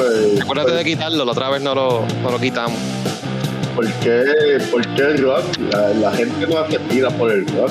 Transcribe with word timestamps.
pues, 0.00 0.40
Acuérdate 0.40 0.72
de 0.72 0.84
quitarlo, 0.84 1.24
la 1.24 1.32
otra 1.32 1.50
vez 1.50 1.62
no 1.62 1.74
lo, 1.74 2.04
no 2.22 2.30
lo 2.30 2.38
quitamos. 2.38 2.78
¿por 3.74 3.90
qué, 4.00 4.24
por 4.70 4.86
qué 4.94 5.02
el 5.02 5.18
rock? 5.22 5.44
La, 5.72 5.88
la 5.88 6.12
gente 6.12 6.46
no 6.46 6.58
hace 6.58 6.78
tira 6.90 7.10
por 7.10 7.30
el 7.30 7.46
rock. 7.46 7.70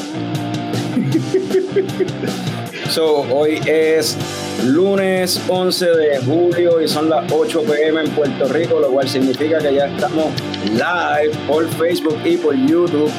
So, 2.89 3.17
hoy 3.31 3.61
es 3.67 4.17
lunes 4.65 5.39
11 5.47 5.85
de 5.85 6.17
julio 6.25 6.81
y 6.81 6.87
son 6.87 7.07
las 7.07 7.31
8 7.31 7.61
pm 7.61 8.01
en 8.01 8.09
Puerto 8.09 8.47
Rico, 8.47 8.79
lo 8.79 8.89
cual 8.89 9.07
significa 9.07 9.59
que 9.59 9.75
ya 9.75 9.85
estamos 9.85 10.25
live 10.65 11.37
por 11.47 11.69
Facebook 11.69 12.17
y 12.25 12.37
por 12.37 12.55
YouTube. 12.55 13.11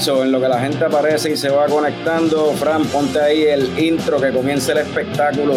So, 0.00 0.24
en 0.24 0.32
lo 0.32 0.40
que 0.40 0.48
la 0.48 0.58
gente 0.58 0.86
aparece 0.86 1.32
y 1.32 1.36
se 1.36 1.50
va 1.50 1.66
conectando, 1.66 2.54
Fran, 2.54 2.86
ponte 2.86 3.20
ahí 3.20 3.42
el 3.42 3.78
intro 3.78 4.18
que 4.18 4.30
comience 4.30 4.72
el 4.72 4.78
espectáculo. 4.78 5.56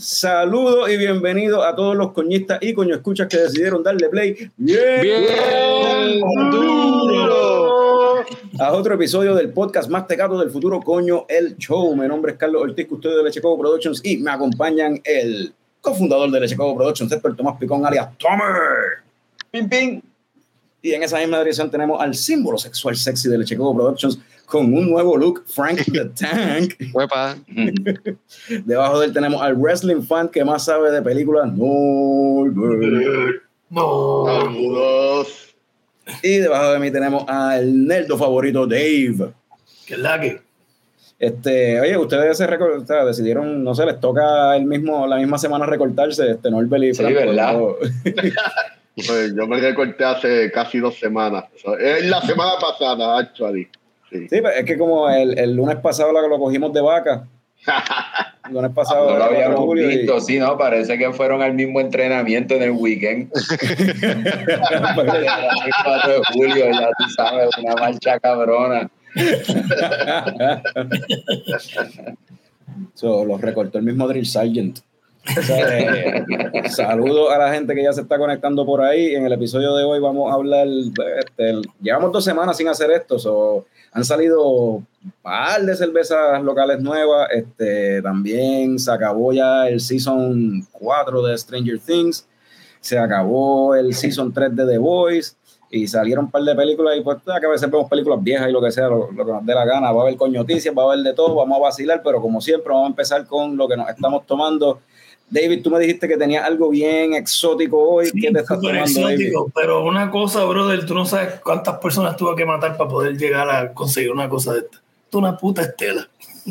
Saludos 0.00 0.88
y 0.88 0.96
bienvenidos 0.96 1.62
a 1.62 1.76
todos 1.76 1.94
los 1.94 2.12
coñistas 2.12 2.58
y 2.62 2.72
coño 2.72 2.94
escuchas 2.94 3.28
que 3.28 3.36
decidieron 3.36 3.82
darle 3.82 4.08
play. 4.08 4.50
¡Bien! 4.56 5.02
¡Bien! 5.02 6.20
¡Duro! 6.50 8.24
A 8.58 8.72
otro 8.72 8.94
episodio 8.94 9.34
del 9.34 9.52
podcast 9.52 9.90
más 9.90 10.06
tecato 10.06 10.38
del 10.38 10.50
futuro, 10.50 10.80
coño, 10.80 11.26
el 11.28 11.54
show. 11.58 11.94
Mi 11.94 12.08
nombre 12.08 12.32
es 12.32 12.38
Carlos 12.38 12.62
Ortiz, 12.62 12.86
custodio 12.86 13.18
de 13.18 13.24
Leche 13.24 13.42
Coco 13.42 13.60
Productions 13.60 14.00
y 14.02 14.16
me 14.16 14.30
acompañan 14.30 15.02
el 15.04 15.52
cofundador 15.82 16.30
de 16.30 16.40
Leche 16.40 16.56
Coco 16.56 16.78
Productions, 16.78 17.12
Héctor 17.12 17.36
Tomás 17.36 17.58
Picón, 17.60 17.84
alias 17.84 18.08
Tomer. 18.16 19.02
Pim, 19.50 19.68
pim. 19.68 20.00
Y 20.80 20.94
en 20.94 21.02
esa 21.02 21.18
misma 21.18 21.40
dirección 21.40 21.70
tenemos 21.70 22.00
al 22.00 22.14
símbolo 22.14 22.56
sexual 22.56 22.96
sexy 22.96 23.28
de 23.28 23.36
Leche 23.36 23.54
Coco 23.54 23.74
Productions 23.74 24.18
con 24.50 24.72
un 24.74 24.90
nuevo 24.90 25.16
look, 25.16 25.44
Frank 25.46 25.80
the 25.92 26.04
Tank. 26.06 26.74
Huepa. 26.92 27.36
Debajo 28.64 29.00
de 29.00 29.06
él 29.06 29.12
tenemos 29.12 29.40
al 29.40 29.54
wrestling 29.56 30.02
fan 30.02 30.28
que 30.28 30.44
más 30.44 30.64
sabe 30.64 30.90
de 30.90 31.00
películas, 31.00 31.50
Norbert. 31.54 33.42
No. 33.70 34.24
Saludos. 34.26 35.54
Y 36.22 36.38
debajo 36.38 36.72
de 36.72 36.78
mí 36.80 36.90
tenemos 36.90 37.24
al 37.28 37.86
nerdo 37.86 38.18
favorito, 38.18 38.66
Dave. 38.66 39.32
Que 39.86 39.94
es 39.94 40.00
la 40.00 40.20
que. 40.20 40.40
Este, 41.18 41.78
oye, 41.80 41.96
ustedes 41.98 42.36
se 42.38 42.46
recor- 42.48 42.82
o 42.82 42.86
sea, 42.86 43.04
decidieron, 43.04 43.62
no 43.62 43.74
sé, 43.74 43.84
les 43.84 44.00
toca 44.00 44.56
el 44.56 44.64
mismo, 44.64 45.06
la 45.06 45.16
misma 45.18 45.36
semana 45.38 45.66
recortarse, 45.66 46.30
este 46.30 46.50
Norbert 46.50 46.82
y 46.82 46.94
Sí, 46.94 47.02
Frank, 47.02 47.14
¿verdad? 47.14 47.52
¿no? 47.54 47.74
Pues 49.06 49.34
yo 49.34 49.46
me 49.46 49.58
recorté 49.60 50.04
hace 50.04 50.50
casi 50.50 50.78
dos 50.78 50.98
semanas. 50.98 51.44
Es 51.80 52.04
la 52.06 52.20
semana 52.22 52.52
pasada, 52.60 53.18
actually. 53.18 53.68
Sí. 54.10 54.26
Es 54.30 54.64
que 54.64 54.76
como 54.76 55.08
el, 55.08 55.38
el 55.38 55.54
lunes 55.54 55.76
pasado 55.76 56.12
lo, 56.12 56.26
lo 56.28 56.38
cogimos 56.38 56.72
de 56.72 56.80
vaca. 56.80 57.26
El 58.46 58.54
lunes 58.54 58.72
pasado 58.72 59.10
No 59.12 59.18
lo 59.18 59.24
habíamos 59.24 59.60
julio 59.60 59.88
y- 59.88 59.98
visto, 59.98 60.18
sí, 60.20 60.38
¿no? 60.38 60.58
Parece 60.58 60.98
que 60.98 61.12
fueron 61.12 61.40
al 61.42 61.54
mismo 61.54 61.78
entrenamiento 61.80 62.54
en 62.54 62.62
el 62.62 62.70
weekend. 62.72 63.30
El 63.32 63.58
4 65.84 66.12
de 66.12 66.20
julio, 66.32 66.64
ya 66.72 66.88
tú 66.98 67.04
sabes, 67.14 67.50
una 67.62 67.74
marcha 67.76 68.18
cabrona. 68.18 68.90
So, 72.94 73.24
los 73.24 73.40
recortó 73.40 73.78
el 73.78 73.84
mismo 73.84 74.06
Drill 74.08 74.26
Sergeant. 74.26 74.78
Eh, 75.36 76.24
Saludos 76.68 77.32
a 77.32 77.38
la 77.38 77.52
gente 77.52 77.74
que 77.74 77.82
ya 77.82 77.92
se 77.92 78.02
está 78.02 78.18
conectando 78.18 78.64
por 78.64 78.80
ahí. 78.82 79.14
En 79.14 79.26
el 79.26 79.32
episodio 79.32 79.74
de 79.74 79.84
hoy 79.84 80.00
vamos 80.00 80.30
a 80.30 80.34
hablar. 80.34 80.66
este, 80.66 81.60
llevamos 81.80 82.12
dos 82.12 82.24
semanas 82.24 82.56
sin 82.56 82.68
hacer 82.68 82.90
esto. 82.90 83.18
so, 83.18 83.66
han 83.92 84.04
salido 84.04 84.42
un 84.48 84.86
par 85.22 85.62
de 85.62 85.74
cervezas 85.74 86.42
locales 86.42 86.80
nuevas. 86.80 87.28
Este, 87.30 88.02
también 88.02 88.78
se 88.78 88.90
acabó 88.90 89.32
ya 89.32 89.68
el 89.68 89.80
season 89.80 90.66
4 90.72 91.22
de 91.22 91.38
Stranger 91.38 91.78
Things. 91.78 92.26
Se 92.80 92.98
acabó 92.98 93.74
el 93.74 93.94
season 93.94 94.32
3 94.32 94.54
de 94.56 94.66
The 94.66 94.78
Voice. 94.78 95.32
Y 95.72 95.86
salieron 95.86 96.24
un 96.24 96.30
par 96.30 96.42
de 96.42 96.54
películas. 96.54 96.96
Y 96.96 97.00
pues, 97.02 97.18
que 97.24 97.46
a 97.46 97.50
veces 97.50 97.70
vemos 97.70 97.88
películas 97.88 98.22
viejas 98.22 98.48
y 98.48 98.52
lo 98.52 98.60
que 98.60 98.72
sea, 98.72 98.88
lo, 98.88 99.10
lo 99.12 99.24
que 99.24 99.32
nos 99.32 99.46
dé 99.46 99.54
la 99.54 99.64
gana. 99.64 99.92
Va 99.92 100.00
a 100.00 100.02
haber 100.02 100.16
coñoticias, 100.16 100.74
va 100.76 100.82
a 100.82 100.86
haber 100.86 101.04
de 101.04 101.12
todo. 101.12 101.34
Vamos 101.36 101.58
a 101.58 101.62
vacilar. 101.62 102.00
Pero 102.04 102.20
como 102.20 102.40
siempre, 102.40 102.72
vamos 102.72 102.86
a 102.86 102.90
empezar 102.90 103.26
con 103.26 103.56
lo 103.56 103.68
que 103.68 103.76
nos 103.76 103.88
estamos 103.88 104.26
tomando. 104.26 104.80
David, 105.30 105.62
tú 105.62 105.70
me 105.70 105.78
dijiste 105.78 106.08
que 106.08 106.16
tenías 106.16 106.44
algo 106.44 106.70
bien 106.70 107.14
exótico 107.14 107.78
hoy. 107.78 108.06
Sí, 108.06 108.20
¿Qué 108.20 108.32
te 108.32 108.40
estás 108.40 108.60
tomando, 108.60 109.00
David? 109.00 109.14
exótico, 109.14 109.52
pero 109.54 109.84
una 109.84 110.10
cosa, 110.10 110.44
brother, 110.44 110.84
tú 110.84 110.94
no 110.94 111.06
sabes 111.06 111.40
cuántas 111.40 111.78
personas 111.78 112.16
tuvo 112.16 112.34
que 112.34 112.44
matar 112.44 112.76
para 112.76 112.90
poder 112.90 113.16
llegar 113.16 113.48
a 113.48 113.72
conseguir 113.72 114.10
una 114.10 114.28
cosa 114.28 114.54
de 114.54 114.60
esta. 114.60 114.80
Tú 115.08 115.18
una 115.18 115.36
puta 115.36 115.62
estela. 115.62 116.08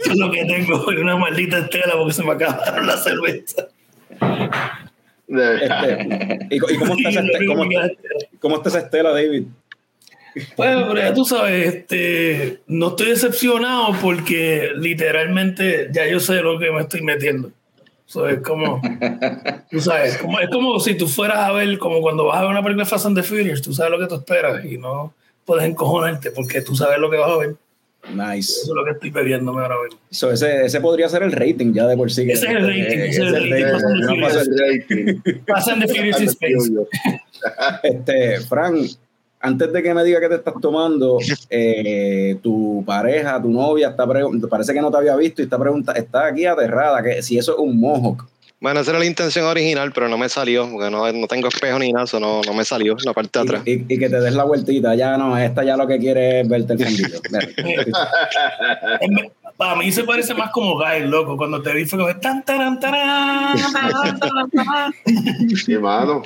Eso 0.00 0.12
es 0.12 0.16
lo 0.16 0.30
que 0.30 0.44
tengo, 0.44 0.84
una 0.86 1.16
maldita 1.16 1.58
estela 1.58 1.94
porque 1.96 2.12
se 2.12 2.24
me 2.24 2.32
acabaron 2.32 2.86
la 2.86 2.96
cerveza. 2.96 3.68
Este, 5.28 6.48
¿y, 6.50 6.58
cómo, 6.58 6.94
está 6.96 7.08
esa, 7.08 7.20
este- 7.24 7.46
cómo, 7.46 7.64
cómo 8.40 8.56
está 8.56 8.68
esa 8.68 8.78
estela, 8.80 9.10
David? 9.10 9.44
Bueno, 10.56 10.86
pero 10.88 10.96
ya 10.98 11.14
tú 11.14 11.24
sabes, 11.24 11.74
este, 11.74 12.60
no 12.66 12.88
estoy 12.88 13.08
decepcionado 13.08 13.94
porque 14.00 14.70
literalmente 14.76 15.88
ya 15.92 16.06
yo 16.06 16.20
sé 16.20 16.40
lo 16.42 16.58
que 16.58 16.70
me 16.70 16.82
estoy 16.82 17.02
metiendo. 17.02 17.50
So, 18.06 18.28
es 18.28 18.40
como, 18.40 18.82
tú 19.70 19.80
sabes, 19.80 20.18
como, 20.18 20.40
es 20.40 20.48
como 20.50 20.80
si 20.80 20.96
tú 20.96 21.06
fueras 21.06 21.38
a 21.38 21.52
ver, 21.52 21.78
como 21.78 22.00
cuando 22.00 22.24
vas 22.24 22.38
a 22.38 22.42
ver 22.42 22.50
una 22.50 22.62
película 22.62 22.84
de 22.84 22.90
Fast 22.90 23.06
and 23.06 23.16
the 23.16 23.22
Furious, 23.22 23.62
tú 23.62 23.72
sabes 23.72 23.92
lo 23.92 24.00
que 24.00 24.08
tú 24.08 24.16
esperas 24.16 24.64
y 24.64 24.78
no 24.78 25.14
puedes 25.44 25.64
encojonarte 25.64 26.32
porque 26.32 26.60
tú 26.60 26.74
sabes 26.74 26.98
lo 26.98 27.08
que 27.08 27.16
vas 27.18 27.30
a 27.30 27.36
ver. 27.36 27.56
Nice. 28.08 28.50
Eso 28.50 28.72
es 28.72 28.74
lo 28.74 28.84
que 28.84 28.92
estoy 28.92 29.10
bebiéndome 29.10 29.62
ahora 29.62 29.76
mismo. 29.84 30.00
So, 30.10 30.32
ese, 30.32 30.64
ese 30.64 30.80
podría 30.80 31.08
ser 31.08 31.22
el 31.22 31.32
rating 31.32 31.72
ya 31.72 31.86
de 31.86 31.96
por 31.96 32.10
sí. 32.10 32.22
Ese 32.30 32.46
es 32.46 32.52
el 32.52 32.66
rating, 32.66 32.82
Eh, 32.82 33.08
ese 33.10 33.26
es 33.26 33.32
el 33.32 33.50
rating. 34.58 35.42
Fast 35.46 35.68
and 35.68 35.86
the 35.86 35.94
Furious 35.94 36.20
Space. 36.20 36.70
Este, 37.82 38.40
Frank, 38.40 38.90
antes 39.40 39.72
de 39.72 39.82
que 39.82 39.94
me 39.94 40.04
diga 40.04 40.20
qué 40.20 40.28
te 40.28 40.34
estás 40.36 40.54
tomando, 40.60 41.18
eh, 41.50 42.36
tu 42.42 42.82
pareja, 42.86 43.40
tu 43.40 43.50
novia, 43.50 43.88
está 43.88 44.06
parece 44.48 44.72
que 44.74 44.80
no 44.80 44.90
te 44.90 44.96
había 44.98 45.16
visto 45.16 45.40
y 45.42 45.44
está 45.44 45.58
pregunta, 45.58 45.92
está 45.92 46.26
aquí 46.26 46.44
aterrada, 46.46 47.02
que 47.02 47.22
si 47.22 47.38
eso 47.38 47.52
es 47.54 47.58
un 47.58 47.78
mohawk. 47.80 48.26
Bueno, 48.62 48.80
esa 48.80 48.90
era 48.90 48.98
la 48.98 49.06
intención 49.06 49.46
original, 49.46 49.90
pero 49.94 50.06
no 50.10 50.18
me 50.18 50.28
salió, 50.28 50.68
porque 50.70 50.90
no, 50.90 51.10
no 51.10 51.26
tengo 51.26 51.48
espejo 51.48 51.78
ni 51.78 51.94
nada, 51.94 52.04
eso 52.04 52.20
no, 52.20 52.42
no 52.42 52.52
me 52.52 52.62
salió, 52.62 52.94
la 53.06 53.14
parte 53.14 53.38
de 53.38 53.42
atrás. 53.42 53.62
Y, 53.64 53.70
y- 53.72 53.86
y 53.88 53.98
que 53.98 54.10
te 54.10 54.20
des 54.20 54.34
la 54.34 54.44
vueltita, 54.44 54.94
ya 54.94 55.16
no, 55.16 55.38
esta 55.38 55.64
ya 55.64 55.78
lo 55.78 55.86
que 55.86 55.98
quiere 55.98 56.42
es 56.42 56.48
verte 56.48 56.74
el 56.74 56.84
fundillo. 56.84 57.20
Para 59.60 59.76
mí 59.76 59.92
se 59.92 60.04
parece 60.04 60.32
más 60.32 60.50
como 60.52 60.74
Guy, 60.78 61.06
loco. 61.06 61.36
Cuando 61.36 61.60
te 61.60 61.74
vi 61.74 61.84
fue 61.84 61.98
como 61.98 62.16
tan, 62.18 62.42
taran. 62.42 62.78
Sí, 65.66 65.76
mano. 65.76 66.22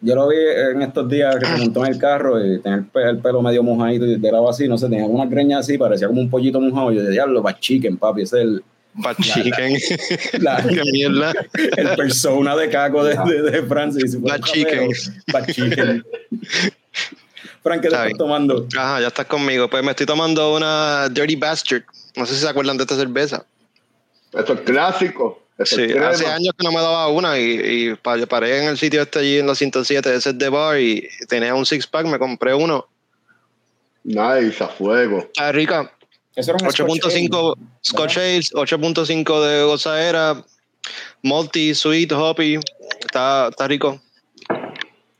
Yo 0.00 0.14
lo 0.16 0.26
vi 0.28 0.36
en 0.72 0.82
estos 0.82 1.08
días 1.08 1.36
que 1.36 1.46
se 1.46 1.56
montó 1.58 1.86
en 1.86 1.92
el 1.92 1.98
carro 2.00 2.44
y 2.44 2.58
tenía 2.60 2.78
el, 2.78 2.86
pe- 2.86 3.08
el 3.08 3.18
pelo 3.18 3.40
medio 3.40 3.62
mojadito 3.62 4.04
y 4.04 4.14
era 4.26 4.38
así, 4.50 4.66
no 4.66 4.76
sé, 4.76 4.88
tenía 4.88 5.04
una 5.06 5.26
greña 5.26 5.60
así, 5.60 5.78
parecía 5.78 6.08
como 6.08 6.20
un 6.20 6.28
pollito 6.28 6.60
mojado. 6.60 6.90
Yo 6.90 6.98
decía, 7.02 7.12
diablo, 7.12 7.40
pa' 7.40 7.56
chicken, 7.56 7.96
papi, 7.96 8.22
ese 8.22 8.38
es 8.38 8.42
el, 8.46 8.64
Pa' 9.00 9.14
chicken. 9.14 9.76
la- 10.42 10.60
Qué 10.68 10.82
mierda. 10.90 11.32
el 11.76 11.88
persona 11.94 12.56
de 12.56 12.68
caco 12.68 13.04
de, 13.04 13.14
de, 13.14 13.42
de 13.52 13.62
Francis. 13.62 14.16
Pa' 14.26 14.40
chicken. 14.40 14.88
Pa' 15.30 15.46
chicken. 15.46 16.04
Frank, 17.62 17.80
¿qué 17.82 17.88
te 17.88 17.94
Está 17.94 18.06
estás 18.06 18.18
tomando? 18.18 18.66
Ajá, 18.76 19.00
ya 19.00 19.06
estás 19.06 19.26
conmigo. 19.26 19.68
Pues 19.70 19.84
me 19.84 19.90
estoy 19.90 20.06
tomando 20.06 20.56
una 20.56 21.08
Dirty 21.10 21.36
Bastard. 21.36 21.82
No 22.18 22.26
sé 22.26 22.34
si 22.34 22.40
se 22.40 22.48
acuerdan 22.48 22.76
de 22.76 22.82
esta 22.84 22.96
cerveza. 22.96 23.44
Eso 24.32 24.52
es 24.52 24.60
clásico. 24.60 25.42
Sí, 25.64 25.82
es 25.84 25.96
hace 25.96 26.26
años 26.26 26.52
que 26.56 26.64
no 26.64 26.70
me 26.70 26.80
daba 26.80 27.08
una 27.08 27.38
y, 27.38 27.42
y 27.90 27.94
pa- 27.96 28.16
paré 28.26 28.58
en 28.62 28.68
el 28.68 28.78
sitio 28.78 29.02
este 29.02 29.18
allí 29.20 29.38
en 29.38 29.46
la 29.46 29.54
107 29.56 30.08
de 30.08 30.16
ese 30.16 30.32
de 30.32 30.48
bar 30.48 30.78
y 30.78 31.08
tenía 31.28 31.52
un 31.54 31.66
six 31.66 31.86
pack, 31.86 32.06
me 32.06 32.18
compré 32.18 32.54
uno 32.54 32.86
Nice, 34.04 34.62
a 34.62 34.68
fuego. 34.68 35.18
Está 35.18 35.50
rica. 35.52 35.92
Eso 36.36 36.52
era 36.54 36.64
un 36.64 36.72
Scotch 36.72 36.88
8.5 37.02 37.54
Ale. 37.56 37.66
Scotch 37.82 38.16
Ale, 38.18 38.40
8.5 38.40 39.44
de 39.46 39.62
gozadera, 39.64 40.44
multi, 41.22 41.74
sweet, 41.74 42.12
hoppy. 42.12 42.58
Está, 43.00 43.48
está 43.50 43.66
rico. 43.66 44.00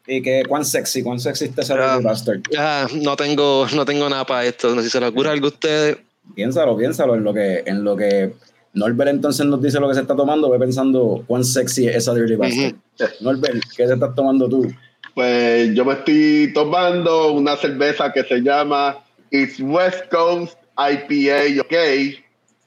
Y 0.06 0.22
que 0.22 0.44
cuán 0.48 0.64
sexy, 0.64 1.02
cuán 1.02 1.18
sexy 1.20 1.46
está 1.46 1.62
ese 1.62 1.74
Ah. 1.74 1.94
Dirty 1.94 2.04
Bastard. 2.04 2.40
Ah, 2.56 2.86
no 2.94 3.16
tengo, 3.16 3.66
no 3.74 3.84
tengo 3.84 4.08
nada 4.08 4.24
para 4.24 4.46
esto. 4.46 4.68
No 4.74 4.76
sé 4.76 4.84
si 4.84 4.90
se 4.90 5.00
le 5.00 5.08
ocurre 5.08 5.30
algo 5.30 5.46
a 5.46 5.50
ustedes. 5.50 5.98
Piénsalo, 6.34 6.76
piénsalo 6.76 7.14
en 7.14 7.24
lo 7.24 7.34
que, 7.34 7.62
en 7.66 7.84
lo 7.84 7.96
que 7.96 8.32
Norbert 8.74 9.10
entonces 9.10 9.46
nos 9.46 9.62
dice 9.62 9.80
lo 9.80 9.88
que 9.88 9.94
se 9.94 10.02
está 10.02 10.14
tomando, 10.14 10.50
ve 10.50 10.58
pensando 10.58 11.24
cuán 11.26 11.44
sexy 11.44 11.88
es 11.88 11.96
esa 11.96 12.14
Dirty 12.14 12.36
Bastard. 12.36 12.74
Norbert, 13.20 13.62
¿qué 13.76 13.86
te 13.86 13.94
estás 13.94 14.14
tomando 14.14 14.48
tú? 14.48 14.72
Pues 15.14 15.74
yo 15.74 15.84
me 15.84 15.94
estoy 15.94 16.52
tomando 16.54 17.32
una 17.32 17.56
cerveza 17.56 18.12
que 18.12 18.22
se 18.24 18.40
llama 18.40 18.98
It's 19.30 19.58
West 19.60 20.08
Coast 20.10 20.56
IPA, 20.76 21.60
ok. 21.62 21.74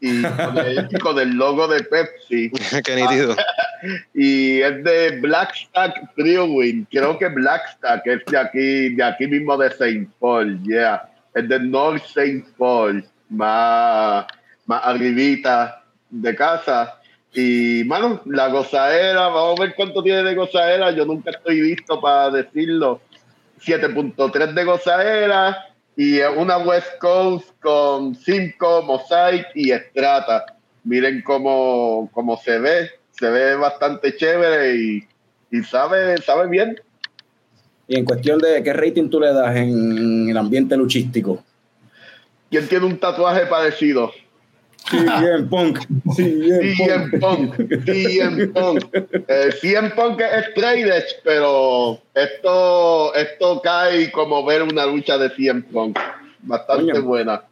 Y 0.01 0.21
con 0.23 0.57
el, 0.57 0.89
con 1.01 1.19
el 1.19 1.29
logo 1.29 1.67
de 1.67 1.83
Pepsi. 1.83 2.51
Qué 2.83 2.95
nítido. 2.95 3.35
Y 4.13 4.61
es 4.61 4.83
de 4.83 5.19
Blackstack 5.21 6.13
Brewing. 6.15 6.85
Creo 6.91 7.17
que 7.17 7.27
Blackstack 7.29 8.05
es 8.05 8.25
de 8.27 8.37
aquí, 8.37 8.95
de 8.95 9.03
aquí 9.03 9.25
mismo 9.25 9.57
de 9.57 9.69
St. 9.69 10.07
Paul, 10.19 10.61
yeah. 10.61 11.09
Es 11.33 11.49
de 11.49 11.59
North 11.59 12.03
St. 12.05 12.45
Paul, 12.59 13.03
más, 13.31 14.25
más 14.65 14.81
arribita 14.83 15.83
de 16.09 16.35
casa. 16.35 16.99
Y, 17.33 17.83
mano, 17.85 18.21
la 18.25 18.49
gozadera, 18.49 19.29
vamos 19.29 19.59
a 19.59 19.63
ver 19.63 19.75
cuánto 19.75 20.03
tiene 20.03 20.23
de 20.23 20.35
gozadera. 20.35 20.91
Yo 20.91 21.05
nunca 21.05 21.31
estoy 21.31 21.61
listo 21.61 21.99
para 21.99 22.29
decirlo. 22.29 23.01
7.3 23.63 24.53
de 24.53 24.63
gozadera 24.63 25.57
y 25.95 26.19
una 26.19 26.57
West 26.57 26.97
Coast 26.99 27.49
con 27.61 28.15
5 28.15 28.81
Mosaic 28.83 29.47
y 29.55 29.71
Strata. 29.71 30.45
Miren 30.83 31.21
cómo, 31.21 32.09
cómo 32.11 32.37
se 32.37 32.59
ve. 32.59 32.89
Se 33.11 33.29
ve 33.29 33.55
bastante 33.55 34.15
chévere 34.15 34.75
y, 34.75 35.07
y 35.51 35.63
sabe, 35.63 36.17
sabe 36.17 36.49
bien. 36.49 36.81
Y 37.87 37.97
en 37.97 38.05
cuestión 38.05 38.39
de 38.39 38.63
qué 38.63 38.73
rating 38.73 39.09
tú 39.09 39.19
le 39.19 39.33
das 39.33 39.55
en 39.55 40.29
el 40.29 40.37
ambiente 40.37 40.75
luchístico. 40.75 41.43
¿Quién 42.51 42.67
tiene 42.67 42.85
un 42.85 42.97
tatuaje 42.97 43.45
parecido? 43.45 44.11
Sí, 44.89 44.97
bien, 44.97 45.47
punk. 45.47 45.79
Sí, 46.15 46.23
bien, 46.23 46.75
CM 46.75 47.19
Punk. 47.19 47.55
CM 47.85 48.47
Punk. 48.47 48.83
Eh, 48.93 49.49
CM 49.61 49.89
Punk 49.91 50.19
es 50.19 50.47
edge, 50.57 51.21
pero 51.23 51.99
esto, 52.13 53.13
esto 53.15 53.61
cae 53.61 54.11
como 54.11 54.43
ver 54.43 54.63
una 54.63 54.85
lucha 54.85 55.17
de 55.17 55.29
CM 55.29 55.61
Punk. 55.63 55.97
Bastante 56.41 56.91
Coño. 56.91 57.03
buena. 57.03 57.43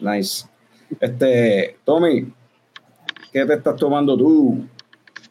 Nice. 0.00 0.46
Este, 0.98 1.76
Tommy, 1.84 2.32
¿qué 3.32 3.46
te 3.46 3.54
estás 3.54 3.76
tomando 3.76 4.16
tú? 4.16 4.66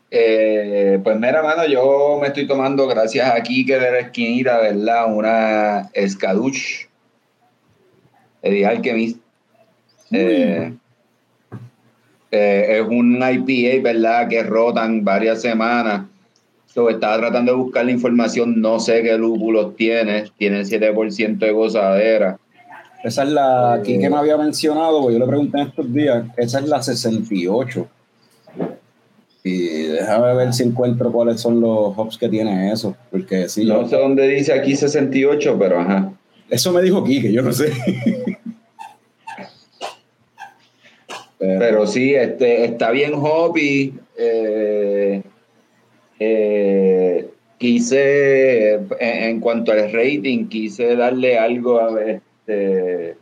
Eh, 0.09 1.01
pues 1.03 1.19
mira, 1.19 1.43
mano, 1.43 1.65
yo 1.65 2.17
me 2.21 2.27
estoy 2.27 2.47
tomando, 2.47 2.87
gracias 2.87 3.29
a 3.29 3.41
Kike 3.41 3.77
de 3.77 3.91
la 3.91 3.99
esquinita, 3.99 4.59
¿verdad? 4.59 5.13
Una 5.13 5.89
Escaduch 5.91 6.86
de 8.41 8.65
Alchemist. 8.65 9.19
Eh, 10.11 10.73
eh, 12.31 12.79
es 12.79 12.87
un 12.87 13.21
IPA, 13.21 13.83
¿verdad? 13.83 14.27
Que 14.27 14.43
rotan 14.43 15.03
varias 15.03 15.41
semanas. 15.41 16.05
So, 16.65 16.89
estaba 16.89 17.17
tratando 17.17 17.53
de 17.53 17.57
buscar 17.57 17.85
la 17.85 17.91
información, 17.91 18.61
no 18.61 18.79
sé 18.79 19.01
qué 19.01 19.17
lúpulos 19.17 19.75
tiene. 19.75 20.25
Tiene 20.37 20.61
7% 20.61 21.37
de 21.37 21.51
gozadera. 21.51 22.37
Esa 23.03 23.23
es 23.23 23.29
la 23.29 23.81
que 23.83 23.97
me 23.97 24.15
había 24.15 24.37
mencionado, 24.37 25.01
porque 25.01 25.13
yo 25.13 25.19
le 25.19 25.27
pregunté 25.27 25.59
en 25.59 25.67
estos 25.67 25.93
días. 25.93 26.25
Esa 26.35 26.59
es 26.59 26.67
la 26.67 26.81
68. 26.81 27.87
Y 29.43 29.83
déjame 29.87 30.33
ver 30.35 30.53
si 30.53 30.63
encuentro 30.63 31.11
cuáles 31.11 31.39
son 31.39 31.61
los 31.61 31.97
hops 31.97 32.17
que 32.17 32.27
tiene 32.27 32.71
eso. 32.71 32.95
Porque 33.09 33.47
sí, 33.47 33.65
No 33.65 33.87
sé 33.87 33.95
dónde 33.95 34.27
dice 34.27 34.53
aquí 34.53 34.75
68, 34.75 35.55
pero 35.57 35.79
ajá. 35.79 36.11
Eso 36.49 36.71
me 36.71 36.81
dijo 36.81 37.03
Kike, 37.03 37.31
yo 37.31 37.41
no 37.41 37.51
sé. 37.51 37.73
Pero- 41.39 41.85
sí, 41.87 42.15
este, 42.15 42.65
está 42.65 42.91
bien 42.91 43.13
hobby. 43.13 43.93
Eh, 44.17 45.21
eh, 46.19 47.29
quise, 47.57 48.79
en, 48.99 49.39
cuanto 49.39 49.71
al 49.71 49.91
rating, 49.91 50.47
quise 50.47 50.95
darle 50.95 51.37
algo 51.37 51.79
a 51.79 52.01
este, 52.01 53.15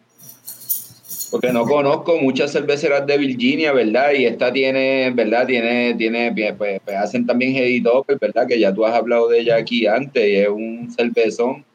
porque 1.31 1.51
no 1.51 1.65
conozco 1.65 2.17
muchas 2.17 2.53
cerveceras 2.53 3.05
de 3.05 3.17
Virginia, 3.17 3.73
¿verdad? 3.73 4.13
Y 4.13 4.25
esta 4.25 4.53
tiene, 4.53 5.11
¿verdad? 5.11 5.45
Tiene, 5.47 5.93
tiene, 5.95 6.33
pues, 6.57 6.79
pues, 6.85 6.95
hacen 6.95 7.25
también 7.25 7.53
Heady 7.53 7.81
Topper, 7.81 8.17
¿verdad? 8.19 8.47
Que 8.47 8.59
ya 8.59 8.73
tú 8.73 8.85
has 8.85 8.93
hablado 8.93 9.27
de 9.27 9.39
ella 9.39 9.57
aquí 9.57 9.85
antes, 9.87 10.25
y 10.25 10.35
es 10.35 10.47
un 10.47 10.89
cervezón. 10.91 11.65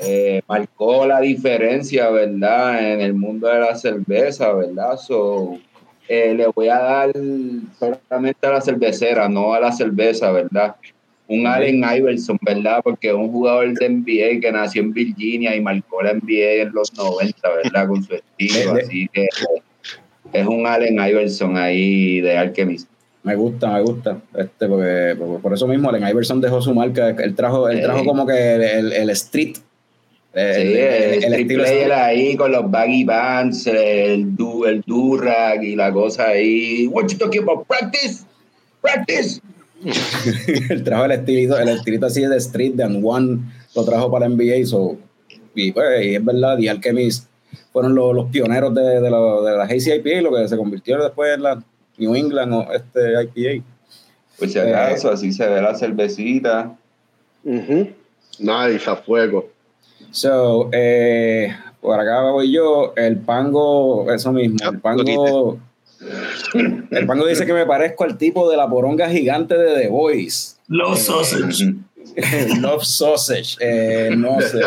Eh, 0.00 0.40
marcó 0.48 1.06
la 1.06 1.20
diferencia, 1.20 2.08
¿verdad? 2.10 2.92
En 2.92 3.00
el 3.00 3.14
mundo 3.14 3.48
de 3.48 3.58
la 3.60 3.74
cerveza, 3.76 4.52
¿verdad? 4.52 4.96
So, 4.96 5.58
eh, 6.08 6.34
le 6.34 6.46
voy 6.48 6.68
a 6.68 6.78
dar 6.78 7.12
solamente 7.78 8.46
a 8.46 8.50
la 8.50 8.60
cervecera, 8.60 9.28
no 9.28 9.52
a 9.54 9.60
la 9.60 9.72
cerveza, 9.72 10.30
¿verdad? 10.32 10.76
Un 11.28 11.46
Allen 11.46 11.82
Iverson, 11.96 12.38
¿verdad? 12.42 12.80
Porque 12.82 13.08
es 13.08 13.14
un 13.14 13.30
jugador 13.30 13.72
de 13.74 13.88
NBA 13.88 14.40
que 14.40 14.50
nació 14.52 14.82
en 14.82 14.92
Virginia 14.92 15.54
y 15.54 15.60
marcó 15.60 16.02
la 16.02 16.12
NBA 16.14 16.62
en 16.62 16.72
los 16.72 16.92
90, 16.94 17.48
¿verdad? 17.62 17.86
Con 17.88 18.02
su 18.02 18.14
estilo, 18.14 18.72
así 18.72 19.08
que 19.12 19.28
es 20.32 20.46
un 20.46 20.66
Allen 20.66 20.94
Iverson 20.94 21.56
ahí 21.56 22.20
de 22.20 22.36
Alchemist. 22.36 22.88
Me 23.22 23.36
gusta, 23.36 23.70
me 23.70 23.82
gusta. 23.82 24.18
Este, 24.34 24.66
porque, 24.66 25.14
porque 25.18 25.38
por 25.40 25.52
eso 25.54 25.66
mismo, 25.68 25.88
Allen 25.90 26.08
Iverson 26.08 26.40
dejó 26.40 26.60
su 26.60 26.74
marca. 26.74 27.10
Él 27.10 27.34
trajo, 27.34 27.68
él 27.68 27.80
trajo 27.82 28.04
como 28.04 28.26
que 28.26 28.54
el, 28.54 28.62
el- 28.62 28.92
el 28.92 29.10
street. 29.10 29.58
El, 30.34 30.54
Sí, 30.54 30.60
el- 30.60 31.24
el, 31.24 31.34
el 31.34 31.46
player 31.46 31.92
ahí 31.92 32.36
con 32.36 32.52
los 32.52 32.70
baggy 32.70 33.04
pants, 33.04 33.66
el, 33.66 34.34
du, 34.34 34.64
el 34.64 34.80
durag 34.86 35.62
y 35.62 35.76
la 35.76 35.92
cosa 35.92 36.28
ahí. 36.28 36.86
What 36.86 37.08
you 37.08 37.18
talking 37.18 37.42
about? 37.42 37.66
Practice, 37.66 38.24
practice. 38.80 39.40
él 40.70 40.84
trajo 40.84 41.04
el 41.04 41.12
estilito, 41.12 41.58
el 41.58 41.68
estilito 41.68 42.06
así 42.06 42.22
de 42.22 42.36
street, 42.38 42.74
de 42.74 42.84
and 42.84 43.00
one, 43.04 43.40
lo 43.74 43.84
trajo 43.84 44.10
para 44.10 44.28
NBA. 44.28 44.64
So, 44.64 44.96
y, 45.54 45.72
pues, 45.72 46.06
y 46.06 46.14
es 46.14 46.24
verdad, 46.24 46.56
y 46.58 46.68
Alchemist 46.68 47.26
fueron 47.72 47.94
los, 47.94 48.14
los 48.14 48.30
pioneros 48.30 48.74
de, 48.74 49.00
de, 49.00 49.10
la, 49.10 49.18
de 49.18 49.56
la 49.56 49.64
Hazy 49.64 49.92
IPA, 49.92 50.22
lo 50.22 50.34
que 50.34 50.48
se 50.48 50.56
convirtió 50.56 51.02
después 51.02 51.34
en 51.34 51.42
la 51.42 51.62
New 51.98 52.14
England 52.14 52.54
o 52.54 52.72
este 52.72 53.00
IPA. 53.34 53.64
Pues 54.38 54.52
si 54.52 54.58
acaso, 54.58 55.10
así 55.10 55.30
se 55.32 55.46
ve 55.46 55.60
la 55.60 55.74
cervecita. 55.74 56.74
Ujú. 57.44 57.88
Nice, 58.38 58.88
a 58.88 58.96
fuego. 58.96 59.50
So, 60.12 60.68
eh, 60.72 61.54
por 61.80 61.98
acá 61.98 62.22
voy 62.30 62.52
yo, 62.52 62.92
el 62.96 63.16
pango, 63.18 64.12
eso 64.12 64.30
mismo, 64.32 64.58
Ah, 64.62 64.68
el 64.72 64.78
pango, 64.80 65.58
el 66.90 67.06
pango 67.06 67.26
dice 67.26 67.44
que 67.46 67.52
me 67.52 67.66
parezco 67.66 68.04
al 68.04 68.16
tipo 68.18 68.48
de 68.50 68.56
la 68.56 68.68
poronga 68.68 69.08
gigante 69.08 69.56
de 69.56 69.82
The 69.82 69.88
Voice. 69.88 70.56
Los 70.68 71.00
sausage. 71.00 71.74
Love 72.60 72.84
Sausage, 72.84 73.56
eh, 73.60 74.10
no 74.16 74.38
sé. 74.40 74.60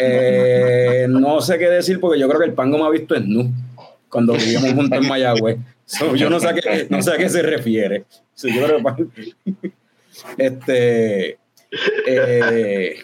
Eh, 0.00 1.06
no 1.08 1.40
sé 1.40 1.58
qué 1.58 1.68
decir 1.70 2.00
porque 2.00 2.18
yo 2.18 2.28
creo 2.28 2.40
que 2.40 2.46
el 2.46 2.52
pango 2.54 2.76
me 2.78 2.84
ha 2.84 2.90
visto 2.90 3.14
en 3.14 3.32
nu 3.32 3.50
cuando 4.08 4.34
vivíamos 4.34 4.72
juntos 4.74 4.98
en 5.00 5.08
Mayagüez. 5.08 5.58
So, 5.86 6.14
yo 6.16 6.28
no 6.28 6.38
sé, 6.40 6.48
a 6.48 6.54
qué, 6.54 6.86
no 6.90 7.00
sé 7.02 7.12
a 7.12 7.16
qué 7.16 7.28
se 7.28 7.40
refiere. 7.42 8.04
So, 8.34 8.48
yo 8.48 8.62
creo 8.62 8.76
que 8.76 8.82
Pango- 8.82 9.10
este, 10.38 11.38
eh, 12.06 12.96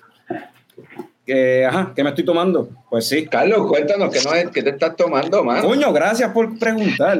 que, 1.24 1.64
ajá, 1.64 1.92
¿qué 1.94 2.02
me 2.02 2.10
estoy 2.10 2.24
tomando? 2.24 2.68
Pues 2.90 3.08
sí. 3.08 3.26
Carlos, 3.26 3.66
cuéntanos 3.66 4.12
qué, 4.12 4.20
no 4.22 4.34
es, 4.34 4.50
qué 4.50 4.62
te 4.62 4.70
estás 4.70 4.94
tomando, 4.96 5.42
mano. 5.42 5.66
Coño, 5.66 5.92
gracias 5.92 6.30
por 6.32 6.58
preguntar. 6.58 7.18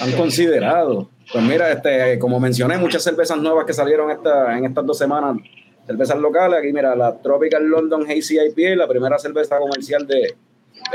Han 0.00 0.12
considerado. 0.12 1.08
Pues 1.32 1.44
mira, 1.44 1.70
este, 1.70 2.18
como 2.18 2.40
mencioné, 2.40 2.78
muchas 2.78 3.02
cervezas 3.02 3.38
nuevas 3.38 3.64
que 3.64 3.72
salieron 3.72 4.10
esta, 4.10 4.56
en 4.56 4.64
estas 4.64 4.86
dos 4.86 4.98
semanas, 4.98 5.36
cervezas 5.86 6.18
locales. 6.18 6.58
Aquí, 6.60 6.72
mira, 6.72 6.94
la 6.94 7.16
Tropical 7.16 7.64
London 7.64 8.02
Hazy 8.02 8.38
IPA, 8.38 8.76
la 8.76 8.88
primera 8.88 9.18
cerveza 9.18 9.58
comercial 9.58 10.06
de 10.06 10.34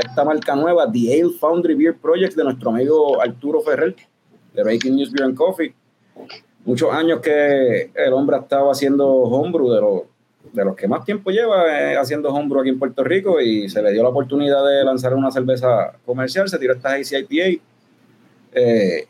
esta 0.02 0.24
marca 0.24 0.54
nueva, 0.56 0.90
The 0.90 1.20
Ale 1.20 1.32
Foundry 1.38 1.74
Beer 1.74 1.96
Project, 1.96 2.34
de 2.34 2.44
nuestro 2.44 2.70
amigo 2.70 3.20
Arturo 3.20 3.60
Ferrer, 3.60 3.94
de 4.52 4.62
Breaking 4.62 4.96
News 4.96 5.12
Beer 5.12 5.26
and 5.26 5.36
Coffee. 5.36 5.74
Muchos 6.64 6.92
años 6.92 7.20
que 7.20 7.90
el 7.94 8.12
hombre 8.12 8.36
ha 8.36 8.40
estado 8.40 8.70
haciendo 8.70 9.06
homebrew, 9.06 9.70
de 9.70 9.80
los, 9.80 10.02
de 10.52 10.64
los 10.64 10.76
que 10.76 10.88
más 10.88 11.04
tiempo 11.04 11.30
lleva 11.30 11.66
eh, 11.66 11.96
haciendo 11.96 12.30
homebrew 12.30 12.60
aquí 12.60 12.70
en 12.70 12.78
Puerto 12.78 13.04
Rico, 13.04 13.40
y 13.40 13.68
se 13.68 13.82
le 13.82 13.92
dio 13.92 14.02
la 14.02 14.08
oportunidad 14.08 14.66
de 14.66 14.84
lanzar 14.84 15.14
una 15.14 15.30
cerveza 15.30 15.92
comercial, 16.04 16.48
se 16.48 16.58
tiró 16.58 16.74
esta 16.74 16.94
Hazy 16.94 17.16
IPA. 17.16 17.62
Eh, 18.52 19.06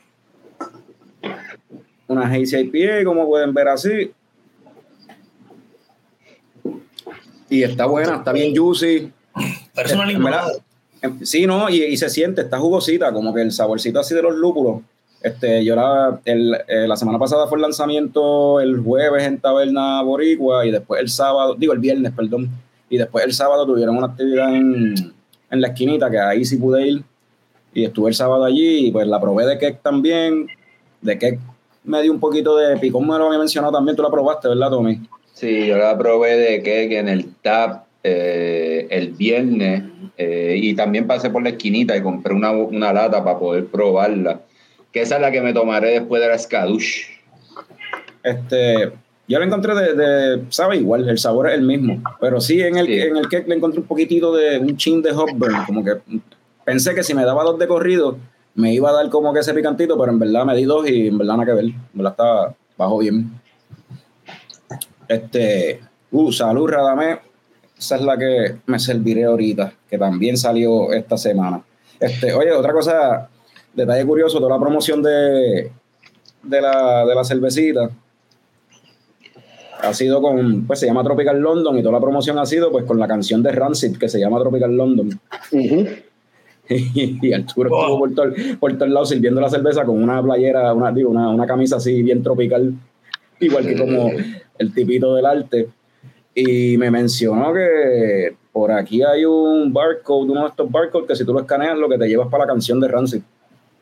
una 2.08 2.26
Hazy 2.26 2.56
IPA, 2.56 3.04
como 3.04 3.26
pueden 3.26 3.52
ver 3.54 3.68
así. 3.68 4.12
Y 7.48 7.62
está 7.62 7.86
buena, 7.86 8.16
está 8.16 8.32
bien 8.32 8.56
juicy. 8.56 9.12
Una 9.94 10.06
limonada. 10.06 10.52
Sí, 11.22 11.46
no, 11.46 11.70
y, 11.70 11.84
y 11.84 11.96
se 11.96 12.08
siente, 12.08 12.40
está 12.40 12.58
jugosita, 12.58 13.12
como 13.12 13.32
que 13.32 13.42
el 13.42 13.52
saborcito 13.52 14.00
así 14.00 14.14
de 14.14 14.22
los 14.22 14.34
lúpulos. 14.34 14.82
Este, 15.22 15.64
yo 15.64 15.74
la, 15.74 16.20
eh, 16.24 16.86
la 16.86 16.96
semana 16.96 17.18
pasada 17.18 17.46
fue 17.46 17.58
el 17.58 17.62
lanzamiento 17.62 18.60
el 18.60 18.78
jueves 18.80 19.24
en 19.24 19.40
Taberna 19.40 20.02
Boricua 20.02 20.66
y 20.66 20.70
después 20.70 21.00
el 21.00 21.08
sábado, 21.08 21.54
digo 21.54 21.72
el 21.72 21.78
viernes, 21.78 22.12
perdón, 22.12 22.48
y 22.88 22.98
después 22.98 23.24
el 23.24 23.32
sábado 23.32 23.66
tuvieron 23.66 23.96
una 23.96 24.06
actividad 24.06 24.54
en, 24.54 24.94
en 25.50 25.60
la 25.60 25.68
esquinita, 25.68 26.10
que 26.10 26.18
ahí 26.18 26.44
sí 26.44 26.56
pude 26.58 26.86
ir, 26.86 27.02
y 27.74 27.84
estuve 27.84 28.10
el 28.10 28.14
sábado 28.14 28.44
allí 28.44 28.86
y 28.86 28.90
pues 28.92 29.06
la 29.06 29.20
probé 29.20 29.46
de 29.46 29.58
cake 29.58 29.82
también, 29.82 30.46
de 31.00 31.18
cake 31.18 31.40
me 31.84 32.02
dio 32.02 32.12
un 32.12 32.20
poquito 32.20 32.56
de 32.56 32.76
picón, 32.76 33.06
me 33.06 33.16
lo 33.18 33.26
había 33.26 33.38
mencionado 33.38 33.72
también, 33.72 33.96
tú 33.96 34.02
la 34.02 34.10
probaste, 34.10 34.48
¿verdad, 34.48 34.70
Tommy? 34.70 35.00
Sí, 35.32 35.66
yo 35.66 35.76
la 35.76 35.96
probé 35.96 36.36
de 36.36 36.58
cake 36.58 36.92
en 36.92 37.08
el 37.08 37.34
TAP 37.36 37.84
eh, 38.02 38.86
el 38.90 39.10
viernes 39.10 39.82
eh, 40.16 40.56
y 40.60 40.74
también 40.74 41.06
pasé 41.06 41.30
por 41.30 41.42
la 41.42 41.50
esquinita 41.50 41.96
y 41.96 42.02
compré 42.02 42.34
una, 42.34 42.52
una 42.52 42.92
lata 42.92 43.22
para 43.22 43.38
poder 43.38 43.66
probarla. 43.66 44.40
Que 44.96 45.02
esa 45.02 45.16
es 45.16 45.20
la 45.20 45.30
que 45.30 45.42
me 45.42 45.52
tomaré 45.52 45.90
después 45.90 46.22
de 46.22 46.28
la 46.28 46.38
Skadush. 46.38 47.02
Este, 48.22 48.92
yo 49.28 49.38
lo 49.38 49.44
encontré 49.44 49.74
de, 49.74 49.92
de- 49.92 50.44
sabe 50.48 50.78
igual, 50.78 51.06
el 51.06 51.18
sabor 51.18 51.50
es 51.50 51.54
el 51.54 51.60
mismo, 51.66 52.02
pero 52.18 52.40
sí 52.40 52.62
en 52.62 52.78
el, 52.78 52.86
Sí. 52.86 52.98
en 53.00 53.14
el 53.18 53.28
cake 53.28 53.46
le 53.46 53.56
encontré 53.56 53.78
un 53.80 53.86
poquitito 53.86 54.34
de 54.34 54.58
un 54.58 54.74
chin 54.78 55.02
de 55.02 55.10
Hopburn, 55.12 55.66
como 55.66 55.84
que 55.84 55.96
pensé 56.64 56.94
que 56.94 57.02
si 57.02 57.12
me 57.12 57.26
daba 57.26 57.44
dos 57.44 57.58
de 57.58 57.68
corrido 57.68 58.16
me 58.54 58.72
iba 58.72 58.88
a 58.88 58.94
dar 58.94 59.10
como 59.10 59.34
que 59.34 59.40
ese 59.40 59.52
picantito, 59.52 59.98
pero 59.98 60.12
en 60.12 60.18
verdad 60.18 60.46
me 60.46 60.56
di 60.56 60.64
dos 60.64 60.88
y 60.88 61.08
en 61.08 61.18
verdad 61.18 61.34
nada 61.34 61.44
que 61.44 61.52
ver, 61.52 61.64
en 61.66 61.74
verdad 61.92 62.12
estaba 62.12 62.54
bajo 62.78 62.96
bien. 62.96 63.32
Este, 65.08 65.80
uh, 66.10 66.32
salud 66.32 66.70
Radamé, 66.70 67.18
esa 67.78 67.96
es 67.96 68.00
la 68.02 68.16
que 68.16 68.56
me 68.64 68.78
serviré 68.78 69.24
ahorita, 69.24 69.74
que 69.90 69.98
también 69.98 70.38
salió 70.38 70.90
esta 70.94 71.18
semana. 71.18 71.60
Este, 72.00 72.32
oye, 72.32 72.50
otra 72.52 72.72
cosa, 72.72 73.28
detalle 73.76 74.04
curioso, 74.04 74.38
toda 74.38 74.50
la 74.50 74.60
promoción 74.60 75.02
de, 75.02 75.70
de 76.42 76.60
la, 76.60 77.04
de 77.06 77.14
la 77.14 77.24
cervecita 77.24 77.90
ha 79.80 79.92
sido 79.94 80.20
con, 80.20 80.66
pues 80.66 80.80
se 80.80 80.86
llama 80.86 81.04
Tropical 81.04 81.38
London 81.38 81.78
y 81.78 81.82
toda 81.82 81.92
la 81.92 82.00
promoción 82.00 82.38
ha 82.38 82.46
sido 82.46 82.70
pues 82.70 82.84
con 82.84 82.98
la 82.98 83.06
canción 83.06 83.42
de 83.42 83.52
Rancid 83.52 83.96
que 83.98 84.08
se 84.08 84.18
llama 84.18 84.40
Tropical 84.40 84.76
London. 84.76 85.20
y 86.68 87.32
Arturo 87.32 87.68
estuvo 87.68 87.98
por 87.98 88.14
todo, 88.14 88.32
por 88.58 88.72
todos 88.76 88.90
lados 88.90 89.08
sirviendo 89.10 89.40
la 89.40 89.48
cerveza 89.48 89.84
con 89.84 90.02
una 90.02 90.22
playera, 90.22 90.72
una, 90.72 90.90
digo, 90.92 91.10
una, 91.10 91.28
una 91.28 91.46
camisa 91.46 91.76
así 91.76 92.02
bien 92.02 92.22
tropical, 92.22 92.74
igual 93.40 93.66
que 93.66 93.76
como 93.76 94.10
el 94.58 94.74
tipito 94.74 95.14
del 95.14 95.26
arte. 95.26 95.68
Y 96.34 96.76
me 96.76 96.90
mencionó 96.90 97.52
que 97.52 98.36
por 98.52 98.72
aquí 98.72 99.02
hay 99.02 99.24
un 99.24 99.72
barcode, 99.72 100.30
uno 100.30 100.42
de 100.42 100.48
estos 100.48 100.70
barcodes 100.70 101.06
que 101.06 101.16
si 101.16 101.24
tú 101.24 101.32
lo 101.32 101.40
escaneas 101.40 101.78
lo 101.78 101.88
que 101.88 101.98
te 101.98 102.08
llevas 102.08 102.28
para 102.28 102.44
la 102.44 102.52
canción 102.52 102.80
de 102.80 102.88
Rancid. 102.88 103.22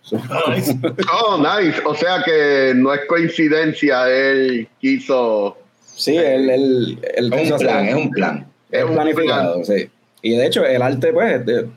So- 0.04 0.18
nice. 0.48 0.76
Oh, 1.12 1.38
nice. 1.38 1.80
O 1.84 1.94
sea 1.94 2.22
que 2.24 2.72
no 2.76 2.92
es 2.92 3.00
coincidencia, 3.06 4.08
él 4.08 4.68
quiso. 4.80 5.56
sí, 5.96 6.16
el, 6.16 6.50
el, 6.50 6.98
el 7.16 7.32
Es 7.32 7.50
un 7.52 7.58
plan, 7.58 7.88
es 7.88 7.94
un 7.96 8.10
plan. 8.10 8.46
Es 8.70 8.80
Es 8.82 8.84
un 8.86 8.94
planificado, 8.94 9.64
sí. 9.64 9.88
Y 10.22 10.36
de 10.36 10.46
hecho, 10.46 10.64
el 10.64 10.80
arte, 10.82 11.12
pues, 11.12 11.44
de- 11.46 11.68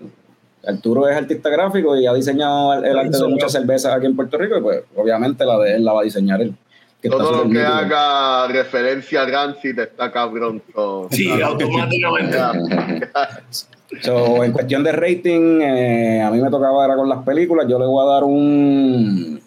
Arturo 0.65 1.07
es 1.07 1.15
artista 1.15 1.49
gráfico 1.49 1.95
y 1.95 2.05
ha 2.07 2.13
diseñado 2.13 2.73
el, 2.73 2.85
el 2.85 2.97
arte 2.97 3.17
de 3.17 3.27
muchas 3.27 3.53
cervezas 3.53 3.93
aquí 3.93 4.05
en 4.05 4.15
Puerto 4.17 4.37
Rico, 4.37 4.57
y 4.57 4.61
pues, 4.61 4.83
obviamente, 4.97 5.45
la 5.45 5.57
de 5.59 5.75
él 5.75 5.85
la 5.85 5.93
va 5.93 6.01
a 6.01 6.03
diseñar 6.03 6.41
él. 6.41 6.53
que 7.01 7.09
Todo 7.09 7.45
lo 7.45 7.49
que 7.49 7.61
haga 7.61 8.47
referencia 8.47 9.21
a 9.21 9.25
Rancid 9.27 9.79
está 9.79 10.11
cabrón. 10.11 10.61
so- 10.75 11.07
Sí, 11.11 11.29
automáticamente. 11.41 12.37
So, 14.01 14.43
en 14.43 14.51
cuestión 14.51 14.83
de 14.83 14.91
rating, 14.91 15.61
eh, 15.61 16.21
a 16.21 16.29
mí 16.29 16.41
me 16.41 16.49
tocaba 16.49 16.83
era 16.85 16.95
con 16.95 17.07
las 17.07 17.23
películas, 17.23 17.65
yo 17.69 17.79
le 17.79 17.85
voy 17.85 18.05
a 18.05 18.13
dar 18.15 18.23
un, 18.25 19.39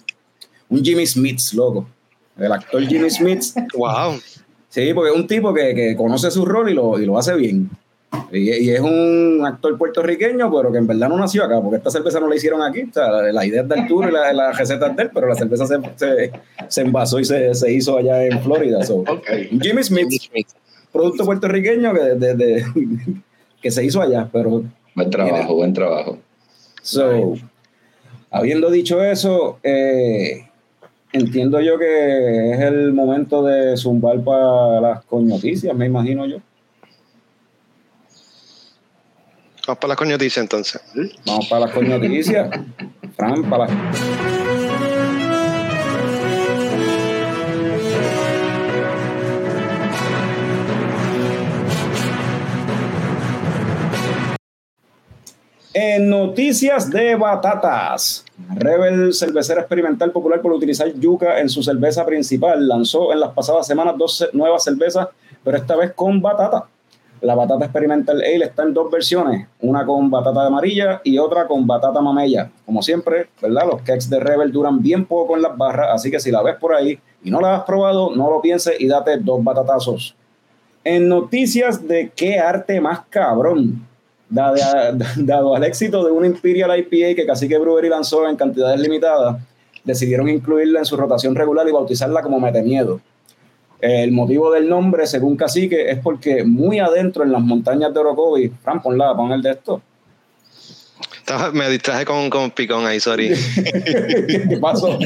un 0.70 0.82
Jimmy 0.84 1.06
Smith, 1.06 1.40
loco. 1.54 1.86
El 2.38 2.50
actor 2.52 2.82
Jimmy 2.86 3.10
Smith, 3.10 3.42
Wow. 3.74 4.14
Sí, 4.70 4.92
porque 4.94 5.10
es 5.10 5.16
un 5.16 5.26
tipo 5.26 5.52
que, 5.52 5.74
que 5.74 5.96
conoce 5.96 6.30
su 6.30 6.44
rol 6.46 6.70
y 6.70 6.74
lo, 6.74 6.98
y 6.98 7.04
lo 7.04 7.18
hace 7.18 7.34
bien. 7.34 7.68
Y, 8.32 8.50
y 8.50 8.70
es 8.70 8.80
un 8.80 9.42
actor 9.44 9.76
puertorriqueño, 9.76 10.50
pero 10.56 10.70
que 10.72 10.78
en 10.78 10.86
verdad 10.86 11.08
no 11.08 11.18
nació 11.18 11.44
acá, 11.44 11.60
porque 11.60 11.76
esta 11.78 11.90
cerveza 11.90 12.18
no 12.20 12.28
la 12.28 12.36
hicieron 12.36 12.62
aquí. 12.62 12.82
O 12.82 12.92
sea, 12.92 13.10
la, 13.10 13.32
la 13.32 13.44
idea 13.46 13.62
es 13.62 13.68
de 13.68 13.80
Arturo 13.80 14.08
y 14.08 14.12
la, 14.12 14.32
la 14.32 14.52
receta 14.52 14.86
es 14.88 14.96
de 14.96 15.02
él, 15.02 15.10
pero 15.12 15.26
la 15.28 15.34
cerveza 15.34 15.66
se, 15.66 15.76
se, 15.96 16.30
se 16.68 16.80
envasó 16.82 17.18
y 17.18 17.24
se, 17.24 17.52
se 17.54 17.72
hizo 17.72 17.98
allá 17.98 18.24
en 18.24 18.40
Florida. 18.42 18.82
So. 18.84 19.04
Jimmy 19.60 19.82
Smith, 19.82 20.08
producto 20.92 21.24
puertorriqueño 21.24 21.92
que, 21.92 22.00
de- 22.00 22.34
de- 22.34 22.64
que 23.60 23.70
se 23.70 23.84
hizo 23.84 24.00
allá, 24.00 24.28
pero 24.32 24.64
Buen 24.94 25.10
trabajo, 25.10 25.54
buen 25.54 25.72
trabajo. 25.72 26.18
So, 26.82 27.34
habiendo 28.30 28.70
dicho 28.70 29.02
eso, 29.02 29.58
eh, 29.62 30.48
entiendo 31.12 31.60
yo 31.60 31.78
que 31.78 32.52
es 32.52 32.60
el 32.60 32.92
momento 32.92 33.44
de 33.44 33.76
zumbar 33.76 34.22
para 34.22 34.80
las 34.80 35.04
coñoticias, 35.04 35.74
me 35.74 35.86
imagino 35.86 36.26
yo. 36.26 36.38
Vamos 39.66 39.78
para 39.78 39.88
la 39.88 39.96
coñoticia 39.96 40.40
entonces. 40.40 40.80
Vamos 41.24 41.46
para 41.48 41.66
las 41.66 41.74
coñoticias. 41.74 42.50
Fran, 43.16 43.48
para 43.48 43.66
las... 43.66 44.39
En 55.72 56.10
noticias 56.10 56.90
de 56.90 57.14
batatas, 57.14 58.24
Rebel, 58.56 59.14
cervecera 59.14 59.60
experimental 59.60 60.10
popular 60.10 60.42
por 60.42 60.52
utilizar 60.52 60.92
yuca 60.94 61.38
en 61.38 61.48
su 61.48 61.62
cerveza 61.62 62.04
principal, 62.04 62.66
lanzó 62.66 63.12
en 63.12 63.20
las 63.20 63.30
pasadas 63.30 63.68
semanas 63.68 63.94
dos 63.96 64.28
nuevas 64.32 64.64
cervezas, 64.64 65.06
pero 65.44 65.56
esta 65.56 65.76
vez 65.76 65.92
con 65.92 66.20
batata. 66.20 66.64
La 67.20 67.36
batata 67.36 67.66
experimental 67.66 68.16
ale 68.16 68.46
está 68.46 68.64
en 68.64 68.74
dos 68.74 68.90
versiones, 68.90 69.46
una 69.60 69.86
con 69.86 70.10
batata 70.10 70.44
amarilla 70.44 71.02
y 71.04 71.18
otra 71.18 71.46
con 71.46 71.64
batata 71.64 72.00
mamella. 72.00 72.50
Como 72.66 72.82
siempre, 72.82 73.28
¿verdad? 73.40 73.68
Los 73.70 73.82
cakes 73.82 74.10
de 74.10 74.18
Rebel 74.18 74.50
duran 74.50 74.82
bien 74.82 75.04
poco 75.04 75.36
en 75.36 75.42
las 75.42 75.56
barras, 75.56 75.90
así 75.92 76.10
que 76.10 76.18
si 76.18 76.32
la 76.32 76.42
ves 76.42 76.56
por 76.56 76.74
ahí 76.74 76.98
y 77.22 77.30
no 77.30 77.40
la 77.40 77.54
has 77.54 77.62
probado, 77.62 78.10
no 78.16 78.28
lo 78.28 78.40
pienses 78.40 78.74
y 78.80 78.88
date 78.88 79.18
dos 79.18 79.44
batatazos. 79.44 80.16
En 80.82 81.08
noticias 81.08 81.86
de 81.86 82.10
qué 82.16 82.40
arte 82.40 82.80
más 82.80 83.02
cabrón, 83.08 83.86
dado, 84.30 85.56
al 85.56 85.64
éxito 85.64 86.04
de 86.04 86.12
una 86.12 86.26
Imperial 86.26 86.78
IPA 86.78 87.14
que 87.14 87.26
Cacique 87.26 87.58
Brewery 87.58 87.88
lanzó 87.88 88.28
en 88.28 88.36
cantidades 88.36 88.80
limitadas, 88.80 89.36
decidieron 89.84 90.28
incluirla 90.28 90.78
en 90.78 90.84
su 90.84 90.96
rotación 90.96 91.34
regular 91.34 91.68
y 91.68 91.72
bautizarla 91.72 92.22
como 92.22 92.40
Metemiedo. 92.40 93.00
El 93.80 94.12
motivo 94.12 94.50
del 94.52 94.68
nombre, 94.68 95.06
según 95.06 95.36
Cacique, 95.36 95.90
es 95.90 95.98
porque 95.98 96.44
muy 96.44 96.78
adentro 96.78 97.24
en 97.24 97.32
las 97.32 97.42
montañas 97.42 97.92
de 97.92 98.00
Orocovi, 98.00 98.48
Fran, 98.62 98.82
ponla, 98.82 99.14
pon 99.16 99.32
el 99.32 99.42
de 99.42 99.50
esto. 99.50 99.82
Me 101.52 101.68
distraje 101.70 102.04
con, 102.04 102.28
con 102.28 102.50
picón 102.50 102.86
ahí, 102.86 102.98
sorry. 102.98 103.28
¿Qué 103.54 104.58
pasó? 104.60 104.98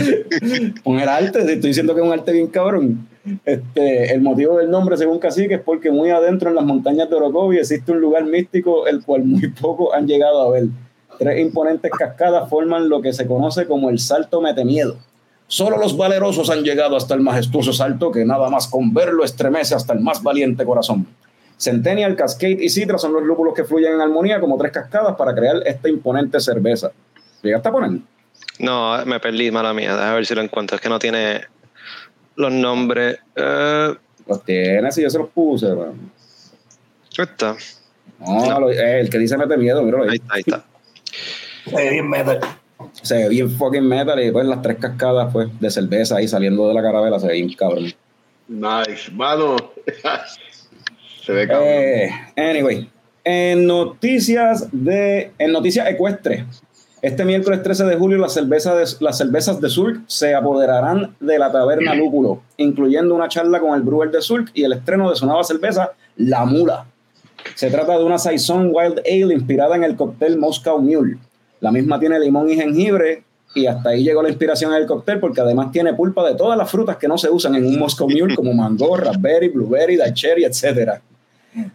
Con 0.82 0.98
el 0.98 1.08
arte, 1.08 1.44
te 1.44 1.54
estoy 1.54 1.70
diciendo 1.70 1.94
que 1.94 2.00
es 2.00 2.06
un 2.06 2.12
arte 2.12 2.32
bien 2.32 2.46
cabrón. 2.48 3.06
Este, 3.44 4.12
el 4.12 4.20
motivo 4.22 4.58
del 4.58 4.70
nombre, 4.70 4.96
según 4.96 5.18
Cacique, 5.18 5.54
es 5.54 5.60
porque 5.60 5.90
muy 5.90 6.10
adentro 6.10 6.48
en 6.48 6.56
las 6.56 6.64
montañas 6.64 7.08
de 7.10 7.16
Orocovi 7.16 7.58
existe 7.58 7.92
un 7.92 8.00
lugar 8.00 8.24
místico 8.24 8.86
el 8.86 9.02
cual 9.02 9.24
muy 9.24 9.48
pocos 9.48 9.94
han 9.94 10.06
llegado 10.06 10.40
a 10.40 10.50
ver. 10.50 10.64
Tres 11.18 11.40
imponentes 11.40 11.90
cascadas 11.90 12.48
forman 12.48 12.88
lo 12.88 13.00
que 13.00 13.12
se 13.12 13.26
conoce 13.26 13.66
como 13.66 13.90
el 13.90 13.98
Salto 13.98 14.40
Metemiedo. 14.40 14.96
Solo 15.46 15.76
los 15.78 15.96
valerosos 15.96 16.50
han 16.50 16.62
llegado 16.64 16.96
hasta 16.96 17.14
el 17.14 17.20
majestuoso 17.20 17.72
salto 17.72 18.10
que 18.10 18.24
nada 18.24 18.48
más 18.48 18.66
con 18.66 18.94
verlo 18.94 19.24
estremece 19.24 19.74
hasta 19.74 19.92
el 19.92 20.00
más 20.00 20.22
valiente 20.22 20.64
corazón. 20.64 21.06
Centennial, 21.56 22.16
Cascade 22.16 22.58
y 22.60 22.68
Citra 22.68 22.98
son 22.98 23.12
los 23.12 23.22
lúpulos 23.22 23.54
que 23.54 23.64
fluyen 23.64 23.94
en 23.94 24.00
armonía 24.00 24.40
como 24.40 24.58
tres 24.58 24.72
cascadas 24.72 25.14
para 25.16 25.34
crear 25.34 25.56
esta 25.66 25.88
imponente 25.88 26.40
cerveza. 26.40 26.90
¿Llegaste 27.42 27.68
a 27.68 27.72
poner? 27.72 28.00
No, 28.58 29.04
me 29.06 29.20
perdí, 29.20 29.50
mala 29.50 29.72
mía. 29.72 29.94
Déjame 29.94 30.14
ver 30.16 30.26
si 30.26 30.34
lo 30.34 30.42
encuentro. 30.42 30.76
Es 30.76 30.80
que 30.82 30.88
no 30.88 30.98
tiene 30.98 31.42
los 32.36 32.52
nombres. 32.52 33.18
Eh, 33.36 33.94
Los 34.26 34.44
tienes 34.44 34.96
y 34.98 35.02
yo 35.02 35.10
se 35.10 35.18
los 35.18 35.28
puse. 35.30 35.66
bro. 35.70 35.94
está. 37.16 37.56
No, 38.20 38.60
lo- 38.60 38.70
eh, 38.70 39.00
el 39.00 39.10
que 39.10 39.18
dice 39.18 39.36
mete 39.36 39.56
miedo, 39.56 39.82
míralo 39.82 40.04
Ahí 40.04 40.10
ahí. 40.10 40.16
está, 40.16 40.34
ahí 40.34 40.40
está. 40.46 40.64
Se 41.70 41.76
ve 41.76 41.90
bien 41.90 42.08
metal. 42.08 42.40
Se 43.02 43.14
ve 43.16 43.28
bien 43.28 43.50
fucking 43.50 43.86
metal 43.86 44.18
y 44.20 44.24
después 44.24 44.46
las 44.46 44.62
tres 44.62 44.78
cascadas 44.78 45.32
pues, 45.32 45.48
de 45.60 45.70
cerveza 45.70 46.16
ahí 46.16 46.26
saliendo 46.28 46.68
de 46.68 46.74
la 46.74 46.82
carabela 46.82 47.18
se 47.18 47.26
ve 47.28 47.34
bien 47.34 47.52
cabrón. 47.54 47.92
Nice, 48.48 49.10
mano. 49.12 49.56
Se 51.24 51.32
ve 51.32 51.48
cabrón. 51.48 51.68
Eh, 51.68 52.10
anyway, 52.36 52.90
en 53.24 53.66
noticias 53.66 54.68
de 54.72 55.32
en 55.38 55.52
noticias 55.52 55.88
ecuestres, 55.88 56.44
este 57.00 57.24
miércoles 57.24 57.62
13 57.62 57.84
de 57.84 57.96
julio 57.96 58.18
las 58.18 58.34
cervezas 58.34 58.98
de, 58.98 59.04
las 59.04 59.16
cervezas 59.16 59.58
de 59.60 59.70
Surk 59.70 60.02
se 60.06 60.34
apoderarán 60.34 61.16
de 61.20 61.38
la 61.38 61.50
taberna 61.50 61.94
Lúpulo, 61.94 62.42
incluyendo 62.58 63.14
una 63.14 63.28
charla 63.28 63.60
con 63.60 63.74
el 63.74 63.82
brewer 63.82 64.10
de 64.10 64.20
Surk 64.20 64.50
y 64.52 64.64
el 64.64 64.74
estreno 64.74 65.08
de 65.08 65.16
su 65.16 65.24
nueva 65.24 65.44
cerveza, 65.44 65.92
La 66.16 66.44
Mula. 66.44 66.86
Se 67.54 67.70
trata 67.70 67.96
de 67.98 68.04
una 68.04 68.18
Saison 68.18 68.70
Wild 68.72 69.00
Ale 69.00 69.34
inspirada 69.34 69.76
en 69.76 69.84
el 69.84 69.96
cóctel 69.96 70.38
Moscow 70.38 70.78
Mule. 70.78 71.16
La 71.60 71.72
misma 71.72 71.98
tiene 71.98 72.20
limón 72.20 72.50
y 72.50 72.56
jengibre 72.56 73.22
y 73.54 73.66
hasta 73.66 73.90
ahí 73.90 74.02
llegó 74.02 74.22
la 74.22 74.28
inspiración 74.28 74.72
del 74.72 74.86
cóctel 74.86 75.20
porque 75.20 75.40
además 75.40 75.72
tiene 75.72 75.94
pulpa 75.94 76.26
de 76.26 76.34
todas 76.34 76.58
las 76.58 76.70
frutas 76.70 76.96
que 76.98 77.08
no 77.08 77.16
se 77.16 77.30
usan 77.30 77.54
en 77.54 77.66
un 77.66 77.78
Moscow 77.78 78.08
Mule 78.10 78.34
como 78.34 78.52
mango, 78.54 78.96
raspberry, 78.96 79.48
blueberry, 79.48 79.98
cherry, 80.12 80.44
etc. 80.44 81.00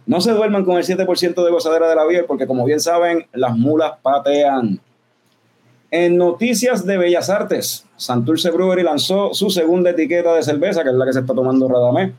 No 0.06 0.22
se 0.22 0.32
duerman 0.32 0.66
con 0.66 0.78
el 0.78 0.84
7% 0.84 1.44
de 1.44 1.52
gozadera 1.52 1.88
de 1.88 1.96
la 1.96 2.06
beer 2.06 2.26
porque 2.26 2.48
como 2.48 2.66
bien 2.66 2.80
saben, 2.80 3.28
las 3.34 3.58
mulas 3.58 3.94
patean. 4.02 4.80
En 5.92 6.18
noticias 6.18 6.86
de 6.86 6.98
Bellas 6.98 7.30
Artes, 7.30 7.86
Santurce 7.98 8.52
Brewery 8.52 8.84
lanzó 8.84 9.34
su 9.34 9.50
segunda 9.50 9.90
etiqueta 9.90 10.36
de 10.36 10.44
cerveza, 10.44 10.84
que 10.84 10.90
es 10.90 10.96
la 10.96 11.06
que 11.06 11.14
se 11.14 11.22
está 11.22 11.34
tomando 11.34 11.68
Radamés 11.68 12.12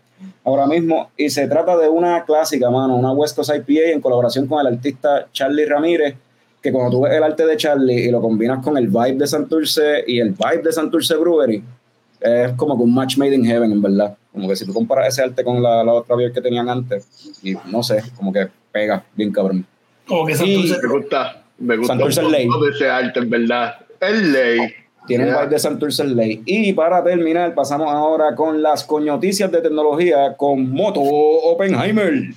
ahora 0.45 0.67
mismo, 0.67 1.11
y 1.17 1.31
se 1.31 1.47
trata 1.47 1.77
de 1.77 1.89
una 1.89 2.25
clásica, 2.25 2.69
mano, 2.71 2.97
una 2.97 3.13
West 3.13 3.37
Coast 3.37 3.53
IPA 3.55 3.93
en 3.93 4.01
colaboración 4.01 4.47
con 4.47 4.61
el 4.61 4.75
artista 4.75 5.29
Charlie 5.33 5.67
Ramírez, 5.67 6.17
que 6.61 6.73
cuando 6.73 6.91
tú 6.91 7.03
ves 7.03 7.15
el 7.15 7.23
arte 7.23 7.47
de 7.47 7.57
Charlie 7.57 8.07
y 8.07 8.11
lo 8.11 8.21
combinas 8.21 8.63
con 8.63 8.77
el 8.77 8.89
vibe 8.89 9.15
de 9.15 9.27
Santurce 9.27 10.05
y 10.07 10.19
el 10.19 10.31
vibe 10.31 10.63
de 10.65 10.73
Santurce 10.73 11.15
Brewery, 11.15 11.63
es 12.21 12.53
como 12.53 12.77
que 12.77 12.83
un 12.83 12.95
match 12.95 13.17
made 13.19 13.35
in 13.35 13.45
heaven, 13.45 13.73
en 13.73 13.83
verdad. 13.83 14.17
Como 14.33 14.49
que 14.49 14.57
si 14.57 14.65
tú 14.67 14.73
comparas 14.73 15.09
ese 15.09 15.23
arte 15.23 15.43
con 15.45 15.63
la, 15.63 15.83
la 15.83 15.93
otra 15.93 16.15
beer 16.17 16.33
que 16.33 16.41
tenían 16.41 16.69
antes, 16.69 17.07
y 17.43 17.55
no 17.71 17.83
sé, 17.83 18.03
como 18.17 18.33
que 18.33 18.49
pega 18.71 19.05
bien 19.15 19.33
cabrón. 19.33 19.67
Como 20.07 20.27
que 20.27 20.33
Y- 20.33 20.37
Santurce. 20.37 20.79
Me 20.87 20.89
gusta, 20.99 21.43
me 21.59 21.77
gusta 21.77 21.93
Santurce 21.95 22.25
un 22.25 22.33
Ley. 22.33 22.47
poco 22.47 22.65
de 22.67 22.71
ese 22.73 22.89
arte, 22.89 23.19
en 23.21 23.31
verdad. 23.31 23.75
Es 24.01 24.23
ley. 24.23 24.59
Tiene 25.07 25.25
un 25.25 25.31
vibe 25.35 25.49
de 25.49 25.59
Santurce 25.59 26.05
Ley. 26.05 26.43
Y 26.47 26.73
para 26.75 27.03
terminar, 27.03 27.55
pasamos 27.55 27.91
ahora 27.93 28.35
con 28.37 28.63
las 28.63 28.85
coñoticias 28.85 29.51
de 29.51 29.61
tecnología 29.63 30.37
con 30.37 30.71
Moto 30.71 31.01
Oppenheimer. 31.01 32.33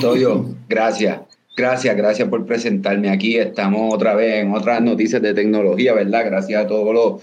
Toyo, 0.00 0.44
gracias. 0.68 1.20
Gracias, 1.60 1.94
gracias 1.94 2.26
por 2.30 2.46
presentarme 2.46 3.10
aquí. 3.10 3.36
Estamos 3.36 3.92
otra 3.94 4.14
vez 4.14 4.42
en 4.42 4.54
otras 4.54 4.80
noticias 4.80 5.20
de 5.20 5.34
tecnología, 5.34 5.92
¿verdad? 5.92 6.24
Gracias 6.24 6.64
a 6.64 6.66
todos 6.66 6.94
los 6.94 7.22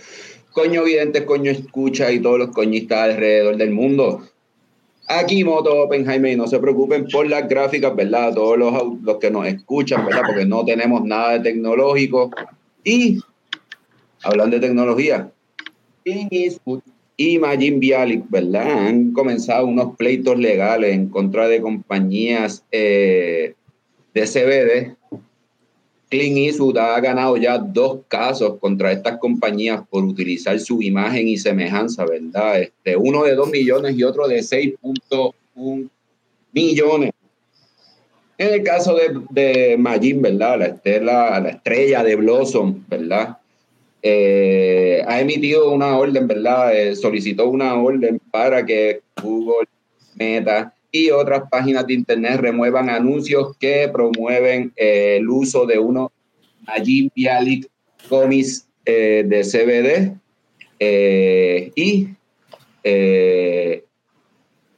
coño 0.52 0.84
videntes, 0.84 1.24
coño 1.24 1.50
escucha 1.50 2.12
y 2.12 2.20
todos 2.20 2.38
los 2.38 2.50
coñistas 2.50 3.00
alrededor 3.00 3.58
del 3.58 3.72
mundo. 3.72 4.22
Aquí 5.08 5.44
Moto 5.44 5.82
Oppenheimer, 5.82 6.34
y 6.34 6.36
no 6.36 6.46
se 6.46 6.60
preocupen 6.60 7.08
por 7.08 7.28
las 7.28 7.50
gráficas, 7.50 7.96
¿verdad? 7.96 8.36
Todos 8.36 8.60
los, 8.60 9.02
los 9.02 9.18
que 9.18 9.32
nos 9.32 9.48
escuchan, 9.48 10.06
¿verdad? 10.06 10.22
Porque 10.28 10.46
no 10.46 10.64
tenemos 10.64 11.04
nada 11.04 11.40
de 11.40 11.40
tecnológico. 11.40 12.30
Y 12.84 13.18
hablando 14.22 14.60
de 14.60 14.68
tecnología, 14.68 15.32
Eastwood 16.06 16.82
y 17.16 17.40
Majin 17.40 17.80
Bialik, 17.80 18.30
¿verdad? 18.30 18.86
Han 18.86 19.14
comenzado 19.14 19.66
unos 19.66 19.96
pleitos 19.96 20.38
legales 20.38 20.94
en 20.94 21.10
contra 21.10 21.48
de 21.48 21.60
compañías 21.60 22.64
eh, 22.72 23.56
de 24.18 24.26
CBD. 24.26 24.96
Clint 26.10 26.38
Eastwood 26.38 26.78
ha 26.78 27.00
ganado 27.02 27.38
ya 27.38 27.58
dos 27.58 28.00
casos 28.08 28.58
contra 28.60 28.92
estas 28.92 29.18
compañías 29.18 29.82
por 29.90 30.04
utilizar 30.06 30.58
su 30.60 30.82
imagen 30.82 31.28
y 31.28 31.38
semejanza, 31.38 32.06
¿verdad? 32.06 32.62
Este, 32.62 32.96
uno 32.96 33.24
de 33.24 33.36
2 33.36 33.50
millones 33.50 33.98
y 33.98 34.04
otro 34.04 34.28
de 34.28 34.40
6.1 34.40 35.90
millones. 36.54 37.12
En 38.38 38.54
el 38.54 38.64
caso 38.64 38.96
de, 38.96 39.20
de 39.32 39.78
Majin, 39.78 40.22
¿verdad? 40.22 40.60
La, 40.60 40.66
estela, 40.68 41.40
la 41.40 41.50
estrella 41.50 42.04
de 42.04 42.16
Blossom, 42.16 42.86
¿verdad? 42.88 43.38
Eh, 44.02 45.04
ha 45.06 45.20
emitido 45.20 45.72
una 45.72 45.98
orden, 45.98 46.28
¿verdad? 46.28 46.74
Eh, 46.74 46.96
solicitó 46.96 47.50
una 47.50 47.76
orden 47.76 48.22
para 48.32 48.66
que 48.66 49.02
Google, 49.22 49.68
Meta 50.16 50.74
y 50.92 51.10
otras 51.10 51.44
páginas 51.50 51.86
de 51.88 51.94
internet 51.94 52.40
remuevan 52.40 52.90
anuncios 52.90 53.56
que 53.58 53.90
promueven 53.92 54.74
eh, 54.76 55.18
el 55.18 55.30
uso 55.30 55.66
de 55.66 55.80
unos 55.80 56.12
Najib 56.66 57.12
Bialik 57.16 57.68
comis 58.10 58.68
eh, 58.86 59.24
de 59.28 59.42
CBD 59.42 60.18
eh, 60.80 61.72
y 61.76 62.10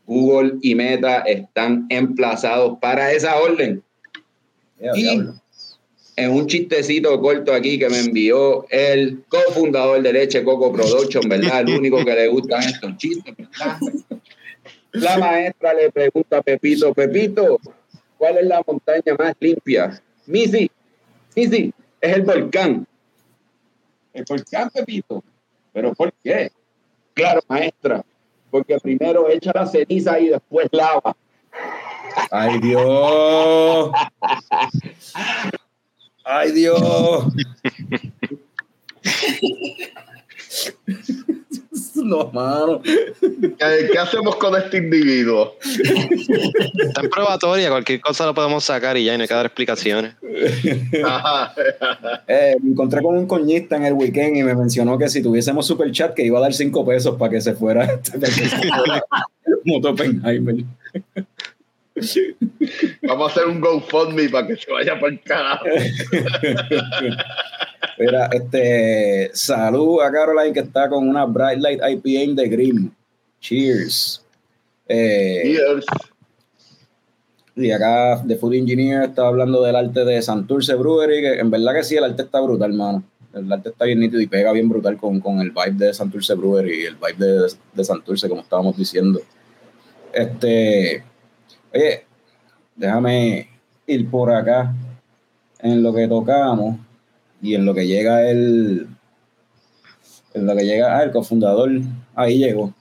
Google 0.06 0.58
y 0.62 0.74
Meta 0.74 1.20
están 1.20 1.86
emplazados 1.90 2.80
para 2.80 3.12
esa 3.12 3.38
orden. 3.38 3.84
Y 4.96 5.02
diablo. 5.04 5.36
en 6.16 6.32
un 6.32 6.48
chistecito 6.48 7.22
corto 7.22 7.54
aquí 7.54 7.78
que 7.78 7.90
me 7.90 8.00
envió 8.00 8.66
el 8.72 9.24
cofundador 9.28 10.02
de 10.02 10.14
Leche 10.14 10.44
Coco 10.44 10.74
Production, 10.74 11.30
¿verdad? 11.30 11.62
El 11.62 11.78
único 11.78 12.04
que 12.04 12.16
le 12.16 12.28
gustan 12.28 12.64
estos 12.64 12.98
chistes, 12.98 13.36
¿verdad? 13.38 13.78
La 14.92 15.18
maestra 15.18 15.74
le 15.74 15.92
pregunta 15.92 16.38
a 16.38 16.42
Pepito, 16.42 16.94
Pepito, 16.94 17.60
¿cuál 18.18 18.40
es 18.40 18.46
la 18.46 18.62
montaña 18.66 19.16
más 19.18 19.36
limpia? 19.40 20.02
Missy, 20.26 20.70
Missy, 21.36 21.74
es 22.02 22.16
el 22.16 22.24
volcán. 22.24 22.88
El 24.14 24.26
volcán, 24.28 24.70
Pepito. 24.72 25.24
¿Pero 25.72 25.94
por 25.94 26.12
qué? 26.24 26.52
Claro, 27.14 27.42
maestra, 27.48 28.04
porque 28.50 28.80
primero 28.80 29.30
echa 29.30 29.52
la 29.54 29.68
ceniza 29.68 30.20
y 30.20 30.30
después 30.30 30.68
lava. 30.72 31.16
Ay, 32.32 32.60
Dios. 32.60 33.92
Ay, 36.24 36.52
Dios. 36.52 37.26
No, 41.96 42.32
mano. 42.32 42.82
¿Qué, 42.82 43.90
qué 43.92 43.98
hacemos 43.98 44.36
con 44.38 44.56
este 44.56 44.78
individuo? 44.78 45.56
Está 45.62 47.02
en 47.02 47.10
probatoria, 47.10 47.70
cualquier 47.70 48.00
cosa 48.02 48.26
lo 48.26 48.34
podemos 48.34 48.64
sacar 48.64 48.98
y 48.98 49.06
ya 49.06 49.14
y 49.14 49.18
no 49.18 49.24
hay 49.24 49.28
que 49.28 49.34
dar 49.34 49.46
explicaciones. 49.46 50.16
Ajá. 51.04 51.54
Eh, 52.28 52.56
me 52.62 52.72
encontré 52.72 53.02
con 53.02 53.18
un 53.18 53.28
coñista 53.28 53.76
en 53.76 53.86
el 53.86 53.94
weekend 53.94 54.38
y 54.38 54.44
me 54.44 54.56
mencionó 54.56 54.98
que 54.98 55.10
si 55.10 55.22
tuviésemos 55.22 55.66
super 55.66 55.92
chat 55.92 56.14
que 56.14 56.24
iba 56.24 56.38
a 56.40 56.42
dar 56.42 56.54
cinco 56.54 56.86
pesos 56.86 57.16
para 57.18 57.32
que 57.32 57.42
se 57.42 57.54
fuera, 57.54 58.00
para 58.12 59.04
Moto 59.66 59.90
Oppenheimer. 59.90 60.64
Vamos 63.04 63.30
a 63.30 63.32
hacer 63.32 63.48
un 63.48 63.60
GoFundMe 63.60 64.30
para 64.30 64.48
que 64.48 64.56
se 64.56 64.72
vaya 64.72 64.98
por 65.00 65.10
el 65.10 65.22
carajo. 65.22 65.66
Mira, 68.00 68.28
este, 68.32 69.30
salud 69.34 70.02
a 70.02 70.10
Caroline 70.10 70.54
que 70.54 70.62
está 70.62 70.88
con 70.88 71.06
una 71.06 71.26
Bright 71.26 71.60
Light 71.60 71.82
IPA 71.84 72.42
de 72.42 72.48
Grimm. 72.48 72.92
Cheers. 73.42 74.26
Eh, 74.88 75.42
Cheers. 75.44 75.86
y 77.58 77.72
acá 77.72 78.24
The 78.26 78.38
Food 78.38 78.54
Engineer 78.54 79.04
está 79.04 79.28
hablando 79.28 79.62
del 79.62 79.76
arte 79.76 80.06
de 80.06 80.22
Santurce 80.22 80.76
Brewery, 80.76 81.22
que 81.22 81.40
en 81.40 81.52
verdad 81.52 81.74
que 81.74 81.84
sí, 81.84 81.98
el 81.98 82.06
arte 82.06 82.22
está 82.22 82.40
brutal, 82.40 82.72
mano. 82.72 83.04
El 83.34 83.52
arte 83.52 83.68
está 83.68 83.84
bien 83.84 84.00
nítido 84.00 84.22
y 84.22 84.28
pega 84.28 84.54
bien 84.54 84.70
brutal 84.70 84.96
con, 84.96 85.20
con 85.20 85.42
el 85.42 85.52
vibe 85.52 85.86
de 85.88 85.94
Santurce 85.94 86.36
Brewery 86.36 86.84
y 86.84 86.86
el 86.86 86.96
vibe 86.96 87.26
de, 87.26 87.52
de 87.74 87.84
Santurce, 87.84 88.30
como 88.30 88.42
estábamos 88.42 88.78
diciendo. 88.78 89.20
Este, 90.14 91.04
oye, 91.74 92.06
déjame 92.78 93.50
ir 93.88 94.10
por 94.10 94.32
acá 94.32 94.74
en 95.60 95.84
lo 95.84 95.94
que 95.94 96.08
tocamos 96.08 96.78
y 97.42 97.56
en 97.56 97.66
lo 97.66 97.74
que 97.74 97.88
llega 97.88 98.30
el, 98.30 98.88
en 100.34 100.46
lo 100.46 100.56
que 100.56 100.66
llega 100.66 100.98
ah, 100.98 101.04
el 101.04 101.12
cofundador, 101.12 101.70
ahí 102.16 102.38
llegó. 102.38 102.74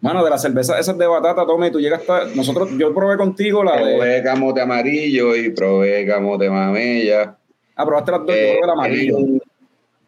Mano, 0.00 0.22
de 0.22 0.30
la 0.30 0.38
cerveza 0.38 0.78
esas 0.78 0.98
de 0.98 1.06
batata, 1.06 1.46
tome, 1.46 1.70
tú 1.70 1.80
llegas 1.80 2.00
hasta, 2.00 2.26
nosotros, 2.34 2.70
yo 2.78 2.94
probé 2.94 3.16
contigo 3.16 3.64
la 3.64 3.76
de, 3.76 3.96
Probé 3.96 4.22
camote 4.22 4.60
amarillo 4.60 5.34
y 5.34 5.50
probé 5.50 6.06
camote 6.06 6.50
mamella. 6.50 7.36
ah, 7.74 7.84
probaste 7.84 8.12
las 8.12 8.20
dos, 8.20 8.28
yo 8.28 8.34
Eh, 8.34 8.56
probé 8.60 8.64
el 8.64 8.70
amarillo. 8.70 9.16
tienen, 9.16 9.42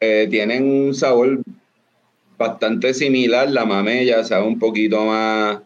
eh, 0.01 0.27
tienen 0.31 0.71
un 0.71 0.95
sabor 0.95 1.41
bastante 2.37 2.95
similar. 2.95 3.51
La 3.51 3.65
mamella 3.65 4.23
sabe 4.25 4.47
un 4.47 4.59
poquito 4.59 5.05
más 5.05 5.59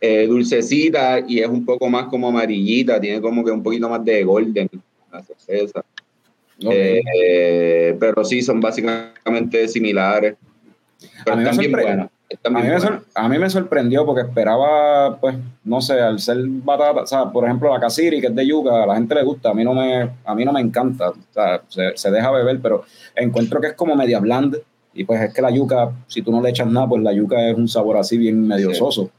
eh, 0.00 0.26
dulcecita 0.26 1.20
y 1.26 1.40
es 1.40 1.48
un 1.48 1.64
poco 1.64 1.88
más 1.88 2.06
como 2.06 2.28
amarillita. 2.28 3.00
Tiene 3.00 3.20
como 3.20 3.44
que 3.44 3.52
un 3.52 3.62
poquito 3.62 3.88
más 3.88 4.04
de 4.04 4.24
golden 4.24 4.68
la 5.10 5.22
cerveza. 5.22 5.84
Ok. 6.64 6.72
Eh, 6.72 7.96
pero 8.00 8.24
sí, 8.24 8.42
son 8.42 8.60
básicamente 8.60 9.68
similares. 9.68 10.36
A 11.26 11.36
mí 11.36 11.36
me 11.36 11.42
están 11.50 11.58
bien 11.58 11.70
sorpre- 11.72 11.82
buenas. 11.82 12.10
están 12.28 12.56
A 12.56 12.58
mí, 12.58 12.62
bien 12.62 12.74
me 12.74 12.80
buenas. 12.80 13.02
sor- 13.04 13.08
a 13.14 13.28
mí 13.28 13.38
me 13.38 13.50
sorprendió 13.50 14.06
porque 14.06 14.22
esperaba, 14.22 15.18
pues, 15.20 15.36
no 15.64 15.80
sé, 15.80 16.00
al 16.00 16.18
ser 16.18 16.38
batata, 16.46 17.02
o 17.02 17.06
sea, 17.06 17.26
por 17.30 17.44
ejemplo, 17.44 17.72
la 17.72 17.78
casiri, 17.80 18.20
que 18.20 18.28
es 18.28 18.34
de 18.34 18.46
yuca, 18.46 18.82
a 18.82 18.86
la 18.86 18.94
gente 18.94 19.14
le 19.14 19.22
gusta, 19.22 19.50
a 19.50 19.54
mí 19.54 19.64
no 19.64 19.74
me, 19.74 20.10
a 20.24 20.34
mí 20.34 20.44
no 20.44 20.52
me 20.52 20.60
encanta, 20.60 21.10
o 21.10 21.14
sea, 21.30 21.62
se, 21.68 21.96
se 21.96 22.10
deja 22.10 22.30
beber, 22.30 22.58
pero 22.62 22.84
encuentro 23.14 23.60
que 23.60 23.68
es 23.68 23.72
como 23.74 23.94
media 23.94 24.18
blanda, 24.18 24.58
y 24.94 25.04
pues 25.04 25.20
es 25.20 25.34
que 25.34 25.42
la 25.42 25.50
yuca, 25.50 25.92
si 26.06 26.22
tú 26.22 26.32
no 26.32 26.40
le 26.40 26.50
echas 26.50 26.66
nada, 26.68 26.88
pues 26.88 27.02
la 27.02 27.12
yuca 27.12 27.48
es 27.50 27.56
un 27.56 27.68
sabor 27.68 27.96
así 27.98 28.16
bien 28.16 28.46
medio 28.48 28.70
Sí. 28.70 28.76
soso. 28.76 29.10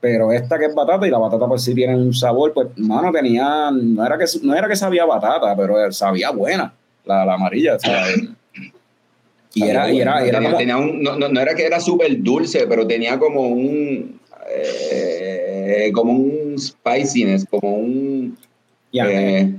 Pero 0.00 0.32
esta 0.32 0.58
que 0.58 0.64
es 0.66 0.74
batata 0.74 1.06
y 1.06 1.10
la 1.10 1.18
batata 1.18 1.46
pues 1.46 1.62
sí 1.62 1.74
tiene 1.74 1.94
un 1.94 2.14
sabor, 2.14 2.52
pues, 2.54 2.68
mano, 2.76 3.12
tenía, 3.12 3.70
no 3.70 4.04
era 4.06 4.16
que, 4.16 4.24
no 4.42 4.54
era 4.54 4.66
que 4.66 4.74
sabía 4.76 5.04
batata, 5.04 5.54
pero 5.54 5.92
sabía 5.92 6.30
buena, 6.30 6.72
la, 7.04 7.26
la 7.26 7.34
amarilla, 7.34 7.78
sea, 7.78 8.04
y 9.52 9.64
era, 9.64 9.90
y 9.92 10.00
era, 10.00 10.24
era 10.24 10.38
tenía, 10.38 10.48
como- 10.50 10.58
tenía 10.58 10.76
un, 10.78 11.02
no, 11.02 11.16
no- 11.18 11.28
no 11.28 11.40
era 11.40 11.54
que 11.54 11.66
era 11.66 11.80
súper 11.80 12.22
dulce, 12.22 12.66
pero 12.68 12.86
tenía 12.86 13.18
como 13.18 13.42
un. 13.48 14.18
eh, 14.48 15.84
eh, 15.86 15.92
como 15.92 16.12
un 16.12 16.56
spiciness, 16.58 17.44
como 17.50 17.74
un... 17.76 18.36
Y 18.92 18.98
a, 19.00 19.06
eh, 19.10 19.54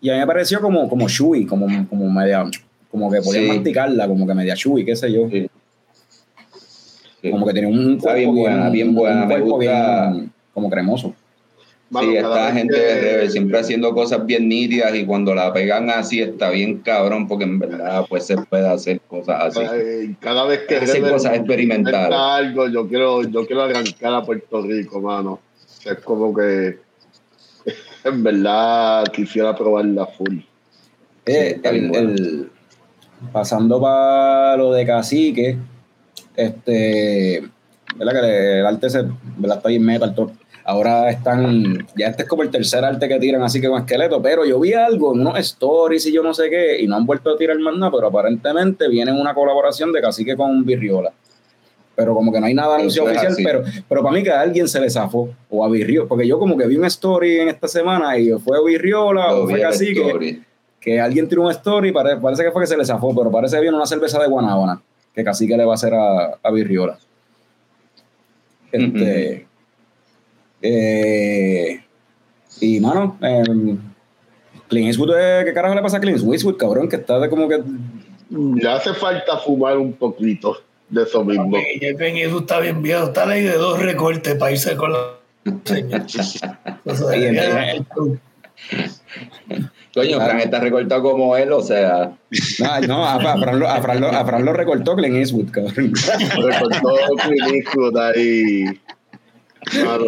y 0.00 0.10
a 0.10 0.14
mí 0.14 0.18
me 0.20 0.26
pareció 0.26 0.60
como, 0.60 0.88
como 0.88 1.08
chewy, 1.08 1.44
como, 1.46 1.66
como 1.88 2.10
media, 2.10 2.44
como 2.90 3.10
que 3.10 3.20
podía 3.20 3.42
Sí. 3.42 3.48
masticarla, 3.48 4.06
como 4.08 4.26
que 4.26 4.34
media 4.34 4.54
chewy, 4.54 4.84
qué 4.84 4.96
sé 4.96 5.12
yo. 5.12 5.28
Sí. 5.30 5.47
Sí. 7.22 7.30
Como 7.30 7.46
que 7.46 7.52
tenía 7.54 7.68
un 7.68 7.96
Está 7.96 8.14
bien 8.14 8.34
buena, 8.34 8.68
bien 8.70 8.94
buena, 8.94 9.26
me 9.26 9.40
gusta. 9.40 10.10
bien 10.10 10.32
como 10.54 10.70
cremoso. 10.70 11.14
Mano, 11.90 12.10
sí, 12.10 12.16
esta 12.18 12.52
gente 12.52 12.74
que- 12.74 12.80
de 12.80 13.00
Rebel 13.00 13.30
siempre 13.30 13.58
haciendo 13.58 13.94
cosas 13.94 14.26
bien 14.26 14.46
nítidas 14.46 14.94
y 14.94 15.06
cuando 15.06 15.34
la 15.34 15.50
pegan 15.54 15.88
así 15.88 16.20
está 16.20 16.50
bien 16.50 16.80
cabrón 16.80 17.26
porque 17.26 17.44
en 17.44 17.58
verdad 17.58 18.04
pues 18.10 18.26
se 18.26 18.36
puede 18.36 18.68
hacer 18.68 19.00
cosas 19.08 19.56
así. 19.56 20.14
cada 20.20 20.44
vez 20.44 20.60
que 20.68 20.80
Rebel 20.80 21.10
cosas 21.12 21.34
experimentales. 21.36 22.18
algo, 22.18 22.68
yo 22.68 22.86
quiero, 22.88 23.22
yo 23.22 23.46
quiero 23.46 23.62
arrancar 23.62 24.12
a 24.12 24.22
Puerto 24.22 24.60
Rico, 24.62 25.00
mano. 25.00 25.40
Es 25.86 25.94
como 26.04 26.34
que 26.34 26.78
en 28.04 28.22
verdad 28.22 29.04
quisiera 29.12 29.56
probarla 29.56 30.04
full. 30.06 30.40
Eh, 31.24 31.52
está 31.56 31.70
bien 31.70 31.84
el- 31.86 31.90
bueno. 31.90 32.10
el- 32.10 32.50
pasando 33.32 33.80
para 33.80 34.56
lo 34.58 34.72
de 34.72 34.84
cacique, 34.86 35.56
este, 36.38 37.42
¿verdad? 37.96 38.20
Que 38.20 38.58
el 38.60 38.66
arte 38.66 38.90
se, 38.90 39.02
¿verdad? 39.36 39.58
Está 39.58 39.68
bien 39.68 39.84
metal 39.84 40.14
todo. 40.14 40.32
Ahora 40.64 41.08
están, 41.10 41.86
ya 41.96 42.08
este 42.08 42.24
es 42.24 42.28
como 42.28 42.42
el 42.42 42.50
tercer 42.50 42.84
arte 42.84 43.08
que 43.08 43.18
tiran 43.18 43.42
así 43.42 43.58
que 43.60 43.68
con 43.68 43.80
esqueleto, 43.80 44.20
pero 44.20 44.44
yo 44.44 44.60
vi 44.60 44.74
algo 44.74 45.14
en 45.14 45.20
unos 45.22 45.38
stories 45.38 46.04
y 46.06 46.12
yo 46.12 46.22
no 46.22 46.34
sé 46.34 46.50
qué, 46.50 46.80
y 46.80 46.86
no 46.86 46.96
han 46.96 47.06
vuelto 47.06 47.30
a 47.30 47.38
tirar 47.38 47.58
más 47.58 47.74
nada, 47.76 47.90
pero 47.90 48.08
aparentemente 48.08 48.86
viene 48.88 49.10
una 49.18 49.32
colaboración 49.34 49.92
de 49.92 50.00
cacique 50.02 50.36
con 50.36 50.64
Virriola. 50.66 51.10
Pero 51.96 52.14
como 52.14 52.30
que 52.30 52.38
no 52.38 52.46
hay 52.46 52.54
nada 52.54 52.76
anunciado 52.76 53.08
Eso 53.08 53.18
es 53.18 53.26
oficial, 53.26 53.32
así. 53.32 53.44
pero, 53.44 53.82
pero 53.88 54.02
para 54.02 54.14
mí 54.14 54.22
que 54.22 54.30
a 54.30 54.40
alguien 54.42 54.68
se 54.68 54.78
le 54.78 54.90
zafó, 54.90 55.30
o 55.48 55.64
a 55.64 55.68
Virriola, 55.70 56.06
porque 56.06 56.28
yo 56.28 56.38
como 56.38 56.56
que 56.58 56.66
vi 56.66 56.76
un 56.76 56.84
story 56.84 57.40
en 57.40 57.48
esta 57.48 57.66
semana 57.66 58.18
y 58.18 58.30
fue 58.38 58.62
Virriola 58.64 59.34
o 59.34 59.48
fue 59.48 59.60
cacique 59.62 60.40
que 60.78 61.00
alguien 61.00 61.28
tiró 61.28 61.42
un 61.42 61.50
story, 61.50 61.92
pare- 61.92 62.18
parece 62.18 62.44
que 62.44 62.50
fue 62.52 62.62
que 62.62 62.66
se 62.68 62.76
le 62.76 62.84
zafó, 62.84 63.12
pero 63.16 63.30
parece 63.32 63.56
que 63.56 63.62
viene 63.62 63.76
una 63.76 63.86
cerveza 63.86 64.20
de 64.20 64.28
Guanábana, 64.28 64.80
que 65.18 65.24
casi 65.24 65.48
que 65.48 65.56
le 65.56 65.64
va 65.64 65.72
a 65.72 65.74
hacer 65.74 65.92
a, 65.94 66.38
a 66.40 66.50
Virriola. 66.52 66.96
Este, 68.70 69.46
eh, 70.62 71.80
y 72.60 72.80
mano, 72.80 73.18
eh, 73.20 73.42
Clint 74.68 74.88
Eastwood, 74.88 75.10
eh, 75.18 75.42
¿qué 75.44 75.52
carajo 75.52 75.74
le 75.74 75.82
pasa 75.82 75.96
a 75.96 76.00
Clint 76.00 76.20
Eastwood, 76.22 76.56
cabrón? 76.56 76.88
Que 76.88 76.96
está 76.96 77.18
de 77.18 77.28
como 77.28 77.48
que. 77.48 77.60
Le 78.30 78.70
hace 78.70 78.94
falta 78.94 79.38
fumar 79.38 79.76
un 79.76 79.94
poquito 79.94 80.58
de 80.88 81.02
eso 81.02 81.24
mismo. 81.24 81.58
Y 81.58 81.84
el 81.84 81.96
Ben 81.96 82.16
eso 82.16 82.38
está 82.38 82.60
bien 82.60 82.80
viejo. 82.80 83.06
Está 83.06 83.26
ley 83.26 83.42
de 83.42 83.54
dos 83.54 83.80
recortes 83.80 84.36
para 84.36 84.52
irse 84.52 84.76
con 84.76 84.92
la 84.92 84.98
entonces- 85.44 86.40
Coño. 89.98 90.20
Fran 90.20 90.40
está 90.40 90.60
recortado 90.60 91.02
como 91.02 91.36
él, 91.36 91.52
o 91.52 91.60
sea, 91.60 92.12
No, 92.58 92.80
no, 92.86 93.06
a, 93.06 93.18
Fran, 93.38 93.58
lo, 93.58 93.68
a, 93.68 93.80
Fran 93.80 94.00
lo, 94.00 94.08
a 94.08 94.24
Fran 94.24 94.44
lo 94.44 94.52
recortó 94.52 94.96
Clint 94.96 95.16
Eastwood, 95.16 95.50
cabrón. 95.50 95.92
Recortó 95.94 96.94
Clint 97.24 97.54
Eastwood 97.54 97.96
ahí. 97.96 98.64
Claro, 99.64 100.06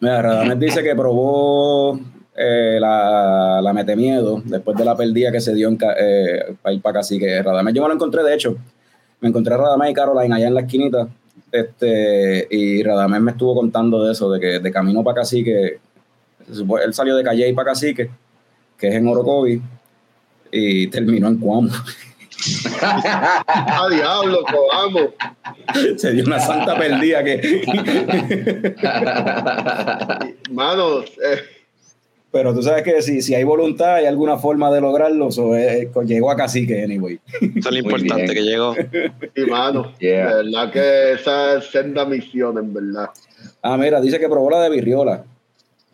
Mira, 0.00 0.22
Radamés 0.22 0.58
dice 0.58 0.82
que 0.82 0.94
probó 0.94 1.98
eh, 2.36 2.78
la, 2.80 3.60
la 3.62 3.72
Metemiedo 3.72 4.42
después 4.44 4.76
de 4.76 4.84
la 4.84 4.96
perdida 4.96 5.32
que 5.32 5.40
se 5.40 5.54
dio 5.54 5.68
en, 5.68 5.78
eh, 5.98 6.54
para 6.60 6.74
ir 6.74 6.82
para 6.82 7.00
Cacique. 7.00 7.42
Radamés 7.42 7.74
yo 7.74 7.82
me 7.82 7.88
lo 7.88 7.94
encontré, 7.94 8.22
de 8.22 8.34
hecho. 8.34 8.56
Me 9.20 9.28
encontré 9.28 9.54
a 9.54 9.56
Radamés 9.56 9.90
y 9.90 9.94
Caroline 9.94 10.34
allá 10.34 10.48
en 10.48 10.54
la 10.54 10.60
esquinita. 10.60 11.08
Este, 11.50 12.46
y 12.50 12.82
Radamés 12.82 13.20
me 13.20 13.30
estuvo 13.30 13.54
contando 13.54 14.04
de 14.04 14.12
eso, 14.12 14.30
de 14.30 14.40
que 14.40 14.58
de 14.58 14.72
camino 14.72 15.02
para 15.02 15.20
Cacique, 15.20 15.78
él 16.48 16.94
salió 16.94 17.16
de 17.16 17.24
Calle 17.24 17.52
para 17.54 17.70
Cacique, 17.70 18.10
que 18.78 18.88
es 18.88 18.94
en 18.94 19.06
Orocovi, 19.06 19.60
y 20.52 20.86
terminó 20.88 21.28
en 21.28 21.38
Cuamo. 21.38 21.70
¡Ah, 22.82 23.86
diablo, 23.90 24.44
vamos! 24.72 25.08
se 25.96 26.12
dio 26.12 26.24
una 26.24 26.40
santa 26.40 26.78
perdida 26.78 27.24
que... 27.24 27.62
Mano, 30.50 31.00
eh, 31.00 31.38
Pero 32.30 32.54
tú 32.54 32.62
sabes 32.62 32.82
que 32.82 33.02
si, 33.02 33.22
si 33.22 33.34
hay 33.34 33.44
voluntad, 33.44 33.96
hay 33.96 34.06
alguna 34.06 34.36
forma 34.36 34.70
de 34.70 34.80
lograrlo, 34.80 35.30
so, 35.30 35.56
eh, 35.56 35.82
eh, 35.82 35.90
llegó 36.04 36.30
a 36.30 36.36
Cacique, 36.36 36.82
anyway. 36.82 37.18
Eso 37.40 37.52
es 37.56 37.72
lo 37.72 37.78
importante 37.78 38.34
que 38.34 38.42
llegó. 38.42 38.74
sí, 38.74 39.42
mano. 39.48 39.92
Yeah. 39.98 40.28
De 40.28 40.34
verdad 40.44 40.70
que 40.70 41.12
esa 41.12 41.58
es 41.58 41.70
senda 41.70 42.04
misión, 42.04 42.58
en 42.58 42.74
verdad. 42.74 43.10
Ah, 43.62 43.76
mira, 43.76 44.00
dice 44.00 44.18
que 44.18 44.28
probó 44.28 44.50
la 44.50 44.62
de 44.62 44.70
Virriola. 44.70 45.24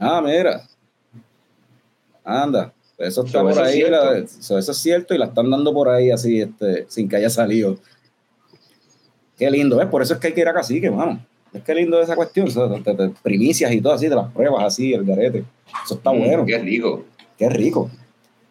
Ah, 0.00 0.20
mira. 0.20 0.62
Anda. 2.24 2.72
Eso 2.98 3.24
está 3.24 3.40
por 3.42 3.52
eso 3.52 3.62
ahí. 3.62 3.82
la- 3.82 4.18
eso 4.18 4.58
es 4.58 4.76
cierto 4.76 5.14
y 5.14 5.18
la 5.18 5.26
están 5.26 5.50
dando 5.50 5.72
por 5.72 5.88
ahí 5.88 6.10
así, 6.10 6.40
este, 6.40 6.84
sin 6.88 7.08
que 7.08 7.16
haya 7.16 7.30
salido. 7.30 7.78
Qué 9.38 9.50
lindo, 9.50 9.76
¿ves? 9.76 9.86
Por 9.86 10.02
eso 10.02 10.14
es 10.14 10.20
que 10.20 10.26
hay 10.28 10.32
que 10.34 10.40
ir 10.42 10.48
a 10.48 10.52
Cacique, 10.54 10.90
mano. 10.90 11.24
Es 11.52 11.62
que 11.62 11.74
lindo 11.74 12.00
esa 12.00 12.14
cuestión. 12.14 12.46
o 12.46 12.50
sea, 12.50 13.10
primicias 13.22 13.72
y 13.72 13.80
todo 13.80 13.94
así, 13.94 14.06
de 14.08 14.14
las 14.16 14.30
pruebas 14.32 14.64
así, 14.64 14.92
el 14.92 15.04
garete. 15.04 15.44
Eso 15.84 15.94
está 15.94 16.10
bueno. 16.10 16.42
Mm, 16.42 16.46
Qué 16.46 16.58
rico. 16.58 17.04
Qué 17.38 17.48
rico. 17.48 17.90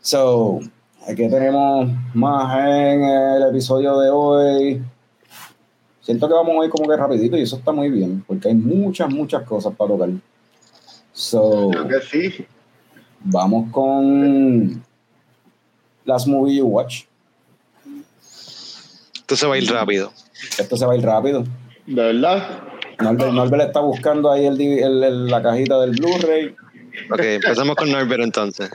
So, 0.02 0.60
aquí 1.08 1.30
tenemos 1.30 1.90
más 2.16 2.58
en 2.68 3.04
el 3.04 3.44
episodio 3.50 4.00
de 4.00 4.10
hoy. 4.10 4.82
Siento 6.02 6.28
que 6.28 6.34
vamos 6.34 6.56
hoy 6.58 6.70
como 6.70 6.90
que 6.90 6.98
rapidito 6.98 7.38
y 7.38 7.42
eso 7.44 7.58
está 7.58 7.72
muy 7.72 7.90
bien, 7.92 8.24
porque 8.28 8.48
hay 8.48 8.56
muchas, 8.56 9.10
muchas 9.14 9.44
cosas 9.44 9.76
para 9.76 9.92
tocar. 9.92 10.10
So, 11.24 11.70
Creo 11.72 11.86
que 11.90 12.00
sí. 12.02 12.46
vamos 13.26 13.70
con 13.74 14.82
las 16.06 16.26
movie 16.26 16.56
you 16.56 16.66
watch. 16.66 17.04
Esto 19.18 19.36
se 19.36 19.46
va 19.46 19.56
a 19.56 19.58
ir 19.58 19.70
rápido. 19.70 20.14
Esto 20.58 20.78
se 20.78 20.86
va 20.86 20.94
a 20.94 20.96
ir 20.96 21.04
rápido. 21.04 21.44
De 21.86 22.02
verdad. 22.02 22.62
Norbert, 23.00 23.34
Norbert 23.34 23.64
está 23.68 23.82
buscando 23.82 24.32
ahí 24.32 24.46
el, 24.46 24.60
el- 24.62 25.04
el- 25.04 25.26
la 25.28 25.42
cajita 25.44 25.82
del 25.82 25.92
Blu-ray. 25.92 26.56
Ok, 27.12 27.20
empezamos 27.20 27.76
con 27.76 27.92
Norbert 27.92 28.24
entonces. 28.24 28.70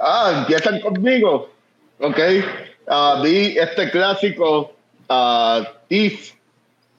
Ah, 0.00 0.34
empiezan 0.40 0.80
conmigo. 0.80 1.50
Ok. 2.00 2.18
Ah, 2.88 3.20
vi 3.22 3.56
este 3.58 3.90
clásico, 3.92 4.72
ah, 5.08 5.62
Thief. 5.88 6.32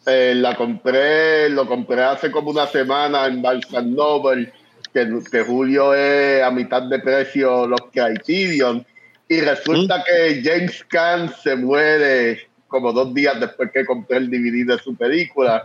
Eh, 0.07 0.33
la 0.35 0.55
compré, 0.55 1.49
lo 1.49 1.67
compré 1.67 2.01
hace 2.01 2.31
como 2.31 2.51
una 2.51 2.65
semana 2.65 3.25
en 3.25 3.41
Barnes 3.41 3.83
Noble, 3.83 4.51
que, 4.93 5.19
que 5.29 5.41
Julio 5.43 5.93
es 5.93 6.41
a 6.41 6.49
mitad 6.49 6.83
de 6.83 6.99
precio 6.99 7.67
los 7.67 7.81
Criterion. 7.91 8.85
Y 9.29 9.41
resulta 9.41 10.03
que 10.03 10.41
James 10.41 10.83
Caan 10.85 11.33
se 11.43 11.55
muere 11.55 12.47
como 12.67 12.93
dos 12.93 13.13
días 13.13 13.39
después 13.39 13.69
que 13.73 13.85
compré 13.85 14.17
el 14.17 14.29
DVD 14.29 14.73
de 14.73 14.79
su 14.79 14.95
película. 14.95 15.63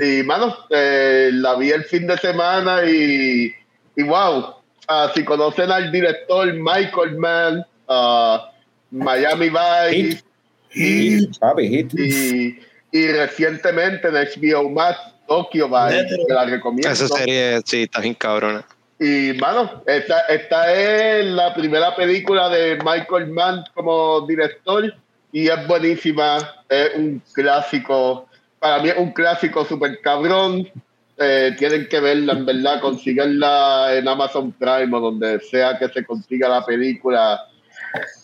Y, 0.00 0.22
mano, 0.24 0.56
eh, 0.70 1.30
la 1.32 1.54
vi 1.56 1.70
el 1.70 1.84
fin 1.84 2.06
de 2.06 2.18
semana 2.18 2.84
y, 2.84 3.52
y 3.96 4.02
wow, 4.02 4.58
Ah, 4.90 5.12
si 5.14 5.22
conocen 5.22 5.70
al 5.70 5.92
director 5.92 6.50
Michael 6.54 7.18
Mann, 7.18 7.62
ah, 7.88 8.50
Miami 8.90 9.50
Vice, 9.50 10.24
Hit, 10.70 11.38
papi, 11.38 11.68
hit. 11.68 11.92
y, 11.94 12.58
y 12.92 13.06
recientemente 13.08 14.08
en 14.08 14.14
HBO 14.14 14.70
Max, 14.70 14.98
Tokyo 15.26 15.68
Vice, 15.68 16.06
que 16.26 16.34
la 16.34 16.44
recomiendo. 16.44 16.90
Esa 16.90 17.08
serie, 17.08 17.60
sí, 17.64 17.82
está 17.82 18.00
bien 18.00 18.14
cabrona. 18.14 18.64
Y, 19.00 19.32
mano, 19.34 19.82
esta, 19.86 20.20
esta 20.22 20.72
es 20.72 21.24
la 21.26 21.54
primera 21.54 21.94
película 21.94 22.48
de 22.48 22.76
Michael 22.84 23.28
Mann 23.28 23.64
como 23.74 24.22
director 24.22 24.92
y 25.30 25.48
es 25.48 25.66
buenísima. 25.68 26.38
Es 26.68 26.94
un 26.96 27.22
clásico. 27.32 28.26
Para 28.58 28.82
mí 28.82 28.88
es 28.88 28.96
un 28.96 29.12
clásico 29.12 29.64
súper 29.64 30.00
cabrón. 30.00 30.68
Eh, 31.16 31.54
tienen 31.58 31.88
que 31.88 32.00
verla, 32.00 32.32
en 32.32 32.46
verdad. 32.46 32.80
Consíganla 32.80 33.94
en 33.94 34.08
Amazon 34.08 34.50
Prime 34.52 34.96
o 34.96 35.00
donde 35.00 35.38
sea 35.40 35.78
que 35.78 35.88
se 35.90 36.04
consiga 36.04 36.48
la 36.48 36.64
película 36.64 37.46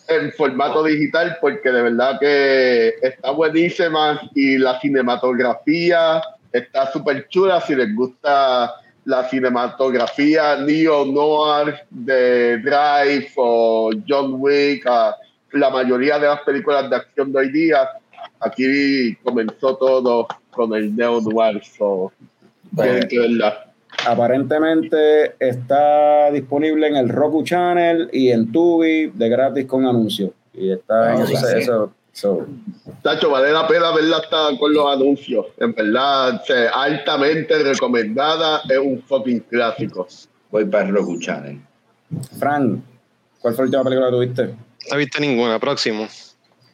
en 0.07 0.31
formato 0.33 0.83
digital 0.83 1.37
porque 1.41 1.71
de 1.71 1.81
verdad 1.81 2.19
que 2.19 2.93
está 3.01 3.31
buenísima 3.31 4.21
y 4.35 4.57
la 4.57 4.79
cinematografía 4.79 6.21
está 6.51 6.91
súper 6.91 7.27
chula 7.29 7.59
si 7.61 7.75
les 7.75 7.93
gusta 7.95 8.75
la 9.05 9.29
cinematografía 9.29 10.57
neo 10.57 11.05
noir 11.05 11.85
de 11.89 12.57
Drive 12.57 13.31
o 13.35 13.91
John 14.07 14.35
Wick, 14.39 14.85
ah, 14.87 15.15
la 15.51 15.69
mayoría 15.69 16.19
de 16.19 16.27
las 16.27 16.41
películas 16.41 16.89
de 16.89 16.95
acción 16.95 17.31
de 17.31 17.39
hoy 17.39 17.51
día, 17.51 17.87
aquí 18.39 19.15
comenzó 19.23 19.77
todo 19.77 20.27
con 20.49 20.73
el 20.73 20.95
neo 20.95 21.21
noir, 21.21 21.63
so, 21.63 22.11
tienen 22.75 23.07
que 23.07 23.19
verla. 23.19 23.64
Aparentemente 24.05 25.35
está 25.39 26.31
disponible 26.31 26.87
en 26.87 26.95
el 26.95 27.09
Roku 27.09 27.43
Channel 27.43 28.09
y 28.11 28.29
en 28.31 28.51
Tubi 28.51 29.07
de 29.13 29.29
gratis 29.29 29.65
con 29.65 29.85
anuncios. 29.85 30.31
Y 30.53 30.71
está 30.71 31.11
Ah, 31.11 31.15
en 31.19 31.27
sí, 31.27 31.35
eso, 31.57 31.91
So, 32.13 32.47
Tacho, 33.01 33.29
vale 33.29 33.51
la 33.51 33.67
pena 33.67 33.93
verla 33.93 34.17
hasta 34.17 34.57
con 34.57 34.73
los 34.73 34.87
anuncios. 34.87 35.47
En 35.57 35.73
verdad, 35.73 36.41
altamente 36.73 37.61
recomendada. 37.61 38.61
Es 38.69 38.77
un 38.77 39.01
fucking 39.01 39.41
clásico. 39.41 40.07
Voy 40.49 40.63
para 40.63 40.87
Roku 40.87 41.19
Channel. 41.19 41.59
Frank, 42.39 42.79
¿cuál 43.41 43.53
fue 43.53 43.65
la 43.65 43.81
última 43.81 43.83
película 43.83 44.07
que 44.07 44.13
tuviste? 44.15 44.55
No 44.91 44.97
viste 44.97 45.19
ninguna, 45.19 45.59
próximo. 45.59 46.07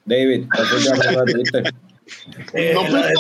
David, 0.06 0.46
¿cuál 0.54 0.68
fue 0.68 0.80
la 0.80 0.92
última 0.92 1.24
película 1.24 1.26
que 1.26 1.32
tuviste? 1.34 1.81
Eh, 2.54 2.72
no 2.74 2.82
fuiste 2.86 3.14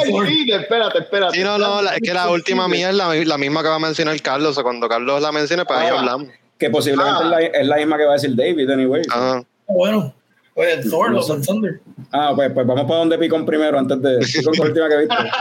al 0.53 0.61
espérate, 0.61 0.99
espérate. 0.99 1.37
Sí, 1.37 1.43
no, 1.43 1.57
no, 1.57 1.81
la- 1.81 1.95
es 1.95 2.01
que 2.01 2.13
la 2.13 2.29
última 2.29 2.67
mía 2.67 2.89
es 2.89 2.95
la, 2.95 3.13
la 3.13 3.37
misma 3.37 3.61
que 3.63 3.69
va 3.69 3.75
a 3.75 3.79
mencionar 3.79 4.19
Carlos. 4.21 4.51
O 4.51 4.53
sea, 4.53 4.63
cuando 4.63 4.87
Carlos 4.89 5.21
la 5.21 5.31
mencione, 5.31 5.65
pues 5.65 5.79
ahí 5.79 5.87
Ah. 5.91 5.99
hablamos. 5.99 6.27
Que 6.57 6.69
posiblemente 6.69 7.19
Ah. 7.21 7.23
es, 7.23 7.29
la, 7.29 7.39
es 7.59 7.67
la 7.67 7.75
misma 7.77 7.97
que 7.97 8.03
va 8.05 8.11
a 8.11 8.13
decir 8.13 8.35
David, 8.35 8.69
anyway. 8.69 9.01
Ajá. 9.09 9.43
Bueno, 9.67 10.13
pues 10.53 10.89
Thor, 10.89 11.07
and 11.15 11.45
Thunder. 11.45 11.79
Ah, 12.11 12.33
pues, 12.35 12.51
pues 12.53 12.67
vamos 12.67 12.83
para 12.85 12.99
donde 12.99 13.17
Picón 13.17 13.45
primero, 13.45 13.79
antes 13.79 14.01
de. 14.01 14.17
Picón, 14.33 14.53
¿cuál 14.55 14.71
fue 14.71 14.79
la 14.79 14.85
última 14.85 14.89
que 14.89 14.97
viste? 14.97 15.31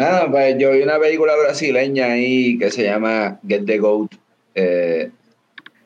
Ah, 0.00 0.26
pues 0.30 0.56
yo 0.58 0.72
vi 0.72 0.82
una 0.82 0.98
película 0.98 1.34
brasileña 1.36 2.06
ahí 2.06 2.58
que 2.58 2.70
se 2.70 2.84
llama 2.84 3.38
Get 3.46 3.64
the 3.66 3.78
Goat. 3.78 4.12
Eh, 4.54 5.10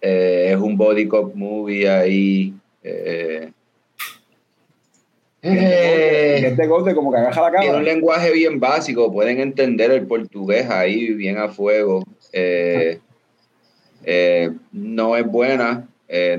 eh, 0.01 0.49
es 0.53 0.57
un 0.57 0.77
body 0.77 1.07
cop 1.09 1.35
movie 1.35 1.89
ahí. 1.89 2.53
Eh, 2.83 3.51
eh, 5.43 6.43
Este 6.47 6.67
golpe 6.67 6.95
como 6.95 7.11
que 7.13 7.19
agaja 7.19 7.51
la 7.51 7.61
tiene 7.61 7.77
un 7.77 7.85
lenguaje 7.85 8.31
bien 8.33 8.61
básico, 8.61 9.13
pueden 9.13 9.41
entender 9.41 9.91
el 9.91 10.07
portugués 10.07 10.71
ahí 10.71 11.13
bien 11.15 11.39
a 11.39 11.49
fuego. 11.49 12.05
Eh, 12.33 13.01
eh, 14.05 14.51
no 14.73 15.17
es 15.17 15.27
buena, 15.27 15.89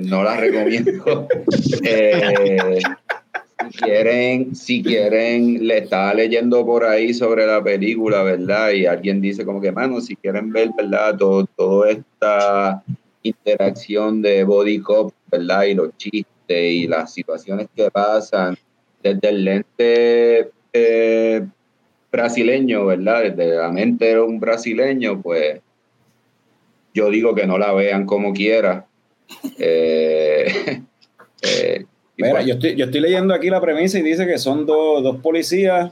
no 0.01 0.23
la 0.23 0.37
recomiendo. 0.37 1.27
Si 3.71 3.79
quieren, 3.79 4.55
si 4.55 4.83
quieren, 4.83 5.65
le 5.65 5.79
estaba 5.79 6.13
leyendo 6.13 6.65
por 6.65 6.83
ahí 6.83 7.13
sobre 7.13 7.47
la 7.47 7.63
película, 7.63 8.21
¿verdad? 8.21 8.71
Y 8.71 8.85
alguien 8.85 9.21
dice 9.21 9.45
como 9.45 9.61
que, 9.61 9.71
mano, 9.71 10.01
si 10.01 10.17
quieren 10.17 10.51
ver, 10.51 10.71
¿verdad? 10.75 11.15
Todo, 11.17 11.45
toda 11.45 11.91
esta 11.91 12.83
interacción 13.21 14.21
de 14.21 14.43
body 14.43 14.79
cop, 14.79 15.13
¿verdad? 15.31 15.63
Y 15.63 15.75
los 15.75 15.95
chistes 15.97 16.27
y 16.49 16.87
las 16.87 17.13
situaciones 17.13 17.67
que 17.73 17.89
pasan 17.89 18.57
desde 19.03 19.29
el 19.29 19.43
lente 19.45 20.51
eh, 20.73 21.45
brasileño, 22.11 22.85
¿verdad? 22.85 23.23
Desde 23.23 23.55
la 23.55 23.69
mente 23.71 24.05
de 24.05 24.19
un 24.21 24.39
brasileño, 24.39 25.21
pues 25.21 25.59
yo 26.93 27.09
digo 27.09 27.35
que 27.35 27.45
no 27.47 27.57
la 27.57 27.73
vean 27.73 28.05
como 28.05 28.33
quiera. 28.33 28.85
Eh, 29.57 30.81
eh, 31.41 31.85
Mira, 32.17 32.31
pues, 32.35 32.45
yo 32.45 32.53
estoy, 32.53 32.75
yo 32.75 32.85
estoy 32.85 33.01
leyendo 33.01 33.33
aquí 33.33 33.49
la 33.49 33.59
premisa 33.61 33.97
y 33.97 34.03
dice 34.03 34.27
que 34.27 34.37
son 34.37 34.65
dos, 34.65 35.03
dos 35.03 35.17
policías. 35.17 35.91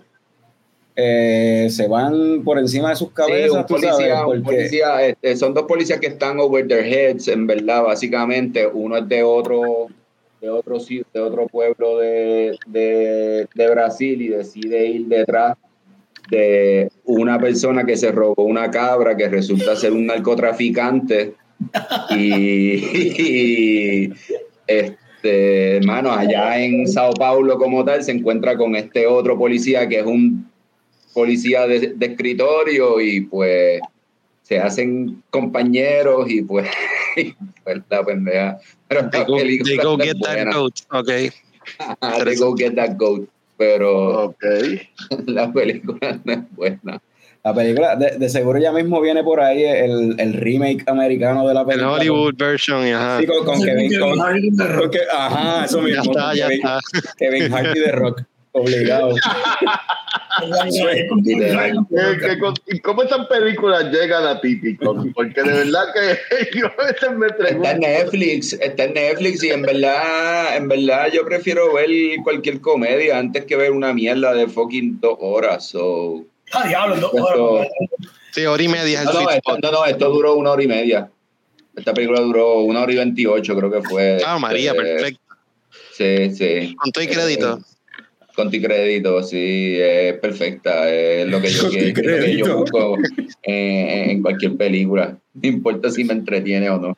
eh, 0.96 1.68
se 1.72 1.88
van 1.88 2.44
por 2.44 2.60
encima 2.60 2.90
de 2.90 2.96
sus 2.98 3.08
Sí, 3.10 3.14
cabezas, 3.16 3.58
un 3.58 3.66
policía, 3.66 3.94
sabes, 3.94 4.36
un 4.38 4.44
policía, 4.44 5.06
este, 5.08 5.36
son 5.38 5.54
dos 5.54 5.64
policías 5.64 6.00
que 6.00 6.08
están 6.08 6.40
over 6.40 6.68
their 6.68 6.86
heads, 6.86 7.28
en 7.30 7.48
verdad, 7.48 7.84
básicamente. 7.84 8.68
Uno 8.68 8.98
es 8.98 9.08
de 9.08 9.24
otro, 9.24 9.88
de 10.42 10.50
otro, 10.50 10.80
de 10.80 11.20
otro 11.20 11.48
pueblo 11.48 12.00
de, 12.00 12.58
de, 12.66 13.48
de 13.54 13.70
Brasil 13.70 14.22
y 14.22 14.30
decide 14.30 14.88
ir 14.88 15.06
detrás 15.06 15.56
de 16.30 16.90
una 17.06 17.40
persona 17.40 17.86
que 17.86 17.96
se 17.96 18.12
robó 18.12 18.44
una 18.44 18.72
cabra 18.72 19.16
que 19.16 19.30
resulta 19.30 19.76
ser 19.76 19.94
un 19.94 20.08
narcotraficante. 20.08 21.36
Y, 22.10 22.74
y, 24.08 24.14
este, 24.66 25.78
hermano, 25.78 26.12
allá 26.12 26.64
en 26.64 26.88
Sao 26.88 27.14
Paulo 27.14 27.58
como 27.58 27.86
tal 27.86 28.04
se 28.04 28.12
encuentra 28.12 28.58
con 28.58 28.76
este 28.76 29.06
otro 29.06 29.38
policía 29.38 29.88
que 29.88 30.00
es 30.00 30.06
un 30.06 30.50
policía 31.14 31.68
de, 31.68 31.94
de 31.96 32.06
escritorio 32.06 33.00
y 33.00 33.22
pues 33.22 33.82
se 34.44 34.60
hacen 34.60 35.22
compañeros 35.30 36.30
y 36.30 36.42
pues, 36.42 36.68
y, 37.18 37.34
pues, 37.64 37.82
la 37.90 38.04
pendeja. 38.04 38.60
Pero 38.88 39.10
They 39.10 39.20
la 39.22 39.26
go, 39.26 39.38
película 39.38 39.70
they 39.70 39.78
go 39.78 39.98
get 39.98 40.18
that 40.22 40.36
buena. 40.36 40.56
goat. 40.58 40.74
Ok. 40.92 41.08
They 42.26 42.36
go 42.38 42.56
get 42.56 42.76
that 42.76 42.98
goat. 42.98 43.28
Pero 43.58 44.26
Ok. 44.26 44.44
la 45.28 45.52
película 45.54 46.20
no 46.24 46.34
es 46.34 46.40
buena. 46.56 47.02
la 47.44 47.54
película, 47.54 47.96
de, 47.96 48.18
de 48.18 48.30
seguro 48.30 48.60
ya 48.60 48.72
mismo 48.72 49.00
viene 49.02 49.24
por 49.24 49.40
ahí 49.40 49.64
el, 49.64 50.16
el 50.20 50.34
remake 50.34 50.84
americano 50.88 51.48
de 51.48 51.54
la 51.54 51.62
El 51.62 51.68
película. 51.68 51.92
Hollywood 51.94 52.36
version, 52.38 52.88
y 52.88 52.92
ajá. 52.92 53.20
Sí, 53.20 53.28
con, 53.28 53.46
con 53.46 53.62
Kevin, 53.64 54.00
con- 54.00 54.20
Hardy 54.20 54.50
de 54.52 54.68
Rock. 54.68 54.82
con 54.82 54.90
que- 54.92 55.00
ajá, 55.12 55.66
eso 55.66 55.78
Ya 55.80 55.84
mismo. 55.86 56.02
está, 56.12 56.24
con 56.28 56.36
ya 56.36 56.48
Kevin, 56.48 56.60
está. 56.66 56.80
Kevin 57.18 57.54
Hart 57.54 57.78
y 57.78 57.84
The 57.84 57.92
Rock, 57.94 58.22
obligado. 58.54 59.16
Eh, 60.44 62.18
que 62.20 62.40
con- 62.40 62.54
¿Y 62.68 62.80
cómo 62.80 63.04
esas 63.04 63.28
películas 63.28 63.92
llegan 63.92 64.26
a 64.26 64.40
ti? 64.42 64.60
Porque 65.14 65.42
de 65.44 65.52
verdad 65.52 65.86
que 65.94 66.18
yo 66.60 66.68
a 66.68 66.84
veces 66.86 67.12
me 67.18 67.28
Está 67.28 67.50
en 67.50 67.58
pregunto. 67.60 67.88
Netflix, 67.88 68.54
está 68.54 68.84
en 68.86 68.94
Netflix 68.94 69.44
y 69.44 69.50
en 69.50 69.62
verdad, 69.62 70.58
en 70.58 70.68
verdad 70.68 71.08
yo 71.14 71.26
prefiero 71.26 71.74
ver 71.74 71.90
cualquier 72.24 72.62
comedia 72.62 73.18
antes 73.18 73.46
que 73.46 73.56
ver 73.56 73.72
una 73.72 73.94
mierda 73.94 74.34
de 74.34 74.48
fucking 74.48 75.00
dos 75.00 75.18
horas. 75.20 75.68
So, 75.68 76.26
Ah, 76.54 76.68
diablo, 76.68 76.96
no, 76.98 77.08
Esto- 77.08 77.68
Sí, 78.32 78.46
hora 78.46 78.64
y 78.64 78.68
media 78.70 79.04
no, 79.04 79.12
no, 79.14 79.30
esto, 79.30 79.58
no, 79.62 79.72
no, 79.72 79.86
esto 79.86 80.10
duró 80.10 80.36
una 80.36 80.52
hora 80.52 80.64
y 80.64 80.68
media. 80.68 81.10
Esta 81.76 81.94
película 81.94 82.22
duró 82.22 82.60
una 82.60 82.82
hora 82.82 82.92
y 82.92 82.96
veintiocho, 82.98 83.56
creo 83.58 83.72
que 83.72 83.82
fue. 83.82 84.18
Ah, 84.26 84.38
María, 84.40 84.72
Este, 84.72 84.84
perfecto. 84.84 85.22
Sí, 85.94 86.32
sí. 86.36 86.76
Con 86.76 86.92
todo 86.92 87.04
y 87.04 87.08
crédito. 87.08 87.60
Tu 88.36 88.62
crédito, 88.62 89.22
sí, 89.24 89.78
es 89.80 90.14
perfecta. 90.20 90.90
Es 90.90 91.28
lo 91.28 91.42
que 91.42 91.50
yo, 91.50 91.62
Con 91.64 91.72
tu 91.72 91.76
quiero, 91.78 91.88
es 91.90 91.96
lo 91.96 92.02
que 92.04 92.18
crédito. 92.18 92.48
yo 92.48 92.58
busco 92.58 92.98
en, 93.44 94.10
en 94.10 94.22
cualquier 94.22 94.56
película. 94.58 95.18
No 95.34 95.50
importa 95.50 95.90
si 95.90 96.04
me 96.04 96.14
entretiene 96.14 96.70
o 96.70 96.78
no. 96.80 96.98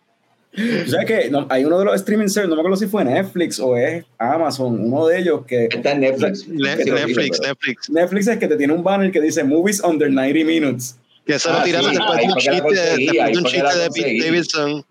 ¿Tú 0.56 0.62
¿Sabes 0.92 1.06
qué? 1.08 1.30
No, 1.32 1.48
hay 1.50 1.66
uno 1.66 1.80
de 1.80 1.86
los 1.86 1.96
streaming 1.96 2.28
services, 2.28 2.48
no 2.50 2.56
me 2.56 2.62
acuerdo 2.62 2.78
si 2.78 2.86
fue 2.86 3.04
Netflix 3.04 3.60
o 3.60 3.76
es 3.76 4.06
Amazon, 4.20 4.80
uno 4.80 5.08
de 5.08 5.20
ellos 5.20 5.46
que 5.48 5.66
Está 5.66 5.94
en 5.94 6.02
Netflix. 6.02 6.48
Lo 6.48 6.54
Netflix, 6.68 7.40
Netflix. 7.42 7.90
Netflix 7.90 8.28
es 8.28 8.38
que 8.38 8.48
te 8.48 8.56
tiene 8.56 8.72
un 8.74 8.84
banner 8.84 9.12
que 9.12 9.20
dice 9.20 9.44
Movies 9.44 9.82
Under 9.84 10.12
90 10.12 10.46
Minutes. 10.46 10.96
Que 11.26 11.34
eso 11.36 11.50
lo 11.52 11.58
Ah, 11.58 11.64
tiraron 11.64 11.90
sí, 11.90 11.96
después 11.98 12.18
ahí 12.20 12.28
de 12.28 12.32
un 12.32 12.36
que 12.36 12.42
chiste, 12.42 12.62
conseguí, 12.62 13.06
después 13.06 13.20
ahí 13.26 13.32
de 13.34 13.38
un 13.40 13.44
que 13.46 13.50
chiste 13.50 13.78
de 13.80 13.90
Pete. 13.90 14.26
Davidson. 14.26 14.86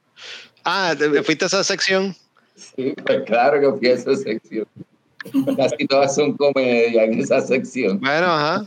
Ah, 0.64 0.94
¿te- 0.98 1.22
¿fuiste 1.22 1.44
a 1.44 1.46
esa 1.46 1.62
sección? 1.64 2.16
Sí, 2.57 2.94
pues 3.07 3.22
claro 3.26 3.61
que 3.61 3.78
fui 3.78 3.88
a 3.88 3.92
esa 3.94 4.16
sección. 4.16 4.66
Casi 5.56 5.87
todas 5.87 6.14
son 6.14 6.37
comedia 6.37 7.04
en 7.04 7.20
esa 7.20 7.40
sección. 7.40 8.00
Bueno, 8.00 8.26
ajá. 8.26 8.66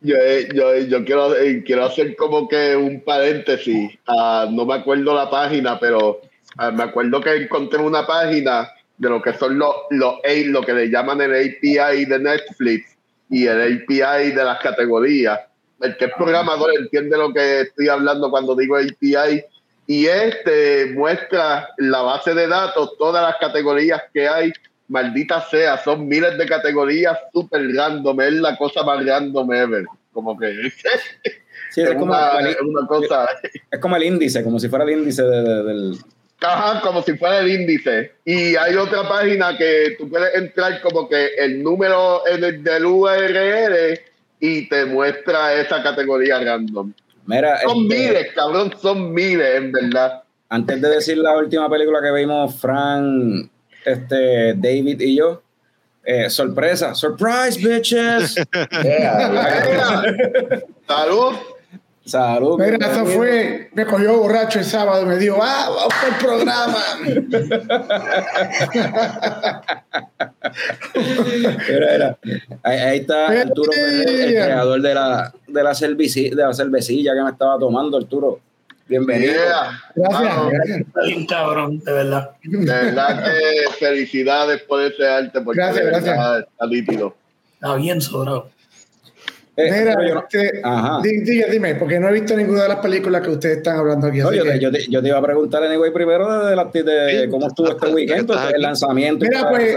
Yo, 0.00 0.16
eh, 0.16 0.48
yo, 0.54 0.76
yo 0.76 1.04
quiero, 1.04 1.34
eh, 1.36 1.62
quiero 1.64 1.86
hacer 1.86 2.16
como 2.16 2.48
que 2.48 2.76
un 2.76 3.00
paréntesis. 3.00 3.92
Ah, 4.06 4.46
no 4.50 4.66
me 4.66 4.74
acuerdo 4.74 5.14
la 5.14 5.30
página, 5.30 5.78
pero 5.78 6.20
ah, 6.58 6.70
me 6.70 6.82
acuerdo 6.82 7.20
que 7.20 7.34
encontré 7.34 7.80
una 7.80 8.06
página 8.06 8.70
de 8.98 9.08
lo 9.08 9.22
que 9.22 9.32
son 9.34 9.58
los, 9.58 9.74
los 9.90 10.14
lo 10.46 10.62
que 10.62 10.72
le 10.72 10.90
llaman 10.90 11.20
el 11.20 11.32
API 11.32 12.04
de 12.04 12.18
Netflix 12.18 12.96
y 13.30 13.46
el 13.46 13.82
API 13.82 14.32
de 14.32 14.44
las 14.44 14.60
categorías. 14.60 15.40
El 15.80 15.96
que 15.96 16.06
es 16.06 16.12
programador 16.16 16.70
entiende 16.78 17.16
lo 17.16 17.32
que 17.32 17.62
estoy 17.62 17.88
hablando 17.88 18.30
cuando 18.30 18.54
digo 18.54 18.76
API. 18.76 19.42
Y 19.86 20.06
este 20.06 20.86
muestra 20.94 21.68
la 21.76 22.00
base 22.00 22.32
de 22.34 22.46
datos, 22.46 22.96
todas 22.98 23.22
las 23.22 23.36
categorías 23.38 24.02
que 24.14 24.26
hay 24.26 24.52
maldita 24.88 25.40
sea, 25.48 25.78
son 25.78 26.06
miles 26.08 26.36
de 26.38 26.46
categorías 26.46 27.18
super 27.32 27.62
random, 27.74 28.20
es 28.20 28.32
la 28.34 28.56
cosa 28.56 28.82
más 28.82 29.04
random 29.04 29.52
ever. 29.52 29.84
Como 30.12 30.38
que 30.38 30.46
Sí, 31.70 31.80
es, 31.82 31.88
es, 31.90 31.94
como, 31.96 32.12
una, 32.12 32.38
el, 32.40 32.46
es 32.48 32.60
una 32.60 32.86
cosa, 32.86 33.28
es 33.70 33.80
como 33.80 33.96
el 33.96 34.04
índice, 34.04 34.44
como 34.44 34.60
si 34.60 34.68
fuera 34.68 34.84
el 34.84 34.90
índice 34.90 35.22
de- 35.24 35.42
de- 35.42 35.62
del... 35.64 35.98
ajá, 36.40 36.80
como 36.82 37.02
si 37.02 37.16
fuera 37.16 37.40
el 37.40 37.48
índice. 37.50 38.12
Y 38.24 38.54
hay 38.54 38.76
otra 38.76 39.08
página 39.08 39.56
que 39.58 39.96
tú 39.98 40.08
puedes 40.08 40.32
entrar 40.36 40.80
como 40.82 41.08
que 41.08 41.30
el 41.36 41.62
número 41.64 42.24
el- 42.26 42.62
del 42.62 42.84
URL 42.86 43.98
y 44.38 44.68
te 44.68 44.84
muestra 44.84 45.54
esa 45.54 45.82
categoría 45.82 46.38
random. 46.38 46.92
Mira, 47.26 47.58
Son 47.62 47.82
este, 47.90 47.94
miles, 48.08 48.32
cabrón, 48.34 48.72
son 48.80 49.12
miles, 49.12 49.54
en 49.56 49.72
verdad. 49.72 50.22
antes 50.50 50.80
de 50.80 50.88
decir 50.90 51.16
la 51.18 51.36
última 51.36 51.68
película 51.70 52.00
que 52.02 52.12
vimos, 52.12 52.54
Fran, 52.60 53.50
este, 53.84 54.54
David 54.54 55.00
y 55.00 55.16
yo, 55.16 55.42
eh, 56.04 56.30
sorpresa, 56.30 56.94
surprise, 56.94 57.58
bitches. 57.58 58.34
Yeah, 58.82 60.60
Salud. 60.86 61.34
Salud. 62.06 62.58
Mira, 62.60 62.76
eso 62.92 63.06
fue, 63.06 63.70
me 63.72 63.86
cogió 63.86 64.18
borracho 64.18 64.58
el 64.58 64.66
sábado 64.66 65.04
y 65.04 65.06
me 65.06 65.16
dijo, 65.16 65.38
ah, 65.40 65.70
vamos 65.70 65.94
por 66.02 66.08
el 66.10 66.16
programa. 66.26 66.76
Mira, 70.94 71.88
mira. 71.92 72.18
Ahí, 72.62 72.78
ahí 72.78 72.98
está 72.98 73.28
Arturo 73.28 73.70
el 73.72 74.34
creador 74.34 74.82
de 74.82 74.94
la, 74.94 75.32
de, 75.46 75.62
la 75.62 75.70
cerveci- 75.70 76.30
de 76.34 76.42
la 76.42 76.52
cervecilla 76.52 77.14
que 77.14 77.22
me 77.22 77.30
estaba 77.30 77.58
tomando, 77.58 77.96
Arturo. 77.96 78.40
Bienvenido. 78.86 79.32
Yeah. 79.32 79.80
Gracias, 79.94 80.22
Mano, 80.22 80.50
gracias. 80.50 80.80
Está 80.80 81.00
bien 81.02 81.26
cabrón, 81.26 81.78
de 81.80 81.92
verdad. 81.92 82.30
de 82.42 82.58
verdad 82.66 83.24
que 83.24 83.72
felicidades 83.78 84.62
por 84.62 84.82
ese 84.82 85.06
arte, 85.08 85.40
porque 85.40 85.58
Gracias, 85.60 85.86
gracias. 85.86 86.16
está 86.50 86.66
nítido. 86.66 87.16
Está 87.54 87.74
bien 87.76 88.00
sobrado. 88.00 88.50
Eh, 89.56 89.70
Mira, 89.70 89.94
yo 90.06 90.14
no- 90.16 90.20
este, 90.28 90.60
Ajá. 90.64 90.98
di- 91.00 91.20
diga, 91.20 91.46
dime, 91.46 91.76
porque 91.76 92.00
no 92.00 92.08
he 92.08 92.12
visto 92.12 92.36
ninguna 92.36 92.64
de 92.64 92.68
las 92.70 92.78
películas 92.80 93.22
que 93.22 93.30
ustedes 93.30 93.58
están 93.58 93.76
hablando 93.78 94.08
aquí. 94.08 94.18
No, 94.18 94.32
yo, 94.32 94.42
te, 94.42 94.52
que- 94.54 94.58
yo, 94.58 94.70
te, 94.72 94.86
yo 94.90 95.00
te 95.00 95.08
iba 95.08 95.18
a 95.18 95.22
preguntar, 95.22 95.62
anyway, 95.62 95.92
primero 95.92 96.44
de, 96.46 96.56
la- 96.56 96.64
de 96.64 97.28
cómo 97.30 97.46
estuvo 97.46 97.68
este 97.70 97.86
weekend, 97.86 98.28
el 98.54 98.60
lanzamiento. 98.62 99.24
Mira, 99.24 99.48
pues. 99.48 99.76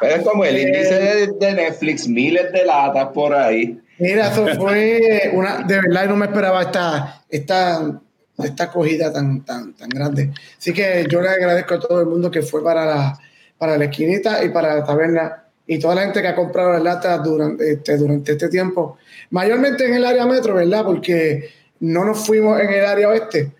Pero 0.00 0.14
es 0.16 0.22
como 0.22 0.44
el 0.44 0.54
Eh, 0.56 0.62
índice 0.62 0.94
de, 1.00 1.26
de 1.28 1.52
Netflix, 1.54 2.06
miles 2.06 2.52
de 2.52 2.66
latas 2.66 3.08
por 3.14 3.34
ahí. 3.34 3.80
Mira, 3.98 4.28
eso 4.30 4.46
fue 4.58 5.30
una, 5.32 5.62
de 5.66 5.80
verdad, 5.80 6.06
no 6.08 6.16
me 6.16 6.26
esperaba 6.26 6.60
esta, 6.60 7.22
esta, 7.30 7.98
esta 8.44 8.64
acogida 8.64 9.12
tan, 9.12 9.44
tan, 9.44 9.74
tan 9.74 9.88
grande. 9.88 10.32
Así 10.58 10.72
que 10.72 11.06
yo 11.10 11.20
le 11.20 11.28
agradezco 11.28 11.74
a 11.74 11.80
todo 11.80 12.00
el 12.00 12.06
mundo 12.06 12.30
que 12.30 12.42
fue 12.42 12.62
para 12.62 12.84
la, 12.84 13.18
para 13.58 13.78
la 13.78 13.84
esquinita 13.86 14.44
y 14.44 14.50
para 14.50 14.74
la 14.74 14.84
taberna 14.84 15.44
y 15.66 15.78
toda 15.78 15.96
la 15.96 16.02
gente 16.02 16.22
que 16.22 16.28
ha 16.28 16.34
comprado 16.34 16.72
las 16.72 16.82
latas 16.82 17.22
durante 17.24 17.72
este, 17.72 17.96
durante 17.96 18.32
este 18.32 18.48
tiempo, 18.48 18.98
mayormente 19.30 19.86
en 19.86 19.94
el 19.94 20.04
área 20.04 20.24
metro, 20.24 20.54
¿verdad? 20.54 20.84
Porque 20.84 21.50
no 21.80 22.04
nos 22.04 22.24
fuimos 22.24 22.60
en 22.60 22.70
el 22.70 22.84
área 22.84 23.08
oeste. 23.08 23.52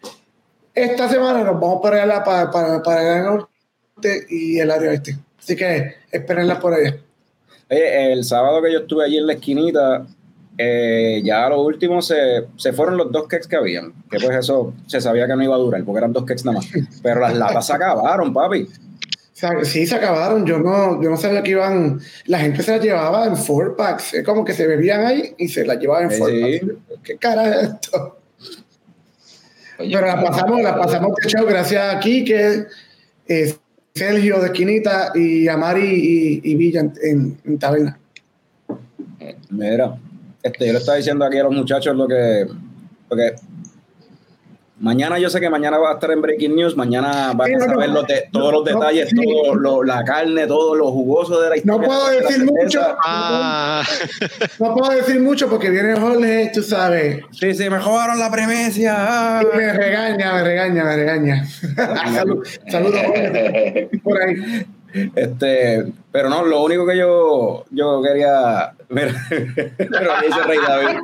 Esta 0.73 1.09
semana 1.09 1.43
nos 1.43 1.61
vamos 1.61 1.81
para 1.83 2.03
allá, 2.03 2.23
para, 2.23 2.51
para, 2.51 2.83
para 2.83 3.03
el 3.03 3.09
área 3.09 3.23
norte 3.25 4.27
y 4.29 4.59
el 4.59 4.71
área 4.71 4.91
oeste. 4.91 5.17
Así 5.39 5.57
que 5.57 5.95
espérenlas 6.11 6.59
por 6.59 6.75
allá. 6.75 6.97
Oye, 7.69 8.12
el 8.12 8.25
sábado 8.25 8.62
que 8.62 8.73
yo 8.73 8.81
estuve 8.81 9.05
allí 9.05 9.19
en 9.19 9.27
la 9.27 9.33
esquinita, 9.33 10.07
eh, 10.59 11.21
ya 11.25 11.47
a 11.47 11.49
lo 11.51 11.62
último 11.62 12.01
se, 12.03 12.47
se 12.57 12.73
fueron 12.73 12.97
los 12.97 13.12
dos 13.12 13.27
cakes 13.29 13.49
que 13.49 13.57
habían. 13.57 13.92
Que 14.11 14.19
pues 14.19 14.37
eso 14.37 14.73
se 14.87 15.01
sabía 15.01 15.27
que 15.27 15.37
no 15.37 15.42
iba 15.42 15.55
a 15.55 15.59
durar, 15.59 15.83
porque 15.85 15.99
eran 15.99 16.12
dos 16.12 16.25
cakes 16.25 16.45
nada 16.45 16.59
más. 16.59 16.69
Pero 17.03 17.21
las 17.21 17.35
latas 17.37 17.66
se 17.66 17.73
acabaron, 17.75 18.33
papi. 18.33 18.62
O 18.62 19.38
sea, 19.38 19.62
sí, 19.64 19.87
se 19.87 19.95
acabaron. 19.95 20.47
Yo 20.47 20.59
no, 20.59 21.03
yo 21.03 21.11
no 21.11 21.16
sabía 21.19 21.42
que 21.42 21.51
iban. 21.51 22.01
La 22.25 22.38
gente 22.38 22.62
se 22.62 22.71
las 22.73 22.83
llevaba 22.83 23.27
en 23.27 23.37
four 23.37 23.77
packs. 23.77 24.14
Es 24.14 24.25
como 24.25 24.45
que 24.47 24.55
se 24.55 24.66
bebían 24.66 25.05
ahí 25.05 25.35
y 25.37 25.49
se 25.49 25.66
las 25.66 25.79
llevaban 25.79 26.05
en 26.05 26.11
Sí, 26.12 26.16
four 26.19 26.31
sí. 26.31 26.61
packs. 26.61 27.01
¿Qué 27.03 27.16
cara 27.19 27.51
es 27.61 27.69
esto? 27.69 28.19
Oye, 29.79 29.90
Pero 29.95 30.07
la 30.07 30.25
pasamos, 30.25 30.62
la 30.62 30.75
pasamos 30.79 31.12
de 31.23 31.29
show 31.29 31.45
gracias 31.47 31.95
a 31.95 32.01
Kike, 32.01 32.64
eh, 33.29 33.55
Sergio 33.95 34.40
de 34.40 34.47
Esquinita 34.47 35.12
y 35.14 35.49
a 35.49 35.57
Mari 35.59 36.40
y, 36.42 36.51
y 36.51 36.55
Villa 36.55 36.81
en, 36.81 36.92
en- 37.03 37.38
en 37.45 37.59
Taberna. 37.59 37.99
Mira, 39.51 39.99
este, 40.47 40.67
yo 40.67 40.73
le 40.73 40.79
estaba 40.79 40.97
diciendo 40.99 41.25
aquí 41.25 41.39
a 41.39 41.45
los 41.45 41.53
muchachos 41.53 41.95
lo 41.97 42.07
que. 42.09 42.47
Porque 43.09 43.35
mañana 44.79 45.19
yo 45.19 45.31
sé 45.31 45.41
que 45.41 45.49
mañana 45.49 45.79
va 45.79 45.93
a 45.93 45.95
estar 45.95 46.11
en 46.11 46.21
Breaking 46.21 46.55
News, 46.55 46.77
mañana 46.77 47.33
van 47.35 47.49
Sí, 47.49 47.55
a 47.55 47.59
no, 47.59 47.65
saber 47.65 47.89
no, 47.89 47.95
los 47.95 48.07
de- 48.07 48.29
todos 48.31 48.53
los 48.53 48.65
no, 48.65 48.79
detalles, 48.79 49.09
sí. 49.09 49.17
todo 49.17 49.55
lo- 49.55 49.83
la 49.83 50.05
carne, 50.05 50.47
todo 50.47 50.75
lo 50.75 50.91
jugoso 50.91 51.41
de 51.41 51.49
la 51.49 51.55
No 51.57 51.57
historia 51.77 51.89
puedo 51.89 52.09
de 52.11 52.21
la 52.21 52.29
decir 52.29 52.45
mucho. 52.45 52.81
Ah, 53.03 53.83
No 54.61 54.75
puedo 54.75 54.93
decir 54.93 55.21
mucho 55.21 55.49
porque 55.49 55.71
viene 55.71 55.99
Jorge, 55.99 56.51
tú 56.53 56.63
sabes. 56.63 57.21
Sí, 57.33 57.55
sí, 57.55 57.71
me 57.71 57.79
jodaron 57.79 58.19
la 58.19 58.31
ah. 58.99 59.41
Y 59.43 59.57
me 59.57 59.73
regaña, 59.73 60.33
me 60.35 60.43
regaña, 60.43 60.85
me 60.85 60.97
regaña. 60.97 61.45
Salud- 62.15 62.47
Saludos, 62.69 63.01
Jorge, 63.07 63.89
por 64.05 64.23
ahí. 64.23 64.67
Este, 65.14 65.92
pero 66.11 66.29
no, 66.29 66.44
lo 66.44 66.62
único 66.62 66.87
que 66.87 66.96
yo, 66.96 67.64
yo 67.70 68.03
quería. 68.03 68.75
Mira, 68.88 69.12
pero 69.29 70.12
me 70.20 70.27
dice 70.27 70.42
Rey 70.46 70.59
David. 70.66 70.99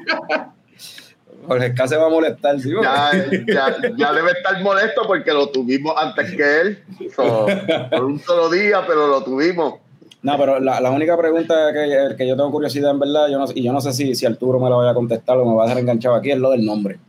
Jorge 1.46 1.66
Esca 1.66 1.88
se 1.88 1.96
va 1.96 2.06
a 2.06 2.10
molestar, 2.10 2.60
¿sí? 2.60 2.70
Ya, 2.82 3.10
ya, 3.46 3.76
ya 3.96 4.12
debe 4.12 4.30
estar 4.30 4.62
molesto 4.62 5.02
porque 5.06 5.32
lo 5.32 5.48
tuvimos 5.48 5.94
antes 5.96 6.30
que 6.36 6.60
él. 6.60 6.84
So, 7.14 7.46
por 7.90 8.04
un 8.04 8.20
solo 8.20 8.48
día, 8.48 8.82
pero 8.86 9.08
lo 9.08 9.24
tuvimos. 9.24 9.74
No, 10.22 10.38
pero 10.38 10.60
la, 10.60 10.80
la 10.80 10.90
única 10.90 11.16
pregunta 11.16 11.72
que, 11.72 12.14
que 12.16 12.28
yo 12.28 12.36
tengo 12.36 12.52
curiosidad 12.52 12.92
en 12.92 13.00
verdad, 13.00 13.26
yo 13.28 13.38
no, 13.40 13.46
y 13.52 13.64
yo 13.64 13.72
no 13.72 13.80
sé 13.80 13.92
si, 13.92 14.14
si 14.14 14.24
Arturo 14.24 14.60
me 14.60 14.70
la 14.70 14.76
vaya 14.76 14.90
a 14.92 14.94
contestar 14.94 15.36
o 15.38 15.44
me 15.44 15.56
va 15.56 15.64
a 15.64 15.66
dejar 15.66 15.80
enganchado 15.80 16.14
aquí, 16.14 16.30
es 16.30 16.38
lo 16.38 16.52
del 16.52 16.64
nombre. 16.64 17.00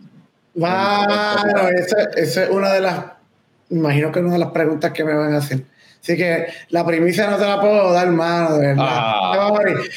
Bueno, 0.56 0.74
esa, 1.78 2.04
esa 2.16 2.44
es 2.44 2.50
una 2.50 2.74
de 2.74 2.82
las, 2.82 3.06
imagino 3.70 4.12
que 4.12 4.20
es 4.20 4.26
una 4.26 4.34
de 4.34 4.40
las 4.40 4.52
preguntas 4.52 4.92
que 4.92 5.04
me 5.04 5.14
van 5.14 5.34
a 5.34 5.38
hacer. 5.38 5.64
Así 6.04 6.18
que 6.18 6.48
la 6.70 6.86
primicia 6.86 7.30
no 7.32 7.38
te 7.38 7.46
la 7.46 7.62
puedo 7.62 7.94
dar, 7.94 8.10
mano, 8.12 8.58
de 8.58 8.68
verdad. 8.68 8.86
Ah. 8.88 9.54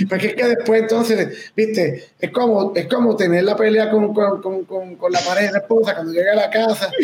Porque 0.08 0.26
es 0.28 0.34
que 0.36 0.44
después 0.46 0.82
entonces, 0.82 1.50
viste, 1.56 2.04
es 2.20 2.30
como, 2.30 2.72
es 2.76 2.86
como 2.86 3.16
tener 3.16 3.42
la 3.42 3.56
pelea 3.56 3.90
con, 3.90 4.14
con, 4.14 4.40
con, 4.40 4.64
con, 4.66 4.94
con 4.94 5.10
la 5.12 5.18
pareja 5.18 5.46
de 5.48 5.52
la 5.54 5.58
esposa 5.58 5.94
cuando 5.94 6.12
llega 6.12 6.30
a 6.32 6.36
la 6.36 6.48
casa. 6.50 6.88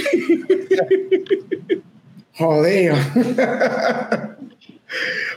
Jodido. 2.38 2.94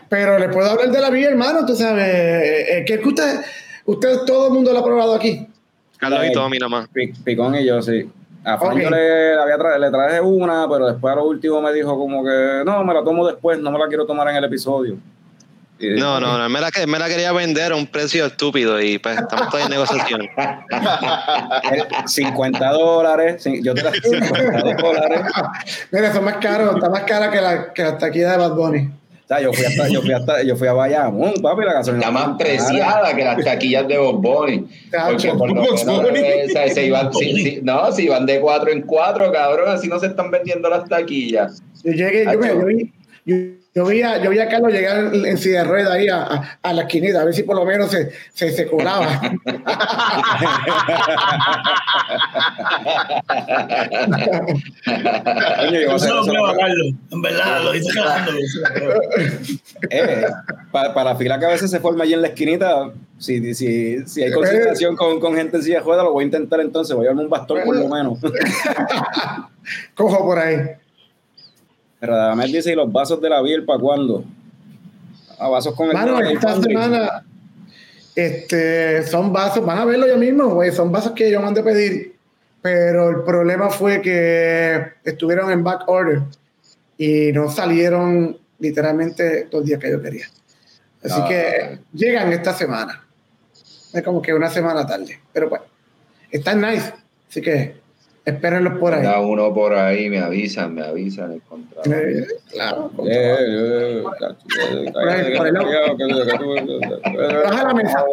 Pero 0.09 0.37
le 0.37 0.49
puedo 0.49 0.69
hablar 0.69 0.91
de 0.91 1.01
la 1.01 1.09
vida, 1.09 1.29
hermano, 1.29 1.65
tú 1.65 1.75
sabes. 1.75 2.05
eh, 2.07 2.83
que 2.85 2.95
es 2.95 2.99
que 2.99 3.07
usted, 3.07 3.39
usted, 3.85 4.17
todo 4.25 4.47
el 4.47 4.53
mundo 4.53 4.71
lo 4.73 4.79
ha 4.79 4.83
probado 4.83 5.15
aquí. 5.15 5.47
Carlos 5.97 6.25
y 6.27 6.31
Tommy 6.31 6.57
nomás. 6.59 6.87
Pi- 6.89 7.13
Picón 7.23 7.55
y 7.55 7.65
yo, 7.65 7.81
sí. 7.81 8.09
A 8.45 8.57
Fran 8.57 8.73
Ok. 8.73 8.79
yo 8.81 8.89
le, 8.91 9.33
había 9.39 9.57
tra- 9.57 9.77
le 9.79 9.89
traje 9.89 10.21
una, 10.21 10.67
pero 10.69 10.87
después 10.87 11.11
a 11.11 11.15
lo 11.15 11.25
último 11.25 11.61
me 11.61 11.73
dijo 11.73 11.97
como 11.97 12.23
que 12.23 12.61
no, 12.65 12.83
me 12.83 12.93
la 12.93 13.03
tomo 13.03 13.25
después, 13.27 13.59
no 13.59 13.71
me 13.71 13.79
la 13.79 13.87
quiero 13.87 14.05
tomar 14.05 14.27
en 14.29 14.35
el 14.35 14.43
episodio. 14.43 14.97
Y 15.77 15.89
No, 15.99 16.21
no, 16.21 16.37
no, 16.37 16.47
me 16.47 16.61
la, 16.61 16.69
me 16.87 16.99
la 16.99 17.07
quería 17.09 17.33
vender 17.33 17.73
a 17.73 17.75
un 17.75 17.85
precio 17.87 18.25
estúpido 18.27 18.79
y 18.81 18.97
pues 18.97 19.17
estamos 19.19 19.47
todavía 19.49 19.65
en 19.65 19.71
negociación. 19.71 20.21
Eh, 21.71 21.83
50 22.05 22.69
dólares, 22.71 23.43
yo 23.61 23.73
te 23.73 23.83
la 23.83 23.91
50 24.03 24.75
dólares. 24.81 25.21
Mira, 25.91 26.07
es 26.09 26.21
más 26.21 26.37
caro, 26.37 26.75
está 26.75 26.89
más 26.89 27.01
cara 27.03 27.29
que 27.31 27.41
la, 27.41 27.73
que 27.73 27.83
la 27.83 27.97
taquilla 27.97 28.31
de 28.33 28.37
Bad 28.37 28.53
Bunny. 28.55 28.89
O 29.25 29.27
sea, 29.27 29.41
yo 29.41 29.51
fui 29.53 29.65
hasta, 29.65 29.89
yo 29.89 30.01
fui 30.01 30.11
hasta, 30.11 30.43
yo 30.43 30.55
fui 30.55 30.67
a 30.67 30.73
Bayamón, 30.73 31.33
papi, 31.41 31.65
la 31.65 31.73
gasolina. 31.73 32.05
La 32.05 32.11
más 32.11 32.37
preciada 32.37 33.15
que 33.15 33.23
las 33.23 33.43
taquillas 33.43 33.87
de 33.87 33.97
Bob 33.97 34.21
Bunny. 34.21 34.67
Porque 35.07 35.29
por 35.37 35.49
lo 35.49 35.55
menos, 35.63 35.79
eh, 36.19 36.45
o 36.45 36.49
sea, 36.51 36.69
se 36.69 36.85
iban, 36.85 37.11
si- 37.13 37.33
si- 37.43 37.59
no, 37.63 37.91
si 37.91 38.07
van 38.07 38.27
de 38.27 38.39
cuatro 38.39 38.71
en 38.71 38.81
cuatro, 38.83 39.31
cabrón, 39.31 39.69
así 39.69 39.87
no 39.87 39.99
se 39.99 40.05
están 40.07 40.29
vendiendo 40.29 40.69
las 40.69 40.87
taquillas. 40.87 41.63
Yo 41.83 41.91
llegué, 41.93 42.25
yo, 42.25 42.31
yo 42.61 42.69
yo, 43.25 43.35
yo 43.75 43.85
vi 43.85 44.01
a, 44.01 44.23
yo 44.23 44.29
vi 44.29 44.39
a 44.39 44.47
Carlos 44.47 44.71
llegar 44.71 45.13
en, 45.13 45.37
silla 45.37 45.59
de 45.59 45.63
ruedas 45.65 45.91
ahí 45.91 46.07
a, 46.07 46.23
a, 46.23 46.59
a 46.63 46.73
la 46.73 46.83
esquinita, 46.83 47.21
a 47.21 47.25
ver 47.25 47.33
si 47.33 47.43
por 47.43 47.57
lo 47.57 47.65
menos 47.65 47.91
se, 47.91 48.09
se, 48.33 48.49
se 48.51 48.67
colaba. 48.67 49.21
A 56.49 56.55
Carlos. 56.57 56.93
En 57.11 57.21
verdad, 57.21 57.63
lo 57.63 57.71
dice 57.71 57.89
cagando. 57.93 58.31
eh, 59.89 60.25
pa- 60.71 60.93
para 60.93 61.11
la 61.11 61.15
fila 61.17 61.39
que 61.39 61.45
a 61.45 61.49
veces 61.49 61.69
se 61.71 61.79
forma 61.79 62.03
allí 62.03 62.13
en 62.13 62.21
la 62.21 62.27
esquinita, 62.29 62.91
si, 63.17 63.53
si, 63.53 64.05
si 64.07 64.23
hay 64.23 64.31
consideración 64.31 64.95
con, 64.95 65.19
con 65.19 65.35
gente 65.35 65.57
en 65.57 65.63
silla 65.63 65.79
de 65.79 65.83
ruedas, 65.83 66.03
lo 66.05 66.13
voy 66.13 66.23
a 66.23 66.25
intentar 66.27 66.59
entonces, 66.61 66.95
voy 66.95 67.05
a 67.05 67.09
darme 67.09 67.23
un 67.23 67.29
bastón 67.29 67.59
por 67.65 67.75
lo 67.77 67.87
menos. 67.87 68.19
Cojo 69.95 70.25
por 70.25 70.39
ahí. 70.39 70.57
Radamel 72.05 72.51
dice, 72.51 72.71
¿y 72.71 72.75
los 72.75 72.91
vasos 72.91 73.21
de 73.21 73.29
la 73.29 73.41
biel 73.41 73.65
para 73.65 73.79
cuándo? 73.79 74.23
Ah, 75.37 75.49
vasos 75.49 75.75
con 75.75 75.87
el 75.87 75.93
Mano, 75.93 76.19
el 76.19 76.27
esta 76.35 76.61
semana 76.61 77.23
este, 78.15 79.03
son 79.03 79.33
vasos, 79.33 79.65
van 79.65 79.79
a 79.79 79.85
verlo 79.85 80.07
ya 80.07 80.15
mismo, 80.15 80.49
güey, 80.55 80.71
son 80.71 80.91
vasos 80.91 81.11
que 81.11 81.29
yo 81.29 81.41
mandé 81.41 81.61
pedir, 81.63 82.15
pero 82.61 83.09
el 83.09 83.23
problema 83.23 83.69
fue 83.69 84.01
que 84.01 84.93
estuvieron 85.03 85.51
en 85.51 85.63
back 85.63 85.83
order 85.87 86.21
y 86.97 87.31
no 87.33 87.49
salieron 87.49 88.37
literalmente 88.59 89.47
los 89.51 89.65
días 89.65 89.79
que 89.79 89.91
yo 89.91 90.01
quería. 90.01 90.25
Así 91.03 91.19
Ah. 91.21 91.27
que 91.27 91.79
llegan 91.93 92.31
esta 92.31 92.53
semana. 92.53 93.05
Es 93.93 94.01
como 94.03 94.21
que 94.21 94.33
una 94.33 94.49
semana 94.49 94.85
tarde, 94.87 95.19
pero 95.33 95.49
bueno, 95.49 95.65
están 96.31 96.61
nice, 96.61 96.93
así 97.29 97.41
que 97.41 97.75
espérenlos 98.25 98.77
por 98.79 98.93
ahí. 98.93 99.03
Da 99.03 99.19
uno 99.19 99.53
por 99.53 99.73
ahí, 99.73 100.09
me 100.09 100.19
avisan, 100.19 100.73
me 100.73 100.83
avisan 100.83 101.31
el 101.33 101.41
contrato. 101.41 101.89
Eh, 101.91 102.25
claro, 102.51 102.91
Baja 107.43 107.63
la 107.63 107.73
mesa. 107.73 108.03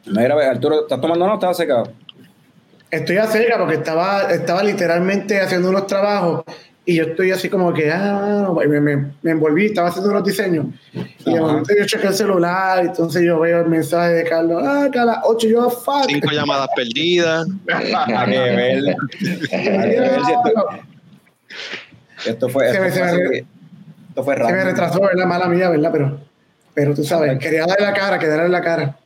Mira, 0.06 0.50
Arturo, 0.50 0.82
¿estás 0.82 1.00
tomando 1.00 1.26
nota 1.26 1.48
o 1.48 1.52
estás 1.52 1.56
secado? 1.56 1.92
Estoy 2.90 3.18
a 3.18 3.26
cega 3.26 3.56
porque 3.56 3.76
estaba, 3.76 4.32
estaba 4.32 4.64
literalmente 4.64 5.40
haciendo 5.40 5.70
unos 5.70 5.86
trabajos 5.86 6.42
y 6.90 6.96
yo 6.96 7.04
estoy 7.04 7.30
así 7.30 7.48
como 7.48 7.72
que, 7.72 7.90
ah, 7.92 8.48
me, 8.68 8.80
me, 8.80 8.96
me 9.22 9.30
envolví, 9.30 9.66
estaba 9.66 9.88
haciendo 9.88 10.10
unos 10.10 10.24
diseños. 10.24 10.66
Y 11.24 11.32
de 11.34 11.40
momento 11.40 11.72
yo 11.78 11.84
chequé 11.86 12.08
el 12.08 12.14
celular, 12.14 12.80
entonces 12.84 13.22
yo 13.22 13.38
veo 13.40 13.60
el 13.60 13.68
mensaje 13.68 14.12
de 14.14 14.24
Carlos, 14.24 14.62
ah, 14.66 14.88
que 14.92 14.98
a 14.98 15.04
las 15.04 15.18
8 15.24 15.48
yo, 15.48 15.70
fuck. 15.70 16.06
Cinco 16.08 16.30
llamadas 16.32 16.68
perdidas. 16.74 17.46
Que 17.66 17.74
ver. 18.50 18.96
Que 22.22 22.30
esto, 22.30 22.48
fue. 22.48 22.64
Me- 22.72 22.86
Esto 22.88 22.90
se 22.90 22.98
fue, 22.98 23.02
así- 23.02 23.46
esto 24.08 24.24
fue 24.24 24.36
Se 24.36 24.52
me 24.52 24.64
retrasó, 24.64 25.00
¿verdad? 25.00 25.26
Mala 25.26 25.46
mía, 25.48 25.70
¿verdad? 25.70 25.90
Pero, 25.92 26.20
pero 26.74 26.94
tú 26.94 27.04
sabes, 27.04 27.38
quería 27.38 27.66
darle 27.66 27.86
la 27.86 27.94
cara, 27.94 28.18
quería 28.18 28.34
darle 28.36 28.50
la 28.50 28.60
cara. 28.62 28.96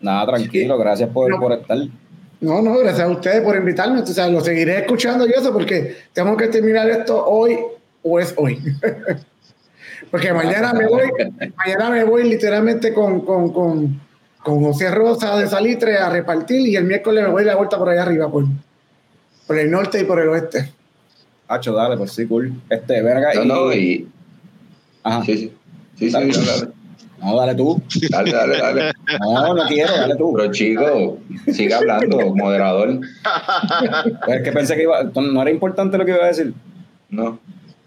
Nada, 0.00 0.26
tranquilo, 0.26 0.76
gracias 0.78 1.08
por, 1.10 1.30
No. 1.30 1.38
por 1.40 1.52
estar. 1.52 1.78
No, 2.40 2.60
no, 2.60 2.78
gracias 2.78 3.00
a 3.08 3.10
ustedes 3.10 3.42
por 3.42 3.56
invitarme. 3.56 4.00
O 4.00 4.06
sea, 4.06 4.28
lo 4.28 4.40
seguiré 4.40 4.78
escuchando 4.78 5.26
y 5.26 5.30
eso 5.30 5.52
porque 5.52 5.96
tengo 6.12 6.36
que 6.36 6.48
terminar 6.48 6.88
esto 6.90 7.24
hoy 7.26 7.58
o 8.02 8.20
es 8.20 8.34
hoy. 8.36 8.60
porque 10.10 10.32
mañana 10.32 10.72
me 10.74 10.86
voy, 10.86 11.10
mañana 11.56 11.90
me 11.90 12.04
voy 12.04 12.24
literalmente 12.28 12.92
con, 12.92 13.22
con, 13.22 13.52
con, 13.52 14.00
con 14.42 14.62
José 14.62 14.90
Rosa 14.90 15.36
de 15.38 15.48
Salitre 15.48 15.96
a 15.96 16.10
repartir 16.10 16.60
y 16.66 16.76
el 16.76 16.84
miércoles 16.84 17.24
me 17.24 17.30
voy 17.30 17.42
a 17.42 17.46
la 17.46 17.56
vuelta 17.56 17.78
por 17.78 17.88
allá 17.88 18.02
arriba, 18.02 18.30
por, 18.30 18.44
por 19.46 19.58
el 19.58 19.70
norte 19.70 20.00
y 20.00 20.04
por 20.04 20.20
el 20.20 20.28
oeste. 20.28 20.72
Hacho, 21.48 21.72
dale, 21.72 21.96
pues 21.96 22.12
sí, 22.12 22.26
cool. 22.26 22.52
Este, 22.68 23.00
ven 23.02 23.16
acá 23.16 23.34
No, 23.34 23.42
y- 23.42 23.46
no, 23.48 23.72
y. 23.72 24.08
Ajá. 25.04 25.24
Sí, 25.24 25.36
sí. 25.36 25.52
Sí, 25.98 26.06
sí, 26.08 26.12
dale, 26.12 26.32
dale. 26.32 26.72
No, 27.22 27.36
dale 27.36 27.54
tú. 27.54 27.82
Dale, 28.10 28.32
dale, 28.32 28.58
dale. 28.58 28.92
No, 29.20 29.54
no 29.54 29.66
quiero, 29.66 29.92
dale 29.96 30.16
tú. 30.16 30.34
Pero 30.36 30.52
chico, 30.52 31.18
sigue 31.50 31.74
hablando, 31.74 32.34
moderador. 32.34 33.00
Es 34.28 34.42
que 34.42 34.52
pensé 34.52 34.76
que 34.76 34.82
iba, 34.82 35.02
no 35.02 35.42
era 35.42 35.50
importante 35.50 35.96
lo 35.98 36.04
que 36.04 36.12
iba 36.12 36.24
a 36.24 36.28
decir. 36.28 36.52
No. 37.08 37.38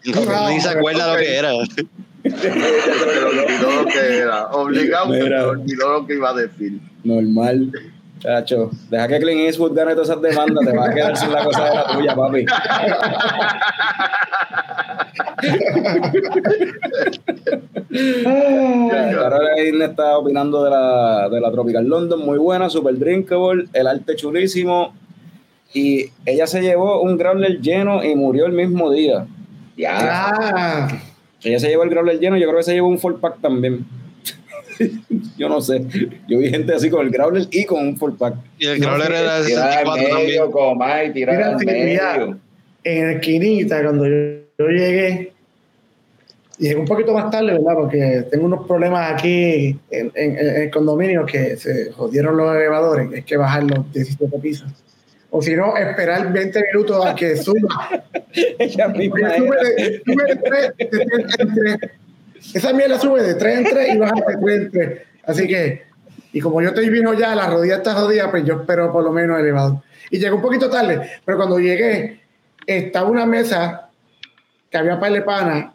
No, 0.05 0.49
ni 0.49 0.59
se 0.59 0.69
acuerda 0.69 1.13
lo 1.13 1.19
que 1.19 1.35
era. 1.37 1.51
Se 2.23 2.49
olvidó 2.51 3.83
lo 3.83 3.85
que 3.85 4.17
era. 4.17 4.47
Obligado, 4.47 5.13
se 5.13 5.23
Mira. 5.23 5.47
olvidó 5.47 5.93
lo 5.93 6.07
que 6.07 6.13
iba 6.15 6.29
a 6.29 6.33
decir. 6.33 6.79
Normal. 7.03 7.71
Chacho, 8.19 8.69
deja 8.89 9.07
que 9.07 9.19
Clint 9.19 9.41
Eastwood 9.41 9.73
gane 9.73 9.93
todas 9.93 10.09
esas 10.09 10.21
demandas, 10.21 10.65
te 10.65 10.75
vas 10.75 10.89
a 10.89 10.93
quedar 10.93 11.15
sin 11.15 11.31
la 11.31 11.43
cosa 11.45 11.69
de 11.69 11.75
la 11.75 11.87
tuya, 11.87 12.15
papi. 12.15 12.45
Caroline 19.11 19.85
está 19.85 20.17
opinando 20.17 20.63
de 20.63 20.69
la, 20.69 21.29
de 21.29 21.39
la 21.41 21.51
Tropical 21.51 21.85
London, 21.87 22.19
muy 22.25 22.37
buena, 22.37 22.69
super 22.69 22.97
drinkable, 22.97 23.65
el 23.73 23.87
arte 23.87 24.15
chulísimo. 24.15 24.93
Y 25.73 26.07
ella 26.25 26.47
se 26.47 26.61
llevó 26.61 27.01
un 27.01 27.17
growler 27.17 27.59
lleno 27.61 28.03
y 28.03 28.15
murió 28.15 28.45
el 28.47 28.53
mismo 28.53 28.91
día. 28.91 29.27
Ya. 29.77 29.97
Ah, 29.99 30.87
Ella 31.43 31.59
se 31.59 31.69
llevó 31.69 31.83
el 31.83 31.89
growler 31.89 32.19
lleno, 32.19 32.37
yo 32.37 32.45
creo 32.47 32.57
que 32.57 32.63
se 32.63 32.73
llevó 32.73 32.87
un 32.87 32.97
full 32.99 33.13
pack 33.15 33.39
también. 33.39 33.85
yo 35.37 35.47
no 35.47 35.61
sé. 35.61 35.85
Yo 36.27 36.39
vi 36.39 36.49
gente 36.49 36.73
así 36.73 36.89
con 36.89 37.05
el 37.05 37.11
growler 37.11 37.43
y 37.51 37.65
con 37.65 37.85
un 37.87 37.97
full 37.97 38.13
pack. 38.17 38.35
Y 38.57 38.65
el 38.65 38.79
crawler 38.79 39.11
era 39.11 39.39
de 39.41 39.45
Tirar 39.47 39.67
al 39.67 39.73
64 39.85 40.03
medio, 40.19 40.39
también. 40.41 40.51
Comay, 40.51 41.13
tirar 41.13 41.35
Mira, 41.35 41.49
al 41.49 41.65
medio. 41.65 41.85
mira. 41.85 42.37
en 42.83 43.05
la 43.05 43.11
esquinita, 43.13 43.83
cuando 43.83 44.07
yo, 44.07 44.38
yo 44.59 44.67
llegué, 44.67 45.31
llegué 46.57 46.75
un 46.75 46.85
poquito 46.85 47.13
más 47.13 47.31
tarde, 47.31 47.53
¿verdad? 47.53 47.73
Porque 47.75 48.25
tengo 48.29 48.45
unos 48.45 48.67
problemas 48.67 49.13
aquí 49.13 49.79
en, 49.89 50.11
en- 50.15 50.37
en 50.37 50.61
el 50.63 50.69
condominio 50.69 51.25
que 51.25 51.55
se 51.57 51.91
jodieron 51.91 52.35
los 52.37 52.55
elevadores, 52.55 53.09
hay 53.13 53.21
que 53.23 53.37
bajar 53.37 53.63
los 53.63 53.91
17 53.93 54.37
pisos. 54.39 54.69
O 55.31 55.41
si 55.41 55.55
no, 55.55 55.77
esperar 55.77 56.33
20 56.33 56.61
minutos 56.73 57.05
a 57.05 57.13
que 57.15 57.37
suba. 57.37 58.03
Ella 58.59 58.87
misma 58.89 59.35
sube 59.37 59.57
de, 59.63 60.01
sube 60.05 60.23
de 60.25 60.35
tres- 60.35 60.73
de 60.77 60.85
tres 60.85 61.35
en 61.39 61.55
tres. 61.55 61.77
Esa 62.53 62.73
mierda 62.73 62.97
sube 62.97 63.21
de 63.21 63.35
3 63.35 63.57
en 63.59 63.63
3 63.65 63.93
y 63.93 63.97
baja 63.97 64.13
de 64.15 64.37
3 64.41 64.55
en 64.61 64.71
3. 64.71 65.01
Así 65.25 65.45
que, 65.45 65.83
y 66.31 66.39
como 66.39 66.61
yo 66.61 66.69
estoy 66.69 66.89
vino 66.89 67.13
ya, 67.13 67.35
la 67.35 67.47
rodilla 67.47 67.75
está 67.75 67.93
jodida, 67.93 68.31
pues 68.31 68.45
yo 68.45 68.61
espero 68.61 68.91
por 68.93 69.03
lo 69.03 69.11
menos 69.11 69.37
el 69.37 69.43
elevador. 69.43 69.81
Y 70.09 70.17
llegué 70.19 70.31
un 70.31 70.41
poquito 70.41 70.69
tarde, 70.69 70.99
pero 71.25 71.37
cuando 71.37 71.59
llegué, 71.59 72.21
estaba 72.65 73.09
una 73.09 73.25
mesa 73.25 73.88
que 74.69 74.77
había 74.77 74.99
par 74.99 75.11
de 75.11 75.21
pana 75.21 75.73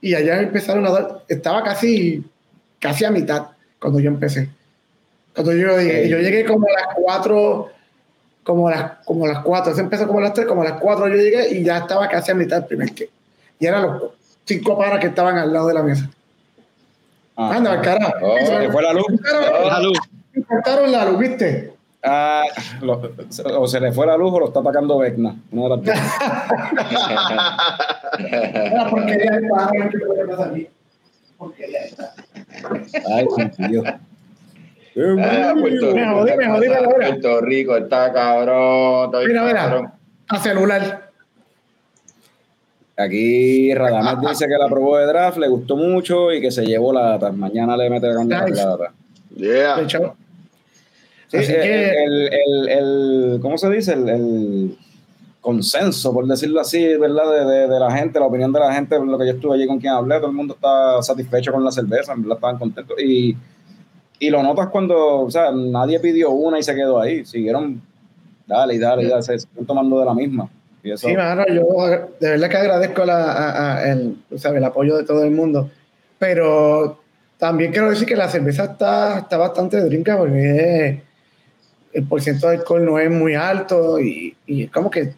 y 0.00 0.14
allá 0.14 0.40
empezaron 0.40 0.86
a 0.86 0.90
dar, 0.90 1.22
estaba 1.28 1.62
casi, 1.62 2.24
casi 2.78 3.04
a 3.04 3.10
mitad 3.10 3.46
cuando 3.78 3.98
yo 4.00 4.08
empecé. 4.08 4.48
Cuando 5.34 5.52
yo 5.52 5.76
llegué, 5.78 6.08
yo 6.08 6.18
llegué 6.18 6.44
como 6.46 6.66
a 6.68 6.72
las 6.72 6.94
4, 6.96 7.68
como 8.42 8.68
a 8.68 8.70
las, 8.70 8.92
como 9.04 9.24
a 9.26 9.28
las 9.28 9.38
4, 9.40 9.74
se 9.74 9.80
empezó 9.82 10.06
como 10.06 10.20
a 10.20 10.22
las 10.22 10.32
3, 10.34 10.46
como 10.46 10.62
a 10.62 10.64
las 10.64 10.80
4 10.80 11.08
yo 11.08 11.14
llegué 11.16 11.54
y 11.54 11.62
ya 11.62 11.78
estaba 11.78 12.08
casi 12.08 12.30
a 12.30 12.34
mitad 12.34 12.58
el 12.58 12.64
primer 12.66 12.92
que. 12.92 13.10
Y 13.58 13.66
eran 13.66 13.82
los 13.82 14.02
cinco 14.44 14.78
panas 14.78 15.00
que 15.00 15.08
estaban 15.08 15.36
al 15.38 15.52
lado 15.52 15.68
de 15.68 15.74
la 15.74 15.82
mesa. 15.82 16.08
Ah, 17.36 17.54
Anda, 17.56 17.72
al 17.72 17.82
carajo. 17.82 18.14
Oh, 18.22 18.36
se 18.38 18.70
fue 18.70 18.82
la 18.82 18.92
luz. 18.94 19.06
cortaron- 19.08 19.92
cortaron 20.48 20.92
la 20.92 21.04
luz, 21.04 21.18
¿viste? 21.18 21.72
Ah, 22.08 22.44
lo- 22.82 23.02
o 23.58 23.66
se 23.66 23.80
le 23.80 23.90
fue 23.92 24.06
la 24.06 24.16
luz 24.16 24.32
o 24.32 24.38
lo 24.40 24.46
está 24.46 24.60
atacando 24.60 24.96
Vecna. 24.98 25.34
Una 25.50 25.62
de 25.64 25.68
las 25.70 25.82
dos. 25.84 25.96
Era 28.18 28.88
porquería 28.90 29.30
de 29.32 29.48
pájaro 29.48 29.90
que 29.90 29.98
puede 29.98 30.26
pasar. 30.26 30.52
Porquería 31.38 31.80
esta. 31.84 32.14
Ay, 33.14 33.26
sentido. 33.36 33.82
Ah, 33.86 35.54
Puerto 35.60 35.94
Me 35.94 36.04
Rico, 36.04 36.14
jodí, 36.14 36.36
me 36.36 36.46
jodí, 36.48 36.68
me 36.68 36.76
jodí. 36.76 36.94
Puerto 36.94 37.40
Rico 37.42 37.76
está 37.76 38.12
cabrón. 38.12 39.10
Mira, 39.26 39.52
cabrón. 39.54 39.82
mira, 39.82 39.92
a 40.28 40.38
celular. 40.38 41.06
Aquí 42.98 43.74
Radamés 43.74 44.30
dice 44.30 44.46
que 44.46 44.56
la 44.56 44.68
probó 44.68 44.96
de 44.96 45.04
draft, 45.04 45.36
le 45.36 45.48
gustó 45.48 45.76
mucho 45.76 46.32
y 46.32 46.40
que 46.40 46.50
se 46.50 46.64
llevó 46.64 46.94
la 46.94 47.02
data. 47.10 47.30
Mañana 47.30 47.76
le 47.76 47.90
mete 47.90 48.06
la 48.08 48.24
Nice. 48.24 48.64
data. 48.64 48.92
Yeah. 49.36 49.76
Sí, 51.28 51.36
Así 51.38 51.52
el, 51.52 51.62
que- 51.62 52.04
el, 52.04 52.30
el, 52.32 52.68
el- 52.68 53.38
¿cómo 53.42 53.58
se 53.58 53.68
dice? 53.70 53.92
El, 53.94 54.08
el 54.08 54.78
consenso, 55.40 56.12
por 56.12 56.26
decirlo 56.26 56.60
así, 56.60 56.84
¿verdad? 56.96 57.30
De, 57.32 57.44
de, 57.44 57.68
de 57.68 57.80
la 57.80 57.90
gente, 57.92 58.18
la 58.18 58.26
opinión 58.26 58.52
de 58.52 58.60
la 58.60 58.72
gente, 58.74 58.98
lo 58.98 59.18
que 59.18 59.26
yo 59.26 59.32
estuve 59.32 59.54
allí 59.56 59.66
con 59.66 59.78
quien 59.78 59.92
hablé, 59.92 60.16
todo 60.16 60.28
el 60.28 60.36
mundo 60.36 60.54
está 60.54 61.02
satisfecho 61.02 61.52
con 61.52 61.64
la 61.64 61.70
cerveza, 61.70 62.12
en 62.12 62.22
verdad 62.22 62.36
estaban 62.38 62.58
contentos. 62.58 62.96
Y, 63.00 63.36
y 64.18 64.30
lo 64.30 64.42
notas 64.42 64.68
cuando, 64.68 65.20
o 65.22 65.30
sea, 65.30 65.50
nadie 65.52 66.00
pidió 66.00 66.30
una 66.30 66.58
y 66.58 66.62
se 66.62 66.74
quedó 66.74 67.00
ahí, 67.00 67.24
siguieron, 67.24 67.80
dale 68.46 68.74
y 68.74 68.78
dale, 68.78 69.02
y 69.04 69.06
dale, 69.08 69.22
se 69.22 69.34
están 69.34 69.64
tomando 69.66 69.98
de 70.00 70.06
la 70.06 70.14
misma. 70.14 70.48
Y 70.82 70.90
eso, 70.92 71.08
Sí, 71.08 71.16
mano, 71.16 71.44
yo 71.48 71.64
de 72.20 72.30
verdad 72.30 72.48
que 72.48 72.56
agradezco 72.56 73.04
la, 73.04 73.32
a- 73.32 73.76
a- 73.78 73.92
el, 73.92 74.16
sabes, 74.36 74.58
el 74.58 74.64
apoyo 74.64 74.96
de 74.96 75.04
todo 75.04 75.22
el 75.24 75.30
mundo. 75.32 75.68
Pero 76.18 76.98
también 77.38 77.70
quiero 77.72 77.90
decir 77.90 78.06
que 78.06 78.16
la 78.16 78.28
cerveza 78.28 78.64
está, 78.64 79.18
está 79.18 79.36
bastante 79.36 79.80
drinka 79.82 80.16
porque 80.16 81.02
el 81.96 82.04
porcentaje 82.04 82.52
de 82.54 82.58
alcohol 82.58 82.84
no 82.84 82.98
es 82.98 83.10
muy 83.10 83.34
alto 83.34 83.98
y, 84.00 84.36
y 84.46 84.64
es 84.64 84.70
como 84.70 84.90
que, 84.90 85.14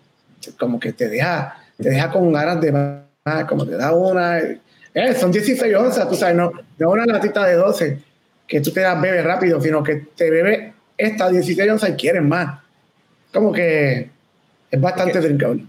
como 0.59 0.79
que 0.79 0.93
te 0.93 1.09
deja, 1.09 1.57
te 1.77 1.91
deja 1.91 2.11
con 2.11 2.33
ganas 2.33 2.61
de 2.61 2.71
más, 2.73 3.45
como 3.49 3.67
te 3.67 3.77
da 3.77 3.93
una. 3.95 4.39
eh, 4.39 5.15
son 5.19 5.33
16 5.33 5.75
onzas, 5.75 6.09
tú 6.09 6.15
sabes, 6.15 6.37
no, 6.37 6.53
no 6.79 6.91
una 6.91 7.05
latita 7.05 7.45
de 7.47 7.55
12 7.55 7.99
que 8.47 8.61
tú 8.61 8.71
te 8.71 8.81
las 8.83 9.01
bebes 9.01 9.25
rápido, 9.25 9.61
sino 9.61 9.83
que 9.83 10.07
te 10.17 10.31
bebes 10.31 10.73
esta 10.97 11.29
16 11.29 11.71
onzas 11.71 11.91
y 11.91 11.95
quieres 11.95 12.23
más. 12.23 12.61
Como 13.33 13.53
que 13.53 14.09
es 14.71 14.81
bastante 14.81 15.21
drinkable. 15.21 15.65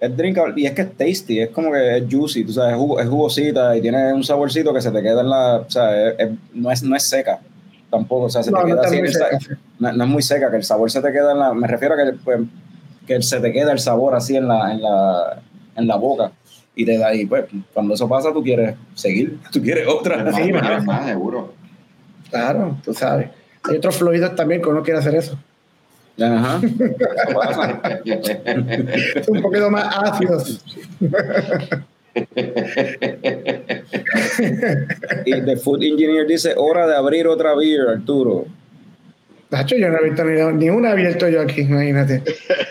es 0.00 0.16
drinkable 0.16 0.54
y 0.60 0.66
es 0.66 0.72
que 0.72 0.82
es 0.82 0.92
tasty, 0.96 1.40
es 1.40 1.48
como 1.50 1.72
que 1.72 1.96
es 1.96 2.04
juicy, 2.08 2.44
tú 2.44 2.52
sabes, 2.52 2.72
es, 2.74 2.78
jugo- 2.78 3.00
es 3.00 3.08
jugosita 3.08 3.74
y 3.76 3.80
tiene 3.80 4.12
un 4.12 4.22
saborcito 4.22 4.72
que 4.74 4.80
se 4.82 4.90
te 4.92 5.02
queda 5.02 5.22
en 5.22 5.30
la, 5.30 5.56
o 5.56 5.70
sea, 5.70 6.10
es- 6.10 6.14
es- 6.20 6.30
no, 6.54 6.70
es, 6.70 6.82
no 6.82 6.94
es 6.94 7.02
seca 7.02 7.40
tampoco, 7.90 8.24
o 8.26 8.30
sea, 8.30 8.42
se 8.42 8.50
No, 8.50 8.58
te 8.58 8.62
no 8.64 8.68
queda 8.68 8.76
está 8.82 8.88
así, 8.88 8.98
muy 9.00 9.08
seca, 9.12 9.38
no, 9.78 9.92
no 9.92 10.04
es 10.04 10.10
muy 10.10 10.22
seca, 10.22 10.50
que 10.50 10.56
el 10.56 10.64
sabor 10.64 10.90
se 10.90 11.00
te 11.00 11.12
queda 11.12 11.32
en 11.32 11.38
la, 11.38 11.54
me 11.54 11.66
refiero 11.66 11.94
a 11.94 11.98
que, 11.98 12.12
pues, 12.24 12.40
que 13.06 13.22
se 13.22 13.40
te 13.40 13.52
queda 13.52 13.72
el 13.72 13.78
sabor 13.78 14.14
así 14.14 14.36
en 14.36 14.48
la, 14.48 14.72
en 14.72 14.82
la, 14.82 15.40
en 15.76 15.86
la 15.86 15.96
boca 15.96 16.32
y 16.74 16.84
te 16.84 16.98
da 16.98 17.14
y 17.14 17.24
pues 17.26 17.44
cuando 17.74 17.94
eso 17.94 18.08
pasa 18.08 18.32
tú 18.32 18.42
quieres 18.42 18.74
seguir, 18.94 19.38
tú 19.52 19.60
quieres 19.62 19.86
otra. 19.88 20.22
Más, 20.24 20.36
Sí, 20.36 20.52
más, 20.52 20.62
mano. 20.62 20.84
más, 20.84 21.06
seguro. 21.06 21.52
Claro, 22.30 22.76
tú 22.84 22.92
sabes. 22.94 23.30
Hay 23.64 23.76
otros 23.78 23.96
fluidos 23.96 24.34
también 24.36 24.60
que 24.62 24.68
uno 24.68 24.82
quiere 24.82 24.98
hacer 25.00 25.14
eso. 25.14 25.38
Ajá. 26.20 26.58
Un 29.28 29.42
poquito 29.42 29.70
más 29.70 29.96
ácidos. 29.96 30.64
Y 35.24 35.42
The 35.42 35.56
Food 35.56 35.82
Engineer 35.82 36.26
dice, 36.26 36.54
hora 36.56 36.86
de 36.86 36.96
abrir 36.96 37.26
otra 37.26 37.54
beer, 37.54 37.88
Arturo. 37.88 38.46
Nacho, 39.50 39.76
yo 39.76 39.88
no 39.88 39.98
he 39.98 40.04
visto 40.04 40.24
ni, 40.24 40.52
ni 40.58 40.70
una 40.70 40.92
abierto 40.92 41.28
yo 41.28 41.40
aquí, 41.40 41.62
imagínate. 41.62 42.22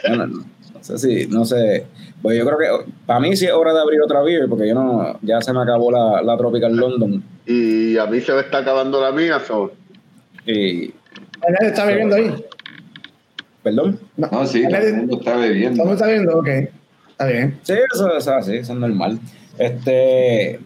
Bueno, 0.07 0.27
no, 0.27 0.37
no 0.37 0.83
sé 0.83 0.97
si, 0.97 1.27
no 1.27 1.45
sé. 1.45 1.85
Pues 2.21 2.37
yo 2.37 2.45
creo 2.45 2.57
que 2.57 2.91
para 3.05 3.19
mí 3.19 3.35
sí 3.35 3.45
es 3.45 3.51
hora 3.51 3.73
de 3.73 3.79
abrir 3.79 4.01
otra 4.01 4.21
beer, 4.21 4.47
porque 4.47 4.67
yo 4.67 4.75
no, 4.75 5.19
ya 5.21 5.41
se 5.41 5.53
me 5.53 5.61
acabó 5.61 5.91
la, 5.91 6.21
la 6.21 6.37
Tropical 6.37 6.75
London. 6.75 7.23
Y 7.45 7.97
a 7.97 8.05
mí 8.05 8.21
se 8.21 8.33
me 8.33 8.41
está 8.41 8.59
acabando 8.59 9.01
la 9.01 9.11
mía, 9.11 9.39
so. 9.39 9.71
Y, 10.45 10.93
¿Nadie 11.41 11.69
está 11.69 11.85
bebiendo 11.85 12.15
ahí? 12.15 12.33
perdón. 13.67 13.99
No, 14.15 14.45
sí, 14.45 14.63
todo 14.63 14.77
el 14.77 14.95
mundo 14.95 15.17
está 15.17 15.35
bebiendo. 15.35 15.83
¿Cómo 15.83 15.93
está 15.93 16.07
viendo? 16.07 16.37
Ok, 16.37 16.47
está 17.09 17.25
bien. 17.25 17.59
Sí, 17.63 17.73
eso, 17.93 18.15
eso, 18.15 18.41
sí, 18.41 18.55
eso 18.55 18.73
es 18.73 18.79
normal. 18.79 19.19
Este, 19.57 20.59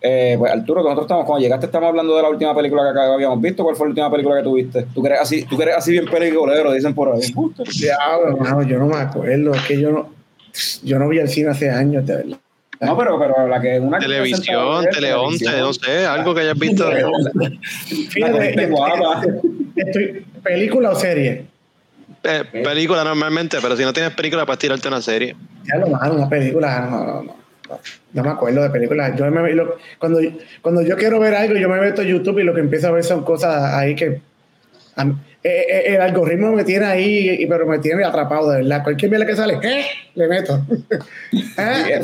eh, 0.00 0.36
pues 0.38 0.52
Arturo, 0.52 0.82
nosotros 0.82 1.04
estamos, 1.04 1.26
cuando 1.26 1.42
llegaste 1.42 1.66
estamos 1.66 1.88
hablando 1.88 2.16
de 2.16 2.22
la 2.22 2.28
última 2.28 2.54
película 2.54 2.82
que 2.84 2.88
acá 2.90 3.12
habíamos 3.12 3.40
visto. 3.40 3.62
¿Cuál 3.62 3.76
fue 3.76 3.86
la 3.86 3.90
última 3.90 4.10
película 4.10 4.36
que 4.36 4.42
tuviste? 4.42 4.86
Tú 4.94 5.02
crees 5.02 5.20
así, 5.20 5.44
tú 5.44 5.56
crees 5.56 5.76
así 5.76 5.92
bien 5.92 6.06
peliculero, 6.06 6.72
dicen 6.72 6.94
por 6.94 7.12
ahí. 7.12 7.20
Diablo, 7.78 8.36
mano, 8.38 8.62
yo 8.62 8.78
no 8.78 8.86
me 8.86 8.96
acuerdo. 8.96 9.54
Es 9.54 9.62
que 9.62 9.80
yo 9.80 9.90
no, 9.90 10.08
yo 10.82 10.98
no 10.98 11.08
vi 11.08 11.18
el 11.18 11.28
cine 11.28 11.50
hace 11.50 11.70
años, 11.70 12.06
de 12.06 12.16
verdad. 12.16 12.38
No, 12.80 12.96
pero, 12.96 13.18
pero 13.18 13.46
la 13.46 13.60
que 13.60 13.78
una 13.78 13.98
que 13.98 14.06
Televisión, 14.06 14.40
presentaba 14.40 14.78
ayer, 14.78 14.90
Tele 14.94 15.12
11, 15.12 15.60
no 15.60 15.72
sé, 15.74 16.06
algo 16.06 16.34
que 16.34 16.40
hayas 16.40 16.58
visto. 16.58 16.90
La 16.90 17.50
Fíjate, 18.08 18.70
estoy, 19.76 20.26
¿película 20.42 20.90
o 20.90 20.94
serie? 20.94 21.44
eh, 22.22 22.44
película 22.64 23.04
normalmente, 23.04 23.58
pero 23.60 23.76
si 23.76 23.84
no 23.84 23.92
tienes 23.92 24.12
película, 24.12 24.46
puedes 24.46 24.60
tirarte 24.60 24.88
una 24.88 25.02
serie. 25.02 25.36
Ya 25.64 25.78
lo 25.78 25.88
malo, 25.88 26.14
una 26.14 26.28
película, 26.28 26.88
no, 26.90 27.04
no, 27.04 27.22
no. 27.22 27.39
No 28.12 28.22
me 28.22 28.28
acuerdo 28.30 28.62
de 28.62 28.70
películas. 28.70 29.12
Yo 29.16 29.30
me, 29.30 29.52
lo- 29.54 29.76
cuando, 29.98 30.20
cuando 30.62 30.82
yo 30.82 30.96
quiero 30.96 31.20
ver 31.20 31.34
algo, 31.34 31.54
yo 31.56 31.68
me 31.68 31.80
meto 31.80 32.02
a 32.02 32.04
YouTube 32.04 32.38
y 32.40 32.44
lo 32.44 32.54
que 32.54 32.60
empiezo 32.60 32.88
a 32.88 32.92
ver 32.92 33.04
son 33.04 33.24
cosas 33.24 33.72
ahí 33.74 33.94
que. 33.94 34.20
a 34.96 35.04
eh, 35.42 35.64
eh, 35.70 35.82
el 35.94 36.00
algoritmo 36.02 36.52
me 36.52 36.64
tiene 36.64 36.84
ahí, 36.84 37.30
y- 37.40 37.46
pero 37.46 37.66
me 37.66 37.78
tiene 37.78 38.04
atrapado, 38.04 38.50
de 38.50 38.58
verdad. 38.58 38.82
Cualquier 38.82 39.10
mierda 39.10 39.26
que 39.26 39.36
sale, 39.36 39.58
¿eh? 39.62 39.84
le 40.14 40.28
meto. 40.28 40.60
¿Eh? 41.32 42.00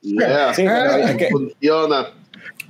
Yeah. 0.00 0.52
Sí, 0.54 0.64
pero 0.66 0.96
es 0.96 1.16
que 1.16 1.28
Funciona. 1.28 2.06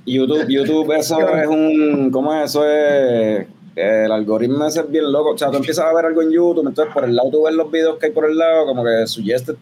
YouTube, 0.05 0.45
YouTube, 0.47 0.91
eso 0.93 1.35
es 1.37 1.47
un. 1.47 2.09
¿Cómo 2.11 2.33
es? 2.33 2.49
Eso 2.49 2.65
es. 2.65 3.45
El 3.75 4.09
algoritmo 4.11 4.65
ese 4.65 4.79
es 4.81 4.89
bien 4.89 5.11
loco. 5.11 5.31
O 5.31 5.37
sea, 5.37 5.49
tú 5.51 5.57
empiezas 5.57 5.83
a 5.85 5.93
ver 5.93 6.05
algo 6.05 6.21
en 6.21 6.31
YouTube, 6.31 6.65
entonces 6.65 6.93
por 6.93 7.03
el 7.03 7.13
lado 7.13 7.29
tú 7.31 7.43
ves 7.43 7.53
los 7.53 7.69
videos 7.69 7.97
que 7.99 8.05
hay 8.05 8.11
por 8.13 8.23
el 8.29 8.37
lado, 8.37 8.65
como 8.67 8.85
que 8.85 9.05
suggested 9.05 9.55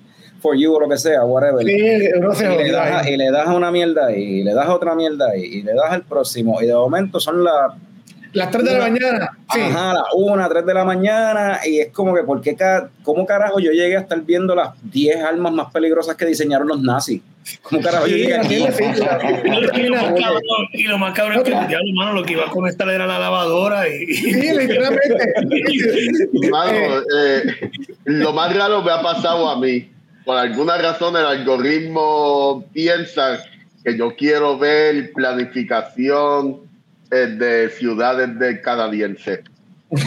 for 0.43 0.55
you 0.55 0.75
o 0.75 0.79
lo 0.81 0.89
que 0.89 0.97
sea, 0.97 1.23
whatever. 1.23 1.65
Sí, 1.65 2.09
uno 2.17 2.33
se 2.35 2.53
y, 2.53 2.57
le 2.57 2.71
das, 2.71 3.05
ahí. 3.05 3.13
y 3.13 3.17
le 3.17 3.31
das 3.31 3.47
a 3.47 3.53
una 3.53 3.71
mierda 3.71 4.07
ahí, 4.07 4.23
y 4.23 4.43
le 4.43 4.53
das 4.53 4.67
a 4.67 4.75
otra 4.75 4.93
mierda 4.93 5.29
ahí, 5.29 5.41
y 5.43 5.61
le 5.63 5.73
das 5.73 5.91
al 5.91 6.03
próximo, 6.03 6.61
y 6.61 6.65
de 6.67 6.73
momento 6.73 7.19
son 7.21 7.43
las 7.43 7.71
Las 8.33 8.51
3 8.51 8.65
de 8.65 8.73
la 8.73 8.79
mañana. 8.89 9.37
Sí. 9.53 9.61
Ajá, 9.61 9.93
las 9.93 10.03
1, 10.13 10.49
3 10.49 10.65
de 10.65 10.73
la 10.73 10.83
mañana, 10.83 11.59
y 11.65 11.79
es 11.79 11.89
como 11.91 12.13
que, 12.13 12.23
¿por 12.23 12.41
qué 12.41 12.55
¿cómo 13.03 13.25
carajo 13.25 13.59
yo 13.59 13.71
llegué 13.71 13.95
a 13.95 14.01
estar 14.01 14.19
viendo 14.21 14.53
las 14.53 14.71
10 14.91 15.23
armas 15.23 15.53
más 15.53 15.71
peligrosas 15.71 16.15
que 16.17 16.25
diseñaron 16.25 16.67
los 16.67 16.81
nazis? 16.81 17.21
¿Cómo 17.61 17.81
carajo 17.81 18.07
yo 18.07 18.15
Sí, 18.15 18.21
llegué 18.21 18.37
la 18.37 18.41
aquí? 18.41 18.55
sí, 18.71 18.83
la 18.99 19.79
Y 19.79 19.83
lo, 19.83 19.95
más 19.95 20.13
cabrón, 20.19 20.41
y 20.73 20.83
lo 20.83 20.97
más 20.97 21.13
cabrón 21.13 21.37
es 21.37 21.43
que 21.43 21.51
el 21.51 21.67
diablo, 21.67 21.93
mano, 21.95 22.13
lo 22.13 22.23
que 22.23 22.33
iba 22.33 22.45
a 22.45 22.49
conectar 22.49 22.89
era 22.89 23.05
la 23.05 23.19
lavadora 23.19 23.87
y, 23.87 24.13
Sí, 24.13 24.31
literalmente. 24.57 25.33
Mano, 26.51 26.71
eh, 26.73 27.43
lo 28.05 28.33
más 28.33 28.55
raro 28.55 28.81
me 28.81 28.91
ha 28.91 29.01
pasado 29.01 29.49
a 29.49 29.59
mí. 29.59 29.92
Por 30.25 30.37
alguna 30.37 30.77
razón 30.77 31.15
el 31.17 31.25
algoritmo 31.25 32.65
piensa 32.73 33.43
que 33.83 33.97
yo 33.97 34.15
quiero 34.15 34.57
ver 34.57 35.11
planificación 35.13 36.61
eh, 37.11 37.27
de 37.27 37.69
ciudades 37.69 38.39
de 38.39 38.61
si, 39.95 40.01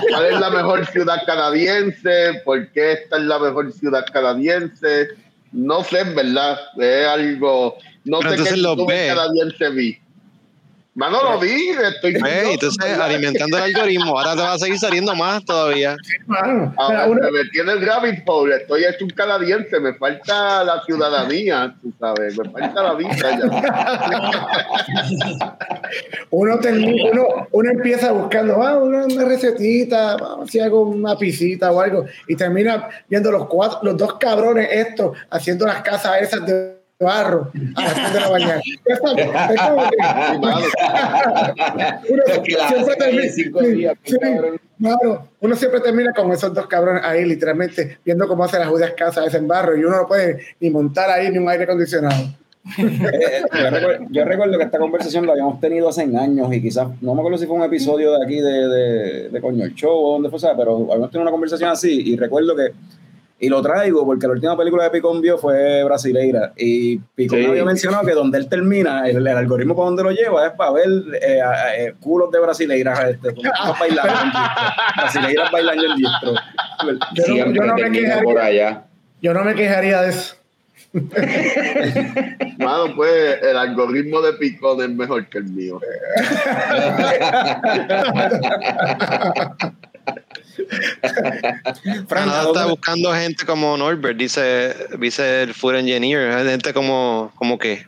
¿Cuál 0.10 0.26
es 0.26 0.40
la 0.40 0.50
mejor 0.50 0.86
ciudad 0.86 1.22
canadiense? 1.26 2.40
¿Por 2.44 2.68
qué 2.72 2.92
esta 2.92 3.18
es 3.18 3.24
la 3.24 3.38
mejor 3.38 3.72
ciudad 3.72 4.04
canadiense? 4.12 5.08
No 5.52 5.84
sé, 5.84 6.00
en 6.00 6.14
verdad. 6.14 6.58
Es 6.78 7.06
algo. 7.06 7.76
No 8.04 8.20
Pero 8.20 8.44
sé 8.44 8.50
qué 8.50 8.56
lo 8.56 8.70
youtuber 8.70 8.96
ve. 8.96 9.14
canadiense 9.14 9.70
vi. 9.70 9.98
Mano, 10.94 11.22
lo 11.22 11.38
vi. 11.40 11.70
Estoy 11.70 12.12
Ve, 12.12 12.20
curioso, 12.20 12.50
entonces 12.52 12.84
¿verdad? 12.90 13.06
alimentando 13.06 13.56
el 13.56 13.62
algoritmo, 13.62 14.18
ahora 14.18 14.36
te 14.36 14.42
va 14.42 14.52
a 14.52 14.58
seguir 14.58 14.78
saliendo 14.78 15.14
más 15.14 15.42
todavía. 15.44 15.96
mano. 16.26 16.74
Ahora 16.76 17.06
Mira, 17.06 17.28
uno- 17.28 17.30
me 17.32 17.60
en 17.62 17.68
el 17.70 17.86
rabbit 17.86 18.22
hole, 18.26 18.56
estoy 18.56 18.84
hecho 18.84 19.04
un 19.06 19.10
canadiense, 19.10 19.80
me 19.80 19.94
falta 19.94 20.62
la 20.64 20.82
ciudadanía, 20.84 21.74
tú 21.80 21.90
sabes, 21.98 22.36
me 22.38 22.50
falta 22.50 22.82
la 22.82 22.94
visa 22.94 23.38
ya. 23.38 23.46
uno, 26.30 26.58
termina- 26.58 27.10
uno, 27.10 27.24
uno 27.52 27.70
empieza 27.70 28.12
buscando 28.12 28.62
ah, 28.62 28.76
una, 28.76 29.06
una 29.06 29.24
recetita, 29.24 30.16
vamos 30.18 30.50
si 30.50 30.60
hago 30.60 30.82
una 30.82 31.16
pisita 31.16 31.72
o 31.72 31.80
algo, 31.80 32.04
y 32.28 32.36
termina 32.36 32.88
viendo 33.08 33.32
los 33.32 33.46
cuatro, 33.46 33.78
los 33.82 33.96
dos 33.96 34.18
cabrones 34.18 34.68
estos 34.70 35.16
haciendo 35.30 35.64
las 35.66 35.80
casas 35.82 36.20
esas 36.20 36.44
de 36.46 36.81
barro 37.02 37.50
a 37.74 37.82
las 37.82 37.94
3 37.94 38.12
de 38.12 38.20
la 38.20 38.30
mañana. 38.30 38.62
Uno 42.08 42.22
siempre 42.26 42.96
termina, 42.96 43.32
cinco 43.32 43.60
sí, 43.60 43.66
días, 43.72 43.94
sí, 44.04 44.16
cabrón. 44.18 44.60
claro, 44.78 45.28
uno 45.40 45.56
siempre 45.56 45.80
termina 45.80 46.12
con 46.12 46.32
esos 46.32 46.54
dos 46.54 46.66
cabrones 46.66 47.02
ahí, 47.04 47.24
literalmente, 47.24 47.98
viendo 48.04 48.26
cómo 48.28 48.44
hacen 48.44 48.60
las 48.60 48.68
judías 48.68 48.92
casas 48.96 49.26
esas 49.26 49.40
en 49.40 49.48
barro, 49.48 49.76
y 49.76 49.84
uno 49.84 49.96
no 49.96 50.06
puede 50.06 50.38
ni 50.60 50.70
montar 50.70 51.10
ahí 51.10 51.30
ni 51.30 51.38
un 51.38 51.48
aire 51.48 51.64
acondicionado. 51.64 52.34
Eh, 52.78 53.42
yo, 53.52 53.70
recuerdo, 53.70 54.06
yo 54.10 54.24
recuerdo 54.24 54.58
que 54.58 54.64
esta 54.64 54.78
conversación 54.78 55.26
la 55.26 55.32
habíamos 55.32 55.58
tenido 55.60 55.88
hace 55.88 56.02
años 56.02 56.52
y 56.52 56.62
quizás, 56.62 56.88
no 57.00 57.14
me 57.14 57.20
acuerdo 57.20 57.38
si 57.38 57.46
fue 57.46 57.56
un 57.56 57.64
episodio 57.64 58.16
de 58.16 58.24
aquí 58.24 58.36
de, 58.36 58.68
de, 58.68 59.28
de 59.30 59.40
Coño 59.40 59.64
el 59.64 59.74
Show 59.74 59.92
o 59.92 60.12
donde 60.12 60.30
fue, 60.30 60.38
¿sabes? 60.38 60.56
pero 60.58 60.76
habíamos 60.76 61.10
tenido 61.10 61.22
una 61.22 61.32
conversación 61.32 61.70
así 61.70 62.12
y 62.12 62.16
recuerdo 62.16 62.54
que, 62.54 62.72
y 63.44 63.48
lo 63.48 63.60
traigo 63.60 64.06
porque 64.06 64.28
la 64.28 64.34
última 64.34 64.56
película 64.56 64.84
de 64.84 64.90
Picón 64.90 65.20
vio 65.20 65.36
fue 65.36 65.82
Brasileira 65.82 66.52
y 66.56 66.96
Picón 66.98 67.40
Sí. 67.40 67.46
había 67.46 67.64
mencionado 67.64 68.06
que 68.06 68.12
donde 68.12 68.38
él 68.38 68.48
termina, 68.48 69.08
el, 69.08 69.16
el 69.26 69.36
algoritmo 69.36 69.74
para 69.74 69.86
donde 69.86 70.04
lo 70.04 70.10
lleva 70.12 70.46
es 70.46 70.52
para 70.52 70.70
ver 70.70 70.88
eh, 71.20 71.40
a- 71.40 71.76
eh, 71.76 71.94
culos 71.98 72.30
de 72.30 72.38
brasileiras 72.38 73.00
este, 73.00 73.34
bailando 73.80 74.38
brasileiras 74.96 75.50
bailando 75.52 75.84
en 75.86 75.96
distro. 75.96 76.34
Yo 77.14 77.22
no, 77.26 77.34
Siempre 77.34 77.54
yo 77.54 77.66
no 77.66 77.74
me 77.74 77.90
quejaría, 77.90 78.22
por 78.22 78.38
allá. 78.38 78.84
yo 79.20 79.34
no 79.34 79.42
me 79.44 79.54
quejaría 79.56 80.02
de 80.02 80.10
eso. 80.10 80.36
Mano, 82.58 82.94
pues 82.94 83.38
el 83.42 83.56
algoritmo 83.56 84.20
de 84.20 84.34
Picón 84.34 84.82
es 84.82 84.90
mejor 84.90 85.26
que 85.28 85.38
el 85.38 85.44
mío. 85.44 85.80
Fran, 92.06 92.06
Canadá 92.08 92.40
¿a 92.42 92.46
está 92.46 92.66
buscando 92.66 93.12
gente 93.12 93.44
como 93.46 93.76
Norbert, 93.76 94.18
dice, 94.18 94.74
dice 94.98 95.42
el 95.42 95.54
food 95.54 95.76
engineer, 95.76 96.46
gente 96.48 96.72
como, 96.72 97.32
como 97.36 97.58
que. 97.58 97.84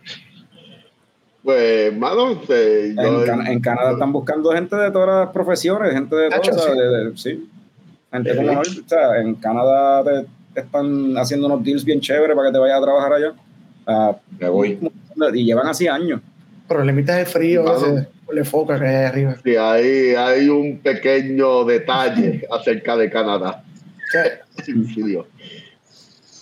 Pues, 1.43 1.95
mano, 1.97 2.41
eh, 2.49 2.95
yo- 2.97 3.21
En, 3.23 3.27
Can- 3.27 3.47
en 3.47 3.61
Canadá 3.61 3.93
están 3.93 4.13
buscando 4.13 4.51
gente 4.53 4.75
de 4.77 4.91
todas 4.91 5.09
las 5.27 5.29
profesiones, 5.35 5.93
gente 5.93 6.17
de 6.17 6.31
todas, 6.31 6.65
sí. 6.65 6.71
de- 6.71 6.89
de- 7.11 7.17
sí. 7.17 7.51
Gente 8.13 8.35
como 8.37 8.53
Norbert, 8.53 8.79
o 8.87 8.89
sea, 8.89 9.21
en 9.21 9.35
Canadá 9.35 10.03
te, 10.05 10.27
te 10.55 10.61
están 10.61 11.17
haciendo 11.19 11.47
unos 11.47 11.63
deals 11.65 11.85
bien 11.85 12.01
chéveres 12.01 12.35
para 12.35 12.49
que 12.49 12.53
te 12.55 12.59
vayas 12.59 12.79
a 12.79 12.83
trabajar 12.83 13.13
allá. 13.13 13.33
Ah, 13.87 14.17
Me 14.39 14.49
voy. 14.49 14.79
y 15.35 15.45
llevan 15.45 15.67
así 15.67 15.87
años. 15.87 16.21
Problemitas 16.67 17.17
de 17.17 17.27
frío, 17.27 17.63
Mano. 17.65 18.07
Le 18.33 18.45
foca 18.45 18.79
que 18.79 18.87
hay 18.87 18.95
ahí 18.97 19.05
arriba. 19.05 19.37
sí, 19.45 19.57
hay, 19.57 20.15
hay 20.15 20.49
un 20.49 20.79
pequeño 20.79 21.65
detalle 21.65 22.47
acerca 22.51 22.97
de 22.97 23.11
Canadá. 23.11 23.63
Sí, 24.65 24.73
sí, 24.95 25.03
Dios. 25.03 25.27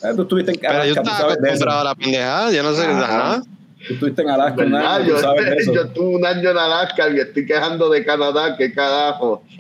Eh, 0.05 0.13
Tú 0.17 0.23
estuviste 0.23 0.53
en 0.53 0.61
Pero 0.61 0.73
yo 0.73 0.81
Alaska, 0.81 1.01
estaba 1.03 1.33
eso. 1.33 1.41
acostumbrado 1.41 1.81
a 1.81 1.85
la 1.85 1.95
pendejada, 1.95 2.51
yo 2.53 2.63
no 2.63 2.73
sé. 2.73 2.83
Ajá. 2.85 3.05
Ajá. 3.35 3.43
Tú 3.87 3.95
estuviste 3.95 4.23
en 4.23 4.31
Alaska 4.31 4.63
un 4.65 4.75
año, 4.77 5.07
Yo, 5.07 5.19
sabes 5.19 5.47
eso. 5.59 5.75
yo 5.75 5.83
estuve 5.83 6.15
un 6.17 6.25
año 6.25 6.51
en 6.51 6.57
Alaska 6.59 7.09
y 7.11 7.19
estoy 7.19 7.45
quejando 7.47 7.89
de 7.91 8.05
Canadá, 8.05 8.57
qué 8.57 8.73
carajo. 8.73 9.43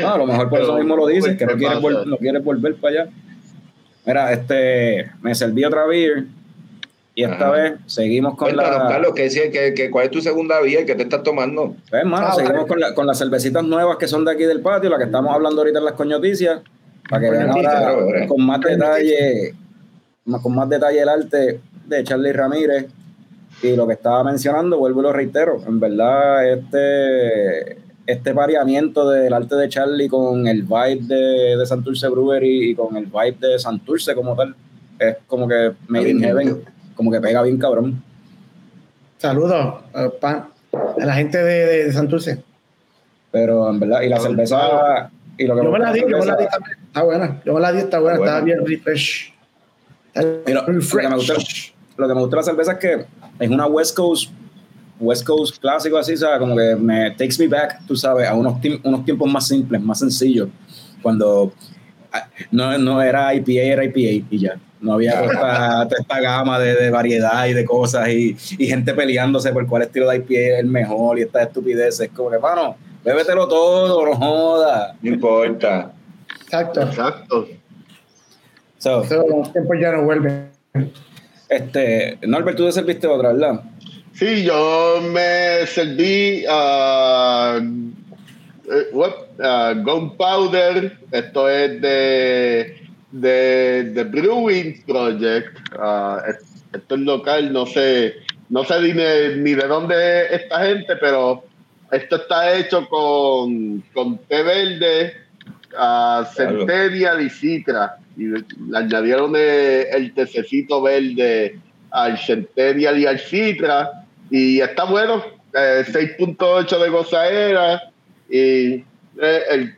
No, 0.00 0.12
a 0.14 0.18
lo 0.18 0.26
mejor 0.26 0.48
por 0.50 0.58
eso 0.58 0.68
Pero, 0.72 0.78
mismo 0.78 0.96
lo 0.96 1.06
dices, 1.06 1.36
pues, 1.36 1.38
que 1.38 1.46
no 1.46 1.52
¿qué 1.52 1.58
quieres, 1.58 2.06
no 2.06 2.16
quieres 2.18 2.44
volver 2.44 2.74
para 2.76 3.02
allá. 3.02 3.10
Mira, 4.04 4.32
este, 4.32 5.10
me 5.22 5.34
serví 5.34 5.64
otra 5.64 5.86
beer 5.86 6.24
y 7.16 7.24
esta 7.24 7.46
Ajá. 7.48 7.50
vez 7.50 7.72
seguimos 7.86 8.36
con 8.36 8.48
Cuéntanos, 8.50 8.78
la... 8.84 8.88
Carlos, 8.88 9.12
¿qué, 9.16 9.28
qué- 9.50 9.72
qué- 9.74 9.90
¿cuál 9.90 10.04
es 10.04 10.10
tu 10.10 10.20
segunda 10.20 10.60
vía? 10.60 10.84
¿Qué 10.84 10.94
te 10.94 11.02
estás 11.04 11.22
tomando? 11.22 11.74
Pues, 11.88 12.02
hermano, 12.02 12.26
Ah, 12.28 12.32
seguimos 12.34 12.56
vale. 12.58 12.68
con, 12.68 12.78
la- 12.80 12.94
con 12.94 13.06
las 13.06 13.18
cervecitas 13.18 13.64
nuevas 13.64 13.96
que 13.96 14.06
son 14.06 14.24
de 14.26 14.32
aquí 14.32 14.44
del 14.44 14.60
patio, 14.60 14.90
la 14.90 14.98
que 14.98 15.04
estamos 15.04 15.34
hablando 15.34 15.62
ahorita 15.62 15.78
en 15.78 15.84
las 15.86 15.94
coñoticias, 15.94 16.60
para 17.08 17.22
que 17.22 17.30
vean 17.30 17.50
ahora 17.50 17.70
claro. 17.78 18.06
con 18.28 18.44
más 18.44 18.60
detalle, 18.60 19.54
con 20.42 20.54
más 20.54 20.68
detalle 20.68 21.00
el 21.00 21.08
arte 21.08 21.60
de 21.86 22.04
Charlie 22.04 22.32
Ramírez 22.34 22.86
y 23.62 23.74
lo 23.74 23.86
que 23.86 23.94
estaba 23.94 24.22
mencionando, 24.22 24.76
vuelvo 24.78 25.00
y 25.00 25.02
lo 25.04 25.12
reitero, 25.14 25.62
en 25.66 25.80
verdad 25.80 26.46
este 26.52 27.78
este 28.06 28.32
variamiento 28.32 29.08
del 29.10 29.32
arte 29.32 29.56
de 29.56 29.68
Charlie 29.68 30.08
con 30.08 30.46
el 30.46 30.62
vibe 30.62 31.00
de, 31.08 31.56
de 31.56 31.66
Santurce 31.66 32.06
Brewery 32.08 32.70
y 32.70 32.74
con 32.76 32.96
el 32.96 33.06
vibe 33.06 33.36
de 33.40 33.58
Santurce 33.58 34.14
como 34.14 34.36
tal, 34.36 34.54
es 34.98 35.16
como 35.26 35.48
que 35.48 35.72
Made 35.88 36.10
in 36.10 36.20
Heaven, 36.20 36.62
como 36.96 37.12
que 37.12 37.20
pega 37.20 37.42
bien 37.42 37.58
cabrón. 37.58 38.02
Saludos 39.18 39.82
eh, 39.94 40.10
pa- 40.20 40.48
a 41.00 41.04
la 41.04 41.14
gente 41.14 41.38
de, 41.38 41.66
de, 41.66 41.84
de 41.84 41.92
Santurce. 41.92 42.42
Pero 43.30 43.68
en 43.70 43.78
verdad, 43.80 44.02
y 44.02 44.08
la 44.08 44.18
cerveza, 44.20 45.10
y 45.38 45.46
lo 45.46 45.56
que 45.56 45.62
Yo 45.64 45.70
me 45.70 45.78
la 45.78 45.92
di, 45.92 46.00
yo 46.00 46.18
me 46.18 46.26
la 46.26 46.36
di 46.36 46.46
también. 46.48 46.78
Está 46.86 47.02
buena. 47.02 47.42
Yo 47.44 47.54
me 47.54 47.60
la 47.60 47.72
di, 47.72 47.78
está 47.80 47.98
buena, 47.98 48.18
Buena. 48.18 48.32
está 48.34 48.44
bien 48.44 48.66
refresh. 48.66 49.32
Está 50.14 50.22
lo, 50.52 50.64
que 50.64 50.72
me 50.72 51.16
gusta, 51.16 51.34
fresh. 51.34 51.74
lo 51.98 52.08
que 52.08 52.14
me 52.14 52.20
gusta 52.20 52.36
de 52.36 52.40
la 52.40 52.42
cerveza 52.42 52.72
es 52.72 52.78
que 52.78 53.06
es 53.38 53.50
una 53.50 53.66
West 53.66 53.94
Coast, 53.96 54.30
West 54.98 55.26
Coast 55.26 55.58
clásico 55.60 55.98
así, 55.98 56.16
¿sabes? 56.16 56.38
Como 56.38 56.56
que 56.56 56.74
me 56.76 57.10
takes 57.12 57.36
me 57.38 57.48
back, 57.48 57.80
tú 57.86 57.94
sabes, 57.96 58.26
a 58.26 58.34
unos, 58.34 58.54
unos 58.82 59.04
tiempos 59.04 59.30
más 59.30 59.46
simples, 59.46 59.82
más 59.82 59.98
sencillos. 59.98 60.48
Cuando 61.02 61.52
ah, 62.12 62.28
no, 62.50 62.78
no 62.78 63.02
era 63.02 63.34
IPA, 63.34 63.52
era 63.62 63.84
IPA 63.84 64.26
y 64.30 64.38
ya. 64.38 64.58
No 64.86 64.94
había 64.94 65.20
toda 65.20 65.32
esta, 65.32 65.88
toda 65.88 66.00
esta 66.00 66.20
gama 66.20 66.58
de, 66.58 66.74
de 66.74 66.90
variedad 66.90 67.46
y 67.46 67.52
de 67.52 67.64
cosas 67.64 68.08
y, 68.08 68.36
y 68.58 68.66
gente 68.66 68.94
peleándose 68.94 69.52
por 69.52 69.66
cuál 69.66 69.82
estilo 69.82 70.08
de 70.08 70.16
IPA 70.16 70.34
es 70.34 70.58
el 70.60 70.66
mejor 70.66 71.18
y 71.18 71.22
estas 71.22 71.48
estupideces. 71.48 72.08
Como 72.14 72.30
que, 72.30 72.38
mano, 72.38 72.76
bébetelo 73.04 73.46
todo, 73.48 74.06
no 74.06 74.14
jodas. 74.14 74.94
No 75.02 75.10
importa. 75.10 75.92
Exacto. 76.42 76.82
Exacto. 76.82 77.48
So, 78.78 79.02
Eso, 79.02 79.24
los 79.28 79.52
tiempos 79.52 79.76
ya 79.80 79.92
no 79.92 80.04
vuelven. 80.04 80.50
este, 81.48 82.18
Norbert, 82.22 82.56
tú 82.56 82.66
te 82.66 82.72
serviste 82.72 83.06
otra, 83.06 83.32
¿verdad? 83.32 83.60
Sí, 84.12 84.44
yo 84.44 85.00
me 85.12 85.66
serví 85.66 86.44
what? 88.92 89.12
Ah, 89.38 89.74
Gunpowder, 89.76 90.98
esto 91.10 91.48
es 91.48 91.80
de, 91.80 92.85
de, 93.12 93.84
de 93.94 94.04
Brewing 94.04 94.82
Project. 94.86 95.58
Ah, 95.78 96.22
es- 96.28 96.54
esto 96.72 96.94
es 96.96 97.00
local, 97.02 97.52
no 97.52 97.64
sé, 97.66 98.14
no 98.50 98.64
sé 98.64 98.80
ni 98.80 98.92
de, 98.92 99.36
ni 99.36 99.54
de 99.54 99.66
dónde 99.66 100.26
es 100.26 100.42
esta 100.42 100.64
gente, 100.66 100.96
pero 100.96 101.44
esto 101.90 102.16
está 102.16 102.54
hecho 102.56 102.86
con, 102.88 103.80
con 103.94 104.18
té 104.18 104.42
verde, 104.42 105.14
ah, 105.76 106.28
Claro. 106.34 106.58
centennial 106.58 107.22
y 107.22 107.30
citra. 107.30 107.96
Y 108.16 108.24
le 108.26 108.44
añadieron 108.74 109.34
el 109.36 110.12
tececito 110.14 110.80
verde 110.82 111.58
al 111.90 112.18
centennial 112.18 112.98
y 112.98 113.06
al 113.06 113.18
citra. 113.18 113.90
Y 114.30 114.60
está 114.60 114.84
bueno, 114.84 115.22
eh, 115.54 115.84
6.8 115.86 116.78
de 116.82 116.88
gozaera 116.88 117.82
y 118.28 118.84
eh, 119.20 119.42
el, 119.50 119.74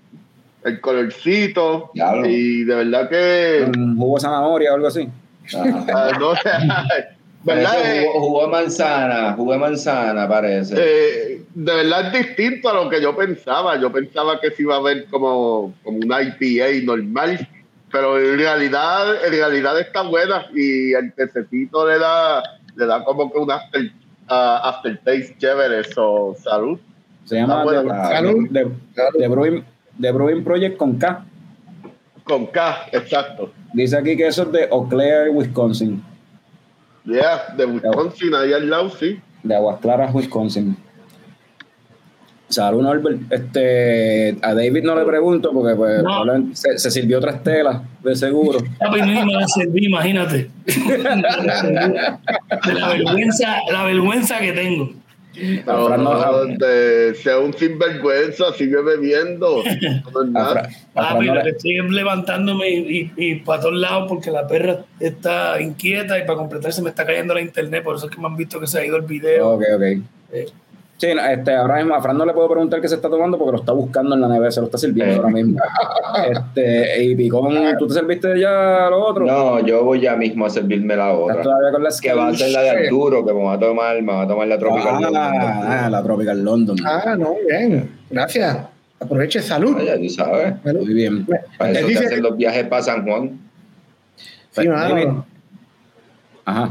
el 0.64 0.80
colorcito. 0.80 1.90
Diablo. 1.94 2.26
Y 2.28 2.64
de 2.64 2.74
verdad 2.74 3.08
que... 3.08 3.70
Un 3.76 3.96
jugo 3.96 4.16
de 4.16 4.20
zanahoria 4.22 4.72
o 4.72 4.74
algo 4.76 4.86
así. 4.88 5.08
Ah, 5.56 6.12
no, 6.18 6.32
¿verdad? 7.44 7.72
Jugo, 8.04 8.20
jugo 8.20 8.42
de 8.42 8.48
manzana, 8.48 9.32
jugo 9.34 9.52
de 9.52 9.58
manzana 9.58 10.28
parece. 10.28 10.74
eh, 10.76 11.42
de 11.54 11.74
verdad 11.74 12.14
es 12.14 12.26
distinto 12.26 12.68
a 12.68 12.74
lo 12.74 12.88
que 12.90 13.00
yo 13.00 13.16
pensaba. 13.16 13.80
Yo 13.80 13.90
pensaba 13.92 14.40
que 14.40 14.50
se 14.50 14.62
iba 14.62 14.76
a 14.76 14.80
ver 14.82 15.06
como, 15.06 15.72
como 15.82 15.98
una 15.98 16.20
IPA 16.22 16.84
normal, 16.84 17.48
pero 17.90 18.18
en 18.18 18.36
realidad, 18.38 19.24
en 19.24 19.32
realidad 19.32 19.80
está 19.80 20.02
buena 20.02 20.46
y 20.54 20.92
el 20.92 21.12
tececito 21.14 21.88
le 21.88 21.98
da, 21.98 22.42
le 22.76 22.84
da 22.86 23.02
como 23.04 23.32
que 23.32 23.38
un 23.38 23.50
after, 23.50 23.90
ah, 24.28 24.60
aftertaste 24.64 25.34
chévere. 25.38 25.80
Eso, 25.80 26.36
salud. 26.42 26.78
Se 27.24 27.36
llama 27.36 27.64
The, 27.64 27.88
salud. 27.88 28.48
The- 28.52 28.66
The 29.18 29.28
Brewing, 29.28 29.64
The 30.00 30.12
Brewing 30.12 30.44
Project 30.44 30.76
con 30.76 30.98
K. 30.98 31.24
Con 32.24 32.46
K, 32.46 32.88
exacto. 32.92 33.52
Dice 33.72 33.96
aquí 33.96 34.16
que 34.16 34.26
eso 34.26 34.42
es 34.44 34.52
de 34.52 34.64
Eau 34.64 34.88
Claire, 34.88 35.30
Wisconsin. 35.30 36.02
Yeah, 37.04 37.54
de 37.56 37.64
Wisconsin, 37.64 38.34
ahí 38.34 38.52
al 38.52 38.68
lado, 38.68 38.90
sí. 38.90 39.18
De 39.42 39.54
Aguas 39.56 39.80
Claras, 39.80 40.14
Wisconsin. 40.14 40.76
Salud, 42.48 42.82
Norbert. 42.82 43.20
Este, 43.30 44.36
a 44.42 44.54
David 44.54 44.82
no 44.82 44.94
le 44.94 45.04
pregunto 45.04 45.52
porque 45.52 45.74
pues, 45.76 46.02
No. 46.02 46.24
se, 46.54 46.78
se 46.78 46.90
sirvió 46.90 47.18
otras 47.18 47.42
telas, 47.42 47.82
de 48.02 48.16
seguro. 48.16 48.58
No 48.80 48.90
me 49.24 49.32
la 49.34 49.46
serví, 49.48 49.86
imagínate. 49.86 50.50
De 50.64 50.98
la 52.74 52.88
vergüenza, 52.88 53.56
la 53.70 53.84
vergüenza 53.84 54.38
que 54.38 54.52
tengo. 54.52 54.92
No, 55.66 55.86
Fran 55.86 56.04
no- 56.04 57.14
sea 57.14 57.38
un 57.38 57.52
sinvergüenza, 57.54 58.52
sigue 58.54 58.80
bebiendo. 58.82 59.62
No 60.32 60.40
A. 60.40 60.50
Fra- 60.52 60.68
a 60.94 61.08
Papi, 61.12 61.26
no 61.26 61.34
lo 61.34 61.40
le- 61.40 61.44
que 61.44 61.56
estoy 61.56 61.78
es 61.78 61.90
levantándome 61.90 62.68
y, 62.70 63.12
y, 63.16 63.34
para 63.36 63.60
todos 63.62 63.74
lados 63.76 64.06
porque 64.08 64.30
la 64.30 64.46
perra 64.46 64.84
está 65.00 65.60
inquieta 65.60 66.18
y 66.18 66.22
para 66.22 66.38
completarse 66.38 66.82
me 66.82 66.90
está 66.90 67.04
cayendo 67.06 67.34
la 67.34 67.40
internet. 67.40 67.82
Por 67.84 67.96
eso 67.96 68.06
es 68.08 68.14
que 68.14 68.20
me 68.20 68.26
han 68.26 68.36
visto 68.36 68.58
que 68.58 68.66
se 68.66 68.78
ha 68.80 68.84
ido 68.86 68.96
el 68.96 69.02
video. 69.02 69.50
Ok, 69.50 69.62
ok. 69.76 69.82
Eh. 70.32 70.46
Sí, 70.98 71.06
este, 71.06 71.54
ahora 71.54 71.76
mismo 71.76 71.94
a 71.94 72.02
Fran 72.02 72.18
no 72.18 72.26
le 72.26 72.32
puedo 72.32 72.48
preguntar 72.48 72.80
qué 72.80 72.88
se 72.88 72.96
está 72.96 73.08
tomando 73.08 73.38
porque 73.38 73.52
lo 73.52 73.58
está 73.58 73.70
buscando 73.70 74.16
en 74.16 74.20
la 74.20 74.26
nevera, 74.26 74.50
se 74.50 74.58
lo 74.60 74.66
está 74.66 74.78
sirviendo 74.78 75.14
ahora 75.16 75.28
mismo. 75.28 75.58
Este, 76.28 77.04
y 77.04 77.14
Picón, 77.14 77.54
¿tú 77.78 77.86
te 77.86 77.94
serviste 77.94 78.40
ya 78.40 78.88
lo 78.90 79.04
otro? 79.06 79.24
No, 79.24 79.60
yo 79.64 79.84
voy 79.84 80.00
ya 80.00 80.16
mismo 80.16 80.44
a 80.46 80.50
servirme 80.50 80.96
la 80.96 81.12
¿Estás 81.12 81.22
otra. 81.30 81.42
todavía 81.42 81.70
con 81.70 81.82
las 81.84 82.00
Que 82.00 82.12
va 82.12 82.28
a 82.28 82.34
ser 82.34 82.50
la 82.50 82.62
de 82.62 82.70
Arturo, 82.70 83.24
que 83.24 83.32
me 83.32 83.44
va 83.44 83.52
a 83.54 83.58
tomar, 83.60 84.02
me 84.02 84.12
va 84.12 84.22
a 84.22 84.26
tomar 84.28 84.48
la 84.48 84.58
tropical. 84.58 85.04
Ah, 85.14 85.84
ah, 85.84 85.90
la 85.90 86.02
Tropical 86.02 86.42
London. 86.42 86.76
Ah, 86.84 87.14
no, 87.16 87.34
bien. 87.48 87.88
Gracias. 88.10 88.58
Aproveche 88.98 89.40
salud. 89.40 89.76
Ah, 89.78 89.84
ya 89.84 89.96
tú 89.98 90.08
sabes. 90.08 90.54
Muy 90.64 90.94
bien. 90.94 91.24
Para 91.56 91.70
eso 91.70 91.80
que 91.86 91.92
dice- 91.92 92.06
hacen 92.06 92.22
los 92.22 92.36
viajes 92.36 92.64
para 92.66 92.82
San 92.82 93.06
Juan. 93.06 93.38
Sí, 94.50 94.66
mano. 94.66 94.94
David. 94.94 95.08
Ajá. 96.44 96.70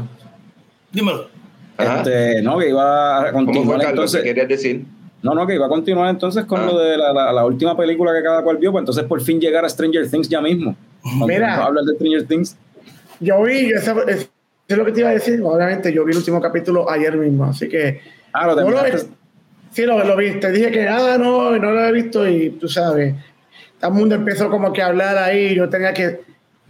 Dímelo. 0.92 1.37
Este, 1.78 2.42
no, 2.42 2.58
que 2.58 2.68
iba 2.70 3.20
a 3.28 3.32
¿Cómo 3.32 3.44
fue, 3.46 3.54
continuar 3.54 3.82
entonces. 3.88 4.20
¿Qué 4.20 4.28
querías 4.28 4.48
decir? 4.48 4.84
No, 5.22 5.34
no, 5.34 5.46
que 5.46 5.54
iba 5.54 5.66
a 5.66 5.68
continuar 5.68 6.10
entonces 6.10 6.44
con 6.44 6.60
Ah. 6.60 6.66
lo 6.66 6.78
de 6.78 6.96
la, 6.96 7.12
la- 7.12 7.32
la 7.32 7.44
última 7.46 7.76
película 7.76 8.12
que 8.12 8.22
cada 8.22 8.42
cual 8.42 8.56
vio, 8.56 8.72
pues 8.72 8.82
entonces 8.82 9.04
por 9.04 9.20
fin 9.20 9.40
llegar 9.40 9.64
a 9.64 9.68
Stranger 9.68 10.08
Things 10.10 10.28
ya 10.28 10.40
mismo. 10.40 10.76
Mira. 11.26 11.64
hablar 11.64 11.84
de 11.84 11.94
Stranger 11.94 12.26
Things. 12.26 12.56
Yo 13.20 13.42
vi, 13.42 13.70
eso, 13.72 14.06
es- 14.08 14.28
lo 14.68 14.84
que 14.84 14.92
te 14.92 15.00
iba 15.00 15.08
a 15.10 15.12
decir. 15.14 15.40
Obviamente, 15.42 15.92
yo 15.92 16.04
vi 16.04 16.12
el 16.12 16.18
último 16.18 16.40
capítulo 16.40 16.90
ayer 16.90 17.16
mismo, 17.16 17.44
así 17.46 17.68
que. 17.68 18.00
Ah, 18.32 18.46
lo 18.48 18.56
No 18.60 18.70
lo. 18.70 18.78
Sí, 19.70 19.84
lo, 19.84 20.02
lo 20.04 20.16
vi. 20.16 20.32
Te 20.40 20.50
dije 20.50 20.70
que, 20.70 20.88
ah, 20.88 21.16
no, 21.18 21.56
no 21.58 21.70
lo 21.72 21.84
he 21.84 21.92
visto 21.92 22.26
y 22.28 22.50
tú 22.50 22.68
sabes. 22.68 23.14
Todo 23.80 23.90
el 23.92 23.96
mundo 23.96 24.14
empezó 24.14 24.50
como 24.50 24.72
que 24.72 24.82
a 24.82 24.86
hablar 24.86 25.16
ahí. 25.18 25.54
Yo 25.54 25.68
tenía 25.68 25.92
que 25.94 26.20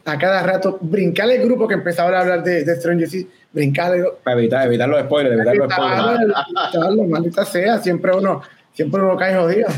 a 0.05 0.19
cada 0.19 0.43
rato 0.43 0.79
brincar 0.81 1.31
el 1.31 1.43
grupo 1.45 1.67
que 1.69 1.75
empezaba 1.75 2.17
a 2.17 2.21
hablar 2.23 2.43
de, 2.43 2.65
de 2.65 2.77
Stranger 2.77 3.09
Things, 3.09 3.27
brincarle. 3.53 4.05
Para 4.23 4.39
evitar, 4.39 4.67
evitar 4.67 4.89
los 4.89 5.01
spoilers, 5.03 5.35
evitar 5.37 5.57
los 5.57 5.73
spoilers. 5.73 6.35
Evitarlo, 6.75 7.05
maldita 7.05 7.45
sea. 7.45 7.79
Siempre 7.79 8.13
uno, 8.17 8.43
siempre 8.73 9.01
uno 9.03 9.17
cae 9.17 9.35
jodido. 9.37 9.69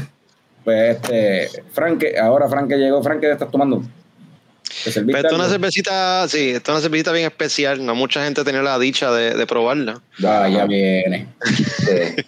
Pues 0.64 0.96
este, 0.96 1.62
Frank, 1.72 1.98
que- 2.00 2.18
ahora 2.18 2.48
Frank 2.48 2.68
que 2.68 2.76
llegó, 2.76 3.02
Frank, 3.02 3.20
¿qué 3.20 3.28
te 3.28 3.32
estás 3.32 3.50
tomando? 3.50 3.82
¿Te 4.84 4.90
serviste 4.92 5.06
Pero 5.06 5.18
esto 5.18 5.34
es 5.34 5.40
una 5.40 5.48
cervecita, 5.48 6.28
sí, 6.28 6.50
esto 6.50 6.70
es 6.70 6.74
una 6.76 6.82
cervecita 6.82 7.12
bien 7.12 7.26
especial. 7.26 7.84
No 7.84 7.94
mucha 7.94 8.22
gente 8.24 8.44
tiene 8.44 8.62
la 8.62 8.78
dicha 8.78 9.10
de, 9.10 9.34
de 9.34 9.46
probarla. 9.46 10.00
Ah, 10.24 10.48
ya 10.48 10.66
viene. 10.66 11.28
Sí. 11.44 12.22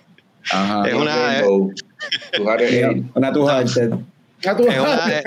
Ajá. 0.50 0.82
Es 0.88 0.94
una-. 0.94 1.42
Tu 1.42 1.74
Mira, 2.40 2.62
Hill. 2.68 3.10
Una 3.14 3.32
tú 3.32 3.48
Es 3.48 3.66
una, 4.78 5.06
es, 5.18 5.22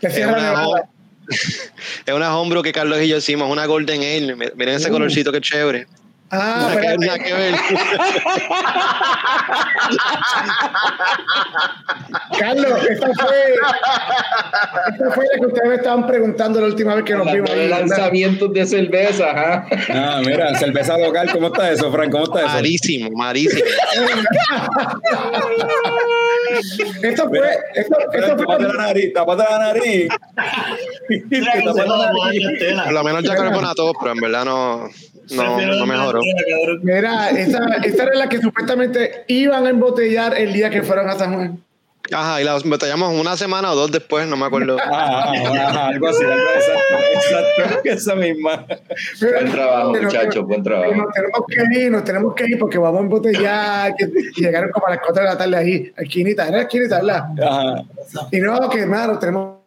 que 0.00 0.06
es 0.06 0.14
cierra 0.14 0.64
una. 0.66 0.88
Es 1.28 2.14
una 2.14 2.36
hombro 2.36 2.62
que 2.62 2.72
Carlos 2.72 3.00
y 3.02 3.08
yo 3.08 3.18
hicimos, 3.18 3.50
una 3.50 3.66
Golden 3.66 4.00
Ale. 4.00 4.34
Miren 4.56 4.74
ese 4.74 4.88
Uh. 4.88 4.92
colorcito 4.92 5.32
que 5.32 5.40
chévere. 5.40 5.86
Ah, 6.30 6.68
Nada 6.74 6.80
que 6.80 6.98
nada 6.98 7.18
que 7.18 7.32
ver. 7.32 7.54
Carlos, 12.38 12.86
esta 12.90 13.06
fue, 13.14 13.54
esta 14.92 15.10
fue 15.12 15.24
la 15.32 15.38
que 15.40 15.46
ustedes 15.46 15.68
me 15.68 15.74
estaban 15.76 16.06
preguntando 16.06 16.60
la 16.60 16.66
última 16.66 16.94
vez 16.94 17.04
que 17.04 17.14
nos 17.14 17.32
vimos. 17.32 17.50
Lanzamientos 17.50 18.52
de 18.52 18.66
cerveza, 18.66 19.30
ajá. 19.30 19.66
Ah, 19.88 20.20
mira, 20.24 20.54
cerveza 20.58 20.98
local, 20.98 21.30
¿cómo 21.32 21.46
está 21.46 21.70
eso, 21.70 21.90
Frank? 21.90 22.10
¿Cómo 22.10 22.24
está 22.24 22.40
eso? 22.40 22.48
Marísimo, 22.48 23.10
marísimo. 23.16 23.64
Esto 27.02 27.28
fue, 27.28 27.40
esto, 27.74 27.96
Pero 28.12 28.26
esto 28.26 28.44
fue 28.44 28.58
la 28.60 28.72
nariz. 28.74 29.12
Tapate 29.14 29.44
la 29.50 29.58
nariz. 29.58 30.08
Por 32.84 32.92
lo 32.92 33.04
menos 33.04 33.24
ya 33.24 33.34
carbonato, 33.36 33.92
pero 33.98 34.12
en 34.12 34.20
verdad 34.20 34.44
no, 34.44 34.88
no, 35.30 35.60
no 35.60 35.86
mejoró. 35.86 36.20
Mira, 36.82 37.30
esa, 37.30 37.64
esa 37.84 38.02
era 38.04 38.14
la 38.14 38.28
que 38.28 38.40
supuestamente 38.40 39.24
iban 39.28 39.66
a 39.66 39.70
embotellar 39.70 40.36
el 40.36 40.52
día 40.52 40.70
que 40.70 40.82
fueron 40.82 41.08
a 41.08 41.18
San 41.18 41.34
Juan. 41.34 41.62
Ajá, 42.12 42.40
y 42.40 42.44
la 42.44 42.58
batallamos 42.64 43.20
una 43.20 43.36
semana 43.36 43.72
o 43.72 43.76
dos 43.76 43.92
después, 43.92 44.26
no 44.26 44.36
me 44.36 44.46
acuerdo. 44.46 44.78
Ah, 44.80 45.30
ah, 45.30 45.72
ah, 45.74 45.88
algo 45.88 46.08
así, 46.08 46.24
algo 46.24 46.36
exacto, 46.54 46.94
exacto, 47.14 47.90
esa 47.90 48.14
misma. 48.14 48.66
Buen 49.20 49.50
trabajo, 49.50 49.94
muchachos, 49.94 50.46
buen 50.46 50.62
trabajo. 50.62 50.94
Nos 50.94 51.12
tenemos 51.12 51.40
que 51.46 51.78
ir, 51.78 51.90
nos 51.90 52.04
tenemos 52.04 52.34
que 52.34 52.44
ir 52.46 52.58
porque 52.58 52.78
vamos 52.78 53.00
a 53.00 53.02
embotellar. 53.04 53.94
y 53.98 54.40
llegaron 54.40 54.70
como 54.70 54.86
a 54.86 54.90
las 54.90 55.00
4 55.00 55.22
de 55.22 55.28
la 55.28 55.38
tarde 55.38 55.56
ahí, 55.56 55.92
a 55.96 56.02
esquinita, 56.02 56.48
era 56.48 56.62
esquinita, 56.62 56.96
¿verdad? 56.96 57.24
Ajá. 57.42 57.84
Y 58.32 58.40
no, 58.40 58.70
que 58.70 58.80
hermano, 58.80 59.18
tenemos 59.18 59.57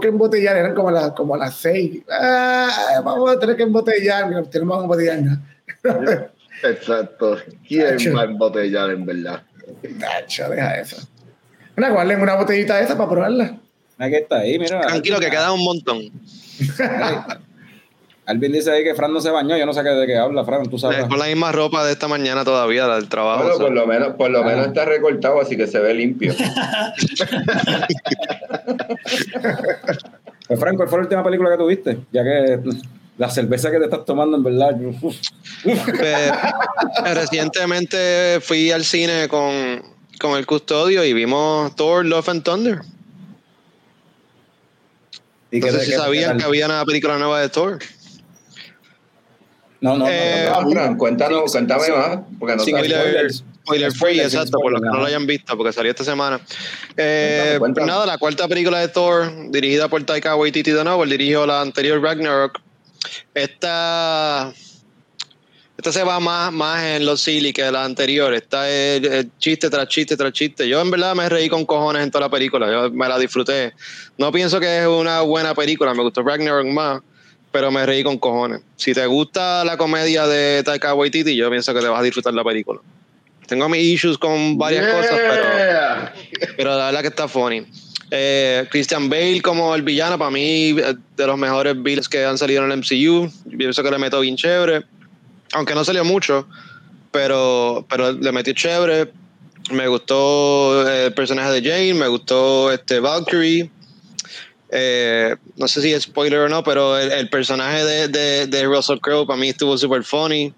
que 0.00 0.08
embotellar, 0.08 0.56
eran 0.56 0.74
como, 0.74 0.90
las 0.90 1.12
como 1.12 1.34
a 1.34 1.38
las 1.38 1.56
6. 1.56 2.02
Ah, 2.10 3.00
vamos 3.04 3.30
a 3.30 3.38
tener 3.38 3.56
que 3.56 3.62
embotellar, 3.62 4.28
mira, 4.28 4.42
tenemos 4.44 4.78
que 4.78 4.82
embotellar 4.82 5.22
nada. 5.22 6.30
Exacto. 6.62 7.38
¿Quién 7.66 7.90
Nacho. 7.90 8.14
va 8.14 8.22
a 8.22 8.24
embotellar 8.24 8.90
en 8.90 9.06
verdad? 9.06 9.42
Nacho, 9.98 10.48
deja 10.48 10.80
eso. 10.80 11.08
Una, 11.76 11.90
guarden 11.90 12.20
una 12.20 12.36
botellita 12.36 12.76
de 12.76 12.84
esa 12.84 12.96
para 12.96 13.10
probarla. 13.10 13.58
Aquí 13.98 14.14
está 14.16 14.36
ahí, 14.36 14.58
mira. 14.58 14.80
Tranquilo, 14.80 15.20
que 15.20 15.30
queda 15.30 15.52
un 15.52 15.64
montón. 15.64 16.10
Alvin 18.26 18.52
dice 18.52 18.70
ahí 18.70 18.82
que 18.84 18.94
Fran 18.94 19.12
no 19.12 19.20
se 19.20 19.30
bañó, 19.30 19.56
yo 19.58 19.66
no 19.66 19.72
sé 19.74 19.82
qué- 19.82 19.90
de 19.90 20.06
qué 20.06 20.16
habla, 20.16 20.44
Fran, 20.44 20.66
tú 20.70 20.78
sabes. 20.78 21.04
Con 21.04 21.18
la 21.18 21.26
misma 21.26 21.52
ropa 21.52 21.84
de 21.84 21.92
esta 21.92 22.08
mañana 22.08 22.42
todavía, 22.44 22.86
la 22.86 22.96
del 22.96 23.08
trabajo. 23.08 23.42
Bueno, 23.42 23.58
por 23.58 23.70
lo 23.72 23.86
menos, 23.86 24.14
por 24.14 24.30
lo 24.30 24.42
menos 24.42 24.66
está 24.68 24.84
recortado, 24.86 25.40
así 25.40 25.56
que 25.56 25.66
se 25.66 25.78
ve 25.78 25.92
limpio. 25.94 26.34
Pues 30.46 30.60
Fran, 30.60 30.76
¿cuál 30.76 30.88
fue 30.88 30.98
la 30.98 31.02
última 31.04 31.24
película 31.24 31.50
que 31.50 31.56
tuviste? 31.56 31.98
Ya 32.12 32.22
que 32.22 32.58
la 33.16 33.30
cerveza 33.30 33.70
que 33.70 33.78
te 33.78 33.84
estás 33.84 34.04
tomando, 34.04 34.36
en 34.36 34.42
verdad. 34.42 34.76
Pues, 35.00 35.20
recientemente 37.14 38.40
fui 38.42 38.70
al 38.70 38.84
cine 38.84 39.26
con, 39.28 39.82
con 40.20 40.36
el 40.36 40.44
custodio 40.46 41.02
y 41.04 41.12
vimos 41.14 41.74
Thor, 41.76 42.04
Love 42.04 42.28
and 42.28 42.42
Thunder. 42.42 42.80
¿Y 45.50 45.60
No 45.60 45.68
sé 45.68 45.80
si 45.86 45.92
sabían 45.92 46.36
que 46.36 46.44
había 46.44 46.66
una 46.66 46.84
película 46.84 47.16
nueva 47.16 47.40
de 47.40 47.48
Thor. 47.48 47.78
No, 49.84 49.98
no, 49.98 50.06
no, 50.06 50.10
Eh, 50.10 50.46
no, 50.48 50.54
Ah, 50.60 50.66
Fran, 50.70 50.96
cuéntanos, 50.96 51.52
cuéntame 51.52 51.88
más, 51.90 52.18
porque 52.38 52.56
no. 52.56 52.62
Spoiler 52.64 53.28
free, 53.28 53.90
Spoiler, 53.90 54.30
sin 54.30 54.38
exacto, 54.40 54.58
por 54.58 54.72
los 54.72 54.80
que 54.80 54.88
no 54.88 54.96
lo 54.96 55.04
hayan 55.04 55.26
visto, 55.26 55.54
porque 55.58 55.74
salió 55.74 55.90
esta 55.90 56.04
semana. 56.04 56.40
Eh, 56.96 57.36
Cuéntame, 57.36 57.58
cuéntame. 57.58 57.86
Nada, 57.88 58.06
la 58.06 58.16
cuarta 58.16 58.48
película 58.48 58.78
de 58.78 58.88
Thor, 58.88 59.50
dirigida 59.50 59.88
por 59.88 60.02
Taika 60.04 60.36
Waititi 60.36 60.70
de 60.70 60.84
nuevo, 60.84 61.04
él 61.04 61.10
dirigió 61.10 61.44
la 61.44 61.60
anterior 61.60 62.00
Ragnarok. 62.00 62.60
Esta, 63.34 64.54
esta 65.76 65.92
se 65.92 66.02
va 66.02 66.18
más, 66.18 66.50
más 66.50 66.82
en 66.82 67.04
lo 67.04 67.18
silly 67.18 67.52
que 67.52 67.70
la 67.70 67.84
anterior. 67.84 68.32
Esta 68.32 68.70
es 68.70 69.26
chiste 69.38 69.68
tras 69.68 69.86
chiste 69.88 70.16
tras 70.16 70.32
chiste. 70.32 70.66
Yo 70.66 70.80
en 70.80 70.90
verdad 70.90 71.14
me 71.14 71.28
reí 71.28 71.50
con 71.50 71.66
cojones 71.66 72.02
en 72.02 72.10
toda 72.10 72.24
la 72.24 72.30
película. 72.30 72.70
Yo 72.72 72.90
me 72.90 73.06
la 73.06 73.18
disfruté. 73.18 73.74
No 74.16 74.32
pienso 74.32 74.58
que 74.60 74.80
es 74.80 74.86
una 74.86 75.20
buena 75.20 75.54
película. 75.54 75.92
Me 75.92 76.02
gustó 76.02 76.22
Ragnarok 76.22 76.66
más, 76.68 77.02
pero 77.54 77.70
me 77.70 77.86
reí 77.86 78.02
con 78.02 78.18
cojones. 78.18 78.62
Si 78.74 78.94
te 78.94 79.06
gusta 79.06 79.64
la 79.64 79.76
comedia 79.76 80.26
de 80.26 80.64
Taika 80.64 80.92
Waititi, 80.92 81.36
yo 81.36 81.48
pienso 81.50 81.72
que 81.72 81.78
te 81.78 81.86
vas 81.86 82.00
a 82.00 82.02
disfrutar 82.02 82.34
la 82.34 82.42
película. 82.42 82.80
Tengo 83.46 83.68
mis 83.68 83.80
issues 83.80 84.18
con 84.18 84.58
varias 84.58 84.92
cosas, 84.92 85.16
pero 85.16 86.52
pero 86.56 86.76
la 86.76 86.86
verdad 86.86 87.02
que 87.02 87.06
está 87.06 87.28
funny. 87.28 87.64
Eh, 88.10 88.66
Christian 88.72 89.08
Bale 89.08 89.40
como 89.40 89.72
el 89.76 89.82
villano, 89.82 90.18
para 90.18 90.32
mí, 90.32 90.70
eh, 90.70 90.96
de 91.16 91.26
los 91.28 91.38
mejores 91.38 91.80
villains 91.80 92.08
que 92.08 92.24
han 92.24 92.38
salido 92.38 92.64
en 92.64 92.72
el 92.72 92.78
MCU. 92.78 93.30
Yo 93.44 93.56
pienso 93.56 93.84
que 93.84 93.90
le 93.92 93.98
meto 93.98 94.18
bien 94.18 94.34
chévere. 94.34 94.82
Aunque 95.52 95.76
no 95.76 95.84
salió 95.84 96.04
mucho, 96.04 96.48
pero, 97.12 97.86
pero 97.88 98.10
le 98.10 98.32
metió 98.32 98.52
chévere. 98.52 99.12
Me 99.70 99.86
gustó 99.86 100.90
eh, 100.90 101.06
el 101.06 101.14
personaje 101.14 101.60
de 101.60 101.70
Jane, 101.70 101.94
me 101.94 102.08
gustó 102.08 102.72
este 102.72 102.98
Valkyrie. 102.98 103.70
Eh, 104.76 105.36
no 105.56 105.68
sé 105.68 105.80
si 105.82 105.92
es 105.92 106.02
spoiler 106.02 106.40
o 106.40 106.48
no, 106.48 106.64
pero 106.64 106.98
el, 106.98 107.12
el 107.12 107.28
personaje 107.28 107.84
de, 107.84 108.08
de, 108.08 108.46
de 108.48 108.64
Russell 108.64 108.98
Crowe 108.98 109.24
para 109.26 109.38
mí 109.38 109.48
estuvo 109.50 109.78
super 109.78 110.02
funny. 110.02 110.52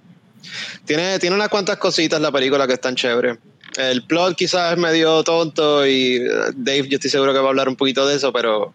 Tiene, 0.87 1.19
tiene 1.19 1.37
unas 1.37 1.49
cuantas 1.51 1.77
cositas 1.77 2.21
la 2.21 2.33
película 2.33 2.67
que 2.67 2.73
están 2.75 2.95
chéveres. 2.95 3.37
El 3.77 4.05
plot 4.05 4.37
quizás 4.37 4.73
es 4.73 4.79
medio 4.79 5.23
tonto 5.23 5.87
y 5.87 6.17
eh, 6.17 6.29
Dave, 6.55 6.89
yo 6.89 6.97
estoy 6.97 7.11
seguro 7.11 7.33
que 7.35 7.41
va 7.41 7.47
a 7.47 7.49
hablar 7.51 7.69
un 7.69 7.77
poquito 7.77 8.07
de 8.07 8.17
eso, 8.17 8.33
pero, 8.33 8.73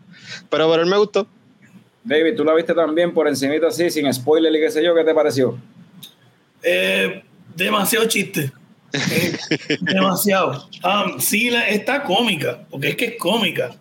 pero 0.50 0.68
por 0.68 0.80
él 0.80 0.86
me 0.86 0.98
gustó. 0.98 1.28
David, 2.04 2.36
tú 2.36 2.44
la 2.44 2.54
viste 2.54 2.74
también 2.76 3.12
por 3.14 3.28
encimita 3.28 3.68
así, 3.68 3.90
sin 3.90 4.12
spoiler 4.14 4.54
y 4.56 4.60
qué 4.60 4.70
sé 4.70 4.84
yo, 4.84 4.94
¿qué 4.94 5.04
te 5.04 5.14
pareció? 5.14 5.58
Eh, 6.64 7.24
demasiado 7.56 8.06
chiste. 8.08 8.52
Eh, 8.94 9.38
demasiado. 9.80 10.68
Um, 10.84 11.18
sí, 11.20 11.50
la- 11.50 11.70
está 11.70 12.04
cómica, 12.04 12.66
porque 12.70 12.90
es 12.90 12.96
que 12.98 13.06
es 13.06 13.14
cómica. 13.18 13.72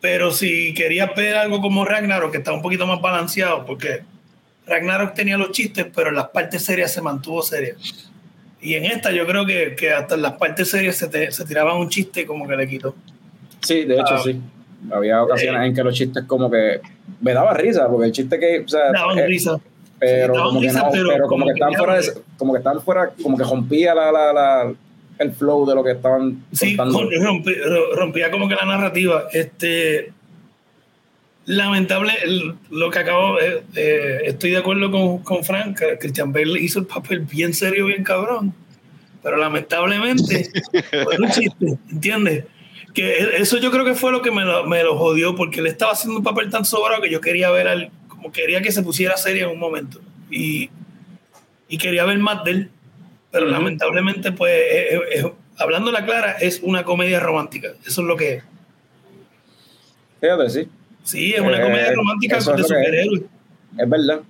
Pero 0.00 0.30
si 0.32 0.72
querías 0.74 1.14
ver 1.14 1.36
algo 1.36 1.60
como 1.60 1.84
Ragnarok, 1.84 2.30
que 2.32 2.38
está 2.38 2.52
un 2.52 2.62
poquito 2.62 2.86
más 2.86 3.00
balanceado, 3.02 3.66
porque 3.66 4.02
Ragnarok 4.66 5.14
tenía 5.14 5.36
los 5.36 5.50
chistes, 5.52 5.86
pero 5.94 6.08
en 6.10 6.14
las 6.16 6.28
partes 6.28 6.64
serias 6.64 6.92
se 6.92 7.02
mantuvo 7.02 7.42
seria. 7.42 7.74
Y 8.62 8.74
en 8.74 8.84
esta 8.86 9.10
yo 9.10 9.26
creo 9.26 9.44
que, 9.46 9.74
que 9.76 9.92
hasta 9.92 10.14
en 10.14 10.22
las 10.22 10.32
partes 10.34 10.70
serias 10.70 10.96
se, 10.96 11.08
te- 11.08 11.30
se 11.30 11.44
tiraban 11.44 11.76
un 11.76 11.88
chiste 11.88 12.24
como 12.26 12.46
que 12.48 12.56
le 12.56 12.66
quitó. 12.68 12.94
Sí, 13.62 13.84
de 13.84 13.94
hecho 13.94 14.14
Ah. 14.14 14.20
sí. 14.24 14.40
Había 14.90 15.22
ocasiones 15.22 15.66
en 15.66 15.74
que 15.74 15.82
los 15.84 15.94
chistes 15.94 16.24
como 16.26 16.50
que 16.50 16.80
me 17.20 17.34
daba 17.34 17.52
risa, 17.52 17.86
porque 17.88 18.06
el 18.06 18.12
chiste 18.12 18.38
que, 18.38 18.60
o 18.60 18.68
sea, 18.68 18.90
Daban 18.92 19.18
eh, 19.18 19.26
risa. 19.26 19.60
pero 19.98 20.32
daban 20.32 20.48
como 20.48 20.60
que 20.60 20.66
risa, 20.68 20.82
no, 20.82 20.90
pero 20.90 21.08
pero, 21.10 21.26
como 21.26 21.28
como 21.28 21.44
que 21.44 21.52
que 21.52 21.54
estaban 21.60 21.74
fuera, 21.74 22.00
como 22.38 22.52
que 22.52 22.58
estaban 22.58 22.80
fuera, 22.82 23.10
como 23.22 23.36
que 23.36 23.44
rompía 23.44 23.94
la, 23.94 24.10
la, 24.10 24.32
la- 24.32 24.72
el 25.20 25.32
flow 25.32 25.66
de 25.66 25.74
lo 25.74 25.84
que 25.84 25.92
estaban 25.92 26.44
Sí, 26.52 26.76
contando. 26.76 26.98
con- 27.00 27.08
rompi- 27.10 27.62
ro- 27.62 27.94
rompía 27.94 28.30
como 28.30 28.48
que 28.48 28.54
la 28.54 28.64
narrativa. 28.64 29.24
Este, 29.32 30.12
lamentable, 31.46 32.12
el- 32.22 32.54
lo 32.70 32.90
que 32.90 32.98
acabo, 33.00 33.40
eh, 33.40 33.62
eh, 33.74 34.18
estoy 34.24 34.50
de 34.50 34.58
acuerdo 34.58 34.90
con, 34.90 35.18
con 35.18 35.44
Frank, 35.44 35.78
que 35.78 35.98
Christian 35.98 36.32
Bale 36.32 36.60
hizo 36.60 36.78
el 36.78 36.86
papel 36.86 37.20
bien 37.20 37.52
serio, 37.54 37.86
bien 37.86 38.04
cabrón, 38.04 38.54
pero 39.22 39.36
lamentablemente 39.36 40.48
fue 41.04 41.16
un 41.18 41.30
chiste, 41.30 41.78
¿entiendes? 41.90 42.44
Que 42.94 43.18
e- 43.18 43.36
eso 43.42 43.58
yo 43.58 43.70
creo 43.70 43.84
que 43.84 43.94
fue 43.94 44.12
lo 44.12 44.22
que 44.22 44.30
me 44.30 44.44
lo, 44.44 44.64
me 44.66 44.82
lo 44.82 44.96
jodió, 44.96 45.34
porque 45.34 45.60
él 45.60 45.66
estaba 45.66 45.92
haciendo 45.92 46.18
un 46.18 46.24
papel 46.24 46.50
tan 46.50 46.64
sobrado 46.64 47.02
que 47.02 47.10
yo 47.10 47.20
quería 47.20 47.50
ver 47.50 47.68
al, 47.68 47.90
como 48.08 48.30
quería 48.32 48.62
que 48.62 48.72
se 48.72 48.82
pusiera 48.82 49.16
serio 49.16 49.46
en 49.46 49.52
un 49.52 49.58
momento, 49.58 50.00
y, 50.30 50.70
y 51.68 51.78
quería 51.78 52.04
ver 52.04 52.18
más 52.18 52.44
de 52.44 52.50
él, 52.52 52.70
pero 53.30 53.46
lamentablemente, 53.46 54.32
pues, 54.32 54.52
eh, 54.52 54.94
eh, 54.94 55.00
eh, 55.20 55.32
hablando 55.58 55.90
la 55.92 56.04
clara, 56.04 56.32
es 56.40 56.60
una 56.62 56.84
comedia 56.84 57.20
romántica, 57.20 57.68
eso 57.86 58.00
es 58.02 58.06
lo 58.06 58.16
que 58.16 58.34
es. 58.34 58.44
Fíjate, 60.20 60.50
sí. 60.50 60.68
Sí, 61.02 61.32
es 61.32 61.40
una 61.40 61.58
Eh, 61.58 61.62
comedia 61.62 61.92
romántica 61.94 62.38
eso 62.38 62.50
es 62.50 62.56
de 62.56 62.62
es. 62.62 62.68
superhéroes. 62.68 63.22
Es 63.78 63.88
verdad. 63.88 64.20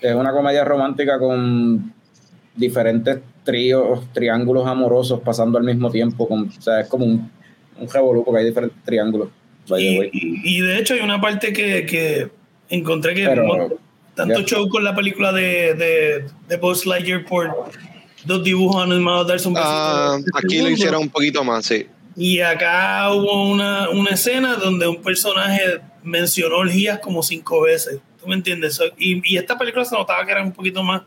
Es 0.00 0.14
una 0.14 0.32
comedia 0.32 0.64
romántica 0.64 1.18
con 1.18 1.92
diferentes 2.54 3.18
tríos, 3.44 4.12
triángulos 4.12 4.66
amorosos 4.66 5.20
pasando 5.20 5.58
al 5.58 5.64
mismo 5.64 5.90
tiempo. 5.90 6.28
Con, 6.28 6.48
o 6.56 6.60
sea, 6.62 6.80
es 6.80 6.88
como 6.88 7.04
un, 7.04 7.30
un 7.80 7.88
revolú 7.88 8.24
porque 8.24 8.40
hay 8.40 8.46
diferentes 8.46 8.78
triángulos. 8.84 9.28
Y, 9.76 9.98
y- 10.12 10.40
y 10.44 10.60
de 10.60 10.78
hecho 10.78 10.94
hay 10.94 11.00
una 11.00 11.20
parte 11.20 11.52
que, 11.52 11.84
que 11.84 12.28
encontré 12.70 13.14
que 13.14 13.26
Pero, 13.26 13.78
tanto 14.14 14.40
ya. 14.40 14.46
show 14.46 14.68
con 14.68 14.84
la 14.84 14.94
película 14.94 15.32
de, 15.32 15.74
de, 15.74 16.24
de 16.48 16.56
Buzz 16.58 16.86
Lightyear 16.86 17.24
por 17.24 17.54
dos 18.24 18.42
dibujos 18.44 18.82
animados 18.82 19.26
darse 19.28 19.48
un 19.48 19.54
besito. 19.54 19.70
Ah, 19.72 20.18
aquí 20.34 20.60
lo 20.60 20.70
hicieron 20.70 21.02
un 21.02 21.08
poquito 21.08 21.42
más, 21.44 21.64
sí. 21.66 21.86
Y 22.16 22.40
acá 22.40 23.12
hubo 23.12 23.48
una, 23.50 23.90
una 23.90 24.10
escena 24.10 24.56
donde 24.56 24.88
un 24.88 25.00
personaje 25.02 25.80
mencionó 26.02 26.56
orgías 26.58 26.98
como 26.98 27.22
cinco 27.22 27.62
veces. 27.62 28.00
¿Tú 28.20 28.26
me 28.26 28.34
entiendes? 28.34 28.74
So- 28.74 28.84
Y, 28.98 29.22
y 29.32 29.36
esta 29.38 29.56
película 29.56 29.84
se 29.84 29.94
notaba 29.94 30.24
que 30.26 30.32
era 30.32 30.42
un 30.42 30.52
poquito 30.52 30.82
más 30.82 31.02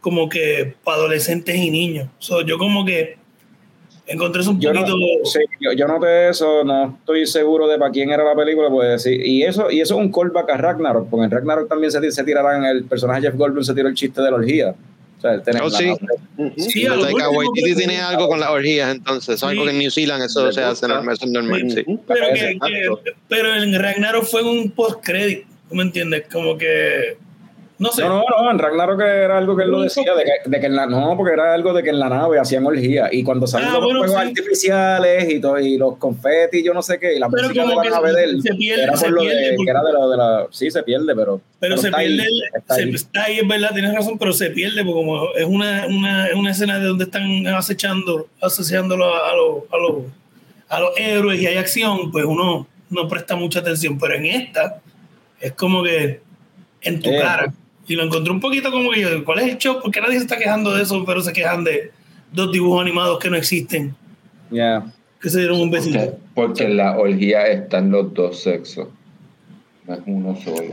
como 0.00 0.28
que 0.28 0.74
para 0.82 0.96
adolescentes 0.96 1.54
y 1.54 1.70
niños. 1.70 2.08
So, 2.18 2.40
yo 2.42 2.58
como 2.58 2.84
que 2.84 3.16
encontré 4.06 4.40
eso 4.42 4.50
un 4.50 4.60
Yo, 4.60 4.72
no, 4.72 4.80
poquito... 4.80 4.96
sí, 5.24 5.38
yo, 5.60 5.72
yo 5.72 5.86
noté 5.86 6.30
eso, 6.30 6.64
no 6.64 6.96
estoy 6.98 7.26
seguro 7.26 7.68
de 7.68 7.78
para 7.78 7.92
quién 7.92 8.10
era 8.10 8.24
la 8.24 8.34
película, 8.34 8.68
pues 8.70 9.02
sí. 9.04 9.10
Y 9.22 9.42
eso, 9.44 9.70
y 9.70 9.80
eso 9.80 9.94
es 9.94 10.00
un 10.04 10.10
callback 10.10 10.50
a 10.50 10.56
Ragnarok, 10.56 11.08
porque 11.08 11.26
en 11.26 11.30
Ragnarok 11.30 11.68
también 11.68 11.92
se, 11.92 12.10
se 12.10 12.24
tirarán, 12.24 12.64
el 12.64 12.84
personaje 12.84 13.20
Jeff 13.22 13.36
Goldblum 13.36 13.62
se 13.62 13.74
tiró 13.74 13.86
el 13.88 13.94
chiste 13.94 14.20
de 14.20 14.30
la 14.30 14.36
orgía. 14.36 14.74
O 15.18 15.20
sea, 15.20 15.40
tiene 15.42 15.60
Oh, 15.62 15.68
la- 15.68 15.78
sí. 16.56 16.70
Sí, 16.70 16.86
a 16.86 16.94
Waititi 17.30 17.74
tiene 17.76 17.98
algo 18.00 18.28
con 18.28 18.40
las 18.40 18.50
orgías, 18.50 18.90
entonces. 18.94 19.36
Es 19.36 19.42
algo 19.42 19.62
Sí. 19.62 19.66
que 19.68 19.72
en 19.72 19.78
New 19.78 19.90
Zealand 19.90 20.24
eso 20.24 20.50
se 20.52 20.62
hace 20.62 20.88
normal, 20.88 21.16
sí. 21.18 21.84
Pero, 22.06 22.26
que, 22.34 22.58
que- 22.60 23.12
pero 23.28 23.54
en 23.56 23.78
Ragnarok 23.80 24.24
fue 24.24 24.42
un 24.42 24.70
post-credit, 24.70 25.44
¿tú 25.68 25.74
me 25.74 25.82
entiendes? 25.82 26.24
Como 26.32 26.56
que, 26.58 27.16
no 27.80 27.90
sé. 27.90 28.02
No, 28.02 28.08
no, 28.20 28.24
no, 28.44 28.50
en 28.52 28.58
Ragnarok 28.58 29.00
era 29.00 29.36
algo 29.38 29.56
que 29.56 29.64
él 29.64 29.70
lo 29.70 29.80
decía, 29.80 30.14
de 30.14 30.22
que, 30.24 30.32
de 30.48 30.60
que 30.60 30.66
en 30.66 30.76
la, 30.76 30.86
no, 30.86 31.16
porque 31.16 31.32
era 31.32 31.52
algo 31.54 31.72
de 31.72 31.82
que 31.82 31.90
en 31.90 31.98
la 31.98 32.08
nave 32.08 32.38
hacían 32.38 32.64
orgía, 32.64 33.08
y 33.10 33.24
cuando 33.24 33.46
salían 33.48 33.70
Ah, 33.70 33.74
los 33.74 33.84
bueno, 33.84 34.00
fuegos 34.04 34.20
sí. 34.22 34.28
artificiales 34.28 35.28
y, 35.32 35.40
todo, 35.40 35.58
y 35.58 35.76
los 35.78 35.96
confetis, 35.96 36.62
yo 36.64 36.72
no 36.74 36.82
sé 36.82 36.98
qué, 37.00 37.14
y 37.14 37.18
la 37.18 37.28
Pero 37.28 37.48
música 37.48 37.66
de 37.66 37.74
la 37.74 37.82
que 37.82 37.90
nave 37.90 38.12
de 38.12 38.24
él, 38.24 38.42
se 38.42 38.54
pierde- 38.54 38.82
era 38.84 38.96
se 38.96 39.04
por 39.06 39.14
lo 39.14 39.20
pierde 39.22 39.40
de, 39.40 39.48
porque- 39.56 39.64
que 39.64 39.70
era 39.70 39.82
de, 39.82 39.92
lo, 39.92 40.10
de 40.10 40.16
la, 40.16 40.46
sí 40.50 40.70
se 40.70 40.82
pierde, 40.82 41.14
pero, 41.16 41.40
Pero 41.58 41.76
se 41.76 41.86
está 41.88 41.98
pierde, 41.98 42.22
ahí, 42.22 42.28
está 42.54 42.74
se- 42.76 42.82
ahí. 42.82 42.94
está 42.94 43.22
ahí, 43.24 43.38
es 43.38 43.48
verdad, 43.48 43.70
tienes 43.72 43.94
razón, 43.94 44.18
pero 44.18 44.32
se 44.32 44.50
pierde 44.50 44.84
porque 44.84 45.00
como 45.00 45.34
es 45.34 45.44
una, 45.46 45.86
una, 45.88 46.28
una 46.36 46.50
escena 46.50 46.78
de 46.78 46.86
donde 46.86 47.04
están 47.04 47.46
acechando, 47.48 48.28
asociándolo 48.40 49.06
a, 49.06 49.30
a 49.30 49.34
los, 49.34 49.62
a, 49.72 49.76
los, 49.78 50.04
a 50.68 50.80
los 50.80 50.90
héroes 50.98 51.40
y 51.40 51.46
hay 51.46 51.56
acción, 51.56 52.10
pues 52.12 52.24
uno 52.26 52.66
no 52.90 53.08
presta 53.08 53.36
mucha 53.36 53.60
atención. 53.60 53.98
Pero 53.98 54.14
en 54.16 54.26
esta 54.26 54.80
es 55.40 55.52
como 55.52 55.82
que 55.82 56.20
en 56.82 57.00
tu 57.00 57.10
Eh. 57.10 57.18
cara. 57.20 57.52
Y 57.90 57.96
lo 57.96 58.04
encontré 58.04 58.32
un 58.32 58.38
poquito 58.38 58.70
como 58.70 58.92
que 58.92 59.00
yo, 59.00 59.24
¿cuál 59.24 59.40
es 59.40 59.46
el 59.46 59.58
show? 59.58 59.80
Porque 59.82 60.00
nadie 60.00 60.14
se 60.18 60.22
está 60.22 60.36
quejando 60.38 60.72
de 60.72 60.84
eso, 60.84 61.04
pero 61.04 61.20
se 61.22 61.32
quejan 61.32 61.64
de 61.64 61.90
dos 62.30 62.52
dibujos 62.52 62.82
animados 62.82 63.18
que 63.18 63.28
no 63.28 63.36
existen, 63.36 63.96
ya. 64.48 64.84
que 65.20 65.28
se 65.28 65.40
dieron 65.40 65.60
un 65.60 65.72
besito. 65.72 65.98
Porque, 65.98 66.16
porque 66.34 66.64
en 66.66 66.76
la 66.76 66.96
orgía 66.96 67.48
están 67.48 67.90
los 67.90 68.14
dos 68.14 68.44
sexos. 68.44 68.86
No 69.88 69.94
es 69.94 70.00
uno 70.06 70.36
solo. 70.36 70.72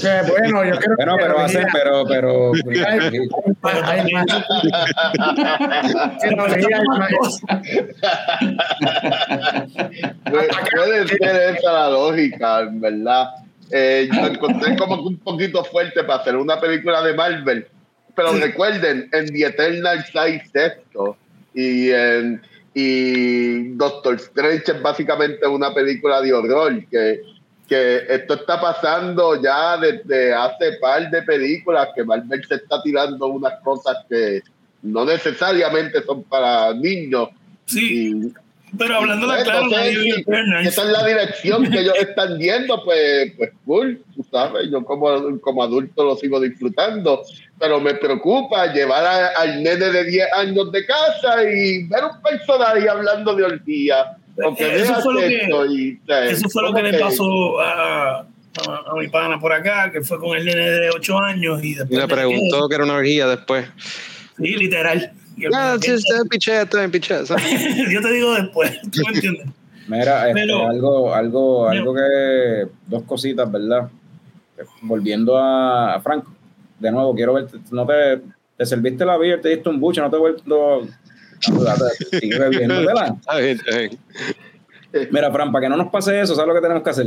Que, 0.00 0.30
bueno, 0.30 0.64
yo 0.64 0.78
creo 0.78 0.96
Bueno, 0.96 1.16
que 1.16 1.22
pero 1.24 1.38
hacen, 1.40 1.66
pero, 1.72 2.04
pero, 2.06 2.52
Pero. 3.60 3.82
Puede, 10.30 10.48
puede 10.72 11.08
ser 11.08 11.56
esa 11.56 11.72
la 11.72 11.90
lógica, 11.90 12.60
en 12.60 12.80
verdad. 12.80 13.41
Eh, 13.72 14.08
yo 14.12 14.26
encontré 14.26 14.76
como 14.76 15.02
un 15.02 15.18
poquito 15.18 15.64
fuerte 15.64 16.04
para 16.04 16.20
hacer 16.20 16.36
una 16.36 16.60
película 16.60 17.02
de 17.02 17.14
Marvel. 17.14 17.66
Pero 18.14 18.32
recuerden, 18.34 19.08
en 19.12 19.26
The 19.26 19.46
Eternal 19.46 20.04
hay 20.14 20.40
sexto 20.40 21.16
y, 21.54 21.90
en, 21.90 22.42
y 22.74 23.70
Doctor 23.70 24.16
Strange 24.16 24.72
es 24.72 24.82
básicamente 24.82 25.46
una 25.46 25.72
película 25.72 26.20
de 26.20 26.32
horror. 26.32 26.84
Que, 26.90 27.22
que 27.66 28.04
esto 28.08 28.34
está 28.34 28.60
pasando 28.60 29.42
ya 29.42 29.78
desde 29.78 30.34
hace 30.34 30.72
par 30.78 31.10
de 31.10 31.22
películas 31.22 31.88
que 31.96 32.04
Marvel 32.04 32.44
se 32.46 32.56
está 32.56 32.82
tirando 32.82 33.26
unas 33.28 33.54
cosas 33.64 33.96
que 34.10 34.42
no 34.82 35.06
necesariamente 35.06 36.02
son 36.02 36.22
para 36.24 36.74
niños 36.74 37.30
Sí, 37.66 38.32
Pero 38.78 38.96
hablando 38.96 39.26
de 39.30 39.42
claro, 39.44 39.64
no 39.64 39.70
sé 39.70 39.76
nadie 39.76 39.92
si 39.94 40.00
vio 40.02 40.16
Eternals. 40.18 40.68
esa 40.68 40.82
es 40.82 40.88
la 40.88 41.06
dirección 41.06 41.70
que 41.70 41.80
ellos 41.80 41.94
están 42.00 42.38
yendo, 42.38 42.82
pues, 42.84 43.32
pues 43.36 43.50
cool, 43.66 44.02
tú 44.16 44.24
sabes, 44.30 44.68
yo 44.70 44.82
como, 44.84 45.38
como 45.40 45.62
adulto 45.62 46.04
lo 46.04 46.16
sigo 46.16 46.40
disfrutando, 46.40 47.22
pero 47.58 47.80
me 47.80 47.94
preocupa 47.94 48.72
llevar 48.72 49.04
a- 49.04 49.28
al 49.40 49.62
nene 49.62 49.90
de 49.90 50.04
10 50.04 50.26
años 50.32 50.72
de 50.72 50.86
casa 50.86 51.42
y 51.44 51.84
ver 51.86 52.00
un 52.04 52.22
personaje 52.22 52.88
hablando 52.88 53.34
de 53.34 53.44
orgía. 53.44 54.16
Porque 54.42 54.64
Eh, 54.64 54.80
Eso 54.80 54.94
fue 55.02 55.14
lo 55.14 55.20
que- 55.20 55.72
y, 55.72 56.00
Eso 56.30 56.48
fue 56.48 56.62
lo 56.62 56.72
que 56.72 56.82
le 56.82 56.98
pasó 56.98 57.60
a, 57.60 58.20
a, 58.20 58.24
a 58.86 58.94
mi 58.98 59.08
pana 59.08 59.38
por 59.38 59.52
acá, 59.52 59.90
que 59.92 60.00
fue 60.00 60.18
con 60.18 60.34
el 60.36 60.46
nene 60.46 60.70
de 60.70 60.90
8 60.90 61.18
años 61.18 61.62
y 61.62 61.72
Y 61.72 61.74
después. 61.74 61.90
le 62.00 62.06
de- 62.06 62.14
preguntó 62.14 62.68
que 62.70 62.74
era 62.74 62.84
una 62.84 62.94
orgía 62.94 63.26
después. 63.26 63.66
Sí, 64.38 64.56
literal. 64.56 65.12
En 65.36 66.28
piché, 66.28 66.62
está 66.62 66.82
en 66.84 66.90
piché. 66.90 67.26
¿sabes? 67.26 67.44
Yo 67.90 68.00
te 68.00 68.12
digo 68.12 68.34
después, 68.34 68.80
¿tú 68.92 69.02
me 69.06 69.14
entiendes? 69.14 69.46
Mira, 69.88 70.28
este, 70.28 70.40
Pero- 70.40 70.68
algo, 70.68 71.14
algo, 71.14 71.68
algo 71.68 71.94
que, 71.94 72.66
dos 72.86 73.02
cositas, 73.02 73.50
¿verdad? 73.50 73.88
Volviendo 74.82 75.36
a, 75.36 75.94
a 75.94 76.00
Franco, 76.00 76.32
de 76.78 76.90
nuevo, 76.90 77.14
quiero 77.14 77.34
ver, 77.34 77.48
no 77.72 77.84
te, 77.86 78.20
te 78.56 78.66
serviste 78.66 79.04
la 79.04 79.16
beer, 79.16 79.40
te 79.40 79.48
diste 79.48 79.68
un 79.68 79.80
buche, 79.80 80.00
no 80.00 80.08
te 80.08 80.16
he 80.16 80.20
vuelto, 80.20 80.86
sigue 81.40 82.38
bebiéndotela. 82.38 83.16
Mira, 85.10 85.32
Fran, 85.32 85.50
para 85.50 85.64
que 85.64 85.68
no 85.70 85.76
nos 85.76 85.88
pase 85.90 86.20
eso, 86.20 86.34
¿sabes 86.34 86.48
lo 86.48 86.54
que 86.54 86.60
tenemos 86.60 86.82
que 86.82 86.90
hacer? 86.90 87.06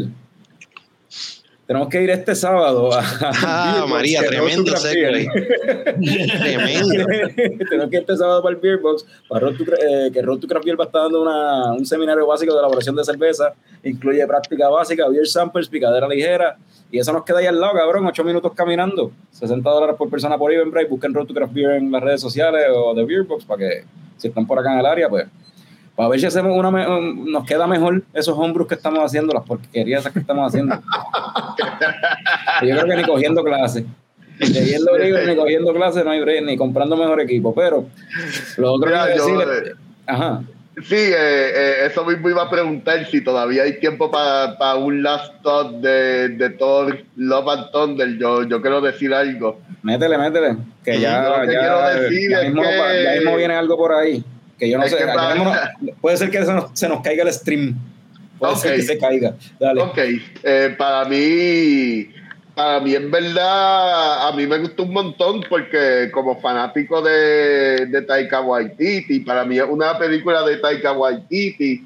Tenemos 1.68 1.90
que 1.90 2.04
ir 2.04 2.10
este 2.12 2.36
sábado 2.36 2.94
a. 2.94 3.02
Ah, 3.22 3.86
María, 3.90 4.22
tremendo 4.24 4.76
segue. 4.78 5.28
Tremendo. 5.98 7.06
Tenemos 7.70 7.90
que 7.90 7.96
ir 7.96 8.02
este 8.02 8.18
sábado 8.18 8.42
para 8.44 8.56
el 8.56 8.62
Beer 8.62 8.78
Box, 8.78 9.06
para 9.28 9.42
Road 9.48 9.56
to 9.58 9.64
eh, 9.64 10.12
que 10.14 10.22
Road 10.22 10.40
to 10.40 10.48
Craft 10.48 10.66
Beer 10.66 10.80
va 10.80 10.84
a 10.86 10.88
estar 10.88 11.02
dando 11.04 11.22
una- 11.22 11.74
un 11.74 11.86
seminario 11.86 12.26
básico 12.28 12.54
de 12.54 12.60
elaboración 12.60 12.96
de 12.96 13.04
cerveza. 13.04 13.54
Incluye 13.84 14.26
práctica 14.28 14.70
básica, 14.70 15.08
beer 15.10 15.28
samples, 15.28 15.68
picadera 15.68 16.08
ligera. 16.08 16.58
Y 16.92 17.00
eso 17.00 17.12
nos 17.12 17.24
queda 17.24 17.40
ahí 17.40 17.48
al 17.48 17.60
lado, 17.60 17.74
cabrón, 17.74 18.06
8 18.06 18.24
minutos 18.24 18.52
caminando. 18.56 19.12
60 19.32 19.70
dólares 19.70 19.96
por 19.98 20.10
persona 20.10 20.38
por 20.38 20.52
Eventbrite. 20.52 20.88
Busquen 20.90 21.14
Road 21.14 21.26
to 21.28 21.34
Craft 21.34 21.54
Beer 21.54 21.72
en 21.72 21.92
las 21.92 22.02
redes 22.02 22.22
sociales 22.22 22.64
o 22.74 22.94
de 22.94 23.04
Beer 23.06 23.24
Box 23.24 23.44
para 23.46 23.58
que, 23.60 23.84
si 24.18 24.28
están 24.28 24.46
por 24.46 24.60
acá 24.60 24.74
en 24.74 24.80
el 24.80 24.86
área, 24.86 25.10
pues 25.10 25.26
para 25.96 26.10
ver 26.10 26.20
si 26.20 26.26
hacemos 26.26 26.58
una 26.58 26.70
nos 26.70 27.46
queda 27.46 27.68
mejor 27.68 28.02
esos 28.14 28.38
hombros 28.38 28.68
que 28.68 28.76
estamos 28.76 29.00
haciendo, 29.00 29.34
las 29.34 29.44
porquerías 29.44 30.02
esas 30.02 30.12
que 30.14 30.20
estamos 30.20 30.48
haciendo. 30.48 30.76
Yo 32.62 32.76
creo 32.76 32.86
que 32.86 32.96
ni 32.96 33.04
cogiendo 33.04 33.44
clases. 33.44 33.86
Ni 34.40 34.48
leyendo 34.48 34.98
libros, 34.98 35.26
ni 35.28 35.36
cogiendo 35.36 35.74
clases, 35.74 36.04
no 36.04 36.12
hay 36.12 36.20
break, 36.22 36.44
ni 36.44 36.58
comprando 36.58 36.98
mejor 36.98 37.22
equipo. 37.22 37.56
Pero 37.56 37.86
lo 38.58 38.74
otro 38.74 38.90
que 38.90 38.94
Mira, 38.96 39.06
decir, 39.06 39.36
eh, 39.40 39.72
ajá, 40.08 40.42
Sí, 40.84 40.96
eh, 40.98 41.16
eh, 41.16 41.74
eso 41.86 42.04
mismo 42.04 42.30
iba 42.30 42.44
a 42.44 42.50
preguntar 42.50 43.06
si 43.06 43.22
todavía 43.24 43.64
hay 43.64 43.80
tiempo 43.80 44.12
para 44.12 44.76
un 44.76 45.02
last 45.02 45.32
thought 45.42 45.76
de, 45.76 46.28
de 46.28 46.50
Thor 46.50 47.00
Love 47.16 47.48
and 47.48 47.72
Thunder. 47.72 48.18
Yo, 48.18 48.44
yo 48.44 48.62
quiero 48.62 48.82
decir 48.82 49.14
algo. 49.14 49.62
métele, 49.84 50.18
métele, 50.18 50.58
que 50.84 51.00
ya, 51.00 51.24
ya, 51.24 51.46
quiero 51.46 51.82
decir 52.02 52.30
ya 52.30 52.42
mismo, 52.42 52.62
que- 52.62 53.04
ya 53.06 53.12
mismo 53.14 53.38
viene 53.38 53.56
algo 53.56 53.78
por 53.78 53.94
ahí. 53.94 54.22
Que 54.60 54.70
yo 54.70 54.78
no 54.78 54.84
Es 54.86 54.92
sé, 54.92 54.98
puede 56.02 56.18
ser 56.18 56.30
que 56.30 56.46
se 56.46 56.54
nos, 56.54 56.72
se 56.74 56.88
nos 56.88 57.02
caiga 57.02 57.24
el 57.24 57.34
stream. 57.34 57.76
Puede 58.40 58.56
ser 58.56 58.72
Ok. 58.72 58.76
que 58.78 58.82
se 58.84 58.98
caiga. 58.98 59.34
Dale. 59.60 59.82
Ok, 59.82 59.98
eh, 60.44 60.76
para 60.78 61.06
mí, 61.06 62.10
para 62.54 62.80
mí 62.80 62.96
en 62.96 63.10
verdad, 63.12 64.28
a 64.28 64.32
mí 64.34 64.46
me 64.48 64.58
gustó 64.60 64.84
un 64.84 64.94
montón 64.94 65.42
porque 65.50 66.10
como 66.14 66.40
fanático 66.40 67.02
de, 67.02 67.86
de 67.88 68.02
Taika 68.02 68.42
Waititi, 68.42 69.22
para 69.22 69.46
mí 69.46 69.58
es 69.58 69.66
una 69.68 69.98
película 69.98 70.44
de 70.46 70.58
Taika 70.58 70.92
Waititi 70.94 71.86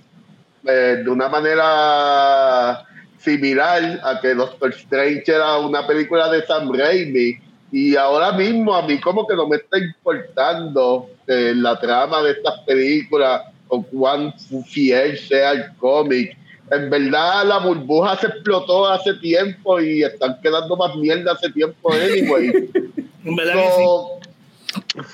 eh, 0.65 1.01
de 1.03 1.09
una 1.09 1.29
manera 1.29 2.83
similar 3.19 3.99
a 4.03 4.19
que 4.21 4.33
Doctor 4.33 4.71
Strange 4.71 5.23
era 5.27 5.57
una 5.57 5.85
película 5.85 6.29
de 6.31 6.45
Sam 6.45 6.71
Raimi 6.73 7.37
y 7.71 7.95
ahora 7.95 8.31
mismo 8.31 8.73
a 8.73 8.81
mí 8.87 8.99
como 8.99 9.27
que 9.27 9.35
no 9.35 9.47
me 9.47 9.57
está 9.57 9.77
importando 9.77 11.09
eh, 11.29 11.53
la 11.55 11.79
trama 11.79 12.23
de 12.23 12.31
estas 12.31 12.59
películas 12.61 13.43
o 13.67 13.83
cuán 13.83 14.33
fiel 14.65 15.17
sea 15.17 15.51
el 15.51 15.75
cómic. 15.77 16.35
En 16.71 16.89
verdad 16.89 17.45
la 17.45 17.59
burbuja 17.59 18.17
se 18.17 18.27
explotó 18.27 18.87
hace 18.87 19.13
tiempo 19.15 19.79
y 19.79 20.03
están 20.03 20.39
quedando 20.41 20.75
más 20.75 20.95
mierda 20.95 21.33
hace 21.33 21.51
tiempo 21.51 21.91
anyway. 21.93 22.69
En 23.25 23.35
verdad 23.35 23.53
que 23.53 23.61
sí. 23.61 23.83
So, 23.83 24.19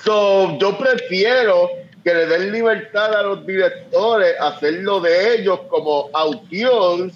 so, 0.04 0.58
yo 0.58 0.78
prefiero 0.78 1.68
que 2.04 2.14
le 2.14 2.26
den 2.26 2.52
libertad 2.52 3.14
a 3.14 3.22
los 3.24 3.44
directores, 3.44 4.36
hacerlo 4.40 5.00
de 5.00 5.34
ellos 5.34 5.60
como 5.68 6.08
auteurs, 6.12 7.12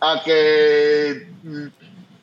a 0.00 0.20
que 0.24 1.28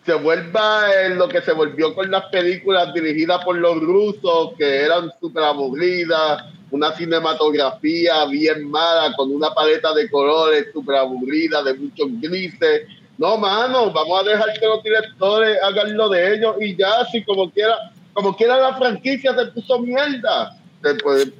se 0.05 0.13
vuelva 0.13 0.85
en 1.03 1.17
lo 1.17 1.27
que 1.27 1.41
se 1.41 1.51
volvió 1.51 1.95
con 1.95 2.11
las 2.11 2.25
películas 2.25 2.93
dirigidas 2.93 3.43
por 3.43 3.57
los 3.57 3.79
rusos, 3.79 4.51
que 4.55 4.83
eran 4.83 5.11
súper 5.19 5.43
aburridas, 5.43 6.43
una 6.69 6.91
cinematografía 6.91 8.25
bien 8.25 8.69
mala, 8.69 9.15
con 9.15 9.33
una 9.33 9.51
paleta 9.51 9.93
de 9.93 10.09
colores 10.09 10.67
súper 10.71 10.97
aburrida, 10.97 11.63
de 11.63 11.73
muchos 11.73 12.07
grises. 12.21 12.83
No, 13.17 13.37
mano, 13.37 13.91
vamos 13.91 14.21
a 14.21 14.29
dejar 14.29 14.53
que 14.59 14.67
los 14.67 14.83
directores 14.83 15.57
hagan 15.63 15.97
lo 15.97 16.09
de 16.09 16.35
ellos 16.35 16.55
y 16.59 16.75
ya, 16.75 17.05
si 17.11 17.23
como 17.23 17.49
quiera, 17.49 17.75
como 18.13 18.35
quiera 18.35 18.57
la 18.57 18.75
franquicia 18.75 19.33
se 19.33 19.47
puso 19.47 19.79
mierda. 19.79 20.55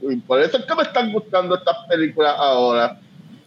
Y 0.02 0.16
por 0.18 0.42
eso 0.42 0.58
es 0.58 0.66
que 0.66 0.76
me 0.76 0.84
están 0.84 1.12
gustando 1.14 1.56
estas 1.56 1.78
películas 1.88 2.34
ahora. 2.36 3.00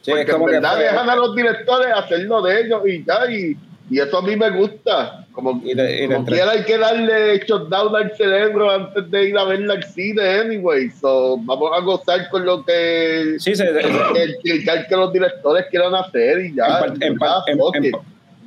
Sí, 0.02 0.12
porque 0.12 0.30
en 0.30 0.30
como 0.30 0.44
verdad 0.46 0.78
dejan 0.78 1.10
a 1.10 1.16
los 1.16 1.34
directores 1.34 1.88
hacerlo 1.92 2.40
de 2.42 2.60
ellos 2.60 2.82
y 2.86 3.04
ya, 3.04 3.28
y, 3.28 3.56
y 3.90 4.00
eso 4.00 4.18
a 4.18 4.22
mí 4.22 4.36
me 4.36 4.50
gusta. 4.50 5.24
Como, 5.32 5.60
Y 5.64 5.74
te- 5.74 6.04
y 6.04 6.08
te 6.08 6.14
como 6.14 6.26
quiera 6.26 6.50
hay 6.50 6.64
que 6.64 6.76
darle 6.78 7.38
shutdown 7.46 7.94
al 7.96 8.16
cerebro 8.16 8.70
antes 8.70 9.10
de 9.10 9.28
ir 9.28 9.38
a 9.38 9.44
verla 9.44 9.74
al 9.74 9.84
cine 9.84 10.22
anyway. 10.40 10.90
So, 10.90 11.38
vamos 11.42 11.70
a 11.76 11.80
gozar 11.80 12.28
con 12.30 12.44
lo 12.44 12.64
que 12.64 13.36
Sí, 13.38 13.54
se- 13.54 13.66
que 14.88 14.96
los 14.96 15.12
directores 15.12 15.66
quieran 15.70 15.94
hacer 15.94 16.40
y 16.46 16.54
ya. 16.54 16.80
en, 17.00 17.16
par- 17.18 17.46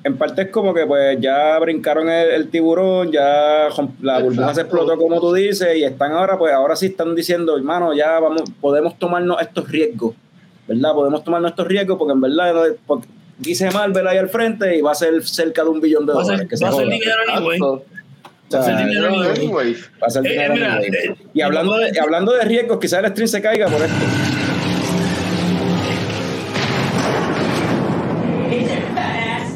en 0.04 0.18
parte 0.18 0.42
es 0.44 0.48
como 0.50 0.74
que 0.74 0.86
pues 0.88 1.18
ya 1.22 1.60
brincaron 1.60 2.10
el, 2.10 2.30
el 2.32 2.50
tiburón, 2.50 3.12
ya 3.12 3.68
la 4.02 4.20
burbuja 4.20 4.54
se 4.56 4.62
Exacto. 4.62 4.78
explotó 4.78 4.98
como 4.98 5.20
tú 5.22 5.32
dices 5.34 5.76
y 5.78 5.84
están 5.84 6.12
ahora 6.14 6.38
pues 6.40 6.52
ahora 6.54 6.76
sí 6.76 6.88
están 6.88 7.14
diciendo 7.16 7.56
hermano 7.56 7.94
ya 7.94 8.20
vamos 8.20 8.44
podemos 8.60 8.98
tomarnos 8.98 9.40
estos 9.42 9.70
riesgos, 9.70 10.16
¿verdad? 10.68 10.94
Podemos 10.94 11.24
tomarnos 11.24 11.52
estos 11.52 11.68
riesgos 11.68 12.00
porque 12.00 12.14
en 12.14 12.22
verdad 12.22 12.66
porque 12.88 13.08
dice 13.38 13.70
Marvel 13.72 14.08
ahí 14.08 14.18
al 14.18 14.30
frente 14.30 14.78
y 14.78 14.82
va 14.82 14.92
a 14.92 14.96
ser 14.96 15.26
cerca 15.26 15.64
de 15.64 15.70
un 15.70 15.82
billón 15.82 16.06
de 16.06 16.14
dólares. 16.14 16.48
que 16.50 16.56
va 16.64 16.70
a 16.70 16.74
ser 16.74 16.88
dinero 16.88 17.22
anyway. 17.34 17.60
Va 18.54 18.60
a 18.60 18.64
ser 18.64 18.78
dinero 18.78 19.08
anyway. 19.32 19.76
Va 20.02 20.08
a 20.08 20.10
ser 20.10 20.24
dinero 20.24 20.54
mira, 20.54 20.74
anyway. 20.76 21.16
y 21.34 21.42
hablando 21.42 21.78
de, 21.78 22.00
hablando 22.00 22.34
de 22.34 22.44
riesgos, 22.46 22.80
quizás 22.80 23.04
el 23.04 23.12
stream 23.12 23.28
se 23.28 23.42
caiga 23.42 23.68
por 23.68 23.82
esto. 23.82 24.06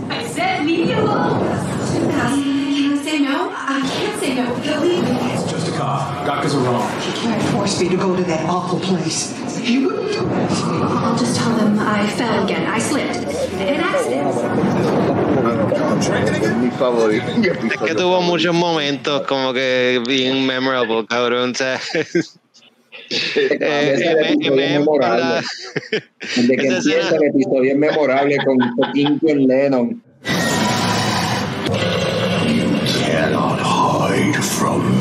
I 0.10 0.24
said 0.28 0.66
leave 0.66 0.88
me 0.88 0.94
alone. 0.94 1.46
I 1.48 2.42
can't 2.76 3.04
say 3.04 3.20
no. 3.20 3.50
I 3.52 3.82
can't 3.82 4.20
say 4.20 4.36
no. 4.36 4.56
He'll 4.56 4.82
leave 4.82 5.04
me. 5.04 5.34
It's 5.34 5.52
just 5.52 5.68
a 5.68 5.72
cop. 5.72 6.26
Gaka's 6.26 6.56
are 6.56 6.60
wrong. 6.64 6.90
You 7.06 7.14
can't 7.14 7.42
force 7.52 7.82
me 7.82 7.90
to 7.90 7.98
go 7.98 8.16
to 8.16 8.24
that 8.24 8.50
awful 8.50 8.80
place. 8.80 9.34
You 9.66 9.88
wouldn't 9.88 10.12
do 10.14 10.20
it. 10.20 10.52
I'll 10.52 11.18
just 11.18 11.36
tell 11.38 11.56
them 11.56 11.80
I 11.80 12.08
fell 12.08 12.44
again. 12.44 12.66
I 12.68 12.80
slipped. 12.80 13.16
An 13.16 13.82
accident. 13.82 14.28
es 16.44 16.56
mi 16.58 16.70
favorito. 16.72 17.26
Mi 17.36 17.48
Es 17.70 17.78
que 17.82 17.96
tuvo 17.96 18.22
muchos 18.22 18.54
momentos 18.54 19.22
como 19.28 19.54
que 19.54 20.02
bien 20.08 20.46
memorable, 20.46 21.06
cabrón. 21.08 21.52
O 21.52 21.56
sea, 21.56 21.80
eh, 21.94 22.06
Ese 23.10 23.56
M- 24.12 24.22
episodio 24.22 24.54
M- 24.54 24.56
memorable. 24.80 25.20
la- 25.20 25.44
Desde 26.36 26.58
que 26.58 26.68
empieza 26.76 27.16
el 27.16 27.24
episodio 27.24 27.72
es 27.72 27.78
memorable 27.78 28.38
con 28.46 28.58
fucking 28.78 29.20
John 29.22 29.48
Lennon. 29.48 30.04
Cannot 33.06 33.60
hide 33.62 34.36
from 34.44 34.95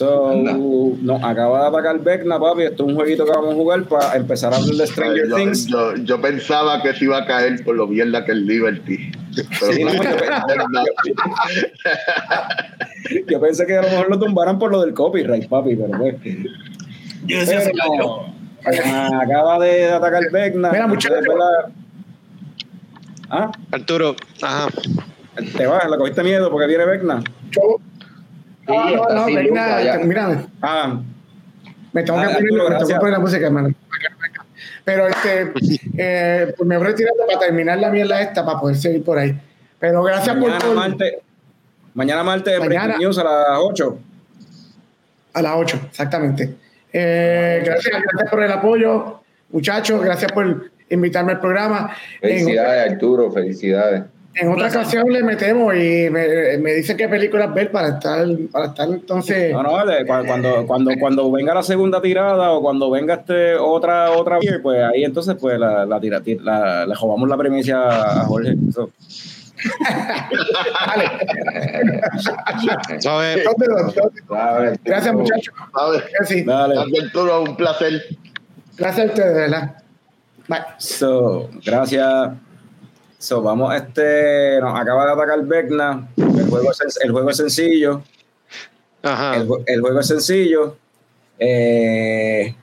So, 0.00 0.32
no, 0.34 1.16
acaba 1.16 1.60
de 1.60 1.66
atacar 1.68 1.98
Vecna, 2.00 2.40
papi. 2.40 2.62
Esto 2.62 2.84
es 2.84 2.88
un 2.88 2.94
jueguito 2.94 3.26
que 3.26 3.32
vamos 3.32 3.50
a 3.52 3.54
jugar 3.54 3.82
para 3.82 4.16
empezar 4.16 4.50
a 4.54 4.56
hablar 4.56 4.74
de 4.74 4.86
Stranger 4.86 5.28
yo, 5.28 5.36
Things. 5.36 5.66
yo- 5.66 5.94
yo 5.96 6.18
pensaba 6.22 6.80
que 6.80 6.94
se 6.94 7.04
iba 7.04 7.18
a 7.18 7.26
caer 7.26 7.62
por 7.62 7.74
lo 7.76 7.86
mierda 7.86 8.24
que 8.24 8.32
es 8.32 8.38
Liberty. 8.38 9.12
Pero 9.60 9.72
Sí, 9.74 9.84
no, 9.84 9.92
yo, 9.92 10.00
yo 13.28 13.40
pensé 13.42 13.66
que 13.66 13.76
a 13.76 13.82
lo 13.82 13.88
mejor 13.90 14.08
lo 14.08 14.18
tumbaran 14.18 14.58
por 14.58 14.70
lo 14.70 14.80
del 14.80 14.94
copyright, 14.94 15.46
papi, 15.50 15.76
pero 15.76 15.98
pues. 15.98 16.14
Yo 17.26 17.38
decía. 17.40 17.60
Pero, 18.64 19.20
acaba 19.20 19.58
de 19.58 19.90
atacar 19.90 20.30
Vecna. 20.32 20.70
Mira, 20.72 20.86
muchachos. 20.86 21.18
Ah, 23.28 23.52
Arturo, 23.70 24.16
ajá. 24.40 24.68
te 25.58 25.66
vas, 25.66 25.90
le 25.90 25.96
cogiste 25.98 26.22
miedo 26.22 26.50
porque 26.50 26.66
viene 26.68 26.86
Vecna. 26.86 27.22
Yo- 27.50 27.76
Ah, 28.72 28.90
no, 28.94 29.08
no, 29.14 29.24
allá. 29.24 29.98
mira, 30.04 30.44
Ah, 30.62 31.00
Me 31.92 32.02
tengo, 32.02 32.18
Ah, 32.18 32.22
que, 32.28 32.34
poner, 32.34 32.42
me 32.42 32.78
tengo 32.78 33.00
poner 33.00 33.12
la 33.12 33.18
música, 33.18 33.46
hermano. 33.46 33.74
para 33.88 34.00
que 34.00 34.08
no 34.10 34.18
me 34.20 34.30
ca- 34.30 34.46
Pero 34.84 35.06
este, 35.08 35.52
eh, 35.98 36.54
pues 36.56 36.66
me 36.68 36.76
voy 36.76 36.86
retirando 36.86 37.26
para 37.26 37.38
terminar 37.40 37.78
la 37.78 37.90
mierda 37.90 38.20
esta 38.20 38.44
para 38.44 38.60
poder 38.60 38.76
seguir 38.76 39.02
por 39.04 39.18
ahí. 39.18 39.38
Pero 39.78 40.02
gracias 40.02 40.36
por, 40.36 40.48
Mañana 40.48 40.64
por- 40.64 40.74
martes, 40.76 41.14
mañana 41.94 42.22
martes 42.22 42.58
Mañana. 42.60 42.96
News 42.98 43.18
a 43.18 43.24
las 43.24 43.58
8. 43.58 43.98
a 45.34 45.42
las 45.42 45.52
8, 45.56 45.80
exactamente. 45.90 46.54
Eh, 46.92 47.62
gracias, 47.64 48.02
gracias 48.02 48.30
por 48.30 48.42
el 48.42 48.50
apoyo, 48.52 49.20
muchachos. 49.50 50.02
Gracias 50.02 50.30
por 50.32 50.70
invitarme 50.88 51.32
al 51.32 51.40
programa. 51.40 51.94
En, 52.20 52.30
Felicidades, 52.40 52.92
Arturo, 52.92 53.30
felicidades. 53.30 54.02
En 54.40 54.52
otra 54.52 54.68
ocasión 54.68 55.04
le 55.12 55.22
metemos 55.22 55.74
y 55.74 56.08
me, 56.10 56.58
me 56.58 56.72
dicen 56.74 56.96
qué 56.96 57.08
películas 57.08 57.52
ver 57.54 57.70
para 57.70 57.88
estar, 57.88 58.26
para 58.50 58.66
estar 58.66 58.88
entonces. 58.88 59.52
No, 59.52 59.62
no, 59.62 59.72
vale, 59.72 60.06
cu- 60.06 60.26
cuando, 60.26 60.66
cuando, 60.66 60.90
cuando 60.98 61.30
venga 61.30 61.54
la 61.54 61.62
segunda 61.62 62.00
tirada 62.00 62.50
o 62.52 62.62
cuando 62.62 62.90
venga 62.90 63.14
este 63.14 63.54
otra 63.56 64.10
otra 64.12 64.38
pues 64.62 64.82
ahí 64.82 65.04
entonces 65.04 65.36
pues 65.40 65.58
la, 65.58 65.84
la, 65.86 66.00
tira- 66.00 66.20
ti- 66.20 66.38
la- 66.40 66.86
la 67.28 67.36
premisa 67.36 68.20
a 68.22 68.24
Jorge. 68.24 68.54
Eso. 68.68 68.90
¿Sabes? 73.00 73.44
¿Dónde, 73.44 73.66
dónde, 73.66 73.92
dónde? 73.94 74.22
Dale, 74.28 74.80
Gracias, 74.84 75.14
muchachos. 75.14 75.54
Sí, 76.24 76.42
Dale. 76.44 76.76
Arturo, 77.02 77.42
un 77.42 77.56
placer. 77.56 78.02
gracias 78.76 79.06
a 79.06 79.10
ustedes, 79.10 79.34
de 79.34 79.40
¿verdad? 79.42 79.76
Bye. 80.48 80.58
So, 80.78 81.48
gracias. 81.64 82.30
So, 83.22 83.42
vamos, 83.42 83.74
este, 83.74 84.58
nos 84.62 84.80
acaba 84.80 85.04
de 85.04 85.12
atacar 85.12 85.44
Vecna. 85.44 86.08
El 86.16 86.46
juego 86.48 86.70
es, 86.70 86.98
el 87.04 87.10
juego 87.12 87.28
es 87.28 87.36
sencillo. 87.36 88.02
Ajá. 89.02 89.36
El, 89.36 89.46
jue- 89.46 89.62
el 89.66 89.80
juego 89.82 90.00
es 90.00 90.06
sencillo. 90.06 90.76
Eh, 91.38 92.54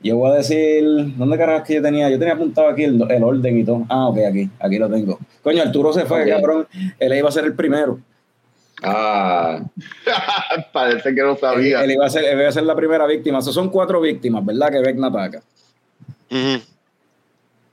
yo 0.00 0.16
voy 0.16 0.30
a 0.30 0.34
decir, 0.36 0.84
¿dónde 1.16 1.36
carajo 1.36 1.64
que 1.64 1.74
yo 1.74 1.82
tenía? 1.82 2.08
Yo 2.08 2.18
tenía 2.18 2.32
apuntado 2.34 2.68
aquí 2.68 2.84
el, 2.84 2.98
el 3.10 3.22
orden 3.22 3.58
y 3.58 3.64
todo. 3.64 3.84
Ah, 3.90 4.08
ok, 4.08 4.18
aquí, 4.30 4.48
aquí 4.58 4.78
lo 4.78 4.88
tengo. 4.88 5.18
Coño, 5.42 5.62
Arturo 5.62 5.92
se 5.92 6.06
fue, 6.06 6.26
cabrón. 6.26 6.66
Él 6.98 7.12
iba 7.18 7.28
a 7.28 7.32
ser 7.32 7.44
el 7.44 7.54
primero. 7.54 7.98
Ah, 8.82 9.60
Parece 10.72 11.14
que 11.14 11.20
no 11.22 11.36
sabía. 11.36 11.84
Él 11.84 11.90
iba 11.90 12.06
a 12.06 12.10
ser, 12.10 12.24
él 12.24 12.38
iba 12.40 12.48
a 12.48 12.52
ser 12.52 12.62
la 12.62 12.74
primera 12.74 13.06
víctima. 13.06 13.40
Esos 13.40 13.54
son 13.54 13.68
cuatro 13.68 14.00
víctimas, 14.00 14.42
¿verdad? 14.46 14.70
Que 14.70 14.78
Vecna 14.80 15.08
ataca. 15.08 15.42
Ujú. 16.30 16.62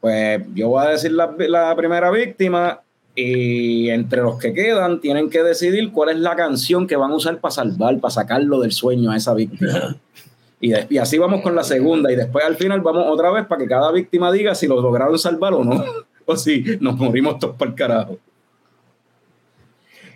Pues 0.06 0.44
yo 0.54 0.70
voy 0.70 0.86
a 0.86 0.90
decir 0.92 1.14
la, 1.14 1.34
la 1.48 1.76
primera 1.76 2.12
víctima 2.12 2.80
y 3.16 3.90
entre 3.90 4.22
los 4.22 4.38
que 4.38 4.54
quedan 4.54 5.02
tienen 5.02 5.32
que 5.32 5.42
decidir 5.42 5.92
cuál 5.92 6.10
es 6.10 6.18
la 6.18 6.36
canción 6.36 6.86
que 6.86 6.96
van 6.96 7.10
a 7.10 7.16
usar 7.16 7.40
para 7.40 7.52
salvar, 7.52 8.00
para 8.00 8.12
sacarlo 8.12 8.60
del 8.60 8.72
sueño 8.72 9.10
a 9.10 9.18
esa 9.18 9.34
víctima. 9.34 9.98
Y, 10.62 10.70
de- 10.70 10.86
y 10.92 11.00
así 11.00 11.18
vamos 11.18 11.42
con 11.42 11.56
la 11.56 11.64
segunda 11.64 12.12
y 12.12 12.16
después 12.16 12.46
al 12.46 12.56
final 12.56 12.82
vamos 12.82 13.06
otra 13.10 13.32
vez 13.32 13.46
para 13.48 13.62
que 13.62 13.68
cada 13.68 13.92
víctima 13.92 14.32
diga 14.32 14.54
si 14.54 14.68
lo 14.68 14.80
lograron 14.80 15.18
salvar 15.18 15.54
o 15.56 15.64
no. 15.64 15.84
O 16.28 16.36
si 16.38 16.64
nos 16.80 16.98
morimos 16.98 17.40
todos 17.40 17.56
por 17.56 17.68
el 17.70 17.74
carajo. 17.76 18.20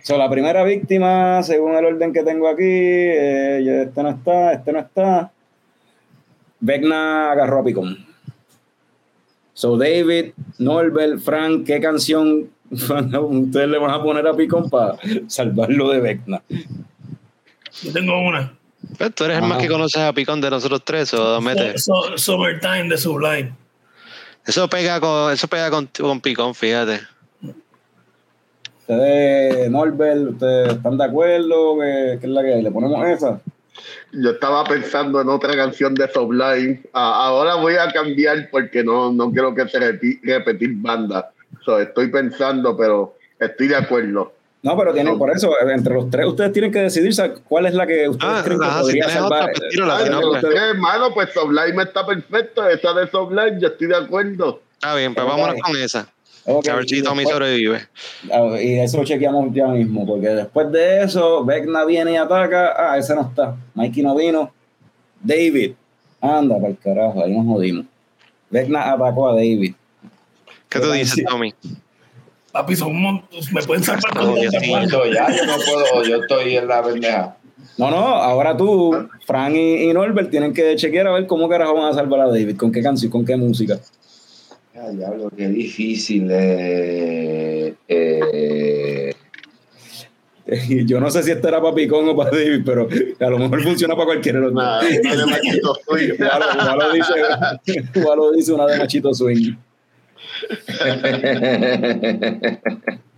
So, 0.04 0.16
la 0.16 0.30
primera 0.30 0.62
víctima, 0.62 1.42
según 1.42 1.74
el 1.74 1.84
orden 1.84 2.12
que 2.12 2.22
tengo 2.22 2.46
aquí, 2.48 2.62
eh, 2.64 3.82
este 3.86 4.02
no 4.04 4.10
está, 4.10 4.52
este 4.52 4.72
no 4.72 4.78
está. 4.78 5.32
Vecna 6.60 7.32
agarró 7.32 7.58
a 7.58 7.64
Picón. 7.64 8.09
So, 9.60 9.76
David, 9.76 10.32
Norbert, 10.56 11.20
Frank, 11.20 11.66
¿qué 11.66 11.80
canción 11.80 12.48
ustedes 12.70 13.68
le 13.68 13.76
van 13.76 13.90
a 13.90 14.02
poner 14.02 14.26
a 14.26 14.32
Picón 14.34 14.70
para 14.70 14.96
salvarlo 15.26 15.90
de 15.90 16.00
Vecna? 16.00 16.42
Yo 17.82 17.92
tengo 17.92 18.18
una. 18.26 18.54
Pues 18.96 19.14
tú 19.14 19.24
eres 19.24 19.36
el 19.36 19.42
más 19.42 19.52
Ajá. 19.52 19.60
que 19.60 19.68
conoces 19.68 20.00
a 20.00 20.14
Picón 20.14 20.40
de 20.40 20.48
nosotros 20.48 20.80
tres, 20.82 21.12
o 21.12 21.42
mete. 21.42 21.76
So- 21.76 21.92
so- 21.92 22.16
Summertime 22.16 22.88
de 22.88 22.96
Sublime. 22.96 23.52
Eso 24.46 24.66
pega 24.70 24.98
con, 24.98 25.30
eso 25.30 25.46
pega 25.46 25.70
con, 25.70 25.86
con 25.88 26.22
Picón, 26.22 26.54
fíjate. 26.54 27.00
Ustedes, 28.80 29.70
Norbert, 29.70 30.30
¿ustedes 30.30 30.72
están 30.72 30.96
de 30.96 31.04
acuerdo? 31.04 31.78
¿Qué, 31.80 32.16
qué 32.18 32.26
es 32.26 32.32
la 32.32 32.42
que 32.42 32.54
hay? 32.54 32.62
¿Le 32.62 32.70
ponemos 32.70 33.06
esa? 33.06 33.42
Yo 34.12 34.30
estaba 34.30 34.64
pensando 34.64 35.20
en 35.20 35.28
otra 35.28 35.54
canción 35.54 35.94
de 35.94 36.10
Sublime. 36.10 36.80
Ah, 36.92 37.26
ahora 37.26 37.54
voy 37.56 37.74
a 37.74 37.90
cambiar 37.92 38.48
porque 38.50 38.82
no, 38.84 39.12
no 39.12 39.30
quiero 39.30 39.54
que 39.54 39.68
se 39.68 39.78
repi- 39.78 40.20
repetir 40.22 40.70
banda. 40.76 41.30
So, 41.64 41.78
estoy 41.80 42.08
pensando, 42.08 42.76
pero 42.76 43.16
estoy 43.38 43.68
de 43.68 43.76
acuerdo. 43.76 44.32
No, 44.62 44.76
pero 44.76 44.92
tienen, 44.92 45.16
por 45.16 45.30
eso, 45.30 45.54
entre 45.68 45.94
los 45.94 46.10
tres, 46.10 46.26
ustedes 46.26 46.52
tienen 46.52 46.70
que 46.70 46.80
decidir 46.80 47.14
cuál 47.48 47.64
es 47.64 47.72
la 47.74 47.86
que 47.86 48.08
ustedes 48.08 48.32
Ah, 48.34 48.42
creen 48.44 48.60
que 48.60 48.66
ajá, 48.66 48.76
si 48.78 48.82
podría 48.82 49.08
salvar. 49.08 49.50
pues 49.54 49.72
si 49.72 49.80
pues. 49.80 50.44
ustedes, 50.44 50.60
hermano, 50.62 51.14
pues 51.14 51.30
Sublime 51.32 51.82
está 51.82 52.04
perfecto. 52.06 52.68
Esa 52.68 52.92
de 52.92 53.08
Sublime, 53.10 53.58
yo 53.58 53.68
estoy 53.68 53.86
de 53.86 53.96
acuerdo. 53.96 54.60
Está 54.74 54.94
bien, 54.96 55.14
pues 55.14 55.26
vámonos 55.26 55.56
con 55.62 55.76
esa. 55.76 56.08
Ok, 56.52 56.68
A 56.68 56.74
ver 56.76 56.88
si 56.88 56.98
y 56.98 57.02
Tommy 57.02 57.18
después- 57.24 57.34
sobrevive. 57.34 57.80
Ah, 58.32 58.60
Y 58.60 58.78
eso 58.78 58.98
lo 58.98 59.04
chequeamos 59.04 59.52
ya 59.54 59.68
mismo, 59.68 60.06
porque 60.06 60.28
después 60.28 60.70
de 60.72 61.02
eso, 61.02 61.44
Vecna 61.44 61.84
viene 61.84 62.12
y 62.12 62.16
ataca. 62.16 62.74
Ah, 62.76 62.98
ese 62.98 63.14
no 63.14 63.22
está. 63.22 63.56
Mikey 63.74 64.02
no 64.02 64.14
vino. 64.14 64.52
David. 65.22 65.72
Anda, 66.20 66.56
para 66.56 66.68
el 66.68 66.78
carajo, 66.78 67.22
ahí 67.24 67.32
nos 67.36 67.46
jodimos. 67.46 67.86
Vecna 68.50 68.92
atacó 68.92 69.28
a 69.28 69.32
David. 69.34 69.74
¿Qué 70.68 70.78
tú 70.80 70.90
dices, 70.92 71.14
sí. 71.14 71.24
Tommy? 71.24 71.54
Papi, 72.52 72.74
son 72.76 72.90
un 72.90 73.02
mon- 73.02 73.22
Me 73.52 73.62
pueden 73.62 73.82
salvar 73.84 74.12
ya 74.12 75.28
yo 75.30 75.46
no 75.46 75.54
puedo, 75.56 76.04
yo 76.04 76.16
estoy 76.16 76.56
en 76.56 76.66
la 76.68 76.82
pendeja. 76.82 77.36
No, 77.78 77.90
no, 77.90 77.96
ahora 77.96 78.56
tú, 78.56 79.08
Frank 79.26 79.54
y, 79.54 79.88
y 79.88 79.92
Norbert 79.94 80.30
tienen 80.30 80.52
que 80.52 80.74
chequear 80.76 81.06
a 81.06 81.12
ver 81.12 81.26
cómo 81.26 81.48
carajo 81.48 81.74
van 81.74 81.92
a 81.92 81.94
salvar 81.94 82.20
a 82.20 82.26
David, 82.26 82.56
con 82.56 82.72
qué 82.72 82.82
canción, 82.82 83.10
con 83.10 83.24
qué 83.24 83.36
música. 83.36 83.78
Ay, 84.82 84.96
diablo, 84.96 85.30
qué 85.36 85.46
difícil. 85.48 86.26
Eh, 86.30 87.74
eh, 87.86 89.14
Yo 90.86 91.00
no 91.00 91.10
sé 91.10 91.22
si 91.22 91.30
este 91.30 91.48
era 91.48 91.60
para 91.60 91.74
Picón 91.74 92.08
o 92.08 92.16
para 92.16 92.30
David, 92.30 92.62
pero 92.64 92.88
a 93.20 93.30
lo 93.30 93.38
mejor 93.38 93.62
funciona 93.62 93.94
para 93.94 94.06
cualquiera 94.06 94.40
de 94.40 94.46
los 94.46 94.54
dos. 94.54 94.84
Dice 98.34 98.52
una 98.52 98.66
de 98.66 98.78
Machito 98.78 99.14
Swing. 99.14 99.54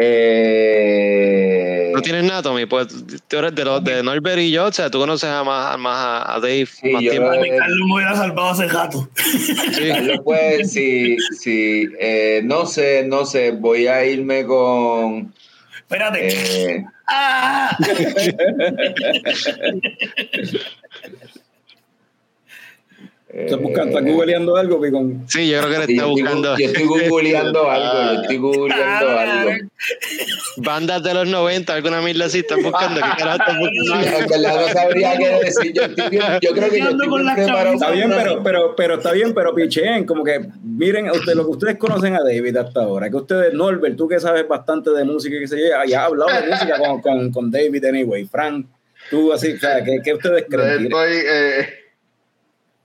eh, 0.00 1.90
¿No 1.94 2.00
tienes 2.02 2.24
nada, 2.24 2.42
Tommy? 2.42 2.66
Pues 2.66 2.88
tú 3.28 3.36
eres 3.38 3.54
de 3.54 3.64
los 3.64 3.82
de 3.84 4.02
Norbert 4.02 4.38
y 4.40 4.50
yo, 4.50 4.66
o 4.66 4.72
sea, 4.72 4.90
tú 4.90 4.98
conoces 4.98 5.28
a 5.28 5.42
más, 5.44 5.78
más 5.78 6.24
a, 6.26 6.38
Dave 6.40 6.66
Sí, 6.66 6.90
más 6.90 7.02
yo- 7.02 7.10
tiempo. 7.10 7.28
Carlos 7.30 7.86
me 7.88 7.94
hubiera 7.94 8.14
salvado 8.16 8.50
hace 8.50 8.66
rato. 8.68 9.08
Sí. 9.16 9.88
Carlos, 9.88 10.20
pues, 10.24 10.72
sí, 10.72 11.16
sí, 11.38 11.88
eh, 11.98 12.40
no 12.44 12.66
sé, 12.66 13.04
no 13.06 13.24
sé, 13.26 13.50
voy 13.52 13.86
a 13.86 14.04
irme 14.06 14.44
con... 14.46 15.32
Espérate. 15.78 16.28
eh, 16.76 16.84
¡Ah! 17.08 17.76
¿Estás 23.32 23.60
buscando, 23.60 23.96
estás 23.96 24.12
googleando 24.12 24.56
algo, 24.56 24.80
Picón? 24.80 25.24
Sí, 25.28 25.48
yo 25.48 25.60
creo 25.60 25.70
que 25.70 25.86
le 25.86 25.92
está 25.94 26.06
buscando 26.06 26.58
yo 26.58 26.66
estoy 26.66 26.82
googleando 26.84 27.70
algo, 27.70 28.12
yo 28.14 28.20
estoy 28.22 28.36
googleando 28.38 29.08
algo. 29.18 29.50
bandas 30.56 31.02
de 31.04 31.14
los 31.14 31.28
90, 31.28 31.72
alguna 31.74 32.00
mierda 32.02 32.24
así, 32.24 32.40
están 32.40 32.62
buscando. 32.62 32.96
¿Qué 33.00 33.22
carajo 33.22 33.38
están 33.38 33.58
buscando? 33.60 34.48
No 34.58 34.68
sabría 34.72 35.16
qué 35.16 35.28
decir, 35.44 35.72
yo, 35.72 35.82
estoy 35.84 36.08
bien- 36.08 36.22
yo 36.42 36.50
creo 36.52 36.70
que 36.70 36.78
yo 36.80 36.88
Ando 36.88 37.04
estoy 37.04 37.08
con 37.08 37.18
bien 37.20 37.26
las 37.26 37.34
preparado 37.36 37.74
Está 37.74 37.90
bien, 37.92 38.10
pero, 38.10 38.42
pero, 38.42 38.74
pero 38.76 38.94
está 38.96 39.12
bien, 39.12 39.32
pero 39.32 39.54
picheen, 39.54 40.04
como 40.06 40.24
que 40.24 40.40
miren 40.64 41.08
usted, 41.10 41.34
lo 41.34 41.44
que 41.44 41.50
ustedes 41.50 41.76
conocen 41.76 42.14
a 42.16 42.24
David 42.24 42.56
hasta 42.56 42.80
ahora, 42.82 43.08
que 43.10 43.16
ustedes, 43.16 43.54
Norbert, 43.54 43.96
tú 43.96 44.08
que 44.08 44.18
sabes 44.18 44.46
bastante 44.48 44.90
de 44.90 45.04
música 45.04 45.36
y 45.36 45.40
que 45.40 45.46
se 45.48 45.56
lleva, 45.56 45.86
ya 45.86 46.00
has 46.00 46.06
hablado 46.08 46.30
de 46.40 46.48
música 46.48 46.78
con, 46.78 47.00
con, 47.00 47.30
con 47.32 47.50
David 47.52 47.84
anyway, 47.84 48.24
Frank, 48.24 48.66
tú 49.08 49.32
así, 49.32 49.52
o 49.52 49.58
sea, 49.58 49.84
¿qué, 49.84 50.00
qué 50.04 50.14
ustedes 50.14 50.46
creen? 50.50 50.84
Estoy, 50.84 51.12
eh, 51.12 51.68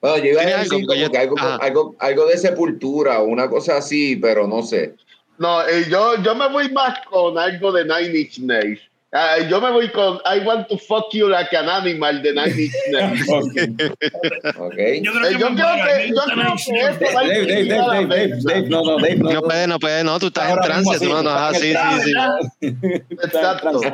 Bueno, 0.05 0.23
yo 0.23 0.31
iba 0.31 0.41
a 0.41 0.45
¿Tiene 0.45 0.59
decir 0.59 0.73
algo? 0.75 0.87
como 0.87 1.01
Yo- 1.01 1.11
que 1.11 1.17
algo, 1.17 1.35
algo, 1.39 1.95
algo 1.99 2.25
de 2.27 2.37
sepultura 2.37 3.19
o 3.21 3.25
una 3.25 3.49
cosa 3.49 3.77
así, 3.77 4.15
pero 4.17 4.47
no 4.47 4.61
sé. 4.61 4.93
no, 5.37 5.61
eh, 5.67 5.85
yo, 5.89 6.21
yo 6.21 6.35
me 6.35 6.47
voy 6.49 6.71
más 6.71 6.99
con 7.09 7.37
algo 7.37 7.71
de 7.71 7.85
Nine 7.85 8.19
Inch 8.19 8.39
Nails. 8.39 8.79
Ah, 9.17 9.37
yo 9.49 9.61
me 9.61 9.71
voy 9.71 9.87
con 9.91 10.19
I 10.25 10.39
want 10.45 10.67
to 10.67 10.77
fuck 10.77 11.05
you 11.13 11.29
like 11.29 11.55
an 11.55 11.69
animal 11.69 12.21
de 12.21 12.33
Nine 12.33 12.53
Inch 12.63 12.73
Nails. 12.91 13.29
¿Ok? 14.57 14.75
Yo 15.01 15.11
creo 15.13 15.25
Eh, 15.25 15.29
que 15.31 15.39
yo 15.39 15.49
me 15.51 15.55
creo 15.55 15.75
que, 15.85 16.09
yo 16.09 16.21
creo 16.25 16.55
que 16.99 17.13
Dave, 17.13 17.45
Dave, 17.45 17.65
Dave, 17.65 18.05
Dave, 18.07 18.33
Dave, 18.43 18.69
no, 18.69 18.83
no, 18.83 18.97
Dave, 18.97 19.15
no. 19.15 19.31
No 19.31 19.41
puede, 19.41 19.67
no 19.67 19.79
puede, 19.79 20.03
no, 20.03 20.19
tú 20.19 20.27
estás 20.27 20.45
en 20.51 20.59
Ahora 20.59 20.77
mismo 20.77 20.91
trance, 20.91 21.05
tú 21.05 21.13
no, 21.13 21.23
no, 21.23 21.29
ah, 21.31 21.51
en 21.53 21.59
sí, 21.61 21.73
sí, 21.73 22.01
sí. 22.03 22.67
Exacto. 23.23 23.81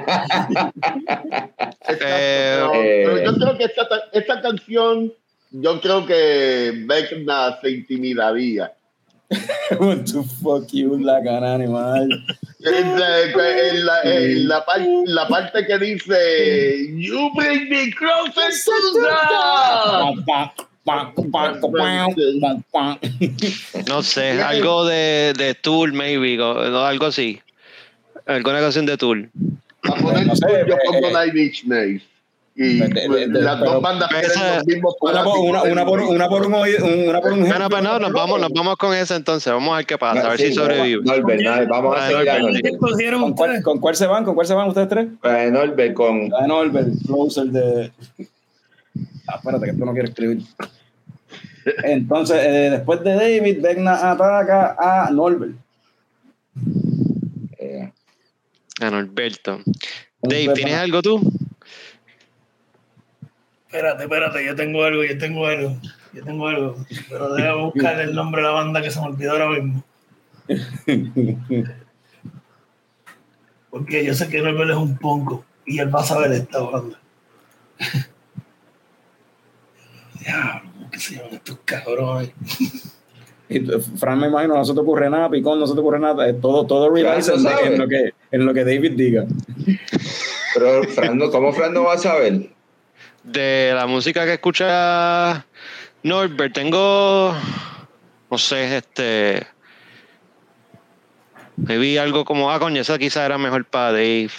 Exacto, 1.88 1.98
Eh, 2.00 2.54
pero, 2.58 2.74
eh. 2.74 3.04
pero 3.06 3.24
yo 3.32 3.38
creo 3.38 3.58
que 3.58 3.64
esta, 3.66 3.88
esta 4.14 4.42
canción, 4.42 5.14
yo 5.52 5.80
creo 5.82 6.06
que 6.06 6.72
Vecna 6.86 7.58
se 7.62 7.72
intimidaría. 7.72 8.72
Want 9.80 10.12
to 10.12 10.24
fuck 10.24 10.74
you 10.74 10.98
like 11.00 11.26
an 11.28 11.44
animal. 11.46 12.10
En 12.64 13.00
la, 13.00 13.24
en 13.24 13.86
la- 13.86 14.02
en 14.04 14.48
la 14.48 14.66
par- 14.66 14.86
la 15.06 15.28
parte 15.28 15.66
que 15.66 15.78
dice 15.80 16.92
You 16.98 17.32
bring 17.34 17.70
me 17.70 17.92
closer 17.92 18.52
to. 18.66 18.72
No 23.88 24.04
sé, 24.04 24.42
algo 24.42 24.86
de, 24.86 25.34
de 25.38 25.56
Tool, 25.56 25.94
maybe, 25.94 26.40
o- 26.42 26.70
no, 26.70 26.86
algo 26.86 27.06
así. 27.08 27.40
Alguna 28.26 28.60
canción 28.60 28.86
de 28.86 28.98
Tool. 28.98 29.30
A 29.84 29.96
poner 29.96 30.28
No 30.28 30.36
sé, 30.36 30.48
yo 30.68 30.76
eh, 30.76 30.80
pongo 30.86 31.08
eh, 31.08 31.14
Inch 31.36 31.64
Nails. 31.66 32.04
Y 32.54 32.80
de- 32.80 32.88
de- 32.90 33.08
pues, 33.08 33.32
de- 33.32 33.42
las 33.42 33.60
dos 33.62 33.82
bandas 33.82 34.10
esa- 34.22 34.58
los 34.58 34.66
mismos 34.66 34.96
Una 35.00 35.24
por, 35.24 35.40
una, 35.40 35.64
una 35.64 35.86
por, 35.86 36.02
una 36.02 36.28
por 36.28 36.46
un 36.46 36.54
oído, 36.54 36.86
una 37.10 37.22
por 37.22 37.32
un 37.32 37.40
Bueno, 37.48 37.70
pues 37.70 37.82
no, 37.84 37.98
nos 38.00 38.12
vamos, 38.12 38.42
nos 38.42 38.52
vamos 38.52 38.76
con 38.76 38.94
esa 38.94 39.16
entonces. 39.16 39.52
Vamos 39.54 39.74
a 39.74 39.78
ver 39.78 39.86
qué 39.86 39.98
pasa, 39.98 40.26
a 40.26 40.30
ver 40.32 40.38
Sí, 40.40 40.48
si 40.48 40.54
sobrevive. 40.56 41.02
Norbert, 41.04 41.70
vamos 41.70 41.98
a 41.98 42.08
seguir 42.10 42.30
a 42.30 42.40
Norbert. 42.40 42.42
Norbert. 42.56 42.66
¿Qué 42.66 42.78
cogieron 42.78 43.22
¿Con 43.22 43.34
cuál? 43.34 43.64
¿Con 43.64 43.80
cuál 43.80 43.96
se 43.96 44.06
van? 44.06 44.26
¿Con 44.26 44.36
cuál 44.36 44.48
se 44.48 44.54
van 44.54 44.68
ustedes 44.68 44.90
tres? 44.90 45.08
Eh, 45.24 45.50
Norbert 45.52 45.94
con 45.94 46.30
Ah, 46.34 46.46
Norbert, 46.46 46.90
closer 47.06 47.46
de. 47.46 47.92
Ah, 49.28 49.36
espérate, 49.38 49.66
que 49.66 49.72
esto 49.72 49.86
no 49.86 49.94
quiere 49.94 50.10
escribir. 50.10 50.42
Entonces, 51.84 52.38
eh, 52.44 52.70
después 52.72 53.02
de 53.04 53.14
David, 53.14 53.62
Vegna 53.62 54.12
ataca 54.12 54.76
a 54.78 55.10
Norbert. 55.12 55.54
eh, 57.60 57.92
A 58.82 58.90
Norberto. 58.90 59.60
Dave. 60.22 60.54
¿tienes 60.54 60.76
algo 60.76 61.02
tú? 61.02 61.22
Espérate, 63.72 64.04
espérate, 64.04 64.46
yo 64.46 64.54
tengo 64.54 64.84
algo, 64.84 65.02
yo 65.04 65.18
tengo 65.18 65.46
algo, 65.46 65.78
yo 66.12 66.24
tengo 66.26 66.48
algo. 66.48 66.76
Pero 67.10 67.34
déjame 67.34 67.64
buscar 67.64 68.02
el 68.02 68.14
nombre 68.14 68.42
de 68.42 68.48
la 68.50 68.54
banda 68.54 68.82
que 68.82 68.92
se 68.92 69.00
me 69.00 69.08
olvidó 69.08 69.32
ahora 69.32 69.50
mismo. 69.50 69.84
Porque 73.70 74.04
yo 74.04 74.14
sé 74.14 74.28
que 74.28 74.42
Norbert 74.42 74.72
es 74.72 74.76
un 74.76 74.98
ponco 74.98 75.46
y 75.66 75.80
él 75.80 75.94
va 75.94 76.02
a 76.02 76.04
saber 76.04 76.34
esta 76.34 76.60
banda. 76.62 77.00
Diablo, 80.20 80.70
¿cómo 80.74 80.92
que 80.92 81.00
se 81.00 81.16
llaman 81.16 81.34
estos 81.36 81.58
cabrones? 81.64 82.32
Y 83.48 83.60
tú, 83.62 83.80
Fran, 83.98 84.20
me 84.20 84.28
imagino, 84.28 84.56
no 84.56 84.66
se 84.66 84.74
te 84.74 84.80
ocurre 84.82 85.10
nada, 85.10 85.30
Picón, 85.30 85.60
no 85.60 85.68
se 85.68 85.74
te 85.74 85.80
ocurre 85.80 86.00
nada. 86.00 86.28
eh, 86.30 86.34
Todo, 86.34 86.66
todo 86.68 86.92
Fran 86.94 87.22
en, 87.66 87.78
lo 87.80 87.88
que, 87.88 88.14
en 88.32 88.46
lo 88.46 88.54
que 88.54 88.66
David 88.66 88.92
diga. 88.98 89.26
pero 90.54 90.84
Fran, 90.90 91.18
no- 91.18 91.32
¿cómo 91.32 91.54
Fran 91.54 91.74
no 91.74 91.84
va 91.84 91.94
a 91.94 91.98
saber? 91.98 92.50
De 93.24 93.72
la 93.76 93.86
música 93.86 94.26
que 94.26 94.34
escucha 94.34 95.46
Norbert, 96.04 96.54
tengo. 96.54 97.36
No 98.30 98.38
sé, 98.38 98.78
este. 98.78 99.46
Me 101.56 101.78
vi 101.78 101.98
algo 101.98 102.26
como. 102.26 102.52
Ah, 102.52 102.60
coño, 102.60 102.82
esa 102.82 102.98
quizá 102.98 103.26
era 103.26 103.38
mejor 103.38 103.66
para 103.66 103.92
Dave. 103.92 104.32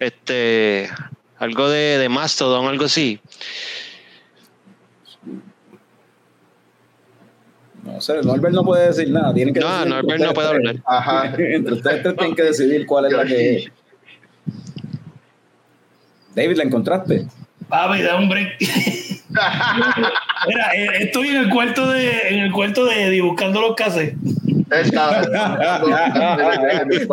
Este. 0.00 0.90
Algo 1.38 1.68
de, 1.68 1.98
de 1.98 2.08
Mastodon, 2.08 2.66
algo 2.66 2.86
así. 2.86 3.20
No 7.84 8.00
sé, 8.00 8.20
Norbert 8.22 8.54
no 8.54 8.64
puede 8.64 8.88
decir 8.88 9.10
nada. 9.10 9.32
Tienen 9.32 9.54
que 9.54 9.60
No, 9.60 9.84
Norbert 9.84 10.20
no 10.20 10.32
puede 10.34 10.48
hablar. 10.48 10.76
Ajá. 10.84 11.32
Entre 11.38 11.74
ustedes 11.74 12.02
tres 12.02 12.16
tienen 12.16 12.34
que 12.34 12.42
decidir 12.42 12.86
cuál 12.86 13.06
es 13.06 13.12
la 13.12 13.24
que 13.24 13.56
es. 13.56 13.66
David, 16.34 16.56
¿la 16.56 16.64
encontraste? 16.64 17.26
Papi, 17.68 18.02
da 18.02 18.16
un 18.16 18.28
break. 18.28 18.56
Mira, 20.48 20.74
eh, 20.74 20.88
estoy 21.00 21.28
en 21.28 21.36
el 21.36 21.48
cuarto 21.50 21.90
de, 21.90 22.28
en 22.30 22.38
el 22.40 22.52
cuarto 22.52 22.84
de 22.86 23.04
Eddie 23.04 23.20
buscando 23.22 23.60
los 23.60 23.74
cuarto 23.76 24.14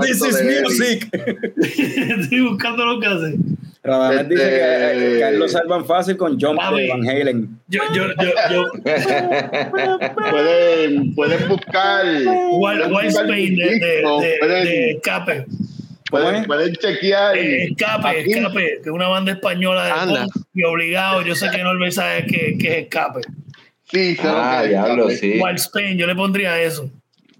This 0.01 0.21
is 0.21 0.37
de 0.37 0.61
music. 0.61 1.09
estoy 1.57 2.41
buscando 2.41 2.85
los 2.85 3.03
cassettes. 3.03 3.39
Radamés 3.83 4.21
Este- 4.21 4.33
dice 4.33 4.49
que, 4.49 5.27
él 5.27 5.39
lo 5.39 5.47
salvan 5.49 5.85
fácil 5.85 6.15
con 6.15 6.39
Jump 6.39 6.53
de 6.53 6.65
Papi. 6.65 6.87
Van 6.87 7.09
Halen. 7.09 7.59
Yo, 7.67 7.81
yo, 7.93 8.05
yo, 8.21 8.31
yo, 8.49 8.71
Pueden, 10.31 11.13
pueden 11.13 11.47
buscar. 11.49 12.05
Wild, 12.05 13.07
Spain 13.09 13.55
de, 13.55 13.79
de, 13.79 14.37
de, 14.41 14.47
de. 14.47 15.01
Pueden, 16.21 16.45
pueden 16.45 16.73
chequear. 16.75 17.37
Eh, 17.37 17.63
Escape, 17.65 18.07
aquí. 18.07 18.31
Escape, 18.33 18.59
que 18.83 18.89
es 18.89 18.93
una 18.93 19.07
banda 19.07 19.31
española 19.33 19.85
de 19.85 19.91
Anda. 19.91 20.25
y 20.53 20.63
obligado. 20.63 21.21
Yo 21.21 21.35
sé 21.35 21.49
que 21.51 21.63
Norbert 21.63 21.91
sabe 21.93 22.25
que, 22.25 22.57
que 22.57 22.67
es 22.67 22.77
Escape. 22.83 23.21
Sí, 23.91 24.15
lo 24.23 24.29
Ah, 24.29 24.63
diablo, 24.63 25.09
sí. 25.09 25.39
Wild 25.41 25.57
Spain, 25.57 25.97
yo 25.97 26.07
le 26.07 26.15
pondría 26.15 26.59
eso. 26.61 26.89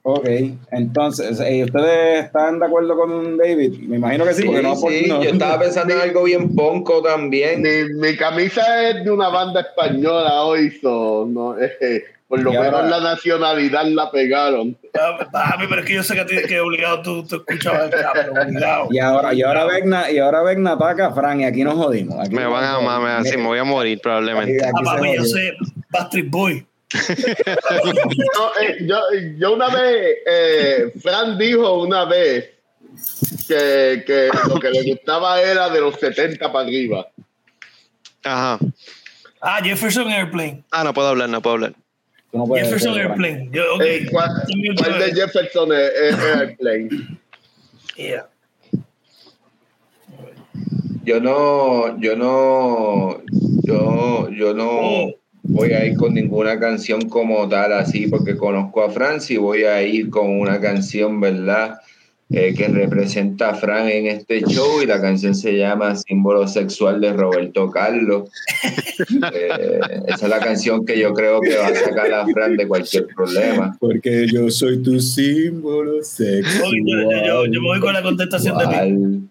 Ok, 0.05 0.27
entonces, 0.71 1.39
eh, 1.39 1.63
¿ustedes 1.63 2.25
están 2.25 2.59
de 2.59 2.65
acuerdo 2.65 2.93
con 2.97 3.37
David? 3.37 3.79
Me 3.87 3.95
imagino 3.95 4.25
que 4.25 4.33
sí, 4.33 4.41
Sí, 4.41 4.47
porque 4.47 4.61
no, 4.61 4.75
sí, 4.75 5.05
no- 5.07 5.23
yo 5.23 5.29
estaba 5.29 5.57
pensando 5.59 5.93
en 5.93 6.01
algo 6.01 6.23
bien 6.25 6.53
ponco 6.53 7.01
también. 7.01 7.61
Mi, 7.61 7.93
mi 8.09 8.15
camisa 8.17 8.89
es 8.89 9.05
de 9.05 9.09
una 9.09 9.29
banda 9.29 9.61
española 9.61 10.43
hoy, 10.43 10.71
so, 10.81 11.25
no, 11.31 11.55
eh, 11.81 12.03
por 12.33 12.41
lo 12.41 12.51
Y 12.51 12.57
menos 12.57 12.73
ahora- 12.73 12.87
la 12.89 12.99
nacionalidad 12.99 13.85
la 13.85 14.09
pegaron. 14.09 14.75
Papi, 14.91 15.25
papi, 15.31 15.65
pero 15.69 15.81
es 15.81 15.87
que 15.87 15.93
yo 15.93 16.01
sé 16.01 16.15
que 16.15 16.21
a 16.21 16.25
ti 16.25 16.35
que 16.47 16.59
obligado 16.59 17.01
tú, 17.03 17.23
tú 17.27 17.35
escuchabas 17.47 17.93
Escape, 17.93 18.29
obligado. 18.29 18.87
Y 18.89 18.97
ahora, 18.97 19.33
y 19.35 19.43
ahora 19.43 19.65
Vegna, 19.65 20.09
y 20.09 20.17
ahora 20.17 20.41
Vegna 20.41 20.71
ataca 20.71 21.07
a 21.07 21.13
Fran 21.13 21.41
y 21.41 21.45
aquí 21.45 21.63
nos 21.63 21.75
jodimos. 21.75 22.19
Aquí 22.19 22.33
Me 22.33 22.47
van 22.47 22.63
a 22.63 22.75
amar, 22.77 22.99
me, 23.01 23.09
así 23.11 23.37
me 23.37 23.45
voy 23.45 23.59
a 23.59 23.63
morir 23.63 23.99
probablemente. 24.01 24.55
Aquí- 24.55 24.63
aquí 24.65 24.83
Ah, 24.87 24.95
papi, 24.95 25.15
yo 25.15 25.23
sé, 25.25 25.53
Bastard 25.91 26.25
Boy. 26.29 26.65
Yo, 26.93 28.51
eh, 28.61 28.77
yo, 28.81 28.99
yo 29.37 29.53
una 29.53 29.67
vez, 29.69 30.17
eh, 30.27 30.91
Fran 31.01 31.37
dijo 31.37 31.81
una 31.83 32.05
vez 32.05 32.49
que, 33.47 34.03
que 34.07 34.29
lo 34.47 34.59
que 34.59 34.69
le 34.71 34.83
gustaba 34.91 35.39
era 35.39 35.69
de 35.69 35.81
los 35.81 35.99
70 35.99 36.51
para 36.51 36.65
arriba. 36.65 37.07
Ajá. 38.23 38.57
Ah, 39.41 39.59
Jefferson 39.63 40.09
Airplane. 40.09 40.63
Ah, 40.71 40.83
no 40.83 40.93
puedo 40.93 41.09
hablar, 41.09 41.29
no 41.29 41.41
puedo 41.41 41.55
hablar. 41.55 41.73
Tú 42.33 42.39
no 42.39 42.47
puedes 42.47 42.67
Jefferson. 42.67 42.97
Airplane. 42.97 43.49
Yo, 43.51 43.61
ok. 43.75 43.81
Eh, 43.85 44.07
¿cuál, 44.11 44.29
cuál 44.75 44.99
de 44.99 45.13
Jefferson 45.13 45.71
es, 45.71 45.91
es 46.01 46.15
Airplane? 46.19 46.89
Yeah. 47.95 48.27
Yo 51.05 51.19
no, 51.21 51.99
yo 52.01 52.15
no, 52.15 53.21
yo, 53.63 54.29
yo 54.31 54.53
no 54.55 54.67
Oh. 54.71 55.13
voy 55.43 55.73
a 55.73 55.85
ir 55.85 55.95
con 55.95 56.15
ninguna 56.15 56.59
canción 56.59 57.07
como 57.07 57.47
tal 57.47 57.71
así, 57.73 58.07
porque 58.07 58.35
conozco 58.35 58.81
a 58.81 58.89
Franci, 58.89 59.37
voy 59.37 59.65
a 59.65 59.83
ir 59.83 60.09
con 60.09 60.39
una 60.39 60.59
canción, 60.59 61.21
¿verdad? 61.21 61.77
Eh, 62.29 62.55
que 62.55 62.67
representa 62.67 63.51
a 63.51 63.53
Fran 63.53 63.89
en 63.89 64.07
este 64.07 64.41
show 64.41 64.81
y 64.81 64.87
la 64.87 64.99
canción 64.99 65.35
se 65.35 65.55
llama 65.55 65.95
Símbolo 65.95 66.47
Sexual 66.47 66.99
de 66.99 67.13
Roberto 67.13 67.69
Carlos. 67.69 68.29
Eh, 69.33 69.79
esa 70.07 70.25
es 70.25 70.29
la 70.29 70.39
canción 70.39 70.85
que 70.85 70.99
yo 70.99 71.13
creo 71.13 71.41
que 71.41 71.55
va 71.55 71.67
a 71.67 71.75
sacar 71.75 72.11
a 72.13 72.25
Fran 72.27 72.55
de 72.55 72.67
cualquier 72.67 73.07
problema. 73.07 73.75
Porque 73.79 74.27
yo 74.31 74.49
soy 74.49 74.81
tu 74.81 74.99
símbolo 74.99 76.03
sexual. 76.03 76.71
Yo, 76.85 77.11
yo, 77.11 77.25
yo, 77.25 77.45
yo 77.45 77.61
me 77.61 77.67
voy 77.67 77.79
con 77.79 77.93
la 77.93 78.01
contestación 78.01 78.57
de 78.57 78.67
mí. 78.67 79.29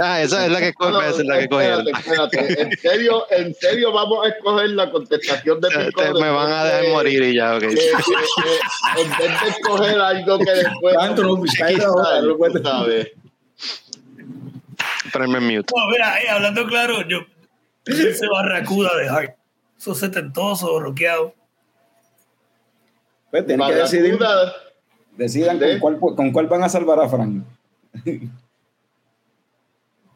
Ah, 0.00 0.20
esa 0.20 0.44
es 0.44 0.52
la 0.52 0.60
que 0.60 0.74
coge, 0.74 0.90
No, 0.92 1.00
esa 1.02 1.22
es 1.22 1.26
la 1.26 1.38
que 1.38 1.48
coge. 1.48 1.72
espérate. 1.90 2.62
En 2.62 2.70
serio, 2.78 3.24
en 3.30 3.54
serio 3.54 3.92
vamos 3.92 4.26
a 4.26 4.28
escoger 4.28 4.70
la 4.70 4.90
contestación 4.90 5.60
de 5.60 5.68
te- 5.70 6.12
me 6.20 6.30
van 6.30 6.52
a 6.52 6.64
dejar 6.64 6.88
morir 6.92 7.22
y 7.22 7.34
ya, 7.36 7.56
ok. 7.56 7.62
eh, 7.62 7.68
eh, 7.72 7.78
eh, 7.78 9.00
en 9.00 9.08
vez 9.10 9.40
de 9.40 9.48
escoger 9.48 9.98
algo 9.98 10.38
que 10.38 10.50
después 10.52 10.94
Tanto 10.96 11.22
no, 11.22 11.46
sabes. 12.62 13.08
Ponerme 15.12 15.38
en 15.38 15.44
mute. 15.56 15.72
No, 15.74 15.86
mira, 15.90 16.20
eh, 16.22 16.28
hablando 16.28 16.66
claro, 16.66 17.08
yo 17.08 17.20
ese 17.86 18.26
barracuda 18.28 18.96
de 18.96 19.08
Hart. 19.08 19.36
Eso 19.78 19.94
setentoso, 19.94 20.78
roqueado. 20.80 21.34
Pues 23.30 23.46
tienen 23.46 23.66
que 23.66 23.74
decidir, 23.74 24.18
decidan 25.16 25.58
¿De? 25.58 25.80
con 25.80 25.98
cuál, 25.98 26.14
con 26.16 26.32
cuál 26.32 26.46
van 26.48 26.62
a 26.64 26.68
salvar 26.68 27.00
a 27.00 27.08
Fran. 27.08 27.44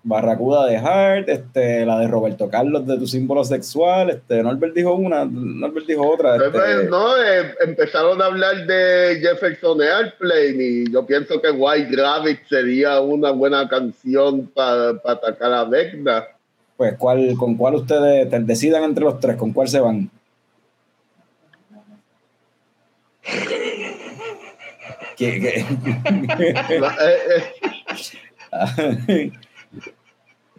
Barracuda 0.04 0.66
de 0.66 0.76
Hart, 0.76 1.28
este, 1.28 1.84
la 1.84 1.98
de 1.98 2.06
Roberto 2.08 2.48
Carlos 2.48 2.86
de 2.86 2.96
tu 2.98 3.06
símbolo 3.06 3.44
sexual, 3.44 4.10
este, 4.10 4.42
Norbert 4.42 4.74
dijo 4.74 4.94
una, 4.94 5.24
Norbert 5.24 5.86
dijo 5.86 6.08
otra. 6.08 6.36
Pues, 6.36 6.48
Este, 6.54 6.84
No, 6.88 7.16
eh, 7.22 7.54
empezaron 7.60 8.22
a 8.22 8.26
hablar 8.26 8.64
de 8.66 9.18
Jefferson 9.20 9.82
Airplane 9.82 10.56
y 10.64 10.90
yo 10.92 11.04
pienso 11.04 11.42
que 11.42 11.50
White 11.50 11.94
Rabbit 11.96 12.38
sería 12.48 13.00
una 13.00 13.32
buena 13.32 13.68
canción 13.68 14.46
para 14.54 14.90
atacar 15.04 15.52
a 15.52 15.64
Vecna. 15.64 16.24
Pues, 16.76 16.94
¿cuál, 16.96 17.34
¿con 17.36 17.56
cuál 17.56 17.74
ustedes 17.74 18.30
te- 18.30 18.38
decidan 18.40 18.84
entre 18.84 19.04
los 19.04 19.18
tres? 19.18 19.36
¿Con 19.36 19.52
cuál 19.52 19.68
se 19.68 19.80
van? 19.80 20.08
¿Qué- 25.16 25.40
qué? 25.40 25.64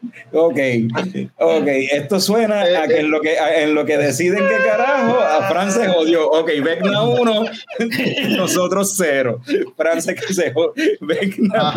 Eh, 0.01 0.87
eh, 0.87 1.29
Ok, 1.37 1.37
ok, 1.37 1.67
esto 1.91 2.19
suena 2.19 2.61
a 2.61 2.87
que 2.87 2.99
en 2.99 3.11
lo 3.11 3.19
que, 3.21 3.37
a- 3.37 3.61
en 3.63 3.73
lo 3.75 3.85
que 3.85 3.97
deciden 3.97 4.39
qué 4.47 4.55
carajo, 4.65 5.19
a 5.19 5.47
Fran 5.49 5.71
se 5.71 5.87
jodió. 5.87 6.29
Ok, 6.29 6.49
Vecna 6.63 7.03
1, 7.03 7.45
nosotros 8.37 8.93
0. 8.97 9.41
Fran 9.75 10.01
se, 10.01 10.15
se 10.33 10.51
jodió. 10.53 10.73
Vecna 11.01 11.71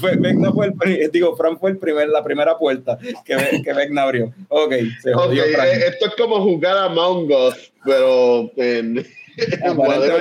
fue 0.00 0.12
el 0.12 0.18
primer, 0.20 0.52
fue, 0.52 0.66
el 1.02 1.10
digo, 1.10 1.36
Fran 1.36 1.58
fue 1.58 1.70
el 1.70 1.78
primer, 1.78 2.08
la 2.08 2.22
primera 2.22 2.56
puerta 2.58 2.98
que, 3.24 3.60
que 3.62 3.72
Vecna 3.72 4.02
abrió. 4.02 4.32
Ok, 4.48 4.74
se 5.02 5.12
jodió 5.12 5.42
Fran. 5.52 5.66
eh, 5.68 5.80
esto 5.88 6.06
es 6.06 6.14
como 6.16 6.40
jugar 6.42 6.76
a 6.76 6.84
Among 6.84 7.30
Us, 7.32 7.72
pero 7.84 8.50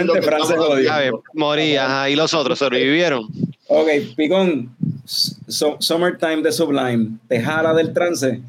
lo 0.05 0.13
que 0.13 0.21
Fran 0.21 0.45
se 0.45 0.55
jodió. 0.57 0.91
A 0.91 0.97
ver, 0.99 1.07
haciendo. 1.07 1.23
morí, 1.33 1.75
ajá, 1.75 2.09
y 2.09 2.15
los 2.15 2.33
otros 2.33 2.59
sobrevivieron. 2.59 3.27
Ok, 3.69 3.87
Picón, 4.15 4.69
Su- 5.05 5.75
Summertime 5.79 6.41
de 6.41 6.51
Sublime, 6.51 7.17
¿te 7.27 7.39
jala 7.41 7.73
del 7.73 7.93
trance? 7.93 8.41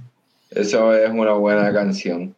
Eso 0.51 0.95
es 0.95 1.11
una 1.11 1.33
buena 1.35 1.73
canción. 1.73 2.35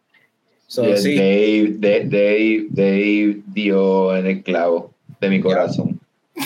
So, 0.67 0.95
sí. 0.97 1.15
Dave, 1.15 1.75
Dave, 1.77 2.05
Dave, 2.05 2.67
Dave 2.69 3.37
dio 3.47 4.15
en 4.15 4.25
el 4.27 4.41
clavo 4.43 4.91
de 5.19 5.29
mi 5.29 5.39
corazón. 5.41 5.99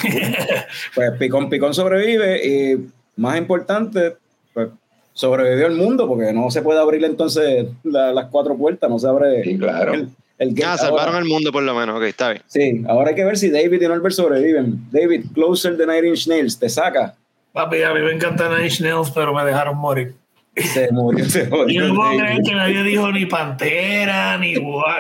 Pues 0.96 1.12
Picón, 1.20 1.50
Picón 1.50 1.74
sobrevive 1.74 2.46
y 2.46 2.88
más 3.18 3.38
importante, 3.38 4.16
pues 4.54 4.70
sobrevivió 5.14 5.68
el 5.68 5.76
mundo 5.76 6.08
porque 6.08 6.34
no 6.34 6.50
se 6.52 6.62
puede 6.62 6.80
abrir 6.80 7.04
entonces 7.06 7.68
la- 7.84 8.12
las 8.12 8.26
cuatro 8.30 8.56
puertas, 8.58 8.90
no 8.90 9.00
se 9.00 9.08
abre 9.08 9.44
Sí, 9.44 9.58
claro. 9.58 9.94
el, 9.94 10.10
el 10.38 10.54
Ah, 10.66 10.78
salvaron 10.78 11.08
ahora. 11.16 11.20
el 11.20 11.26
mundo 11.26 11.52
por 11.52 11.64
lo 11.64 11.74
menos, 11.76 11.96
ok, 11.98 12.04
está 12.04 12.30
bien. 12.32 12.44
Sí, 12.48 12.84
ahora 12.88 13.10
hay 13.10 13.16
que 13.16 13.24
ver 13.26 13.38
si 13.38 13.50
David 13.50 13.82
y 13.82 13.88
Norbert 13.88 14.14
sobreviven. 14.16 14.90
David, 14.92 15.26
Closer 15.34 15.78
the 15.78 15.86
Nine 15.88 16.08
Inch 16.10 16.28
Nails, 16.28 16.60
te 16.60 16.68
saca. 16.70 17.16
Papi, 17.54 17.82
a 17.84 17.94
mí 17.94 18.02
me 18.02 18.12
encantan 18.12 18.52
Nine 18.52 18.66
Inch 18.66 18.82
Nails, 18.82 19.12
pero 19.12 19.34
me 19.34 19.44
dejaron 19.46 19.78
morir. 19.78 20.14
Se 20.56 20.90
murió, 20.92 21.26
se 21.26 21.44
Y 21.48 21.50
jodió. 21.50 21.88
no 21.88 21.96
puedo 21.96 22.18
creer 22.18 22.42
que 22.46 22.54
nadie 22.56 22.84
dijo 22.84 23.12
ni 23.12 23.26
Pantera, 23.26 24.38
ni, 24.38 24.56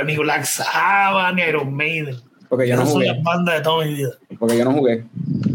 ni 0.05 0.17
Black 0.17 0.43
Sabbath, 0.45 1.33
ni 1.35 1.41
Iron 1.43 1.73
Maiden. 1.73 2.15
Porque 2.49 2.67
yo 2.67 2.75
no 2.75 2.83
son 2.85 2.93
jugué. 2.95 3.07
las 3.07 3.23
bandas 3.23 3.55
de 3.55 3.61
toda 3.61 3.85
mi 3.85 3.93
vida. 3.95 4.09
Porque 4.37 4.57
yo 4.57 4.65
no 4.65 4.71
jugué. 4.73 5.03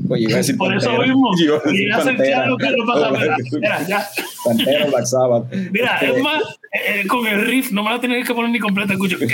Pues 0.08 0.20
yo 0.22 0.28
iba 0.28 0.34
a 0.34 0.38
decir 0.38 0.56
Por 0.56 0.74
eso 0.76 0.86
Pantera. 0.88 1.06
mismo, 1.06 1.30
Yo 1.38 1.44
iba 1.44 1.56
a 1.96 1.98
decir 1.98 2.16
Pantera. 2.16 2.36
claro 2.36 2.56
que 2.56 2.70
no 2.70 2.86
pasa 2.86 3.86
ya. 3.88 4.08
Pantera, 4.44 4.86
Black 4.86 5.04
Sabbath. 5.06 5.44
Mira, 5.70 5.94
Este, 6.00 6.16
es 6.16 6.22
más, 6.22 6.42
eh, 6.72 7.06
con 7.06 7.26
el 7.26 7.46
riff 7.46 7.72
no 7.72 7.82
me 7.82 7.90
la 7.90 8.00
tenía 8.00 8.22
que 8.22 8.34
poner 8.34 8.50
ni 8.50 8.58
completa. 8.58 8.92
Escucho. 8.92 9.16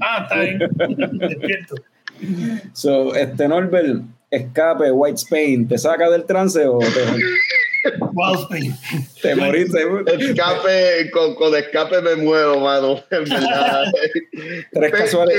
Ah, 0.00 0.22
está 0.22 0.40
bien. 0.40 0.58
Despierto. 1.18 1.74
So, 2.72 3.14
este 3.14 3.48
Norbert, 3.48 4.02
escape, 4.30 4.90
White 4.90 5.16
Spain, 5.16 5.68
¿te 5.68 5.76
saca 5.76 6.08
del 6.08 6.24
trance 6.24 6.66
o 6.66 6.78
te, 6.78 7.90
Wildspin. 8.12 8.74
te 9.22 9.36
moriste? 9.36 9.80
Escape, 10.18 11.10
con, 11.10 11.34
con 11.34 11.54
escape 11.54 12.00
me 12.02 12.16
muevo, 12.16 12.60
mano. 12.60 13.02
En 13.10 13.24
verdad. 13.24 13.92
Tres 14.72 14.92
casuales. 14.92 15.36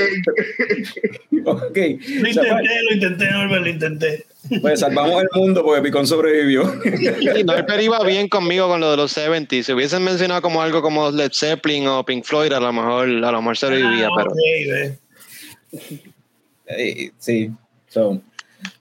ok. 1.45 1.77
Lo 1.77 2.29
intenté, 2.29 2.81
lo 2.83 2.93
intenté, 2.93 3.31
Norbert, 3.31 3.63
lo 3.63 3.69
intenté. 3.69 4.25
Pues 4.61 4.79
salvamos 4.79 5.21
el 5.21 5.27
mundo 5.33 5.63
porque 5.63 5.81
Picón 5.81 6.07
sobrevivió. 6.07 6.63
Y 7.35 7.43
Norbert 7.43 7.81
iba 7.81 8.03
bien 8.03 8.27
conmigo 8.27 8.67
con 8.67 8.79
lo 8.79 8.91
de 8.91 8.97
los 8.97 9.11
70 9.11 9.63
Si 9.63 9.73
hubiesen 9.73 10.03
mencionado 10.03 10.41
como 10.41 10.61
algo 10.61 10.81
como 10.81 11.11
Led 11.11 11.31
Zeppelin 11.33 11.87
o 11.87 12.03
Pink 12.05 12.23
Floyd, 12.23 12.51
a 12.53 12.59
lo 12.59 12.71
mejor, 12.73 13.07
a 13.07 13.31
lo 13.31 13.41
mejor 13.41 13.57
sobrevivía, 13.57 14.07
Ah, 14.07 14.15
pero. 14.17 14.31
Eh, 16.67 17.11
sí. 17.17 17.51
So, 17.89 18.21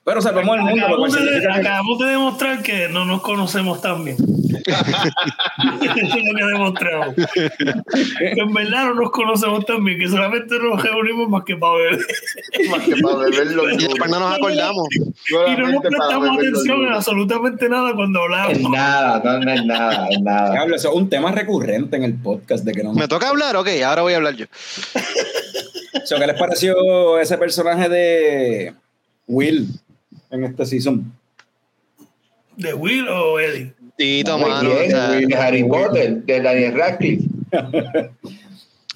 pero 0.05 0.23
salvamos 0.23 0.57
el 0.57 0.63
mundo 0.63 0.87
Acabamos 0.87 1.13
de, 1.13 1.53
acabamos 1.53 1.99
demostrar 1.99 2.63
que 2.63 2.89
no 2.89 3.05
nos 3.05 3.21
conocemos 3.23 3.81
tan 3.81 4.05
bien. 4.05 4.17
Eso 4.17 6.17
es 6.17 6.25
lo 6.25 6.35
que 6.37 6.45
demostramos. 6.45 7.15
Que 7.15 8.41
en 8.41 8.55
verdad 8.55 8.85
no 8.85 8.95
nos 8.95 9.11
conocemos 9.11 9.67
tan 9.67 9.85
bien, 9.85 9.99
que 9.99 10.09
solamente 10.09 10.55
nos 10.59 10.83
reunimos 10.83 11.29
más 11.29 11.43
que 11.45 11.57
para 11.57 11.75
beber. 11.75 12.01
Más 12.71 12.83
que 12.83 12.97
para 12.97 13.17
beberlo 13.17 13.71
Y 13.71 13.77
después 13.77 14.11
no 14.11 14.21
nos 14.21 14.37
acordamos. 14.37 14.87
Y 14.93 15.61
no 15.61 15.71
nos 15.73 15.83
prestamos 15.83 16.39
atención 16.39 16.77
en 16.77 16.83
duro. 16.85 16.97
absolutamente 16.97 17.69
nada 17.69 17.93
cuando 17.95 18.23
hablamos. 18.23 18.71
nada, 18.71 19.21
no, 19.25 19.41
no 19.41 19.53
es 19.53 19.65
nada, 19.65 20.09
es 20.09 20.21
nada. 20.21 20.53
Diablo, 20.53 20.77
eso 20.77 20.89
es 20.91 20.95
un 20.95 21.09
tema 21.09 21.33
recurrente 21.33 21.97
en 21.97 22.05
el 22.05 22.15
podcast 22.15 22.65
de 22.65 22.73
que 22.73 22.85
no 22.85 22.93
¿Me 22.93 23.09
toca 23.09 23.29
hablar? 23.29 23.57
Ok, 23.57 23.69
ahora 23.85 24.03
voy 24.03 24.13
a 24.13 24.17
hablar 24.17 24.37
yo. 24.37 24.47
So, 26.05 26.19
¿Qué 26.19 26.27
les 26.27 26.39
pareció 26.39 27.19
ese 27.19 27.37
personaje 27.37 27.89
de 27.89 28.75
Will 29.27 29.69
en 30.31 30.45
este 30.45 30.67
season? 30.67 31.13
¿De 32.57 32.73
Will 32.75 33.09
o 33.09 33.39
Eddie? 33.39 33.73
Tito, 33.97 34.39
Muy 34.39 34.51
mano. 34.51 34.71
o 34.71 34.75
bien, 34.75 34.91
sea, 34.91 35.47
Harry 35.47 35.65
Potter, 35.65 36.23
de 36.25 36.41
Daniel 36.41 36.75
Radcliffe. 36.75 37.25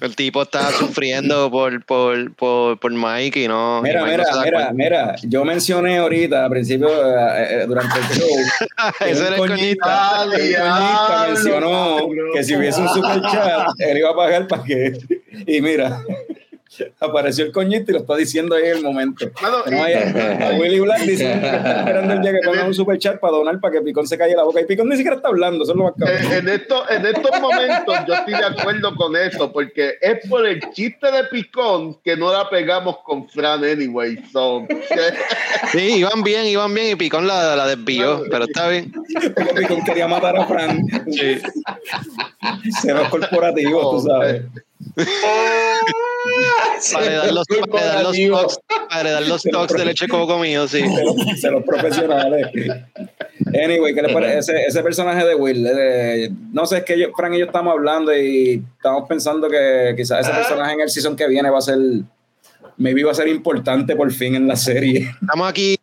el 0.01 0.15
tipo 0.15 0.41
está 0.41 0.71
sufriendo 0.71 1.49
por, 1.51 1.85
por, 1.85 2.33
por, 2.33 2.79
por 2.79 2.91
Mike 2.91 3.43
y 3.43 3.47
no. 3.47 3.81
Mira, 3.83 4.03
mira, 4.03 4.23
no 4.31 4.41
mira, 4.41 4.71
mira, 4.73 5.15
yo 5.23 5.45
mencioné 5.45 5.99
ahorita 5.99 6.45
al 6.45 6.49
principio 6.49 6.89
eh, 6.89 7.61
eh, 7.61 7.65
durante 7.67 7.99
el 7.99 8.05
show 8.05 8.27
Ese 9.07 9.27
era 9.27 9.35
el 9.35 9.37
coñita 9.37 10.25
diablo, 10.27 11.27
mencionó 11.27 11.97
que 12.33 12.43
si 12.43 12.55
hubiese 12.55 12.81
un 12.81 12.89
super 12.89 13.21
chat, 13.21 13.67
él 13.77 13.97
iba 13.99 14.09
a 14.09 14.15
pagar 14.15 14.47
para 14.47 14.63
que. 14.63 14.97
Y 15.45 15.61
mira, 15.61 16.03
apareció 16.99 17.45
el 17.45 17.51
coñito 17.51 17.91
y 17.91 17.93
lo 17.93 17.99
está 17.99 18.15
diciendo 18.15 18.55
ahí 18.55 18.67
en 18.67 18.77
el 18.77 18.83
momento. 18.83 19.29
Mano, 19.41 19.57
No 19.69 19.83
a 19.83 20.51
Willy 20.57 20.79
Black 20.79 21.01
dice 21.01 21.25
que 21.25 21.33
está 21.33 21.79
esperando 21.79 22.13
el 22.13 22.21
día 22.21 22.31
que 22.31 22.39
ponga 22.45 22.65
un 22.65 22.73
super 22.73 22.97
chat 22.97 23.19
para 23.19 23.33
donar 23.33 23.59
para 23.59 23.73
que 23.73 23.81
Picón 23.81 24.07
se 24.07 24.17
calle 24.17 24.35
la 24.35 24.43
boca. 24.43 24.61
Y 24.61 24.65
Picón 24.65 24.87
ni 24.87 24.95
siquiera 24.95 25.17
está 25.17 25.29
hablando, 25.29 25.63
eso 25.63 25.73
es 25.73 25.77
lo 25.77 25.83
más 25.85 25.93
cabrón. 25.97 26.31
Eh, 26.31 26.37
en, 26.37 26.49
esto, 26.49 26.89
en 26.89 27.05
estos 27.05 27.41
momentos 27.41 27.95
yo 28.07 28.13
estoy 28.13 28.33
de 28.33 28.45
acuerdo 28.45 28.95
con 28.95 29.15
eso, 29.15 29.51
porque 29.51 29.95
es 30.01 30.27
por 30.29 30.45
el 30.47 30.61
chiste 30.71 31.11
de 31.11 31.25
Picón 31.25 31.99
que 32.01 32.15
no 32.15 32.31
la 32.31 32.49
pegamos 32.49 32.97
con 33.03 33.27
Fran 33.27 33.63
anyway. 33.63 34.17
So, 34.31 34.65
Sí, 35.71 35.97
iban 35.97 36.23
bien, 36.23 36.45
iban 36.45 36.73
bien 36.73 36.91
y 36.91 36.95
Picón 36.95 37.27
la, 37.27 37.55
la 37.55 37.67
desvió, 37.67 38.23
pero 38.29 38.45
está 38.45 38.69
bien. 38.69 38.91
Porque 39.35 39.53
Picón 39.53 39.83
quería 39.83 40.07
matar 40.07 40.37
a 40.37 40.45
Fran. 40.45 40.79
Sí. 41.11 41.41
Ceros 42.81 43.09
corporativos, 43.09 44.03
tú 44.03 44.07
sabes. 44.07 44.43
Para 46.93 47.05
heredar 47.05 47.33
los, 47.33 47.47
para 47.47 47.83
heredar 47.83 48.03
los 48.03 48.59
para 48.89 49.01
heredar 49.01 49.27
los 49.27 49.43
de 49.43 49.85
leche 49.85 50.07
coco 50.07 50.37
mío, 50.37 50.67
sí. 50.67 50.81
de 50.81 51.51
los 51.51 51.63
profesionales. 51.63 52.47
Anyway, 53.47 53.93
¿qué 53.93 54.01
les 54.01 54.13
parece? 54.13 54.37
Ese, 54.39 54.65
ese 54.65 54.83
personaje 54.83 55.25
de 55.25 55.35
Will, 55.35 55.67
eh, 55.67 56.31
no 56.51 56.65
sé, 56.65 56.79
es 56.79 56.83
que 56.83 56.99
yo, 56.99 57.07
Frank 57.15 57.33
y 57.33 57.39
yo 57.39 57.45
estamos 57.45 57.73
hablando 57.73 58.15
y 58.15 58.63
estamos 58.77 59.07
pensando 59.07 59.49
que 59.49 59.93
quizás 59.97 60.27
ese 60.27 60.35
personaje 60.35 60.73
en 60.73 60.81
el 60.81 60.89
season 60.89 61.15
que 61.15 61.27
viene 61.27 61.49
va 61.49 61.59
a 61.59 61.61
ser, 61.61 61.77
maybe 62.77 63.03
va 63.03 63.11
a 63.11 63.15
ser 63.15 63.27
importante 63.27 63.95
por 63.95 64.11
fin 64.11 64.35
en 64.35 64.47
la 64.47 64.55
serie. 64.55 65.11
Estamos 65.21 65.49
aquí 65.49 65.77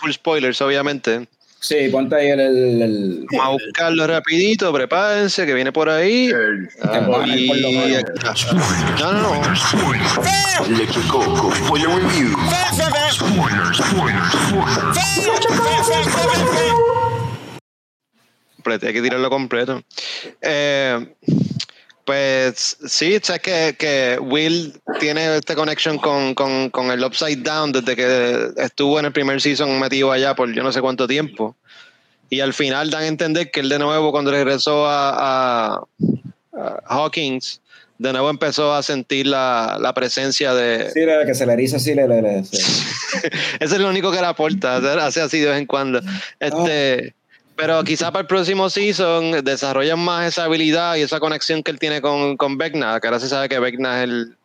full 0.00 0.12
spoilers, 0.12 0.60
obviamente. 0.60 1.28
Sí, 1.60 1.88
ponte 1.90 2.14
ahí 2.16 2.28
el... 2.28 2.40
el, 2.40 2.82
el- 2.82 3.26
Vamos 3.32 3.46
a 3.46 3.50
buscarlo 3.66 4.06
rapidito, 4.06 4.72
prepárense, 4.72 5.44
que 5.44 5.54
viene 5.54 5.72
por 5.72 5.88
ahí. 5.88 6.30
Ah, 6.82 7.24
Y. 7.26 7.48
No, 9.00 9.12
no, 9.12 9.42
no. 9.42 10.76
Leche 10.76 11.00
Coco, 11.10 11.52
spoiler 11.54 11.88
review. 11.88 12.30
Spoilers, 13.12 13.76
spoilers. 13.78 14.98
completo, 18.56 18.86
hay 18.86 18.92
que 18.92 19.02
tirarlo 19.02 19.30
completo. 19.30 19.82
Eh, 20.42 21.14
pues 22.08 22.78
sí, 22.86 23.18
sabes 23.22 23.42
que, 23.42 23.76
que 23.78 24.18
Will 24.18 24.80
tiene 24.98 25.36
esta 25.36 25.54
conexión 25.54 25.98
con, 25.98 26.32
con, 26.34 26.70
con 26.70 26.90
el 26.90 27.04
Upside 27.04 27.42
Down 27.42 27.70
desde 27.72 27.94
que 27.94 28.48
estuvo 28.56 28.98
en 28.98 29.04
el 29.04 29.12
primer 29.12 29.42
season 29.42 29.78
metido 29.78 30.10
allá 30.10 30.34
por 30.34 30.50
yo 30.54 30.62
no 30.62 30.72
sé 30.72 30.80
cuánto 30.80 31.06
tiempo. 31.06 31.54
Y 32.30 32.40
al 32.40 32.54
final 32.54 32.88
dan 32.88 33.02
a 33.02 33.06
entender 33.08 33.50
que 33.50 33.60
él 33.60 33.68
de 33.68 33.78
nuevo 33.78 34.10
cuando 34.10 34.30
regresó 34.30 34.86
a, 34.86 35.74
a- 35.74 35.82
a 36.54 36.80
Hawkins, 36.86 37.60
de 37.98 38.10
nuevo 38.12 38.30
empezó 38.30 38.72
a 38.72 38.82
sentir 38.82 39.26
la, 39.26 39.76
la 39.78 39.92
presencia 39.92 40.54
de... 40.54 40.90
Sí, 40.90 41.00
la 41.04 41.26
que 41.26 41.34
se 41.34 41.44
le 41.44 41.52
eriza 41.52 41.76
así, 41.76 41.94
le, 41.94 42.08
le, 42.08 42.22
le- 42.22 42.44
sí. 42.44 42.56
Ese 43.60 43.74
es 43.74 43.80
lo 43.80 43.88
único 43.90 44.10
que 44.10 44.20
le 44.20 44.26
aporta, 44.28 44.76
hace 45.04 45.20
así 45.20 45.40
de 45.40 45.50
vez 45.50 45.58
en 45.58 45.66
cuando. 45.66 46.00
Este, 46.40 47.14
Pero 47.58 47.82
quizá 47.82 48.12
para 48.12 48.20
el 48.22 48.26
próximo 48.28 48.70
season 48.70 49.42
desarrollan 49.44 49.98
más 49.98 50.28
esa 50.28 50.44
habilidad 50.44 50.94
y 50.94 51.02
esa 51.02 51.18
conexión 51.18 51.62
que 51.64 51.72
él 51.72 51.78
tiene 51.80 52.00
con, 52.00 52.36
con 52.36 52.56
Vecna, 52.56 53.00
que 53.00 53.08
ahora 53.08 53.18
se 53.18 53.28
sabe 53.28 53.48
que 53.48 53.58
Vecna 53.58 53.98
es 53.98 54.04
el... 54.04 54.36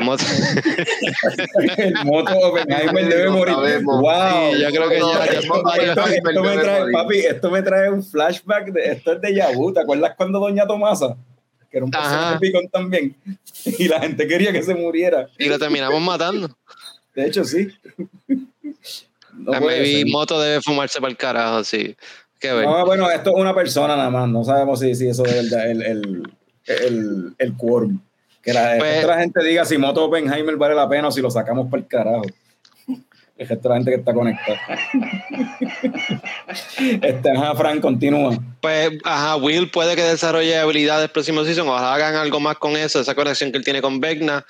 mot- 0.00 0.20
el 1.78 1.94
moto 2.04 2.36
Oppenheimer 2.38 3.08
debe 3.08 3.30
morir. 3.30 3.54
Wow. 3.84 4.52
Sí, 4.52 4.60
yo 4.60 4.68
creo 4.70 4.88
que 4.90 4.98
ya- 5.00 5.24
ya 5.26 5.38
esto, 5.40 5.72
esto- 5.72 6.06
esto 6.06 6.42
me 6.42 6.56
trae, 6.58 6.80
morir. 6.80 6.92
papi, 6.92 7.18
esto 7.20 7.50
me 7.50 7.62
trae 7.62 7.90
un 7.90 8.04
flashback 8.04 8.66
de 8.72 8.92
esto 8.92 9.12
es 9.14 9.20
de 9.22 9.34
Yabu. 9.34 9.72
¿Te 9.72 9.80
acuerdas 9.80 10.12
cuando 10.16 10.38
Doña 10.40 10.66
Tomasa? 10.66 11.16
Que 11.70 11.78
era 11.78 11.86
un 11.86 11.90
personaje 11.90 12.38
picón 12.38 12.68
también. 12.68 13.16
Y 13.78 13.88
la 13.88 13.98
gente 14.00 14.28
quería 14.28 14.52
que 14.52 14.62
se 14.62 14.74
muriera. 14.74 15.26
y 15.38 15.48
lo 15.48 15.58
terminamos 15.58 16.02
matando. 16.02 16.50
De 17.14 17.26
hecho, 17.26 17.44
sí. 17.44 17.68
No 19.36 19.52
A. 19.52 19.60
Moto 20.06 20.40
debe 20.40 20.60
fumarse 20.62 21.00
para 21.00 21.10
el 21.10 21.16
carajo, 21.16 21.64
sí. 21.64 21.96
que 22.40 22.52
ver. 22.52 22.66
No, 22.66 22.84
bueno, 22.86 23.10
esto 23.10 23.30
es 23.30 23.36
una 23.36 23.54
persona 23.54 23.96
nada 23.96 24.10
más. 24.10 24.28
No 24.28 24.44
sabemos 24.44 24.80
si, 24.80 24.94
si 24.94 25.08
eso 25.08 25.24
es 25.24 25.50
verdad, 25.50 25.70
el, 25.70 25.82
el, 25.82 26.22
el, 26.66 27.34
el 27.38 27.56
quórum. 27.56 28.00
Que 28.42 28.52
la, 28.52 28.76
Pues- 28.78 29.00
que 29.00 29.06
la 29.06 29.18
gente 29.20 29.42
diga 29.42 29.64
si 29.64 29.78
Moto 29.78 30.04
Oppenheimer 30.04 30.56
vale 30.56 30.74
la 30.74 30.88
pena 30.88 31.08
o 31.08 31.10
si 31.10 31.20
lo 31.20 31.30
sacamos 31.30 31.70
para 31.70 31.82
el 31.82 31.88
carajo. 31.88 32.22
Resto 33.36 33.56
de 33.56 33.68
la 33.68 33.74
gente 33.76 33.90
que 33.90 33.96
está 33.96 34.14
conectada. 34.14 34.60
este, 37.02 37.30
ajá, 37.30 37.54
Frank, 37.56 37.80
continúa. 37.80 38.36
Pues, 38.60 38.92
ajá, 39.02 39.36
Will 39.36 39.70
puede 39.70 39.96
que 39.96 40.02
desarrolle 40.02 40.56
habilidades 40.56 41.10
próximo 41.10 41.44
season, 41.44 41.68
ojalá 41.68 41.94
hagan 41.94 42.14
algo 42.14 42.38
más 42.38 42.56
con 42.58 42.76
eso, 42.76 43.00
esa 43.00 43.14
conexión 43.14 43.50
que 43.50 43.58
él 43.58 43.64
tiene 43.64 43.82
con 43.82 44.00
Vecna. 44.00 44.44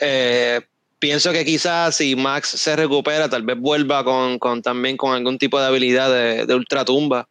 Eh, 0.00 0.60
pienso 0.98 1.32
que 1.32 1.44
quizás 1.44 1.96
si 1.96 2.16
Max 2.16 2.48
se 2.48 2.76
recupera, 2.76 3.28
tal 3.28 3.42
vez 3.42 3.58
vuelva 3.58 4.04
con, 4.04 4.38
con 4.38 4.62
también 4.62 4.96
con 4.96 5.14
algún 5.14 5.38
tipo 5.38 5.60
de 5.60 5.66
habilidad 5.66 6.12
de, 6.12 6.46
de 6.46 6.54
ultratumba. 6.54 7.28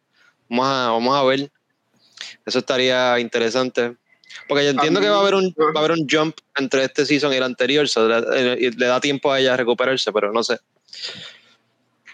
Vamos 0.48 0.66
a, 0.66 0.90
vamos 0.90 1.16
a 1.16 1.24
ver. 1.24 1.50
Eso 2.46 2.58
estaría 2.58 3.18
interesante. 3.18 3.96
Porque 4.48 4.64
yo 4.64 4.70
entiendo 4.70 5.00
que 5.00 5.08
va 5.08 5.16
a 5.16 5.20
haber 5.20 5.34
un 5.34 5.54
va 5.58 5.80
a 5.80 5.84
haber 5.84 5.92
un 5.92 6.06
jump 6.10 6.36
entre 6.56 6.84
este 6.84 7.06
season 7.06 7.32
y 7.32 7.36
el 7.36 7.42
anterior, 7.42 7.88
so 7.88 8.08
le, 8.08 8.66
eh, 8.66 8.70
le 8.76 8.86
da 8.86 9.00
tiempo 9.00 9.32
a 9.32 9.40
ella 9.40 9.54
a 9.54 9.56
recuperarse, 9.56 10.12
pero 10.12 10.32
no 10.32 10.42
sé. 10.42 10.58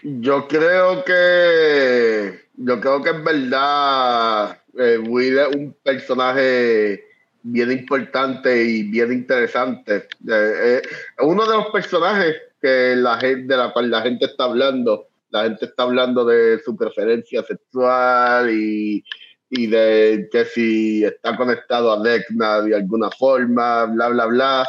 Yo 0.03 0.47
creo 0.47 1.03
que 1.03 2.45
yo 2.55 2.79
creo 2.79 3.03
que 3.03 3.09
es 3.09 3.23
verdad 3.23 4.61
eh, 4.77 4.97
Will 4.97 5.37
es 5.37 5.47
un 5.55 5.75
personaje 5.83 7.10
bien 7.43 7.71
importante 7.71 8.63
y 8.63 8.83
bien 8.83 9.11
interesante. 9.11 9.95
Eh, 9.95 10.01
eh, 10.27 10.81
uno 11.19 11.45
de 11.45 11.57
los 11.57 11.67
personajes 11.67 12.35
que 12.61 12.95
la 12.95 13.17
gente, 13.17 13.47
de 13.47 13.57
la 13.57 13.73
cual 13.73 13.89
la 13.89 14.01
gente 14.01 14.25
está 14.25 14.45
hablando. 14.45 15.07
La 15.29 15.43
gente 15.43 15.65
está 15.65 15.83
hablando 15.83 16.25
de 16.25 16.59
su 16.59 16.75
preferencia 16.75 17.41
sexual 17.43 18.49
y, 18.49 19.03
y 19.49 19.67
de 19.67 20.27
que 20.31 20.45
si 20.45 21.05
está 21.05 21.37
conectado 21.37 21.91
a 21.91 22.01
Vecna 22.01 22.61
de 22.61 22.75
alguna 22.75 23.09
forma, 23.11 23.85
bla, 23.85 24.09
bla, 24.09 24.25
bla. 24.25 24.65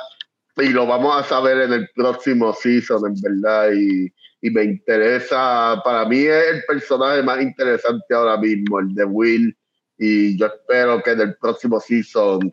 Y 0.59 0.69
lo 0.69 0.87
vamos 0.87 1.17
a 1.17 1.25
saber 1.25 1.63
en 1.63 1.73
el 1.73 1.89
próximo 1.95 2.55
season, 2.55 3.03
en 3.07 3.21
verdad. 3.21 3.73
Y, 3.73 4.13
y 4.43 4.51
me 4.51 4.65
interesa, 4.65 5.81
para 5.85 6.05
mí 6.05 6.19
es 6.19 6.47
el 6.55 6.65
personaje 6.67 7.23
más 7.23 7.41
interesante 7.41 8.13
ahora 8.13 8.37
mismo, 8.37 8.81
el 8.81 8.93
de 8.95 9.05
Will, 9.05 9.57
y 9.97 10.37
yo 10.37 10.47
espero 10.47 11.01
que 11.01 11.13
en 11.13 11.21
el 11.21 11.37
próximo 11.37 11.79
season 11.79 12.53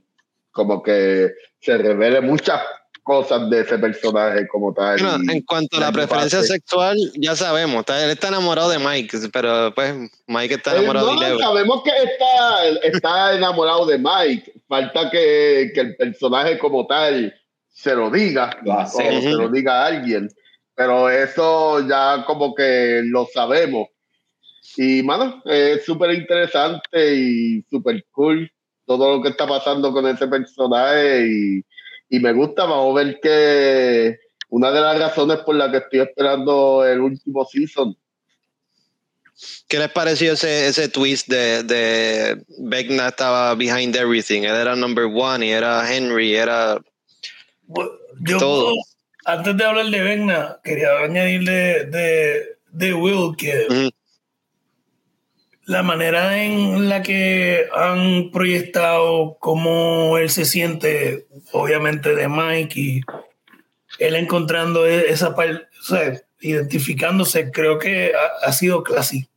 como 0.52 0.82
que 0.84 1.30
se 1.62 1.78
revele 1.78 2.22
muchas 2.22 2.62
cosas 3.04 3.50
de 3.50 3.62
ese 3.62 3.80
personaje 3.80 4.48
como 4.48 4.72
tal. 4.74 5.00
En 5.30 5.42
cuanto 5.42 5.78
a 5.78 5.80
la 5.80 5.92
preferencia 5.92 6.44
sexual, 6.44 6.96
ya 7.16 7.36
sabemos, 7.36 7.80
está- 7.80 8.04
él 8.04 8.12
está 8.12 8.28
enamorado 8.28 8.70
de 8.70 8.78
Mike, 8.78 9.18
pero 9.34 9.74
pues 9.74 9.96
Mike 10.28 10.54
está 10.56 10.76
Eh, 10.76 10.80
enamorado 10.80 11.14
no, 11.14 11.20
de 11.20 11.26
Eleven. 11.26 11.40
sabemos 11.44 11.84
que 11.84 11.90
está, 11.92 12.68
está 12.84 13.34
enamorado 13.36 13.86
de 13.88 13.98
Mike. 13.98 14.54
Falta 14.68 15.10
que, 15.10 15.72
que 15.74 15.80
el 15.82 15.96
personaje 15.96 16.60
como 16.60 16.86
tal 16.86 17.34
se 17.70 17.96
lo 17.96 18.12
diga 18.12 18.52
Lo 18.64 18.78
o 18.78 18.86
se 18.86 19.32
lo 19.32 19.50
diga 19.50 19.84
a 19.84 19.88
alguien. 19.88 20.30
Pero 20.76 21.10
eso 21.10 21.86
ya 21.88 22.24
como 22.28 22.54
que 22.54 23.02
lo 23.06 23.26
sabemos. 23.34 23.88
Y, 24.78 25.02
mano, 25.02 25.42
es 25.46 25.84
súper 25.84 26.12
interesante 26.14 27.16
y 27.16 27.64
súper 27.70 28.06
cool 28.12 28.50
todo 28.90 29.16
lo 29.18 29.22
que 29.22 29.30
está 29.30 29.45
pasando 29.45 29.91
con 29.94 30.07
ese 30.07 30.28
personaje 30.28 31.28
y, 31.28 31.64
y 32.10 32.20
me 32.20 32.34
gusta. 32.34 32.66
Vamos 32.66 32.99
a 32.99 33.03
ver 33.03 33.20
que 33.22 34.18
una 34.49 34.72
de 34.72 34.82
las 34.82 34.98
razones 34.99 35.38
por 35.45 35.53
la 35.56 35.70
que 35.70 35.78
estoy 35.78 35.99
esperando 35.99 36.84
el 36.86 36.99
último 36.99 37.45
season 37.45 37.95
¿Qué 39.70 39.78
les 39.78 39.90
pareció 39.91 40.34
ese, 40.34 40.68
ese 40.68 40.90
twist 40.90 41.30
de, 41.30 41.64
de 41.64 42.44
Vecna 42.57 43.07
estaba 43.10 43.53
behind 43.56 43.95
everything? 43.95 44.41
Él 44.41 44.56
era 44.56 44.76
number 44.76 45.06
one 45.06 45.45
y 45.45 45.52
era 45.52 45.90
Henry, 45.95 46.36
era 46.36 46.78
Bueno, 47.68 47.91
Yo, 48.22 48.38
Todo. 48.40 48.64
puedo- 48.72 48.76
antes 49.26 49.56
de 49.56 49.64
hablar 49.64 49.86
de 49.86 50.02
Vecna, 50.02 50.60
quería 50.64 50.90
añadir 51.06 51.44
de, 51.44 51.86
de, 51.86 52.57
de 52.72 52.94
Will 52.95 53.36
que. 53.38 53.68
La 55.70 55.84
manera 55.84 56.44
en 56.44 56.90
la 56.90 57.04
que 57.04 57.66
han 57.76 58.32
proyectado 58.32 59.38
cómo 59.40 60.18
él 60.18 60.32
se 60.32 60.46
siente, 60.46 61.28
obviamente 61.52 62.16
de 62.16 62.28
Mike 62.28 62.80
y 62.80 63.02
él 64.00 64.16
encontrando 64.16 64.88
e- 64.88 65.12
esa 65.12 65.36
parte, 65.36 65.68
o 65.80 65.84
sea, 65.84 66.20
identificándose, 66.41 67.52
creo 67.52 67.78
que 67.78 68.14
ha, 68.16 68.48
ha 68.48 68.52
sido 68.52 68.82
classy. 68.82 69.28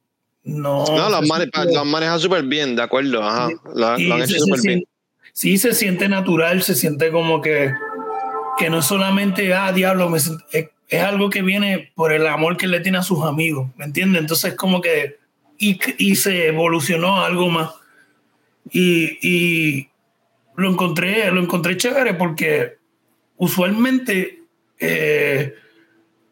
No, 0.42 0.86
No, 0.86 1.10
lo 1.10 1.16
han, 1.18 1.72
lo 1.74 1.84
manejado 1.84 2.18
súper 2.18 2.42
bien, 2.44 2.76
de 2.76 2.82
acuerdo. 2.82 3.22
Ajá. 3.22 3.50
Lo, 3.74 3.98
lo 3.98 4.14
han 4.14 4.22
hecho 4.22 4.38
súper 4.38 4.60
bien. 4.62 4.78
siente- 4.78 4.88
sí 5.34 5.59
se 5.59 5.74
siente 5.74 6.09
natural, 6.09 6.62
se 6.62 6.74
siente 6.74 7.10
como 7.10 7.42
que, 7.42 7.72
que 8.59 8.70
no 8.70 8.78
es 8.78 8.86
solamente, 8.86 9.52
ah, 9.52 9.70
diablo, 9.72 10.09
me 10.09 10.18
siento- 10.18 10.44
es, 10.50 10.68
es 10.88 11.02
algo 11.02 11.28
que 11.28 11.42
viene 11.42 11.92
por 11.94 12.10
el 12.14 12.26
amor 12.26 12.56
que 12.56 12.68
le 12.68 12.80
tiene 12.80 12.96
a 12.98 13.02
sus 13.02 13.22
amigos, 13.22 13.68
¿me 13.76 13.84
entiendes? 13.84 14.22
Entonces 14.22 14.54
como 14.54 14.80
que, 14.80 15.20
y, 15.70 15.78
y 15.98 16.16
se 16.16 16.48
evolucionó 16.48 17.20
a 17.20 17.26
algo 17.26 17.48
más. 17.48 17.70
Y, 18.70 19.18
y 19.26 19.89
lo 20.56 20.70
encontré, 20.70 21.30
lo 21.30 21.40
encontré 21.40 21.76
chévere 21.76 22.14
porque 22.14 22.76
usualmente, 23.36 24.40
eh, 24.78 25.55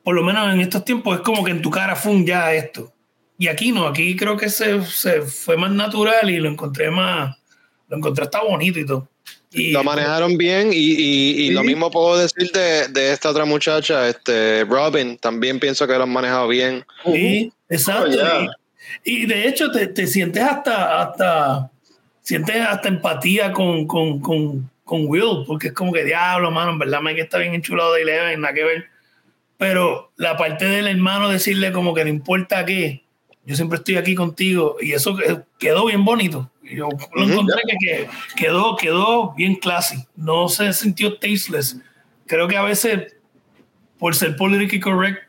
por 0.02 0.14
lo 0.14 0.22
menos 0.22 0.52
en 0.52 0.60
estos 0.60 0.84
tiempos, 0.84 1.16
es 1.16 1.22
como 1.22 1.44
que 1.44 1.50
en 1.50 1.62
tu 1.62 1.70
cara 1.70 1.96
fue 1.96 2.24
ya 2.24 2.52
esto. 2.54 2.92
Y 3.38 3.48
aquí 3.48 3.72
no, 3.72 3.86
aquí 3.86 4.16
creo 4.16 4.36
que 4.36 4.48
se, 4.50 4.84
se 4.84 5.22
fue 5.22 5.56
más 5.56 5.70
natural 5.70 6.28
y 6.30 6.38
lo 6.38 6.48
encontré 6.48 6.90
más, 6.90 7.36
lo 7.88 7.96
encontré 7.96 8.24
hasta 8.24 8.42
bonito 8.42 8.78
y 8.78 8.86
todo. 8.86 9.08
Y, 9.52 9.72
Lo 9.72 9.82
manejaron 9.82 10.36
bien 10.38 10.70
y, 10.72 10.76
y- 10.76 11.46
y 11.46 11.50
lo 11.50 11.62
Sí. 11.62 11.66
mismo 11.66 11.90
puedo 11.90 12.16
decir 12.18 12.52
de, 12.52 12.86
de 12.88 13.12
esta 13.12 13.30
otra 13.30 13.44
muchacha, 13.44 14.08
este 14.08 14.64
Robin, 14.64 15.18
también 15.18 15.58
pienso 15.58 15.86
que 15.88 15.94
lo 15.94 16.04
han 16.04 16.12
manejado 16.12 16.46
bien. 16.46 16.84
Sí, 17.04 17.52
exacto. 17.68 18.10
Oh, 18.10 18.12
yeah. 18.12 18.46
Y, 19.04 19.26
de 19.26 19.48
hecho 19.48 19.70
te, 19.70 19.86
te 19.88 20.06
sientes 20.06 20.42
hasta, 20.42 21.00
hasta, 21.02 21.70
sientes 22.22 22.56
hasta 22.56 22.88
empatía 22.88 23.52
con, 23.52 23.86
con, 23.86 24.20
con, 24.20 24.70
con 24.84 25.06
Will, 25.06 25.44
porque 25.46 25.68
es 25.68 25.72
como 25.74 25.92
que 25.92 26.04
diablo, 26.04 26.50
mano, 26.50 26.72
en 26.72 26.78
verdad 26.78 27.00
Mike 27.02 27.20
está 27.22 27.38
bien 27.38 27.54
enchulado 27.54 27.94
de 27.94 28.02
Eleven, 28.02 28.40
nada 28.40 28.54
que 28.54 28.64
ver. 28.64 28.84
Pero 29.56 30.10
la 30.16 30.36
parte 30.36 30.64
del 30.64 30.86
hermano 30.86 31.28
decirle 31.28 31.70
como 31.72 31.92
que 31.94 32.04
no 32.04 32.10
importa 32.10 32.64
qué, 32.64 33.04
yo 33.44 33.56
siempre 33.56 33.78
estoy 33.78 33.96
aquí 33.96 34.14
contigo, 34.14 34.76
y 34.80 34.92
eso 34.92 35.16
que- 35.16 35.40
quedó 35.58 35.86
bien 35.86 36.04
bonito. 36.04 36.50
Yo 36.62 36.88
lo 37.14 37.22
Ujú. 37.24 37.32
encontré 37.32 37.56
que, 37.66 37.76
que 37.78 38.08
quedó, 38.36 38.76
quedó 38.76 39.32
bien 39.34 39.56
classy, 39.56 40.04
no 40.14 40.48
se 40.48 40.72
sintió 40.72 41.18
tasteless. 41.18 41.76
Creo 42.26 42.46
que 42.46 42.56
a 42.56 42.62
veces, 42.62 43.16
por 43.98 44.14
ser 44.14 44.36
politically 44.36 44.78
correct, 44.78 45.24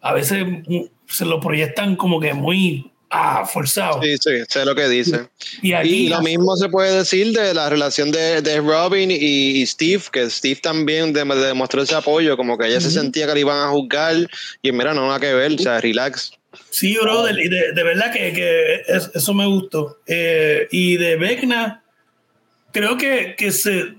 a 0.00 0.12
veces 0.12 0.44
se 1.10 1.24
lo 1.24 1.40
proyectan 1.40 1.96
como 1.96 2.20
que 2.20 2.32
muy 2.34 2.90
ah, 3.10 3.44
forzado. 3.44 4.00
Sí, 4.02 4.16
sí, 4.18 4.30
sé 4.48 4.64
lo 4.64 4.74
que 4.74 4.88
dice. 4.88 5.28
Y 5.62 5.72
aquí 5.72 6.06
Y 6.06 6.08
lo 6.08 6.20
mismo 6.22 6.56
se 6.56 6.68
puede 6.68 6.96
decir 6.96 7.32
de 7.32 7.52
la 7.52 7.68
relación 7.68 8.10
de, 8.12 8.40
de 8.40 8.60
Robin 8.60 9.10
y, 9.10 9.14
y 9.16 9.66
Steve, 9.66 10.02
que 10.12 10.30
Steve 10.30 10.60
también 10.62 11.12
de- 11.12 11.24
demostró 11.24 11.82
ese 11.82 11.94
apoyo, 11.94 12.36
como 12.36 12.56
que 12.56 12.66
ella 12.68 12.80
se 12.80 12.90
sentía 12.90 13.26
que 13.26 13.34
le 13.34 13.40
iban 13.40 13.58
a 13.58 13.70
juzgar 13.70 14.14
y 14.62 14.72
mira, 14.72 14.94
no 14.94 15.06
nada 15.06 15.18
que 15.20 15.34
ver, 15.34 15.52
o 15.54 15.58
sea, 15.58 15.80
relax. 15.80 16.32
Sí, 16.70 16.96
brother, 17.00 17.38
y 17.38 17.48
de, 17.48 17.72
de 17.72 17.82
verdad 17.82 18.12
que, 18.12 18.32
que 18.32 18.74
es- 18.88 19.10
eso 19.14 19.34
me 19.34 19.46
gustó. 19.46 19.98
Eh, 20.06 20.68
y 20.70 20.96
de 20.96 21.16
Vecna, 21.16 21.82
creo 22.72 22.96
que, 22.96 23.34
que 23.36 23.50
se 23.52 23.94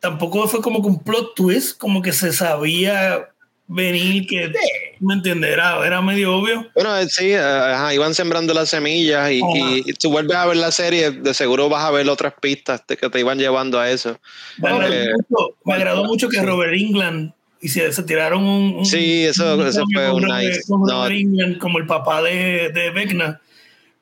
tampoco 0.00 0.48
fue 0.48 0.62
como 0.62 0.80
que 0.80 0.88
un 0.88 1.02
plot 1.02 1.34
twist, 1.34 1.76
como 1.78 2.00
que 2.00 2.12
se 2.12 2.32
sabía 2.32 3.28
venir, 3.72 4.26
que 4.26 4.52
me 4.98 5.14
entiendes, 5.14 5.52
era, 5.52 6.02
medio 6.02 6.36
obvio. 6.36 6.68
Bueno, 6.74 6.96
eh, 6.98 7.06
sí, 7.08 7.30
eh, 7.30 7.38
ajá, 7.38 7.94
iban 7.94 8.14
sembrando 8.14 8.52
las 8.52 8.68
semillas 8.68 9.30
y, 9.30 9.40
y 9.86 9.92
tú 9.94 10.10
vuelves 10.10 10.36
a 10.36 10.46
ver 10.46 10.56
la 10.56 10.72
serie, 10.72 11.12
de 11.12 11.32
seguro 11.34 11.68
vas 11.68 11.84
a 11.84 11.90
ver 11.92 12.08
otras 12.08 12.34
pistas 12.40 12.84
te- 12.84 12.96
que 12.96 13.08
te 13.08 13.20
iban 13.20 13.38
llevando 13.38 13.78
a 13.78 13.88
eso. 13.88 14.18
Me 14.58 14.68
agradó, 14.70 14.92
Eh, 14.94 15.08
mucho, 15.14 15.56
me 15.64 15.74
agradó 15.74 16.04
mucho 16.04 16.28
que 16.28 16.42
Robert 16.42 16.74
England 16.74 17.32
y 17.62 17.68
se, 17.68 17.92
se 17.92 18.02
tiraron 18.02 18.42
un, 18.42 18.74
un- 18.78 18.84
Sí, 18.86 19.24
eso- 19.24 19.54
un 19.56 19.66
eso 19.66 19.84
fue 19.92 20.10
un 20.10 20.22
Robert- 20.24 20.42
nice. 20.48 20.60
Robert 20.68 21.14
Englund 21.14 21.58
como 21.58 21.78
el 21.78 21.86
papá 21.86 22.22
de, 22.22 22.70
de 22.74 22.90
Vecna 22.90 23.40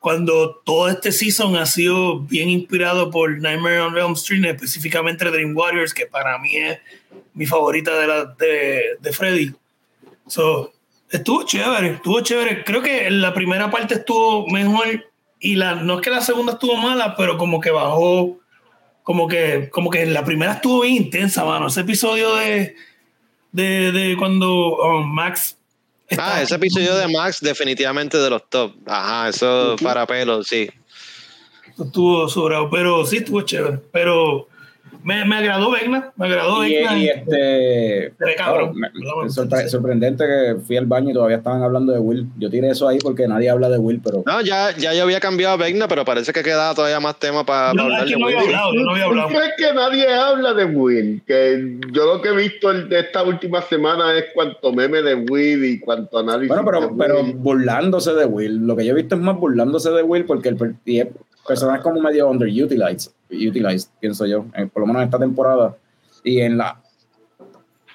cuando 0.01 0.63
todo 0.65 0.89
este 0.89 1.11
season 1.11 1.57
ha 1.57 1.67
sido 1.67 2.21
bien 2.21 2.49
inspirado 2.49 3.11
por 3.11 3.41
Nightmare 3.41 3.81
on 3.81 3.99
Elm 3.99 4.13
Street, 4.13 4.45
específicamente 4.45 5.25
Dream 5.31 5.57
Warriors, 5.57 5.93
que 5.93 6.07
para 6.07 6.39
mí 6.39 6.57
es 6.57 6.79
mi 7.35 7.47
favorita 7.47 7.99
de, 7.99 8.07
la, 8.07 8.25
de, 8.27 8.83
de 9.01 9.13
Freddy. 9.13 9.53
So, 10.27 10.73
estuvo 11.11 11.43
chévere, 11.45 11.95
estuvo 11.95 12.21
chévere. 12.21 12.65
Creo 12.65 12.81
que 12.81 13.11
la 13.11 13.35
primera 13.35 13.71
parte 13.71 13.95
estuvo 13.95 14.47
mejor 14.47 15.07
y 15.41 15.57
la, 15.57 15.75
no 15.75 15.97
es 15.97 16.01
que 16.01 16.11
la 16.11 16.21
segunda 16.21 16.53
estuvo 16.53 16.77
mala, 16.77 17.17
pero 17.17 17.37
como 17.37 17.61
que 17.61 17.71
bajó, 17.71 18.39
como 19.03 19.27
que, 19.27 19.69
como 19.71 19.91
que 19.91 20.07
la 20.07 20.25
primera 20.25 20.55
estuvo 20.55 20.83
bien 20.83 20.95
intensa, 20.95 21.45
mano. 21.45 21.67
Ese 21.67 21.81
episodio 21.81 22.37
de, 22.37 22.77
de, 23.51 23.91
de 23.91 24.17
cuando 24.17 24.77
um, 24.77 25.07
Max 25.07 25.58
Ah, 26.17 26.41
ese 26.41 26.55
episodio 26.55 26.97
de 26.97 27.09
Max 27.09 27.41
definitivamente 27.41 28.17
de 28.17 28.31
los 28.31 28.49
top. 28.49 28.73
Ajá, 28.87 29.29
eso 29.29 29.77
para 29.83 30.07
pelo, 30.07 30.43
sí. 30.43 30.71
Estuvo 31.79 32.29
sobrado, 32.29 32.71
pero 32.71 33.05
sí 33.05 33.19
estuvo 33.19 33.43
chévere. 33.43 33.79
Pero 33.93 34.49
me, 35.05 35.25
me 35.25 35.37
agradó 35.37 35.71
Vecna, 35.71 36.13
me 36.17 36.27
agradó 36.27 36.65
Y, 36.67 36.75
Vecna. 36.75 36.99
y 36.99 37.09
este. 37.09 38.13
Cabrón. 38.37 38.73
me- 38.75 38.91
me- 38.93 39.29
sorpre- 39.31 39.69
sorprendente 39.69 40.25
que 40.27 40.57
fui 40.67 40.77
al 40.77 40.87
baño 40.87 41.11
y 41.11 41.13
todavía 41.15 41.37
estaban 41.39 41.63
hablando 41.63 41.93
de 41.93 41.99
Will. 41.99 42.27
Yo 42.39 42.51
tiré 42.51 42.69
eso 42.71 42.89
ahí 42.89 42.99
porque 42.99 43.27
nadie 43.29 43.49
habla 43.51 43.69
de 43.69 43.79
Will, 43.79 44.01
pero. 44.03 44.23
No, 44.27 44.41
ya, 44.43 44.77
ya 44.77 44.93
yo 44.95 45.03
había 45.05 45.21
cambiado 45.21 45.55
a 45.55 45.57
Vecna, 45.57 45.89
pero 45.89 46.05
parece 46.05 46.33
que 46.33 46.43
queda 46.43 46.75
todavía 46.75 47.01
más 47.01 47.19
tema 47.19 47.45
para 47.45 47.73
Yo 47.75 47.83
hablar 47.83 48.07
de 48.07 48.17
no 48.17 48.27
había 48.27 48.39
Will. 48.39 48.47
hablado, 48.47 48.75
yo 48.75 48.81
no 48.83 48.91
había 48.91 49.05
¿Tú 49.05 49.11
hablado. 49.11 49.29
crees 49.29 49.53
que 49.57 49.73
nadie 49.75 50.09
habla 50.15 50.55
de 50.55 50.65
Will? 50.65 51.23
Que 51.27 51.77
yo 51.93 52.07
lo 52.15 52.21
que 52.23 52.29
he 52.31 52.37
visto 52.37 52.71
el- 52.71 52.89
de 52.89 53.01
esta 53.01 53.23
última 53.23 53.63
semana 53.63 54.17
es 54.19 54.27
cuanto 54.35 54.73
meme 54.73 55.03
de 55.03 55.15
Will 55.15 55.65
y 55.65 55.81
cuanto 55.81 56.19
análisis. 56.19 56.49
Bueno, 56.49 56.63
de 56.63 56.71
pero, 56.71 56.89
Will. 56.89 56.97
pero 56.99 57.39
burlándose 57.39 58.13
de 58.15 58.25
Will. 58.27 58.67
Lo 58.67 58.77
que 58.77 58.85
yo 58.85 58.93
he 58.93 58.97
visto 58.97 59.15
es 59.15 59.21
más 59.21 59.37
burlándose 59.37 59.91
de 59.91 60.03
Will 60.03 60.25
porque 60.25 60.55
y 60.85 61.01
el 61.01 61.11
personaje 61.47 61.79
es 61.79 61.83
como 61.85 62.01
medio 62.01 62.29
underutilized, 62.29 63.11
utilized, 63.31 63.91
pienso 64.01 64.27
yo, 64.27 64.45
eh, 64.55 64.67
por 64.73 64.81
lo 64.83 64.87
menos 64.87 65.03
en 65.03 65.07
esta 65.09 65.19
temporada. 65.19 65.77
Y 66.25 66.41
en 66.41 66.59
la. 66.59 66.81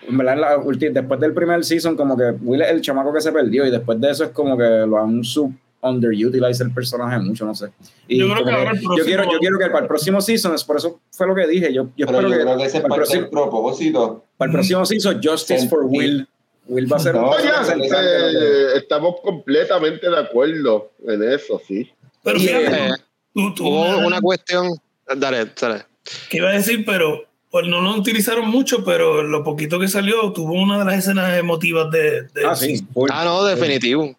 En 0.08 0.18
verdad, 0.18 0.34
en 0.34 0.42
la 0.42 0.58
ulti- 0.58 0.92
después 0.92 1.20
del 1.20 1.34
primer 1.34 1.64
season, 1.64 1.96
como 1.96 2.18
que 2.18 2.32
Will 2.42 2.62
es 2.62 2.70
el 2.72 2.82
chamaco 2.82 3.14
que 3.14 3.22
se 3.22 3.32
perdió, 3.32 3.66
y 3.66 3.72
después 3.72 4.00
de 4.02 4.12
eso 4.12 4.26
es 4.26 4.30
como 4.32 4.58
que 4.58 4.64
lo 4.88 4.98
han 4.98 5.24
sub 5.24 5.54
underutilized 5.82 6.66
el 6.66 6.74
personaje 6.74 7.20
mucho, 7.20 7.46
no 7.46 7.54
sé. 7.54 7.68
Y 8.08 8.20
Yo 8.20 8.32
creo 8.34 8.46
que 8.46 8.52
ahora 8.52 8.72
el 8.72 8.78
yo 8.80 8.84
próximo- 8.88 9.06
quiero, 9.06 9.24
yo 9.32 9.40
quiero 9.40 9.60
que 9.60 9.66
para 9.68 9.80
el 9.82 9.88
próximo 9.88 10.22
season, 10.22 10.54
es 10.56 10.64
por 10.64 10.78
eso 10.78 11.00
fue 11.12 11.28
lo 11.28 11.36
que 11.36 11.46
dije. 11.48 11.74
Yo, 11.74 11.90
yo 11.98 12.06
Pero 12.06 12.20
espero 12.20 12.30
yo 12.30 12.36
que, 12.38 12.42
creo 12.44 12.58
que 12.58 12.64
ese 12.66 12.78
es 12.78 12.84
para, 12.84 12.96
el 12.96 13.00
próximo, 13.02 13.30
propósito. 13.30 14.24
para 14.38 14.50
el 14.50 14.54
próximo 14.54 14.86
season, 14.86 15.20
Justice 15.24 15.68
for 15.68 15.84
Will. 15.86 16.28
Will 16.68 16.92
va 16.92 16.96
a 16.96 17.00
ser 17.00 17.16
No, 17.16 17.22
No, 17.24 17.38
ya, 17.44 17.62
que- 17.76 17.82
eh, 17.84 18.78
estamos 18.78 19.16
completamente 19.22 20.10
de 20.10 20.18
acuerdo 20.18 20.92
en 21.06 21.22
eso, 21.24 21.62
sí. 21.68 21.90
Pero 22.24 22.38
Y, 22.38 22.42
fíjate, 22.48 22.66
eh, 22.88 22.90
tú, 23.34 23.54
tú- 23.54 23.68
Hubo 23.68 24.08
una 24.08 24.22
cuestión. 24.22 24.70
Dale, 25.16 25.46
dale. 25.60 25.86
que 26.30 26.38
iba 26.38 26.50
a 26.50 26.54
decir, 26.54 26.84
pero 26.86 27.26
pues 27.50 27.68
no 27.68 27.82
lo 27.82 27.92
utilizaron 27.96 28.50
mucho, 28.50 28.84
pero 28.84 29.22
lo 29.22 29.44
poquito 29.44 29.80
que 29.80 29.88
salió 29.88 30.34
tuvo 30.34 30.54
una 30.54 30.80
de 30.80 30.86
las 30.86 30.96
escenas 31.00 31.38
emotivas 31.38 31.92
de, 31.92 32.24
de- 32.34 32.46
Ah, 32.46 32.56
sí. 32.56 32.84
Ah, 33.12 33.24
no, 33.26 33.44
definitivo. 33.46 34.18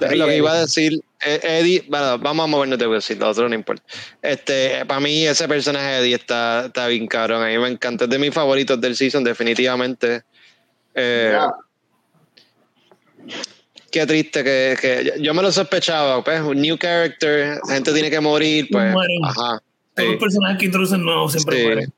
Lo 0.00 0.26
que 0.26 0.36
iba 0.36 0.52
a 0.52 0.60
decir, 0.60 0.92
eh, 1.24 1.40
Eddie, 1.42 1.84
bueno, 1.88 2.18
vamos 2.18 2.44
a 2.44 2.46
movernos 2.46 2.78
de 2.78 2.86
decir, 2.88 3.18
lo 3.18 3.28
otro 3.28 3.48
no 3.48 3.54
importa. 3.54 3.82
Este, 4.22 4.84
para 4.86 5.00
mí 5.00 5.26
ese 5.26 5.48
personaje 5.48 5.86
de 5.86 5.98
Eddie 6.00 6.14
está, 6.14 6.66
está 6.66 6.86
bien 6.86 7.06
cabrón, 7.08 7.42
a 7.42 7.46
mí 7.48 7.58
me 7.58 7.68
encanta, 7.68 8.04
es 8.04 8.10
de 8.10 8.18
mis 8.18 8.32
favoritos 8.32 8.80
del 8.80 8.94
season, 8.96 9.24
definitivamente. 9.24 10.22
Eh, 10.94 11.32
Ya. 11.32 11.50
Qué 13.90 14.06
triste 14.06 14.44
que, 14.44 14.76
que 14.80 15.14
yo 15.22 15.32
me 15.32 15.42
lo 15.42 15.50
sospechaba, 15.50 16.22
pues, 16.22 16.40
un 16.42 16.60
new 16.60 16.76
character, 16.76 17.58
gente 17.68 17.92
tiene 17.92 18.10
que 18.10 18.20
morir, 18.20 18.68
pues, 18.70 18.94
ajá. 19.24 19.60
Todos 19.96 20.08
los 20.10 20.18
personajes 20.20 20.58
que 20.58 20.64
introducen 20.66 21.02
nuevos 21.04 21.32
siempre 21.32 21.56
Sí. 21.58 21.62
mueren. 21.64 21.92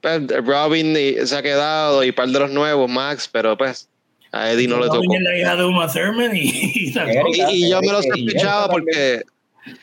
Pues, 0.00 0.44
Robin 0.44 0.96
y- 0.96 1.26
se 1.26 1.36
ha 1.36 1.42
quedado 1.42 2.04
y 2.04 2.12
par 2.12 2.28
de 2.28 2.38
los 2.38 2.50
nuevos, 2.50 2.90
Max, 2.90 3.28
pero 3.30 3.56
pues 3.56 3.88
a 4.32 4.50
Eddie 4.50 4.66
no 4.68 4.78
le 4.80 4.86
tocó. 4.86 4.96
Robin 4.96 5.14
es 5.14 5.22
la 5.22 5.38
hija 5.38 5.56
de 5.56 5.64
Uma 5.64 5.92
Thurman 5.92 6.36
y, 6.36 6.40
y. 6.74 6.94
Y, 7.32 7.42
y 7.66 7.70
yo 7.70 7.80
me 7.80 7.92
lo 7.92 8.02
sospechaba 8.02 8.68
porque 8.68 9.22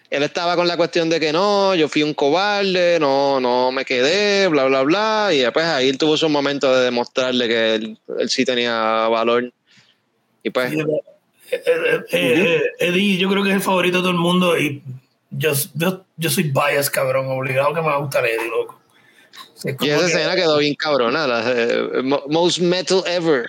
él 0.10 0.23
estaba 0.23 0.56
con 0.56 0.68
la 0.68 0.76
cuestión 0.78 1.10
de 1.10 1.19
que 1.19 1.32
no, 1.32 1.73
yo 1.76 1.88
fui 1.88 2.03
un 2.03 2.14
cobarde, 2.14 2.99
no, 2.99 3.40
no 3.40 3.72
me 3.72 3.86
quedé, 3.86 4.48
bla, 4.48 4.65
bla, 4.65 4.82
bla. 4.84 5.30
Y 5.32 5.38
después 5.40 5.65
ahí 5.65 5.90
él 5.90 5.98
tuvo 5.98 6.18
su 6.18 6.28
momento 6.30 6.76
de 6.76 6.84
demostrarle 6.86 7.48
que 7.48 7.76
él, 7.76 7.98
él 8.19 8.30
sí 8.30 8.44
tenía 8.45 9.07
valor. 9.07 9.52
Y 10.44 10.49
pues, 10.49 10.72
Sí, 10.72 10.80
eh, 11.52 11.61
eh, 11.65 12.02
eh, 12.11 12.61
Eddie, 12.80 13.18
yo 13.18 13.30
creo 13.30 13.44
que 13.44 13.49
es 13.49 13.56
el 13.56 13.61
favorito 13.61 13.98
de 13.98 14.02
todo 14.03 14.11
el 14.11 14.18
mundo 14.18 14.57
y 14.60 14.82
yo, 15.32 15.52
yo, 15.76 16.03
yo 16.18 16.30
soy 16.30 16.44
bias, 16.52 16.90
cabrón, 16.90 17.28
obligado 17.30 17.74
que 17.74 17.82
me 17.82 17.88
va 17.88 17.95
a 17.95 17.99
gustar 17.99 18.26
Eddie, 18.26 18.49
loco. 18.49 18.80
Es 19.64 19.76
y 19.80 19.90
esa 19.90 19.99
que- 19.99 20.06
escena 20.06 20.36
quedó 20.36 20.58
bien 20.58 20.74
cabrona, 20.76 21.28
la, 21.28 21.44
eh, 21.45 22.02
mo- 22.03 22.24
most 22.30 22.60
metal 22.60 23.03
ever. 23.06 23.48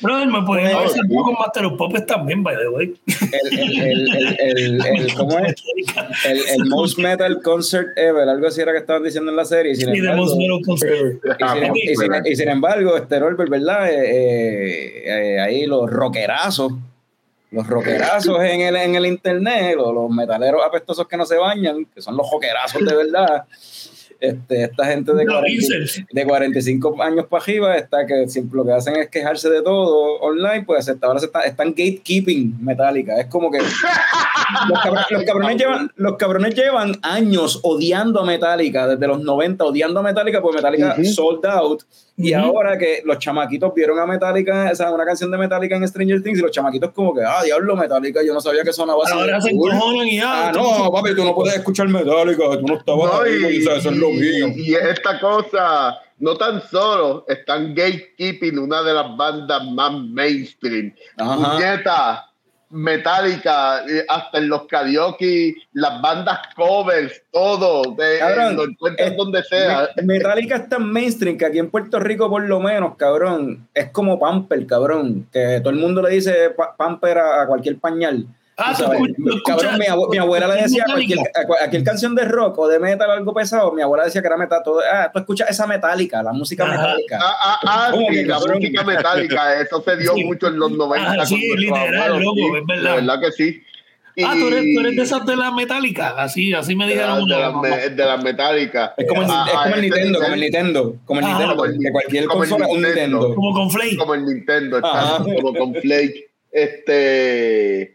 Brother, 0.00 0.26
me 0.26 0.42
pueden 0.42 0.64
Bueno, 0.72 0.80
hacer 0.80 1.02
un 1.02 1.08
poco 1.16 1.32
Master 1.32 1.66
of 1.66 1.78
Puppets 1.78 2.06
también, 2.06 2.42
by 2.42 2.56
the 2.56 2.68
way. 2.68 2.94
el, 3.30 3.58
el, 3.58 3.82
el, 3.82 4.08
el, 4.40 4.40
el- 4.40 4.86
el- 5.00 5.14
¿cómo 5.14 5.38
es? 5.38 5.54
El, 6.24 6.38
el 6.48 6.64
most 6.66 6.98
metal 6.98 7.40
concert 7.42 7.88
ever, 7.96 8.28
algo 8.28 8.46
así 8.48 8.60
era 8.62 8.72
que 8.72 8.78
estaban 8.78 9.02
diciendo 9.04 9.30
en 9.30 9.36
la 9.36 9.44
serie. 9.44 9.72
Y 9.72 9.76
sin, 9.76 9.86
Sí, 9.86 9.92
the 9.92 9.98
embargo, 9.98 10.22
most 10.24 10.36
metal 10.36 10.60
concert. 10.64 10.94
y 11.24 11.48
sin, 11.48 11.76
y 11.76 11.96
sin- 11.96 12.26
y 12.32 12.36
sin 12.36 12.48
embargo, 12.48 12.96
este 12.96 13.20
Norbert, 13.20 13.50
¿verdad? 13.50 13.90
Eh, 13.90 14.04
eh, 14.06 15.02
eh, 15.36 15.40
ahí 15.40 15.66
los 15.66 15.88
rockerazos, 15.90 16.72
los 17.54 17.66
rockerazos 17.66 18.40
en 18.42 18.60
el, 18.60 18.76
en 18.76 18.94
el 18.94 19.06
internet, 19.06 19.76
los, 19.76 19.94
los 19.94 20.10
metaleros 20.10 20.60
apestosos 20.66 21.06
que 21.08 21.16
no 21.16 21.24
se 21.24 21.36
bañan, 21.36 21.84
que 21.86 22.02
son 22.02 22.16
los 22.16 22.30
rockerazos 22.30 22.84
de 22.84 22.94
verdad. 22.96 23.44
Este, 24.20 24.62
esta 24.64 24.86
gente 24.86 25.12
de, 25.12 25.24
Los 25.24 25.34
40 25.34 25.50
incels. 25.50 26.04
de 26.10 26.24
45 26.24 27.02
años 27.02 27.26
para 27.26 27.42
arriba 27.42 27.76
está 27.76 28.06
que 28.06 28.26
siempre 28.28 28.56
lo 28.56 28.64
que 28.64 28.72
hacen 28.72 28.96
es 28.96 29.10
quejarse 29.10 29.50
de 29.50 29.60
todo 29.60 30.18
online, 30.20 30.62
pues 30.64 30.88
hasta 30.88 31.06
ahora 31.06 31.18
se 31.18 31.26
está- 31.26 31.42
están 31.42 31.70
gatekeeping 31.70 32.56
Metallica. 32.64 33.20
Es 33.20 33.26
como 33.26 33.50
que 33.50 33.58
los 34.68 34.80
cabrones, 34.82 35.06
los 35.10 35.24
cabrones 35.24 35.56
llevan, 35.58 35.90
los 35.96 36.16
cabrones 36.16 36.54
llevan 36.54 36.92
años 37.02 37.60
odiando 37.64 38.20
a 38.20 38.24
Metallica, 38.24 38.86
desde 38.86 39.06
los 39.06 39.20
90 39.22 39.64
odiando 39.64 40.00
a 40.00 40.02
Metallica, 40.02 40.40
porque 40.40 40.56
Metallica 40.56 40.94
Ujú. 40.98 41.04
sold 41.04 41.46
out. 41.46 41.82
Y 42.16 42.32
Ujú. 42.34 42.44
ahora 42.44 42.78
que 42.78 43.02
los 43.04 43.18
chamaquitos 43.18 43.74
vieron 43.74 43.98
a 43.98 44.06
Metallica, 44.06 44.68
o 44.70 44.74
sea, 44.76 44.92
una 44.92 45.04
canción 45.04 45.32
de 45.32 45.38
Metallica 45.38 45.74
en 45.74 45.88
Stranger 45.88 46.22
Things, 46.22 46.38
y 46.38 46.42
los 46.42 46.52
chamaquitos 46.52 46.92
como 46.92 47.12
que, 47.12 47.22
ah, 47.26 47.42
diablo, 47.44 47.74
Metallica, 47.74 48.20
yo 48.24 48.32
no 48.32 48.40
sabía 48.40 48.62
que 48.62 48.72
sonaba 48.72 49.02
así. 49.04 49.12
Ahora 49.12 49.40
se 49.40 49.50
cool". 49.50 49.72
encojonan 49.72 50.06
y 50.06 50.16
ya. 50.18 50.48
Ah, 50.48 50.52
no, 50.52 50.92
papi, 50.92 51.16
tú 51.16 51.24
no 51.24 51.34
puedes 51.34 51.56
escuchar 51.56 51.88
Metallica, 51.88 52.44
tú 52.60 52.66
no 52.68 52.76
estabas 52.78 53.12
No, 53.14 53.20
ahí, 53.22 53.56
y, 53.56 53.60
o 53.60 53.62
sea, 53.68 53.76
eso 53.78 53.90
es 53.90 53.96
lo 53.96 54.10
mío. 54.10 54.48
y- 54.54 54.70
y 54.70 54.74
esta 54.74 55.18
cosa, 55.18 55.96
no 56.20 56.36
tan 56.36 56.62
solo 56.68 57.24
están 57.26 57.74
gatekeeping 57.74 58.58
una 58.60 58.82
de 58.84 58.94
las 58.94 59.16
bandas 59.16 59.64
más 59.72 59.92
mainstream. 59.92 60.94
Ajá. 61.18 61.56
Puñeta, 61.56 62.26
Metallica, 62.74 63.84
eh, 63.88 64.04
hasta 64.08 64.38
en 64.38 64.48
los 64.48 64.66
karaoke, 64.66 65.54
las 65.72 66.00
bandas 66.02 66.38
covers, 66.56 67.22
todo, 67.30 67.94
de, 67.96 68.18
Cabrón, 68.18 68.56
lo 68.56 68.64
encuentras 68.64 69.10
eh, 69.12 69.14
donde 69.16 69.42
sea. 69.44 69.88
Me- 69.96 70.14
Metallica 70.14 70.56
es 70.56 70.68
tan 70.68 70.90
mainstream 70.92 71.38
que 71.38 71.46
aquí 71.46 71.58
en 71.58 71.70
Puerto 71.70 71.98
Rico, 72.00 72.28
por 72.28 72.42
lo 72.42 72.60
menos, 72.60 72.96
cabrón, 72.96 73.68
es 73.74 73.90
como 73.90 74.18
Pamper, 74.18 74.66
cabrón. 74.66 75.26
Que 75.32 75.60
todo 75.60 75.70
el 75.70 75.78
mundo 75.78 76.02
le 76.02 76.10
dice 76.10 76.50
pa- 76.50 76.74
Pamper 76.76 77.18
a, 77.18 77.42
a 77.42 77.46
cualquier 77.46 77.78
pañal. 77.78 78.26
Ah, 78.56 78.72
Tú 78.76 78.84
tú 78.84 79.42
cabrón, 79.44 79.78
mi, 79.78 79.86
abue- 79.86 80.08
mi 80.10 80.18
abuela 80.18 80.46
le 80.46 80.62
decía 80.62 80.84
cualquier, 80.86 81.18
cualquier 81.46 81.82
canción 81.82 82.14
de 82.14 82.24
rock 82.24 82.56
o 82.58 82.68
de 82.68 82.78
metal 82.78 83.10
algo 83.10 83.34
pesado, 83.34 83.72
mi 83.72 83.82
abuela 83.82 84.04
decía 84.04 84.20
que 84.20 84.28
era 84.28 84.36
metal. 84.36 84.60
Todo, 84.64 84.80
ah, 84.92 85.10
tú 85.12 85.18
escuchas 85.18 85.50
esa 85.50 85.66
metálica, 85.66 86.22
la 86.22 86.32
música 86.32 86.64
metálica. 86.64 87.18
Ah, 87.20 87.36
ah, 87.42 87.58
ah, 87.66 87.88
¿Cómo 87.90 88.08
sí, 88.10 88.14
que, 88.14 88.26
la 88.26 88.38
música 88.38 88.84
metálica, 88.84 89.60
eso 89.60 89.82
se 89.82 89.96
dio 89.96 90.14
Sí. 90.14 90.24
mucho 90.24 90.46
en 90.46 90.58
los 90.60 90.70
90. 90.70 91.16
Ah, 91.22 91.26
sí, 91.26 91.40
literal, 91.56 92.20
loco, 92.22 92.34
sí, 92.36 92.42
es 92.60 92.66
verdad. 92.66 92.90
De 92.94 93.00
verdad 93.00 93.20
que 93.20 93.32
sí. 93.32 93.62
Ah, 94.24 94.34
tú 94.38 94.46
eres, 94.46 94.64
tú 94.72 94.80
eres 94.80 94.94
de 94.96 95.02
esas 95.02 95.26
de 95.26 95.34
la 95.34 95.50
metálica. 95.50 96.10
Así, 96.16 96.54
así 96.54 96.76
me 96.76 96.84
de 96.86 96.92
dijeron 96.92 97.16
de 97.18 97.24
una 97.24 97.38
las 97.38 97.54
me- 97.56 97.88
de 97.90 98.04
las 98.04 98.22
metálicas. 98.22 98.92
Es 98.96 99.08
como 99.08 99.22
el, 99.22 99.28
Ah, 99.28 99.44
es 99.48 99.52
como 99.52 99.64
ah, 99.64 99.70
el 99.74 99.80
Nintendo, 99.82 100.20
como 100.20 100.34
el 100.34 100.40
Nintendo, 100.40 100.96
como 101.04 101.18
el 101.18 101.24
Ah, 101.26 101.28
Nintendo, 101.30 101.56
como 101.56 101.64
el- 101.64 101.78
que 101.80 101.90
cualquier 101.90 102.24
como 102.26 102.44
el 102.44 102.48
consola 102.50 102.66
es 102.70 102.72
un 102.76 102.82
Nintendo. 102.82 103.16
Nintendo. 103.18 103.34
Como 103.34 103.52
con 103.52 103.70
Flake. 103.72 103.96
como 103.96 104.14
el 104.14 104.24
Nintendo, 104.24 104.76
está 104.76 105.18
como 105.24 105.54
con 105.54 105.74
Flake. 105.74 106.30
Este, 106.52 107.93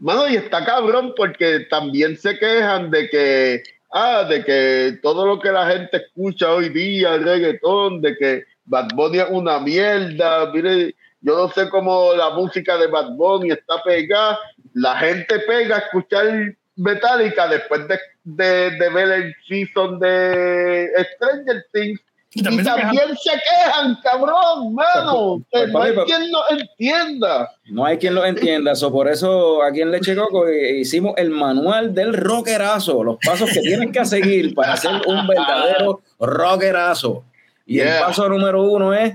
mano, 0.00 0.28
y 0.28 0.36
está 0.36 0.64
cabrón 0.64 1.12
porque 1.16 1.60
también 1.70 2.16
se 2.16 2.38
quejan 2.38 2.90
de 2.90 3.08
que, 3.08 3.62
ah, 3.92 4.24
de 4.24 4.44
que 4.44 4.98
todo 5.02 5.26
lo 5.26 5.40
que 5.40 5.50
la 5.50 5.66
gente 5.70 5.96
escucha 5.98 6.52
hoy 6.52 6.68
día, 6.68 7.14
el 7.14 7.24
reggaetón, 7.24 8.00
de 8.00 8.16
que 8.16 8.44
Bad 8.64 8.88
Bunny 8.94 9.18
es 9.18 9.26
una 9.30 9.58
mierda. 9.58 10.50
Mire, 10.52 10.94
yo 11.20 11.36
no 11.36 11.48
sé 11.50 11.68
cómo 11.68 12.14
la 12.14 12.30
música 12.30 12.76
de 12.76 12.86
Bad 12.86 13.12
Bunny 13.12 13.50
está 13.50 13.82
pegada. 13.82 14.38
La 14.74 14.96
gente 14.98 15.40
pega 15.40 15.76
a 15.76 15.80
escuchar 15.80 16.54
Metallica 16.76 17.48
después 17.48 17.88
de, 17.88 17.98
de, 18.24 18.70
de 18.70 18.90
ver 18.90 19.10
el 19.10 19.36
season 19.48 19.98
de 19.98 20.90
Stranger 21.14 21.66
Things. 21.72 22.00
Y 22.34 22.40
Y 22.40 22.42
también 22.42 22.64
se 22.66 22.70
quejan- 22.72 22.94
también 22.96 23.16
se 23.16 23.30
quejan, 23.30 23.98
cabrón, 24.02 24.74
mano. 24.74 25.42
Pues, 25.50 25.68
no 25.72 25.82
hay 25.82 25.94
quien 26.04 26.30
no 26.30 26.38
entienda. 26.50 27.50
No 27.66 27.86
hay 27.86 27.96
quien 27.98 28.14
lo 28.14 28.24
entienda, 28.24 28.74
so, 28.74 28.92
por 28.92 29.08
eso 29.08 29.62
aquí 29.62 29.80
en 29.80 29.90
Leche 29.90 30.14
Coco 30.14 30.46
eh, 30.46 30.76
hicimos 30.78 31.14
el 31.16 31.30
manual 31.30 31.94
del 31.94 32.12
rockerazo, 32.12 33.02
los 33.02 33.16
pasos 33.24 33.50
que 33.50 33.60
tienen 33.62 33.92
que 33.92 34.04
seguir 34.04 34.54
para 34.54 34.76
ser 34.76 34.92
un 35.06 35.26
verdadero 35.26 36.02
rockerazo. 36.20 37.24
Y 37.66 37.80
el 37.80 37.88
paso 37.98 38.28
número 38.28 38.62
uno 38.62 38.92
es 38.94 39.14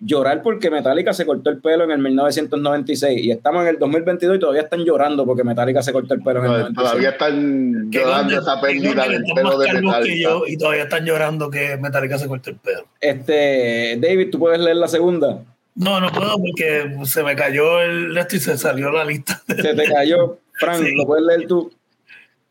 llorar 0.00 0.42
porque 0.42 0.70
Metallica 0.70 1.12
se 1.12 1.26
cortó 1.26 1.50
el 1.50 1.58
pelo 1.58 1.84
en 1.84 1.90
el 1.90 1.98
1996 1.98 3.20
y 3.22 3.30
estamos 3.30 3.62
en 3.62 3.68
el 3.68 3.78
2022 3.78 4.36
y 4.36 4.40
todavía 4.40 4.62
están 4.62 4.84
llorando 4.84 5.26
porque 5.26 5.44
Metallica 5.44 5.82
se 5.82 5.92
cortó 5.92 6.14
el 6.14 6.22
pelo 6.22 6.40
en 6.40 6.46
el 6.46 6.50
96. 6.52 6.76
Todavía 6.76 7.10
están 7.10 7.90
llorando 7.90 8.40
esa 8.40 8.60
pérdida 8.60 9.08
del 9.08 9.24
pelo 9.34 9.58
de 9.58 9.72
Metallica. 9.74 10.16
yo 10.22 10.42
y 10.46 10.56
todavía 10.56 10.84
están 10.84 11.04
llorando 11.04 11.50
que 11.50 11.76
Metallica 11.76 12.18
se 12.18 12.28
cortó 12.28 12.50
el 12.50 12.56
pelo. 12.56 12.86
Este, 13.00 13.98
David, 14.00 14.30
¿tú 14.30 14.38
puedes 14.38 14.60
leer 14.60 14.76
la 14.76 14.88
segunda? 14.88 15.42
No, 15.74 16.00
no 16.00 16.10
puedo 16.10 16.36
porque 16.38 16.96
se 17.04 17.22
me 17.22 17.36
cayó 17.36 17.80
el 17.80 18.16
esto 18.16 18.36
y 18.36 18.40
se 18.40 18.56
salió 18.58 18.90
la 18.90 19.04
lista. 19.04 19.42
Se 19.46 19.74
te 19.74 19.84
cayó. 19.84 20.38
Frank, 20.54 20.82
Sí. 20.82 20.94
¿lo 20.94 21.06
puedes 21.06 21.24
leer 21.26 21.46
tú? 21.46 21.72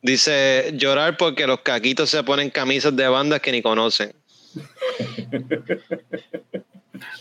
Dice, 0.02 0.72
llorar 0.76 1.18
porque 1.18 1.46
los 1.46 1.60
caquitos 1.60 2.10
se 2.10 2.24
ponen 2.24 2.50
camisas 2.50 2.96
de 2.96 3.08
bandas 3.08 3.42
que 3.42 3.52
ni 3.52 3.62
conocen. 3.62 4.14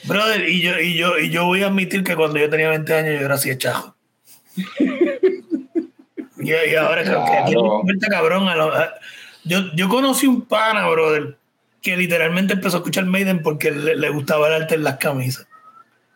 Brother, 0.05 0.49
y 0.49 0.61
yo, 0.63 0.79
y 0.79 0.95
yo, 0.97 1.19
y 1.19 1.31
yo 1.31 1.45
voy 1.47 1.63
a 1.63 1.67
admitir 1.69 2.03
que 2.05 2.17
cuando 2.17 2.39
yo 2.39 2.49
tenía 2.51 2.69
20 2.71 2.95
años 2.95 3.19
yo 3.21 3.25
era 3.27 3.35
así 3.35 3.49
de 3.51 3.59
chajo. 3.59 3.95
y, 6.39 6.51
y 6.51 6.75
ahora 6.77 7.03
creo 7.05 7.25
que 7.25 7.33
aquí 7.33 7.55
cabrón. 8.11 8.49
a 8.49 8.55
lo- 8.57 8.73
a- 8.75 8.95
yo, 9.45 9.61
yo 9.75 9.89
conocí 9.89 10.27
un 10.27 10.43
pana, 10.43 10.89
brother, 10.89 11.37
que 11.83 11.97
literalmente 11.97 12.55
empezó 12.55 12.77
a 12.77 12.81
escuchar 12.81 13.07
Maiden 13.07 13.43
porque 13.43 13.71
le, 13.71 13.97
le 13.97 14.11
gustaba 14.11 14.49
el 14.49 14.63
arte 14.63 14.75
en 14.75 14.85
las 14.85 14.97
camisas. 14.99 15.47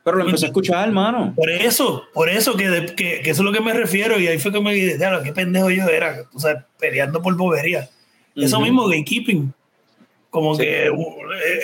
Pero 0.05 0.16
lo 0.18 0.24
empecé 0.24 0.47
a 0.47 0.48
escuchar, 0.48 0.89
hermano. 0.89 1.32
Por 1.36 1.48
eso, 1.48 2.05
por 2.12 2.28
eso 2.28 2.56
que, 2.56 2.68
de- 2.68 2.86
que, 2.94 3.20
que 3.22 3.30
eso 3.30 3.43
es 3.43 3.47
lo 3.47 3.52
que 3.52 3.60
me 3.60 3.72
refiero. 3.72 4.18
Y 4.18 4.26
ahí 4.26 4.39
fue 4.39 4.52
que 4.52 4.60
me 4.60 4.74
dije, 4.74 4.98
"Diablo, 4.98 5.22
qué 5.22 5.32
pendejo 5.32 5.70
yo 5.70 5.86
era, 5.89 6.24
o 6.34 6.40
sea, 6.40 6.66
peleando 6.78 7.22
por 7.22 7.36
bobería. 7.36 7.89
Eso 8.34 8.56
Ujú. 8.56 8.64
mismo, 8.64 8.86
gatekeeping. 8.89 9.52
Como 10.32 10.54
Sí. 10.54 10.62
que 10.62 10.90
uh, 10.90 11.14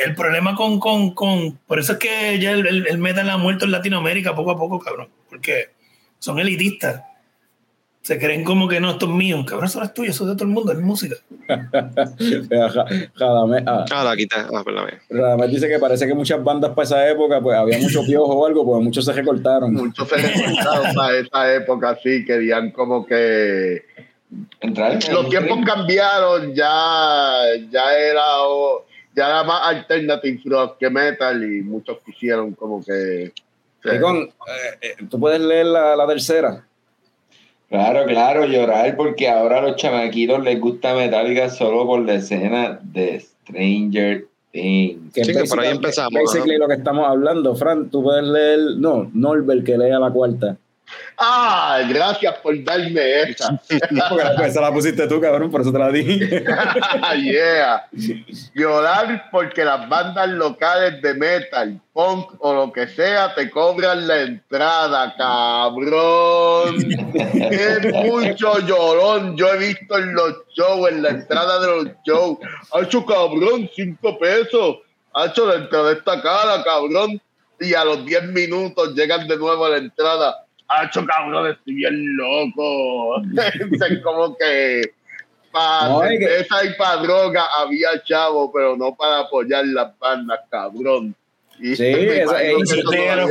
el 0.04 0.14
problema 0.14 0.54
con, 0.54 0.78
con, 0.78 1.12
con. 1.14 1.58
Por 1.66 1.78
eso 1.78 1.94
es 1.94 1.98
que 1.98 2.38
ya 2.38 2.52
el, 2.52 2.66
el, 2.66 2.86
el 2.86 2.98
metal 2.98 3.28
ha 3.30 3.38
muerto 3.38 3.64
en 3.64 3.70
Latinoamérica 3.72 4.34
poco 4.34 4.50
a 4.50 4.58
poco, 4.58 4.78
cabrón. 4.78 5.08
Porque 5.30 5.70
son 6.18 6.38
elitistas. 6.38 7.02
Se 8.02 8.18
creen 8.18 8.44
como 8.44 8.68
que 8.68 8.78
no, 8.78 8.90
esto 8.90 9.06
es 9.06 9.12
mío. 9.12 9.42
Cabrón, 9.46 9.66
eso 9.68 9.78
no 9.78 9.86
es 9.86 9.94
tuyo, 9.94 10.10
eso 10.10 10.24
es 10.24 10.30
de 10.30 10.36
todo 10.36 10.44
el 10.44 10.50
mundo, 10.54 10.72
es 10.72 10.78
música. 10.80 11.16
Radamés, 13.18 13.62
ah, 13.66 13.84
Ah, 13.90 14.04
la 14.04 14.16
quité. 14.16 14.36
Ah. 14.36 14.62
Radamés 15.10 15.50
dice 15.50 15.66
que 15.68 15.78
parece 15.78 16.06
que 16.06 16.14
muchas 16.14 16.42
bandas 16.44 16.70
para 16.72 16.84
esa 16.84 17.08
época, 17.08 17.40
pues 17.40 17.56
había 17.56 17.78
mucho 17.78 18.04
piojo 18.04 18.32
o 18.34 18.46
algo, 18.46 18.64
pues 18.66 18.84
muchos 18.84 19.04
se 19.04 19.12
recortaron. 19.12 19.72
Muchos 19.72 20.08
se 20.08 20.16
recortaron 20.16 20.94
para 20.94 21.18
esa 21.18 21.54
época, 21.54 21.98
sí, 22.02 22.24
querían 22.24 22.70
como 22.70 23.06
que 23.06 23.82
Entrar 24.60 24.92
en 24.92 25.14
los 25.14 25.28
tiempos 25.30 25.58
cambiaron, 25.64 26.54
ya, 26.54 27.44
ya 27.70 27.96
era 27.96 28.22
ya 29.16 29.26
era 29.26 29.42
más 29.42 29.66
alternative 29.66 30.40
rock 30.44 30.78
que 30.78 30.90
metal 30.90 31.42
y 31.42 31.62
muchos 31.62 31.98
quisieron 32.04 32.52
como 32.52 32.84
que 32.84 33.32
sí. 33.82 34.00
Con, 34.00 34.16
eh, 34.18 34.30
eh, 34.80 34.96
tú 35.08 35.18
puedes 35.18 35.40
leer 35.40 35.66
la, 35.66 35.96
la 35.96 36.06
tercera. 36.06 36.64
Claro, 37.68 38.06
claro, 38.06 38.46
llorar 38.46 38.96
porque 38.96 39.28
ahora 39.28 39.58
a 39.58 39.62
los 39.62 39.76
chamaquitos 39.76 40.42
les 40.42 40.58
gusta 40.58 40.94
Metallica 40.94 41.50
solo 41.50 41.86
por 41.86 42.00
la 42.00 42.14
escena 42.14 42.80
de 42.82 43.20
Stranger 43.20 44.26
Things. 44.52 45.12
Que 45.12 45.24
Sí, 45.24 45.32
que 45.34 45.44
por 45.44 45.60
ahí 45.60 45.70
empezamos, 45.70 46.12
Basically 46.14 46.56
lo 46.56 46.66
que 46.66 46.74
estamos 46.74 47.06
hablando. 47.06 47.54
Fran, 47.54 47.90
tú 47.90 48.02
puedes 48.02 48.24
leer. 48.24 48.58
No, 48.78 49.10
Norbert 49.12 49.64
que 49.64 49.76
lea 49.76 49.98
la 49.98 50.10
cuarta. 50.10 50.56
Ah 51.16 51.80
gracias 51.88 52.34
por 52.38 52.62
darme 52.64 53.22
esa 53.22 53.60
Porque 54.08 54.24
la- 54.24 54.46
esa 54.46 54.60
la 54.60 54.72
pusiste 54.72 55.06
tú, 55.08 55.20
cabrón, 55.20 55.50
por 55.50 55.60
eso 55.60 55.72
te 55.72 55.78
la 55.78 55.90
di. 55.90 56.18
yeah. 57.22 57.88
llorar 58.54 59.28
porque 59.30 59.64
las 59.64 59.88
bandas 59.88 60.28
locales 60.28 61.00
de 61.02 61.14
metal 61.14 61.80
punk 61.92 62.32
o 62.38 62.54
lo 62.54 62.72
que 62.72 62.86
sea 62.88 63.34
te 63.34 63.50
cobran 63.50 64.06
la 64.06 64.20
entrada 64.20 65.14
cabrón. 65.16 66.76
Es 67.50 67.92
mucho 67.92 68.58
llorón. 68.60 69.36
Yo 69.36 69.48
he 69.52 69.58
visto 69.58 69.98
en 69.98 70.14
los 70.14 70.34
shows 70.54 70.90
en 70.90 71.02
la 71.02 71.08
entrada 71.10 71.58
de 71.60 71.66
los 71.66 71.88
shows. 72.06 72.38
Hecho 72.80 73.04
cabrón 73.04 73.68
cinco 73.74 74.18
pesos. 74.18 74.76
Hecho 75.24 75.46
la 75.46 75.54
entrada 75.56 75.92
está 75.92 76.22
cara 76.22 76.62
cabrón. 76.62 77.20
Y 77.60 77.74
a 77.74 77.84
los 77.84 78.04
10 78.06 78.28
minutos 78.28 78.94
llegan 78.94 79.26
de 79.26 79.36
nuevo 79.36 79.64
a 79.64 79.70
la 79.70 79.78
entrada 79.78 80.46
hecho 80.84 81.04
cabrón 81.06 81.50
estoy 81.50 81.74
bien 81.74 82.16
loco 82.16 83.22
es 83.90 84.02
como 84.02 84.36
que 84.36 84.82
para 85.50 85.88
No, 85.88 86.02
y 86.12 86.74
para 86.78 86.96
droga 87.02 87.46
había 87.58 88.02
chavo 88.04 88.52
pero 88.52 88.76
no 88.76 88.94
para 88.94 89.20
apoyar 89.20 89.64
las 89.66 89.98
bandas 89.98 90.40
cabrón 90.50 91.14
y 91.60 91.74
Sí, 91.74 91.84
esa- 91.84 92.42
eso 92.42 92.76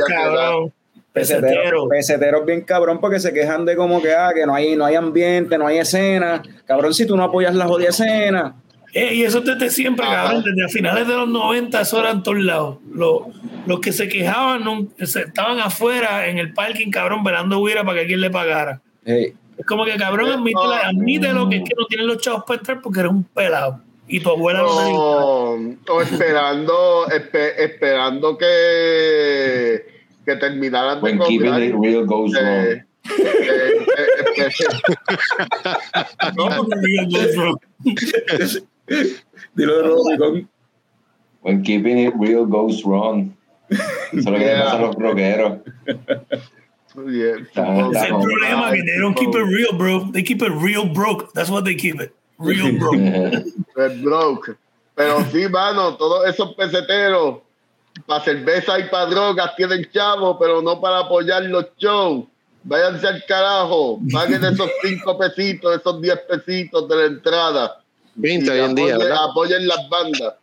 cabrón. 0.06 0.72
Peseteros, 1.12 1.44
Peseteros. 1.48 1.88
peseteros 1.88 2.44
bien 2.46 2.60
cabrón 2.62 3.00
porque 3.00 3.18
se 3.18 3.32
quejan 3.32 3.64
de 3.64 3.74
como 3.74 4.00
que, 4.02 4.12
ah, 4.12 4.32
que 4.34 4.44
no 4.46 4.54
hay, 4.54 4.76
no 4.76 4.84
hay 4.84 4.94
ambiente, 4.94 5.56
no 5.58 5.66
hay 5.66 5.78
escena. 5.78 6.42
Cabrón, 6.66 6.92
si 6.94 7.06
tú 7.06 7.16
no 7.16 7.24
apoyas 7.24 7.54
la 7.54 7.66
jodida 7.66 7.88
escena. 7.88 8.54
Eh, 8.94 9.14
y 9.14 9.22
eso 9.24 9.40
desde 9.42 9.68
siempre, 9.70 10.06
Ajá. 10.06 10.24
cabrón, 10.24 10.44
desde 10.44 10.64
a 10.64 10.68
finales 10.68 11.06
de 11.06 11.14
los 11.14 11.28
90, 11.28 11.80
eso 11.80 12.00
era 12.00 12.10
en 12.10 12.22
todos 12.22 12.38
lados. 12.38 12.78
Los, 12.92 13.22
los 13.66 13.80
que 13.80 13.92
se 13.92 14.08
quejaban 14.08 14.64
no- 14.64 14.88
se- 15.04 15.22
estaban 15.22 15.60
afuera 15.60 16.26
en 16.28 16.38
el 16.38 16.52
parking, 16.54 16.90
cabrón, 16.90 17.22
velando 17.22 17.58
huira 17.60 17.82
para 17.84 17.94
que 17.96 18.00
alguien 18.02 18.20
le 18.22 18.30
pagara. 18.30 18.80
Hey, 19.04 19.34
Es 19.58 19.66
como 19.66 19.84
que, 19.84 19.96
cabrón, 19.96 20.30
admite, 20.30 20.58
admítelo 20.84 21.48
que 21.48 21.56
es 21.56 21.62
que 21.64 21.74
no 21.76 21.84
tienes 21.86 22.06
los 22.06 22.18
chavos 22.18 22.44
para 22.46 22.58
entrar 22.60 22.80
porque 22.80 23.00
eres 23.00 23.12
un 23.12 23.24
pelado. 23.24 23.80
Y 24.10 24.20
tu 24.20 24.30
abuela 24.30 24.60
no 24.60 24.74
te 24.78 24.84
dijo. 24.86 25.58
o, 25.90 26.00
esperando 26.00 27.06
espe- 27.08 27.54
esperando 27.58 28.38
que 28.38 29.84
que 30.24 30.36
terminaran 30.36 30.96
de 30.98 31.02
When 31.02 31.18
keeping 31.20 31.40
cobrar 31.50 31.62
it 31.62 31.74
real 31.78 32.06
goes 32.06 32.32
eh, 32.34 32.40
wrong. 32.40 32.64
eh, 32.64 32.84
eh, 33.18 34.24
eh, 34.36 34.48
No, 36.36 36.48
porque 36.56 36.76
no. 37.36 37.58
dilo 39.54 39.76
de 39.76 39.82
nuevo, 39.84 40.10
Ricón. 40.10 40.48
When 41.42 41.62
keeping 41.62 41.98
it 41.98 42.14
real 42.18 42.44
goes 42.46 42.82
wrong. 42.84 43.32
Eso 43.70 43.82
es 44.12 44.24
lo 44.24 44.32
que 44.32 44.38
le 44.38 44.44
Yeah. 44.46 44.64
pasa 44.64 44.76
a 44.76 44.80
los 44.80 44.94
rockeros. 44.96 45.58
yeah, 47.06 47.36
Está- 47.36 47.90
es 47.90 48.02
el 48.10 48.16
problema, 48.20 48.70
que 48.72 48.82
they 48.82 48.98
don't 48.98 49.16
keep 49.16 49.28
it 49.34 49.46
real, 49.46 49.72
bro. 49.76 50.10
They 50.12 50.22
keep 50.22 50.42
it 50.42 50.52
real 50.60 50.86
broke. 50.92 51.32
That's 51.34 51.50
what 51.50 51.64
they 51.64 51.74
keep 51.76 52.00
it. 52.00 52.12
Real 52.38 52.72
broke. 52.78 53.44
Red 53.76 54.02
broke. 54.02 54.56
Pero 54.94 55.20
sí, 55.30 55.48
mano, 55.48 55.96
todos 55.96 56.26
esos 56.28 56.54
peseteros 56.54 57.38
para 58.06 58.24
cerveza 58.24 58.78
y 58.80 58.88
para 58.88 59.06
drogas 59.06 59.54
tienen 59.56 59.86
chavo, 59.92 60.38
pero 60.38 60.60
no 60.62 60.80
para 60.80 61.00
apoyar 61.00 61.42
los 61.44 61.66
shows. 61.78 62.24
Váyanse 62.64 63.06
al 63.06 63.24
carajo, 63.26 64.00
paguen 64.12 64.44
esos 64.44 64.68
cinco 64.82 65.16
pesitos, 65.16 65.78
esos 65.78 66.02
10 66.02 66.18
pesitos 66.28 66.88
de 66.88 66.96
la 66.96 67.04
entrada. 67.06 67.80
20 68.18 68.46
Y 68.46 68.50
hoy 68.50 68.60
en 68.60 68.74
día, 68.74 68.84
apoyen, 68.94 68.98
¿verdad? 68.98 69.24
apoyen 69.30 69.68
las 69.68 69.88
bandas. 69.88 70.34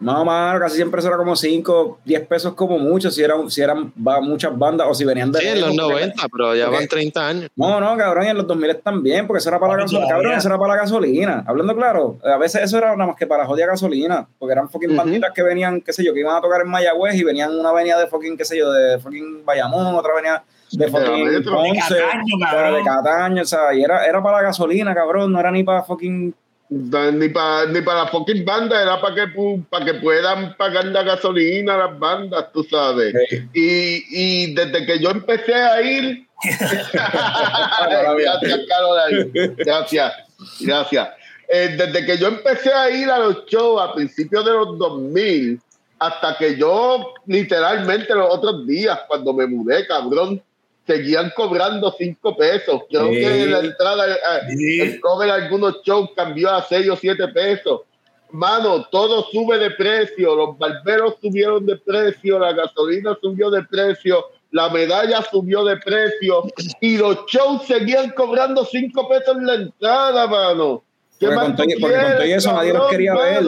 No, 0.00 0.22
mano, 0.24 0.58
casi 0.60 0.76
siempre 0.76 0.98
eso 0.98 1.08
era 1.08 1.16
como 1.16 1.34
5, 1.34 2.00
10 2.04 2.26
pesos 2.26 2.52
como 2.54 2.78
mucho, 2.78 3.10
si 3.10 3.22
eran, 3.22 3.48
si 3.50 3.62
eran 3.62 3.90
muchas 3.96 4.58
bandas 4.58 4.86
o 4.90 4.92
si 4.92 5.04
venían 5.04 5.32
de... 5.32 5.38
Sí, 5.40 5.46
en 5.46 5.60
los 5.60 5.70
lejos, 5.70 5.82
porque- 5.88 5.94
90, 6.04 6.28
pero 6.30 6.54
ya 6.54 6.68
van 6.68 6.88
30 6.88 7.26
años. 7.28 7.50
No, 7.56 7.80
no, 7.80 7.96
cabrón, 7.96 8.26
y 8.26 8.28
en 8.28 8.36
los 8.36 8.46
2000 8.46 8.80
también, 8.82 9.26
porque 9.26 9.38
eso 9.38 9.48
era 9.48 9.58
para 9.60 9.74
la 9.76 9.82
gasolina. 9.82 10.08
Cabrón, 10.08 10.32
eso 10.34 10.48
era 10.48 10.58
para 10.58 10.74
la 10.74 10.80
gasolina. 10.82 11.44
Hablando 11.46 11.74
claro, 11.76 12.18
a 12.22 12.36
veces 12.36 12.64
eso 12.64 12.76
era 12.76 12.90
nada 12.96 13.06
más 13.06 13.16
que 13.16 13.26
para 13.26 13.46
jodida 13.46 13.66
gasolina, 13.66 14.26
porque 14.38 14.52
eran 14.52 14.68
fucking 14.68 14.94
banditas 14.94 15.32
que 15.32 15.42
venían, 15.42 15.80
qué 15.80 15.92
sé 15.94 16.04
yo, 16.04 16.12
que 16.12 16.20
iban 16.20 16.36
a 16.36 16.40
tocar 16.42 16.60
en 16.62 16.68
Mayagüez 16.68 17.14
y 17.14 17.24
venían 17.24 17.56
una 17.58 17.70
avenida 17.70 17.98
de 17.98 18.06
fucking, 18.08 18.36
qué 18.36 18.44
sé 18.44 18.58
yo, 18.58 18.70
de 18.72 18.98
fucking 18.98 19.44
Bayamón, 19.46 19.94
otra 19.94 20.12
avenida 20.12 20.44
de 20.72 20.88
fucking 20.88 21.24
Metro. 21.24 21.54
Ponce, 21.54 21.94
De 21.94 22.00
Cataño, 22.00 22.34
o 22.34 22.38
sea, 22.40 22.50
cabrón. 22.50 22.74
de 22.74 22.82
Cataño, 22.82 23.42
o 23.42 23.46
sea, 23.46 23.72
y 23.74 23.82
era, 23.82 24.04
era 24.04 24.22
para 24.22 24.38
la 24.38 24.42
gasolina, 24.42 24.92
cabrón, 24.94 25.32
no 25.32 25.40
era 25.40 25.50
ni 25.52 25.62
para 25.62 25.82
fucking... 25.84 26.34
Ni 26.70 27.28
para 27.28 27.66
ni 27.66 27.82
para 27.82 28.04
la 28.04 28.08
fucking 28.08 28.44
banda, 28.44 28.80
era 28.80 29.00
para 29.00 29.14
que, 29.14 29.62
para 29.68 29.84
que 29.84 29.94
puedan 29.94 30.56
pagar 30.56 30.86
la 30.86 31.02
gasolina 31.02 31.76
las 31.76 31.98
bandas, 31.98 32.50
tú 32.52 32.64
sabes. 32.64 33.14
Y, 33.52 34.02
y 34.10 34.54
desde 34.54 34.86
que 34.86 34.98
yo 34.98 35.10
empecé 35.10 35.54
a 35.54 35.82
ir. 35.82 36.26
gracias, 36.92 38.60
Caroline. 38.68 39.54
Gracias, 39.58 40.12
gracias. 40.60 41.08
Eh, 41.48 41.76
desde 41.76 42.06
que 42.06 42.18
yo 42.18 42.28
empecé 42.28 42.72
a 42.72 42.90
ir 42.90 43.10
a 43.10 43.18
los 43.18 43.44
shows 43.46 43.80
a 43.80 43.92
principios 43.92 44.44
de 44.44 44.52
los 44.52 44.78
2000, 44.78 45.60
hasta 45.98 46.36
que 46.36 46.56
yo, 46.56 47.12
literalmente, 47.26 48.14
los 48.14 48.34
otros 48.34 48.66
días, 48.66 49.00
cuando 49.06 49.32
me 49.32 49.46
mudé, 49.46 49.86
cabrón, 49.86 50.42
seguían 50.86 51.32
cobrando 51.34 51.94
cinco 51.96 52.36
pesos. 52.36 52.82
Creo 52.90 53.08
Sí. 53.08 53.14
que 53.20 53.46
la 53.46 53.60
entrada, 53.60 54.06
eh, 54.12 54.18
Sí. 54.56 54.80
el 54.80 55.00
cover 55.00 55.30
algunos 55.30 55.82
shows 55.82 56.10
cambió 56.14 56.50
a 56.50 56.62
6 56.62 56.88
o 56.90 56.96
7 56.96 57.28
pesos. 57.28 57.82
Mano, 58.30 58.84
todo 58.90 59.22
sube 59.30 59.58
de 59.58 59.70
precio, 59.70 60.34
los 60.34 60.58
barberos 60.58 61.14
subieron 61.22 61.64
de 61.66 61.76
precio, 61.76 62.38
la 62.38 62.52
gasolina 62.52 63.16
subió 63.22 63.48
de 63.48 63.62
precio, 63.62 64.26
la 64.50 64.68
medalla 64.70 65.22
subió 65.30 65.64
de 65.64 65.76
precio 65.76 66.42
y 66.80 66.96
los 66.98 67.26
shows 67.26 67.62
seguían 67.66 68.10
cobrando 68.10 68.64
5 68.64 69.08
pesos 69.08 69.36
en 69.36 69.46
la 69.46 69.54
entrada, 69.54 70.26
mano. 70.26 70.82
¿Qué 71.20 71.26
Porque 71.26 71.36
más 71.36 71.44
con, 71.44 71.56
tú 71.56 71.62
todo, 71.62 71.66
porque 71.80 71.94
con 71.94 72.02
todo 72.02 72.16
quieres, 72.18 72.36
eso 72.38 72.52
nadie 72.52 72.72
los 72.72 72.88
quería 72.90 73.14
ver. 73.14 73.44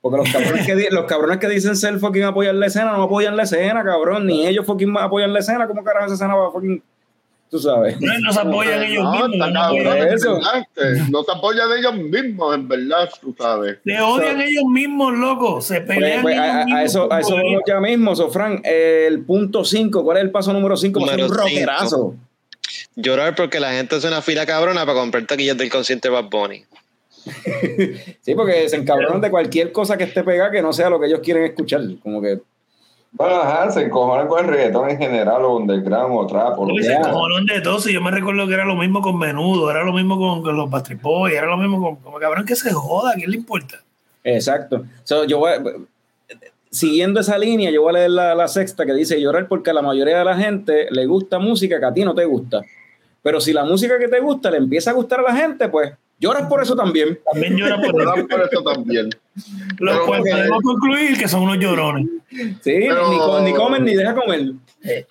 Porque 0.00 0.18
los 0.18 0.30
cabrones, 0.32 0.66
que, 0.66 0.88
los 0.90 1.04
cabrones 1.06 1.38
que 1.38 1.48
dicen 1.48 1.76
ser 1.76 1.98
fucking 1.98 2.22
apoyar 2.24 2.54
la 2.54 2.66
escena 2.66 2.92
no 2.92 3.02
apoyan 3.02 3.36
la 3.36 3.42
escena, 3.42 3.82
cabrón. 3.82 4.26
Ni 4.26 4.46
ellos 4.46 4.64
fucking 4.64 4.96
apoyan 4.96 5.32
la 5.32 5.40
escena. 5.40 5.66
¿Cómo 5.66 5.82
carajo 5.82 6.06
esa 6.06 6.14
escena 6.14 6.34
va 6.36 6.48
a 6.48 6.50
fucking 6.52 6.82
tú 7.50 7.58
sabes. 7.58 8.00
No, 8.00 8.12
no 8.20 8.32
se 8.32 8.40
apoyan 8.40 8.82
ellos 8.82 9.02
No, 9.04 9.28
mismos. 9.28 9.52
no 9.52 10.54
este, 10.54 11.10
No 11.10 11.22
se 11.24 11.32
apoyan 11.32 11.68
ellos 11.78 11.94
mismos, 11.94 12.54
en 12.54 12.68
verdad, 12.68 13.08
tú 13.20 13.34
sabes. 13.38 13.78
Se 13.84 14.00
odian 14.00 14.40
ellos 14.40 14.64
mismos, 14.70 15.14
loco. 15.14 15.60
Se 15.60 15.80
Pues, 15.80 15.96
pelean 15.98 16.22
pues, 16.22 16.34
ellos 16.34 16.46
a, 16.46 16.60
a 16.60 16.64
mismos 16.64 16.82
eso, 16.84 17.12
a 17.12 17.20
eso 17.20 17.34
vamos 17.34 17.62
ya 17.66 17.80
mismo, 17.80 18.14
Sofran. 18.16 18.60
El 18.64 19.24
punto 19.24 19.64
5, 19.64 20.04
¿cuál 20.04 20.18
es 20.18 20.24
el 20.24 20.30
paso 20.30 20.52
número 20.52 20.76
5? 20.76 21.00
Para 21.00 21.12
ser 21.14 21.24
un 21.24 21.34
rockerazo. 21.34 22.14
Llorar 22.96 23.34
porque 23.34 23.60
la 23.60 23.72
gente 23.72 23.96
hace 23.96 24.08
una 24.08 24.20
fila 24.22 24.44
cabrona 24.44 24.84
para 24.84 24.98
comprar 24.98 25.24
taquillas 25.26 25.56
del 25.56 25.70
concierto 25.70 26.08
de 26.08 26.14
Bad 26.14 26.28
Bunny. 26.30 26.64
Sí, 28.20 28.34
porque 28.34 28.68
se 28.68 28.76
encabronan 28.76 29.20
de 29.20 29.30
cualquier 29.30 29.72
cosa 29.72 29.96
que 29.96 30.04
esté 30.04 30.22
pegada 30.24 30.50
que 30.50 30.62
no 30.62 30.72
sea 30.72 30.90
lo 30.90 30.98
que 31.00 31.06
ellos 31.06 31.20
quieren 31.20 31.44
escuchar. 31.44 31.80
Como 32.02 32.20
que, 32.20 32.40
Bueno, 33.12 33.36
ajá, 33.36 33.70
se 33.70 33.82
encojonan 33.82 34.28
con 34.28 34.44
el 34.44 34.50
reggaetón 34.50 34.90
en 34.90 34.98
general, 34.98 35.42
o 35.44 35.56
underground, 35.56 36.14
o 36.16 36.26
trap, 36.26 36.58
o 36.58 36.66
lo 36.66 36.74
que 36.74 36.82
se 36.82 36.94
cojonaron 37.00 37.46
de 37.46 37.60
todo. 37.60 37.78
Si 37.80 37.92
yo 37.92 38.00
me 38.02 38.10
recuerdo 38.10 38.46
que 38.46 38.54
era 38.54 38.64
lo 38.64 38.74
mismo 38.76 39.00
con 39.00 39.18
Menudo, 39.18 39.70
era 39.70 39.82
lo 39.84 39.92
mismo 39.92 40.18
con, 40.18 40.42
con 40.42 40.56
los 40.56 40.68
Bastard 40.70 41.00
Boys, 41.00 41.34
era 41.34 41.46
lo 41.46 41.56
mismo 41.56 41.80
con. 41.80 41.96
Como 41.96 42.18
cabrón 42.18 42.44
que 42.44 42.54
se 42.56 42.72
joda, 42.72 43.12
¿a 43.12 43.14
quién 43.14 43.30
le 43.30 43.36
importa? 43.38 43.80
exacto. 44.24 44.84
So, 45.04 45.24
yo 45.24 45.38
voy 45.38 45.52
a- 45.52 45.62
siguiendo 46.70 47.20
esa 47.20 47.38
línea, 47.38 47.70
yo 47.70 47.82
voy 47.82 47.90
a 47.90 47.98
leer 47.98 48.10
la, 48.10 48.34
la 48.34 48.46
sexta 48.48 48.84
que 48.84 48.92
dice 48.92 49.18
llorar 49.20 49.48
porque 49.48 49.70
a 49.70 49.72
la 49.72 49.80
mayoría 49.82 50.18
de 50.18 50.24
la 50.24 50.36
gente 50.36 50.86
le 50.90 51.06
gusta 51.06 51.38
música 51.38 51.78
que 51.80 51.86
a 51.86 51.94
ti 51.94 52.04
no 52.04 52.14
te 52.14 52.24
gusta. 52.26 52.60
Pero 53.22 53.40
si 53.40 53.52
la 53.52 53.64
música 53.64 53.98
que 53.98 54.08
te 54.08 54.20
gusta 54.20 54.50
le 54.50 54.58
empieza 54.58 54.90
a 54.90 54.94
gustar 54.94 55.20
a 55.20 55.32
la 55.32 55.34
gente, 55.36 55.68
pues 55.70 55.92
lloras 56.20 56.46
por 56.48 56.62
eso 56.62 56.74
también. 56.76 57.18
También 57.30 57.56
llora 57.56 57.76
por 57.80 57.92
Lloran 57.94 58.26
por 58.26 58.40
eso 58.42 58.62
también. 58.62 59.10
Lo 59.78 59.92
Pero 59.92 60.06
cual 60.06 60.18
porque- 60.20 60.30
podemos 60.32 60.62
concluir 60.62 61.18
que 61.18 61.28
son 61.28 61.42
unos 61.42 61.58
llorones. 61.58 62.06
Sí, 62.30 62.48
Pero- 62.64 63.10
ni, 63.10 63.18
co- 63.18 63.40
ni 63.40 63.52
comen 63.54 63.84
ni 63.84 63.94
deja 63.94 64.14
comer. 64.14 64.52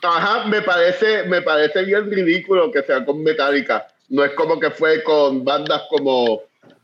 Ajá, 0.04 0.46
me 0.48 0.62
parece, 0.62 1.24
me 1.24 1.42
parece 1.42 1.84
bien 1.84 2.10
ridículo 2.12 2.72
que 2.72 2.84
sea 2.84 3.04
con 3.06 3.22
Metallica. 3.24 3.88
No 4.10 4.24
es 4.24 4.32
como 4.32 4.60
que 4.60 4.72
fue 4.72 5.04
con 5.04 5.44
bandas 5.44 5.82
como, 5.90 6.42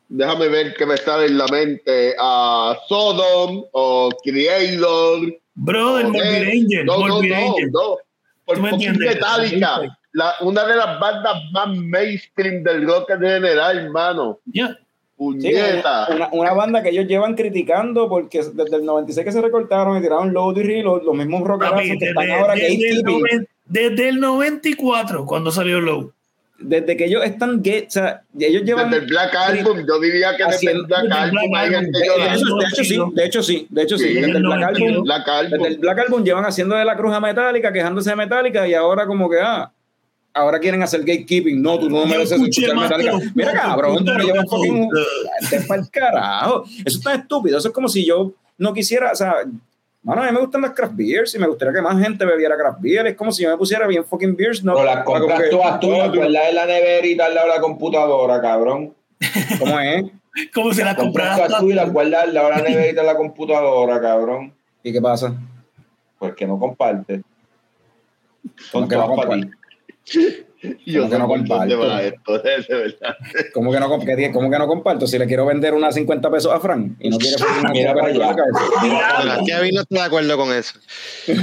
déjame 0.09 0.47
ver 0.49 0.73
que 0.73 0.85
me 0.85 0.97
sale 0.97 1.27
en 1.27 1.37
la 1.37 1.47
mente, 1.47 2.13
a 2.19 2.77
Sodom 2.89 3.63
o 3.71 4.09
Creator. 4.23 5.33
Brother, 5.55 6.05
Morbid. 6.07 6.21
Angel. 6.47 6.85
No, 6.85 6.97
no, 6.97 7.07
Morbid 7.15 7.29
no, 7.29 7.35
Angel. 7.35 7.71
no. 7.71 7.97
Por 8.45 8.55
¿Tú 8.57 8.61
me 8.63 8.69
entiendes? 8.71 9.15
Metallica. 9.15 9.97
La, 10.13 10.33
una 10.41 10.65
de 10.65 10.75
las 10.75 10.99
bandas 10.99 11.35
más 11.51 11.67
mainstream 11.75 12.63
del 12.63 12.85
rock 12.87 13.09
en 13.11 13.19
general, 13.21 13.77
hermano. 13.79 14.39
Ya. 14.45 14.77
Sí, 15.39 15.53
una, 16.15 16.29
una 16.33 16.53
banda 16.53 16.83
que 16.83 16.89
ellos 16.89 17.05
llevan 17.07 17.35
criticando 17.35 18.09
porque 18.09 18.39
desde 18.53 18.75
el 18.75 18.83
96 18.85 19.23
que 19.25 19.31
se 19.31 19.41
recortaron 19.41 19.97
y 19.97 20.01
tiraron 20.01 20.33
load 20.33 20.57
y 20.57 20.63
reload, 20.63 21.03
los 21.03 21.15
mismos 21.15 21.47
rockerazos 21.47 21.81
que 21.81 22.05
están 22.09 22.31
ahora 22.31 22.55
desde 22.55 22.89
el 22.89 23.03
noven- 23.03 23.47
desde 23.65 24.09
el 24.09 24.19
94, 24.19 25.25
cuando 25.25 25.49
salió 25.51 25.79
Low. 25.79 26.11
Desde 26.59 26.95
que 26.97 27.05
ellos 27.05 27.23
están 27.23 27.57
gate, 27.57 27.85
o 27.87 27.91
sea, 27.91 28.21
ellos 28.39 28.63
llevan 28.63 28.89
Desde 28.89 29.03
el 29.05 29.09
Black 29.09 29.35
Album, 29.35 29.85
yo 29.87 29.99
diría 29.99 30.35
que 30.37 30.43
desde 30.45 30.71
el 30.71 30.83
Haciendo- 30.83 30.87
Black 30.87 31.11
Album 31.11 31.91
De 31.91 31.99
hecho, 32.65 32.83
sí, 32.83 32.99
de 33.13 33.25
hecho 33.25 33.43
sí, 33.43 33.67
de 33.69 33.81
hecho 33.83 33.97
sí, 33.97 34.03
Sí, 34.07 34.13
desde 34.15 34.31
el 34.37 34.43
Black 34.43 34.59
92. 34.59 34.89
Album, 34.91 35.03
Black 35.05 35.27
Album. 35.27 35.51
desde 35.59 35.67
el 35.73 35.77
Black 35.79 35.99
Album 35.99 36.23
llevan 36.23 36.45
haciendo 36.45 36.75
de 36.75 36.85
la 36.85 36.95
cruz 36.97 37.13
a 37.13 37.19
Metallica, 37.19 37.71
quejándose 37.71 38.09
de 38.09 38.15
Metallica 38.17 38.67
y 38.67 38.73
ahora 38.73 39.05
como 39.07 39.29
que 39.29 39.37
ah, 39.41 39.71
ahora 40.33 40.59
quieren 40.59 40.81
hacer 40.83 41.01
gatekeeping, 41.01 41.61
no, 41.61 41.79
tú 41.79 41.89
no 41.89 42.05
mereces 42.05 42.33
escuchar 42.39 42.75
Metallica. 42.75 43.17
Mira 43.35 43.53
cabrón, 43.53 44.03
tú 44.05 44.11
me 44.13 44.23
llevas 44.23 44.43
que 44.43 44.49
fucking 44.49 44.89
el 45.75 45.89
carajo. 45.91 46.63
Eso 46.85 46.97
es 46.97 47.01
tan 47.01 47.19
estúpido, 47.21 47.57
eso 47.57 47.67
es 47.67 47.73
como 47.73 47.87
si 47.87 48.05
yo 48.05 48.31
no 48.57 48.73
quisiera, 48.73 49.11
o 49.11 49.15
sea, 49.15 49.35
Mano, 50.05 50.21
a 50.21 50.25
mí 50.25 50.33
me 50.33 50.41
gustan 50.41 50.59
las 50.63 50.71
craft 50.71 50.95
beers 50.97 51.33
y 51.33 51.39
me 51.39 51.47
gustaría 51.47 51.73
que 51.75 51.81
más 51.81 51.97
gente 51.97 52.25
bebiera 52.25 52.57
craft 52.57 52.81
beer. 52.81 53.07
Es 53.07 53.15
como 53.15 53.31
si 53.31 53.43
yo 53.43 53.49
me 53.49 53.55
pusiera 53.55 53.87
bien 53.87 54.03
fucking 54.03 54.35
beers, 54.35 54.61
¿no? 54.61 54.73
Pero 54.73 54.85
las 54.85 55.05
compras 55.05 55.41
que- 55.41 55.47
todas 55.47 55.79
tú, 55.79 55.89
no, 55.91 56.11
tú- 56.11 56.17
guardas 56.17 56.49
en 56.49 56.55
la 56.55 56.65
neverita 56.65 57.25
al 57.27 57.33
lado 57.33 57.47
de 57.47 57.53
la 57.55 57.61
computadora, 57.61 58.41
cabrón. 58.41 58.93
¿Cómo 59.59 59.79
es? 59.79 60.03
Como 60.53 60.73
si 60.73 60.83
las 60.83 60.95
Compras 60.95 60.97
compraras 60.97 61.35
todas 61.37 61.47
todas. 61.51 61.61
tú 61.61 61.69
y 61.69 61.73
las 61.73 61.93
guardas 61.93 62.23
al 62.23 62.33
lado 62.33 62.49
de 62.49 62.55
la 62.55 62.61
neverita 62.69 62.99
en 62.99 63.07
la 63.07 63.15
computadora, 63.15 64.01
cabrón. 64.01 64.53
¿Y 64.83 64.91
qué 64.91 64.99
pasa? 65.01 65.35
Pues 66.19 66.33
que 66.35 66.47
no 66.47 66.59
comparte. 66.59 67.21
Son 68.71 68.89
todas 68.89 69.09
para 69.15 69.35
ti. 69.35 69.49
Yo 70.85 71.09
que 71.09 71.17
no 71.19 71.27
comparto. 71.27 71.77
va 71.79 72.01
esto, 72.03 72.39
de 72.39 72.65
verdad. 72.69 73.17
¿Cómo 73.53 73.69
que 73.69 73.79
no, 73.81 73.89
comp- 73.89 74.05
qué- 74.15 74.31
cómo 74.31 74.49
que 74.49 74.57
no 74.57 74.65
comparto? 74.65 75.05
Si 75.07 75.19
le 75.19 75.27
quiero 75.27 75.45
vender 75.45 75.73
unas 75.73 75.93
50 75.93 76.31
pesos 76.31 76.53
a 76.53 76.59
Fran 76.61 76.95
y 77.01 77.09
no 77.09 77.17
quiere 77.17 77.37
fucking 77.43 77.71
Mira 77.73 77.93
para 77.93 78.07
allá. 78.07 78.33
Kevin 79.45 79.75
no 79.75 79.81
está 79.81 79.95
de 79.95 80.01
acuerdo 80.03 80.37
con 80.37 80.53
eso. 80.53 80.79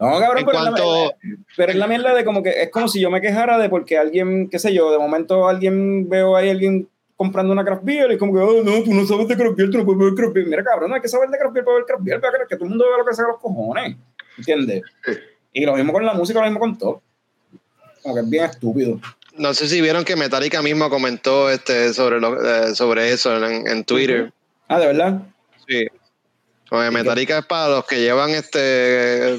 No, 0.00 0.18
cabrón, 0.20 0.38
En 0.38 0.44
pero, 0.46 0.58
es 0.58 0.64
la, 0.64 0.70
cuanto- 0.70 1.14
pero 1.56 1.72
es 1.72 1.78
la 1.78 1.86
mierda 1.86 2.14
de 2.14 2.24
como 2.24 2.42
que 2.42 2.50
es 2.50 2.70
como 2.70 2.88
si 2.88 3.00
yo 3.00 3.10
me 3.10 3.20
quejara 3.20 3.58
de 3.58 3.68
porque 3.68 3.96
alguien, 3.96 4.48
qué 4.50 4.58
sé 4.58 4.74
yo, 4.74 4.90
de 4.92 4.98
momento 4.98 5.48
alguien 5.48 6.08
veo 6.08 6.36
ahí 6.36 6.50
alguien 6.50 6.88
comprando 7.16 7.52
una 7.52 7.64
craft 7.64 7.84
beer 7.84 8.10
y 8.12 8.18
como 8.18 8.32
que, 8.34 8.40
oh, 8.40 8.62
no, 8.62 8.82
tú 8.82 8.92
no 8.92 9.06
sabes 9.06 9.28
de 9.28 9.36
craft 9.36 9.56
beer, 9.56 9.70
tú 9.70 9.78
no 9.78 9.84
puedes 9.84 9.98
beber 10.00 10.14
craft 10.14 10.34
beer. 10.34 10.46
Mira, 10.48 10.64
cabrón, 10.64 10.90
no 10.90 10.96
hay 10.96 11.00
que 11.02 11.08
saber 11.08 11.30
de 11.30 11.38
craft 11.38 11.54
beer 11.54 11.64
para 11.64 11.74
beber 11.76 11.86
craft 11.86 12.02
beer, 12.04 12.20
para 12.20 12.46
que 12.48 12.56
todo 12.56 12.64
el 12.64 12.70
mundo 12.70 12.84
vea 12.88 12.98
lo 12.98 13.04
que 13.06 13.14
sea 13.14 13.26
los 13.28 13.38
cojones. 13.38 13.96
¿Entiendes? 14.36 14.82
Y 15.54 15.64
lo 15.64 15.74
mismo 15.76 15.92
con 15.94 16.04
la 16.04 16.12
música, 16.12 16.40
lo 16.40 16.44
mismo 16.44 16.60
con 16.60 16.76
todo. 16.76 17.00
Como 18.02 18.14
que 18.16 18.20
es 18.20 18.28
bien 18.28 18.44
estúpido. 18.44 19.00
No 19.38 19.54
sé 19.54 19.66
si 19.68 19.80
vieron 19.80 20.04
que 20.04 20.14
Metallica 20.16 20.60
mismo 20.60 20.90
comentó 20.90 21.48
este 21.48 21.94
sobre 21.94 22.20
lo- 22.20 22.38
eh, 22.44 22.74
sobre 22.74 23.10
eso 23.12 23.34
en, 23.42 23.66
en 23.66 23.84
Twitter. 23.84 24.32
Ah, 24.68 24.78
¿de 24.78 24.86
verdad? 24.88 25.22
Sí. 25.66 25.86
Oye, 26.70 26.90
Metallica 26.90 27.38
es 27.38 27.46
para 27.46 27.68
los 27.68 27.84
que 27.86 28.00
llevan 28.00 28.30
este 28.30 29.38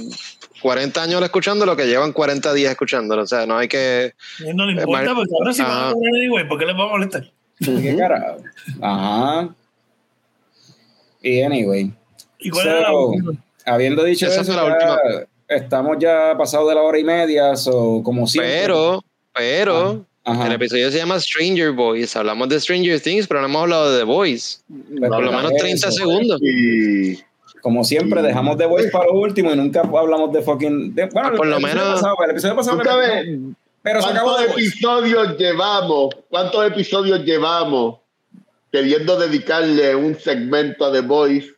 40 0.61 1.03
años 1.03 1.21
escuchándolo, 1.21 1.73
los 1.73 1.77
que 1.81 1.87
llevan 1.87 2.11
40 2.13 2.53
días 2.53 2.71
escuchándolo. 2.71 3.23
O 3.23 3.27
sea, 3.27 3.45
no 3.45 3.57
hay 3.57 3.67
que. 3.67 4.13
No 4.55 4.65
le 4.65 4.71
importa, 4.73 4.91
Mar- 4.91 5.15
porque 5.15 5.31
ahora 5.37 5.53
sí 5.53 5.61
van 5.61 5.71
a 5.89 5.91
cobrar 5.91 6.13
anyway, 6.15 6.47
¿por 6.47 6.57
qué 6.59 6.65
les 6.65 6.75
va 6.75 6.83
a 6.83 6.87
molestar? 6.87 7.31
¿Qué 7.59 7.95
carajo? 7.97 8.37
Ajá. 8.81 9.49
Y 11.21 11.41
anyway. 11.41 11.93
¿Y 12.39 12.49
cuál 12.49 12.67
era 12.67 12.79
la 12.81 12.87
So, 12.89 13.07
última? 13.07 13.31
Habiendo 13.65 14.03
dicho 14.03 14.27
Esa 14.27 14.41
eso, 14.41 14.53
fue 14.53 14.55
la 14.61 14.65
última. 14.73 14.97
Estamos 15.47 15.97
ya 15.99 16.35
pasados 16.37 16.69
de 16.69 16.75
la 16.75 16.81
hora 16.81 16.99
y 16.99 17.03
media, 17.03 17.55
so, 17.55 18.01
como 18.03 18.25
siempre. 18.27 18.61
Pero, 18.61 19.03
pero, 19.33 20.05
Ajá. 20.23 20.47
el 20.47 20.53
episodio 20.53 20.91
se 20.91 20.97
llama 20.97 21.19
Stranger 21.19 21.71
Boys. 21.71 22.15
Hablamos 22.15 22.49
de 22.49 22.59
Stranger 22.59 22.99
Things, 22.99 23.27
pero 23.27 23.41
no 23.41 23.47
hemos 23.47 23.61
hablado 23.63 23.91
de 23.91 23.99
The 23.99 24.03
Boys. 24.05 24.63
Por 24.99 25.23
lo 25.23 25.31
menos 25.31 25.53
30 25.57 25.87
eso. 25.89 25.97
segundos. 25.97 26.39
Y 26.41 27.19
Como 27.61 27.83
siempre, 27.83 28.21
dejamos 28.21 28.57
The 28.57 28.65
Voice 28.67 28.89
para 28.89 29.05
lo 29.05 29.13
último 29.13 29.51
y 29.51 29.55
nunca 29.55 29.81
hablamos 29.81 30.31
de 30.31 30.41
fucking. 30.43 30.93
de- 30.93 31.05
bueno, 31.07 31.29
Ah, 31.29 31.33
por 31.35 31.45
el 31.47 31.51
lo 31.51 31.57
episodio 31.57 31.75
menos- 31.83 31.99
pasado, 32.01 32.15
el 32.23 32.29
episodio 32.31 32.55
pasado 32.55 32.83
sabes 32.83 33.27
pero 33.81 34.01
se 34.01 34.09
acabó 34.09 34.33
cuántos 34.35 34.51
episodios 34.55 35.37
llevamos, 35.37 36.09
cuántos 36.29 36.67
episodios 36.67 37.23
llevamos 37.23 37.97
queriendo 38.71 39.17
dedicarle 39.17 39.95
un 39.95 40.15
segmento 40.19 40.85
a 40.85 40.91
The 40.91 41.01
Voice. 41.01 41.49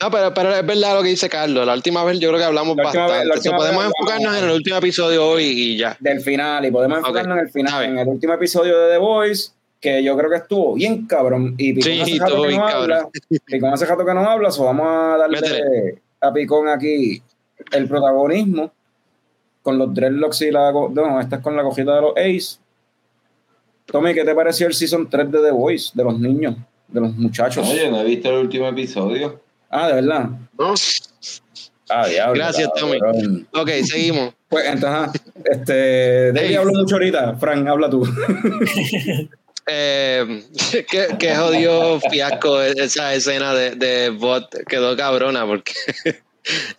No, 0.00 0.10
pero, 0.10 0.34
pero 0.34 0.54
es 0.54 0.66
verdad 0.66 0.94
lo 0.94 1.02
que 1.02 1.08
dice 1.08 1.28
Carlos. 1.28 1.66
La 1.66 1.72
última 1.74 2.04
vez 2.04 2.18
yo 2.20 2.28
creo 2.28 2.38
que 2.38 2.44
hablamos 2.44 2.76
vez- 2.76 2.84
bastante. 2.84 3.50
podemos 3.50 3.84
vez 3.84 3.92
enfocarnos 3.96 4.36
en 4.36 4.44
el 4.44 4.50
último 4.50 4.76
episodio 4.76 5.26
hoy 5.26 5.44
y 5.44 5.76
ya. 5.78 5.96
Del 6.00 6.20
final, 6.20 6.64
y 6.66 6.70
podemos 6.70 6.98
enfocarnos 6.98 7.38
en 7.38 7.44
el 7.44 7.50
final, 7.50 7.84
en 7.84 7.98
el 7.98 8.08
último 8.08 8.34
episodio 8.34 8.78
de 8.78 8.92
The 8.92 8.98
Voice, 8.98 9.50
que 9.80 10.02
yo 10.02 10.16
creo 10.16 10.28
que 10.30 10.36
estuvo 10.36 10.74
bien 10.74 11.06
cabrón. 11.06 11.54
Y 11.56 11.72
Picón 11.72 11.92
Sí, 11.92 12.00
hace 12.02 12.12
estuvo 12.12 12.42
que 12.42 12.48
bien 12.48 12.60
no 12.60 12.66
cabrón. 12.66 12.92
habla. 12.92 13.08
Picón 13.46 13.72
hace 13.72 13.86
rato 13.86 14.04
que 14.04 14.14
no 14.14 14.20
habla, 14.28 14.50
so 14.50 14.64
vamos 14.64 14.86
a 14.86 15.16
darle 15.16 15.38
a 16.20 16.32
Picón 16.32 16.68
aquí 16.68 17.22
el 17.72 17.88
protagonismo 17.88 18.72
con 19.62 19.78
los 19.78 19.94
dreadlocks 19.94 20.42
y 20.42 20.50
la. 20.50 20.72
No, 20.72 21.20
esta 21.20 21.36
es 21.36 21.42
con 21.42 21.56
la 21.56 21.62
cojita 21.62 21.94
de 21.94 22.00
los 22.02 22.12
Ace. 22.16 22.58
Tommy, 23.86 24.12
¿qué 24.14 24.24
te 24.24 24.34
pareció 24.34 24.66
el 24.66 24.74
season 24.74 25.08
3 25.08 25.30
de 25.30 25.40
The 25.40 25.50
Voice? 25.52 25.92
De 25.94 26.04
los 26.04 26.18
niños, 26.18 26.56
de 26.88 27.00
los 27.00 27.14
muchachos. 27.14 27.66
Oye, 27.66 27.88
no 27.90 28.00
he 28.00 28.04
visto 28.04 28.28
el 28.28 28.36
último 28.36 28.68
episodio. 28.68 29.40
Ah, 29.70 29.88
de 29.88 29.94
verdad. 29.94 30.28
¿no? 30.58 30.74
Ah, 31.88 32.06
diablo. 32.08 32.34
Gracias, 32.34 32.68
Tommy. 32.74 32.98
cabrón. 32.98 33.48
Ok, 33.52 33.70
seguimos. 33.84 34.34
Pues 34.48 34.64
entonces, 34.66 34.88
ajá, 34.90 35.12
este, 35.44 36.32
David 36.32 36.48
Ey. 36.50 36.54
habló 36.56 36.72
mucho 36.72 36.96
ahorita. 36.96 37.36
Frank, 37.36 37.66
habla 37.66 37.90
tú. 37.90 38.04
Eh, 39.68 40.44
qué, 40.88 41.08
qué 41.18 41.34
jodido 41.34 41.98
fiasco 42.08 42.62
esa 42.62 43.12
escena 43.14 43.52
de, 43.52 43.74
de 43.74 44.10
Bot 44.10 44.48
quedó 44.68 44.96
cabrona 44.96 45.44
porque 45.44 45.72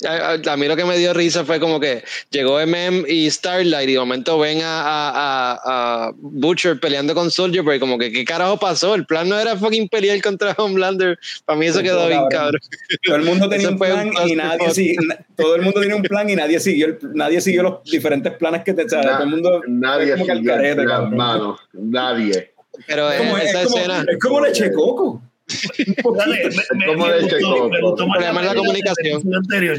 a, 0.08 0.32
a- 0.32 0.54
a 0.54 0.58
mí 0.58 0.68
lo 0.68 0.76
que 0.76 0.86
me 0.86 0.98
dio 0.98 1.14
risa 1.14 1.44
fue 1.46 1.60
como 1.60 1.80
que 1.80 2.04
llegó 2.30 2.60
MM 2.66 3.06
y 3.08 3.30
Starlight 3.30 3.90
y 3.90 3.94
de 3.94 4.00
momento 4.00 4.38
ven 4.40 4.62
a, 4.62 4.82
a- 4.82 5.10
a- 5.12 6.06
a 6.08 6.12
Butcher 6.16 6.80
peleando 6.80 7.14
con 7.16 7.30
Soldier 7.32 7.64
Boy 7.64 7.80
como 7.80 7.98
que 7.98 8.12
qué 8.12 8.24
carajo 8.26 8.58
pasó 8.58 8.96
el 8.96 9.06
plan 9.06 9.28
no 9.30 9.40
era 9.40 9.56
fucking 9.58 9.90
pelear 9.90 10.22
contra 10.22 10.54
Homelander 10.58 11.18
para 11.46 11.60
mí 11.60 11.66
eso 11.68 11.82
quedó 11.82 12.08
bien 12.08 12.22
cabrón. 12.30 12.60
Todo 13.04 13.16
el 13.16 13.24
mundo 13.24 13.50
tenía 13.50 13.70
un 13.70 13.78
plan 13.78 14.10
un 14.10 14.30
y 14.30 14.36
nadie 14.36 14.72
siguió, 14.72 15.02
todo 15.36 15.56
el 15.56 15.62
mundo 15.62 15.82
tenía 15.82 15.96
un 15.96 16.02
plan 16.04 16.30
y 16.30 16.36
nadie 16.36 16.60
siguió 16.60 16.88
el- 16.88 16.98
nadie 17.14 17.42
siguió 17.42 17.64
los 17.64 17.84
diferentes 17.84 18.34
planes 18.34 18.64
que 18.64 18.74
te 18.74 18.84
o 18.86 18.90
sea, 18.90 19.02
todo 19.02 19.24
el 19.24 19.30
mundo 19.30 19.62
Nadie 19.68 20.18
siguió 20.18 20.34
el 20.34 20.46
carete, 20.46 20.84
mano. 20.86 21.58
Nadie. 21.74 22.52
pero 22.86 23.12
Es 23.12 23.18
como- 23.20 23.38
eh, 23.38 23.44
esa 23.46 23.62
es 23.62 23.68
como- 23.68 23.78
escena 23.78 24.06
es 24.08 24.20
como 24.20 24.42
leche 24.42 24.72
coco. 24.72 25.22
Dale, 25.48 26.50
me, 26.50 26.78
me- 26.78 26.86
¿Cómo 26.88 27.06
me 27.08 27.20
gustó, 27.22 27.70
me 27.70 27.82
gustó 27.82 28.08
más 28.08 28.22
la 28.22 28.34
pelea 28.34 28.56
comunicación. 28.56 29.04
del 29.04 29.14
episodio 29.16 29.38
anterior. 29.38 29.78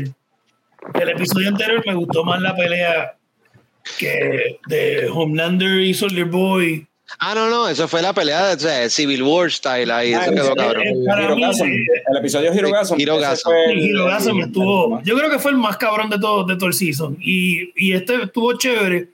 El 0.95 1.09
episodio 1.11 1.49
anterior 1.49 1.83
me 1.87 1.95
gustó 1.95 2.25
más 2.25 2.41
la 2.41 2.57
pelea 2.57 3.15
que 3.99 4.59
de 4.67 5.09
Homelander 5.13 5.81
y 5.81 5.95
Soldier 5.95 6.27
Boy. 6.27 6.87
Ah, 7.21 7.35
no, 7.35 7.49
no, 7.49 7.69
eso 7.69 7.89
fue 7.89 8.03
la 8.03 8.13
pelea 8.13 8.49
de 8.49 8.55
o 8.55 8.59
sea, 8.59 8.89
Civil 8.91 9.23
War 9.23 9.51
style 9.51 9.91
ahí, 9.91 10.13
Ah, 10.13 10.25
eso 10.27 10.35
quedó 10.35 10.55
cabrón. 10.55 10.83
eh, 10.87 10.93
el 12.11 12.17
episodio 12.19 12.53
Hero 12.53 12.71
Gasm, 12.71 13.01
Hero 13.01 13.15
ese 13.15 13.23
Gasm. 13.23 13.43
fue 13.51 13.65
el- 13.73 13.79
Y 13.79 13.85
Hirogazo 13.89 14.35
me 14.35 14.41
el- 14.43 14.47
estuvo. 14.49 14.99
el- 14.99 15.05
Yo 15.05 15.17
creo 15.17 15.31
que 15.31 15.39
fue 15.39 15.51
el 15.53 15.57
más 15.57 15.77
cabrón 15.79 16.11
de 16.11 16.19
todo, 16.19 16.45
de 16.45 16.57
todo 16.57 16.67
el 16.67 16.75
season. 16.75 17.17
Y, 17.21 17.73
y 17.77 17.95
este 17.95 18.23
estuvo 18.23 18.53
chévere, 18.59 19.09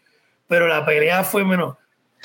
pero 0.49 0.67
la 0.67 0.85
pelea 0.85 1.23
fue 1.23 1.45
menos. 1.45 1.77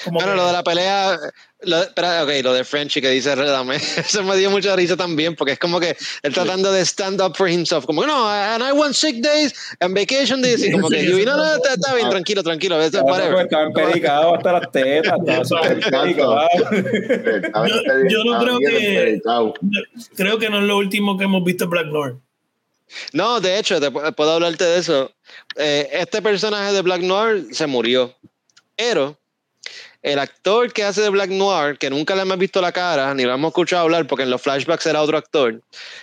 Como 0.05 0.19
Bueno, 0.19 0.31
que- 0.31 0.37
lo 0.37 0.47
de 0.47 0.53
la 0.53 0.63
pelea, 0.63 1.17
lo, 1.61 1.81
espera, 1.81 2.23
ok, 2.23 2.29
lo 2.43 2.53
de 2.53 2.63
Frenchy 2.63 3.01
que 3.01 3.09
dice 3.09 3.35
Redame, 3.35 3.75
eso 3.97 4.23
me 4.23 4.37
dio 4.37 4.49
mucha 4.49 4.75
risa 4.75 4.95
también, 4.95 5.35
porque 5.35 5.53
es 5.53 5.59
como 5.59 5.79
que 5.79 5.97
él 6.23 6.33
tratando 6.33 6.71
de 6.71 6.81
stand 6.85 7.21
up 7.21 7.35
for 7.35 7.49
himself, 7.49 7.85
como 7.85 8.01
que 8.01 8.07
no, 8.07 8.29
and 8.29 8.63
I 8.63 8.71
want 8.71 8.93
sick 8.93 9.17
days 9.21 9.53
and 9.81 9.93
vacation 9.93 10.41
days, 10.41 10.63
y 10.63 10.71
como 10.71 10.87
que, 10.89 11.01
Sí, 11.01 11.07
yo, 11.09 11.17
sí, 11.17 11.25
no, 11.25 11.35
no, 11.37 11.43
sí. 11.45 11.51
está, 11.57 11.73
está 11.73 11.93
bien, 11.95 12.09
tranquilo, 12.09 12.43
tranquilo, 12.43 12.77
eso, 12.81 12.87
Ese 12.97 13.01
fue- 13.01 13.11
whatever. 13.11 13.41
Estaba 13.45 13.63
empedicado 13.63 14.35
hasta 14.35 14.51
las 14.53 14.71
tetas, 14.71 15.19
Yo- 17.67 18.09
yo 18.09 18.23
no 18.23 18.39
creo 18.39 18.59
que-. 18.59 19.21
Creo 20.15 20.39
que 20.39 20.49
no 20.49 20.59
es 20.59 20.63
lo 20.65 20.77
último 20.77 21.17
que 21.17 21.25
hemos 21.25 21.43
visto 21.43 21.65
en 21.65 21.69
Black 21.69 21.87
Lord. 21.87 22.17
No, 23.13 23.39
de 23.39 23.59
hecho, 23.59 23.79
te 23.79 23.91
pu- 23.91 24.15
puedo 24.15 24.31
hablarte 24.31 24.63
de 24.63 24.79
eso. 24.79 25.11
Eh, 25.55 25.89
este 25.91 26.21
personaje 26.21 26.73
de 26.73 26.81
Black 26.81 27.01
Noir 27.01 27.45
se 27.51 27.67
murió, 27.67 28.15
pero 28.75 29.18
el 30.01 30.19
actor 30.19 30.71
que 30.71 30.83
hace 30.83 31.01
de 31.01 31.09
Black 31.09 31.29
Noir, 31.29 31.77
que 31.77 31.89
nunca 31.89 32.15
le 32.15 32.21
hemos 32.21 32.37
visto 32.37 32.61
la 32.61 32.71
cara, 32.71 33.13
ni 33.13 33.23
lo 33.23 33.33
hemos 33.33 33.49
escuchado 33.49 33.83
hablar, 33.83 34.07
porque 34.07 34.23
en 34.23 34.29
los 34.29 34.41
flashbacks 34.41 34.85
era 34.85 35.01
otro 35.01 35.17
actor, 35.17 35.61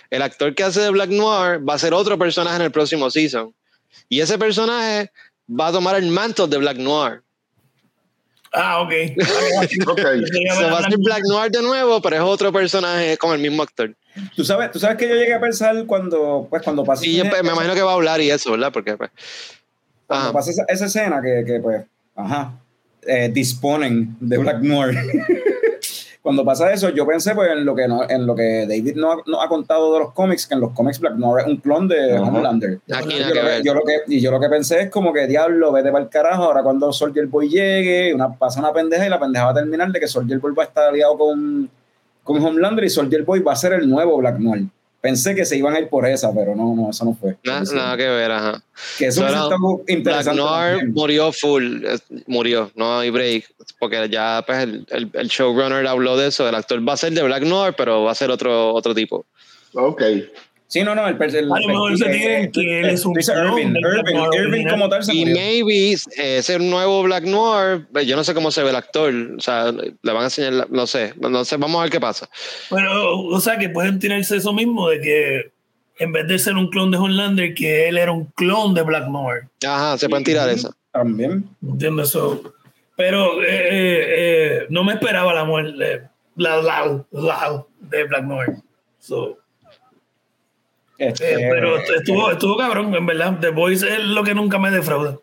el 0.09 0.21
actor 0.21 0.53
que 0.53 0.63
hace 0.63 0.81
de 0.81 0.89
Black 0.91 1.09
Noir 1.09 1.67
va 1.67 1.73
a 1.73 1.79
ser 1.79 1.93
otro 1.93 2.17
personaje 2.17 2.57
en 2.57 2.63
el 2.63 2.71
próximo 2.71 3.09
season. 3.09 3.53
Y 4.09 4.21
ese 4.21 4.37
personaje 4.37 5.11
va 5.49 5.67
a 5.67 5.71
tomar 5.71 5.95
el 5.95 6.09
manto 6.11 6.47
de 6.47 6.57
Black 6.57 6.77
Noir. 6.77 7.21
Ah, 8.53 8.81
ok. 8.81 8.93
Ok. 9.87 9.99
Se 9.99 10.63
va 10.65 10.77
a 10.77 10.79
hacer 10.79 10.97
Black 10.99 11.23
Noir 11.27 11.51
de 11.51 11.61
nuevo, 11.61 12.01
pero 12.01 12.15
es 12.15 12.21
otro 12.21 12.51
personaje 12.51 13.17
con 13.17 13.33
el 13.33 13.39
mismo 13.39 13.63
actor. 13.63 13.95
Tú 14.35 14.43
sabes, 14.43 14.71
tú 14.71 14.79
sabes 14.79 14.97
que 14.97 15.07
yo 15.07 15.15
llegué 15.15 15.33
a 15.33 15.39
pensar 15.39 15.85
cuando, 15.85 16.47
pues, 16.49 16.63
cuando 16.63 16.83
pasa 16.83 17.05
Y 17.05 17.17
yo, 17.17 17.29
pues, 17.29 17.43
me 17.43 17.51
imagino 17.51 17.73
que 17.73 17.81
va 17.81 17.91
a 17.91 17.95
hablar 17.95 18.21
y 18.21 18.31
eso, 18.31 18.51
¿verdad? 18.51 18.71
Porque, 18.71 18.95
pues, 18.95 19.11
cuando 20.07 20.33
pasa 20.33 20.51
esa, 20.51 20.63
esa 20.67 20.85
escena 20.85 21.21
que, 21.21 21.43
que, 21.45 21.59
pues, 21.59 21.85
ajá, 22.15 22.53
eh, 23.07 23.29
disponen 23.33 24.15
de 24.19 24.37
Black 24.37 24.61
Noir. 24.61 24.95
cuando 26.21 26.43
pasa 26.43 26.73
eso, 26.73 26.89
yo 26.89 27.07
pensé 27.07 27.33
pues, 27.35 27.49
en, 27.51 27.63
lo 27.65 27.73
que 27.73 27.87
no- 27.87 28.09
en 28.09 28.25
lo 28.25 28.35
que 28.35 28.65
David 28.67 28.95
nos 28.97 29.13
ha, 29.19 29.21
nos 29.25 29.45
ha 29.45 29.47
contado 29.47 29.93
de 29.93 29.99
los 29.99 30.11
cómics, 30.13 30.45
que 30.45 30.55
en 30.55 30.59
los 30.59 30.73
cómics 30.73 30.99
Black 30.99 31.15
Noir 31.15 31.45
es 31.45 31.47
un 31.51 31.57
clon 31.57 31.87
de 31.87 32.15
Ajá. 32.17 32.23
Homelander. 32.23 32.79
Aquí 32.93 33.15
Yo 33.17 33.27
lo 33.27 33.33
que- 33.33 33.41
ver. 33.41 33.63
yo 33.63 33.73
lo 33.73 33.81
que- 33.85 34.01
y 34.13 34.19
yo 34.19 34.31
lo 34.31 34.39
que 34.41 34.49
pensé 34.49 34.81
es 34.81 34.89
como 34.89 35.13
que 35.13 35.25
diablo, 35.25 35.71
vete 35.71 35.89
para 35.89 36.03
el 36.03 36.09
carajo, 36.09 36.43
ahora 36.43 36.63
cuando 36.63 36.91
Soldier 36.91 37.27
Boy 37.27 37.47
llegue, 37.49 38.13
una, 38.13 38.33
pasa 38.33 38.59
una 38.59 38.73
pendeja 38.73 39.05
y 39.05 39.09
la 39.09 39.19
pendeja 39.19 39.45
va 39.45 39.51
a 39.51 39.55
terminar 39.55 39.89
de 39.91 39.99
que 40.01 40.07
Soldier 40.07 40.39
Boy 40.39 40.53
va 40.53 40.63
a 40.63 40.65
estar 40.65 40.89
aliado 40.89 41.17
con, 41.17 41.69
con 42.23 42.43
Homelander 42.45 42.83
y 42.83 42.89
Soldier 42.89 43.23
Boy 43.23 43.39
va 43.39 43.53
a 43.53 43.55
ser 43.55 43.71
el 43.73 43.89
nuevo 43.89 44.17
Black 44.17 44.37
Noir. 44.37 44.63
Pensé 45.07 45.33
que 45.33 45.45
se 45.45 45.55
iban 45.55 45.73
a 45.73 45.79
ir 45.79 45.87
por 45.87 46.05
esa, 46.05 46.33
pero 46.33 46.53
no, 46.53 46.75
no, 46.75 46.89
eso 46.89 47.05
no 47.05 47.13
fue. 47.13 47.37
Na- 47.45 47.61
nada 47.61 47.95
que 47.95 48.09
ver, 48.09 48.29
ajá. 48.29 48.61
Que 48.97 49.05
eso 49.05 49.25
muy 49.57 49.79
Black 49.79 49.83
interesante. 49.87 50.85
Murió 50.87 51.31
full, 51.31 51.85
murió, 52.25 52.69
no 52.75 52.99
hay 52.99 53.09
break, 53.09 53.45
porque 53.79 54.09
ya 54.09 54.43
pues, 54.45 54.63
el, 54.63 54.85
el, 54.89 55.09
el 55.13 55.27
showrunner 55.29 55.87
habló 55.87 56.17
de 56.17 56.27
eso, 56.27 56.49
el 56.49 56.55
actor 56.55 56.85
va 56.85 56.91
a 56.91 56.97
ser 56.97 57.13
de 57.13 57.23
Black 57.23 57.43
Noir, 57.43 57.73
pero 57.77 58.03
va 58.03 58.11
a 58.11 58.15
ser 58.15 58.29
otro, 58.31 58.73
otro 58.73 58.93
tipo. 58.93 59.25
Ok. 59.75 60.01
Sí, 60.69 60.83
no, 60.83 60.93
no, 60.95 61.07
el, 61.07 61.17
per- 61.17 61.33
el 61.33 61.45
A 61.51 61.59
lo 61.59 61.67
mejor 61.67 61.97
se 61.97 62.09
tienen 62.09 62.51
que 62.51 62.81
él 62.81 62.89
es 62.89 63.05
un 63.05 63.13
dice 63.13 63.31
Irving, 63.33 63.73
Irving, 64.33 64.67
como 64.67 64.89
tal 64.89 65.01
se 65.01 65.13
Y 65.15 65.25
maybe 65.25 65.93
ese 66.17 66.59
nuevo 66.59 67.03
Black 67.03 67.23
Noir, 67.23 67.87
eh, 67.95 68.05
yo 68.05 68.17
no 68.17 68.23
sé 68.25 68.33
cómo 68.33 68.51
se 68.51 68.63
ve 68.63 68.71
el 68.71 68.75
actor, 68.75 69.13
o 69.37 69.39
sea, 69.39 69.71
le 69.71 70.11
van 70.11 70.23
a 70.23 70.25
enseñar, 70.25 70.69
no 70.69 70.85
sé, 70.85 71.13
no 71.17 71.45
sé, 71.45 71.55
vamos 71.55 71.79
a 71.79 71.83
ver 71.83 71.91
qué 71.91 72.01
pasa. 72.01 72.29
Pero, 72.69 73.17
o 73.17 73.39
sea, 73.39 73.57
que 73.57 73.69
pueden 73.69 73.97
tirarse 73.97 74.35
eso 74.35 74.51
mismo 74.51 74.89
de 74.89 74.99
que 74.99 75.51
en 75.99 76.11
vez 76.11 76.27
de 76.27 76.37
ser 76.37 76.55
un 76.55 76.69
clon 76.69 76.91
de 76.91 76.97
Homelander, 76.97 77.53
que 77.53 77.87
él 77.87 77.97
era 77.97 78.11
un 78.11 78.25
clon 78.35 78.73
de 78.73 78.81
Black 78.81 79.07
Noir. 79.07 79.43
Ajá, 79.65 79.97
se 79.97 80.09
pueden 80.09 80.25
tirar 80.25 80.49
eso. 80.49 80.75
También. 80.91 81.47
¿Entiendes? 81.65 82.09
So, 82.09 82.53
pero 82.97 83.41
eh, 83.41 83.47
eh, 83.47 84.05
eh, 84.17 84.65
no 84.69 84.83
me 84.83 84.93
esperaba 84.93 85.33
la 85.33 85.45
muerte 85.45 86.01
la, 86.35 86.57
la, 86.61 87.03
la 87.11 87.65
de 87.79 88.03
Black 88.03 88.23
Noir. 88.25 88.49
So, 88.99 89.37
Este, 90.97 91.33
eh, 91.33 91.47
pero 91.51 91.77
estuvo, 91.77 92.31
estuvo 92.31 92.57
cabrón, 92.57 92.93
en 92.95 93.05
verdad. 93.05 93.37
The 93.39 93.49
Voice 93.49 93.87
es 93.87 93.99
lo 93.99 94.23
que 94.23 94.33
nunca 94.33 94.57
me 94.57 94.71
defrauda. 94.71 95.17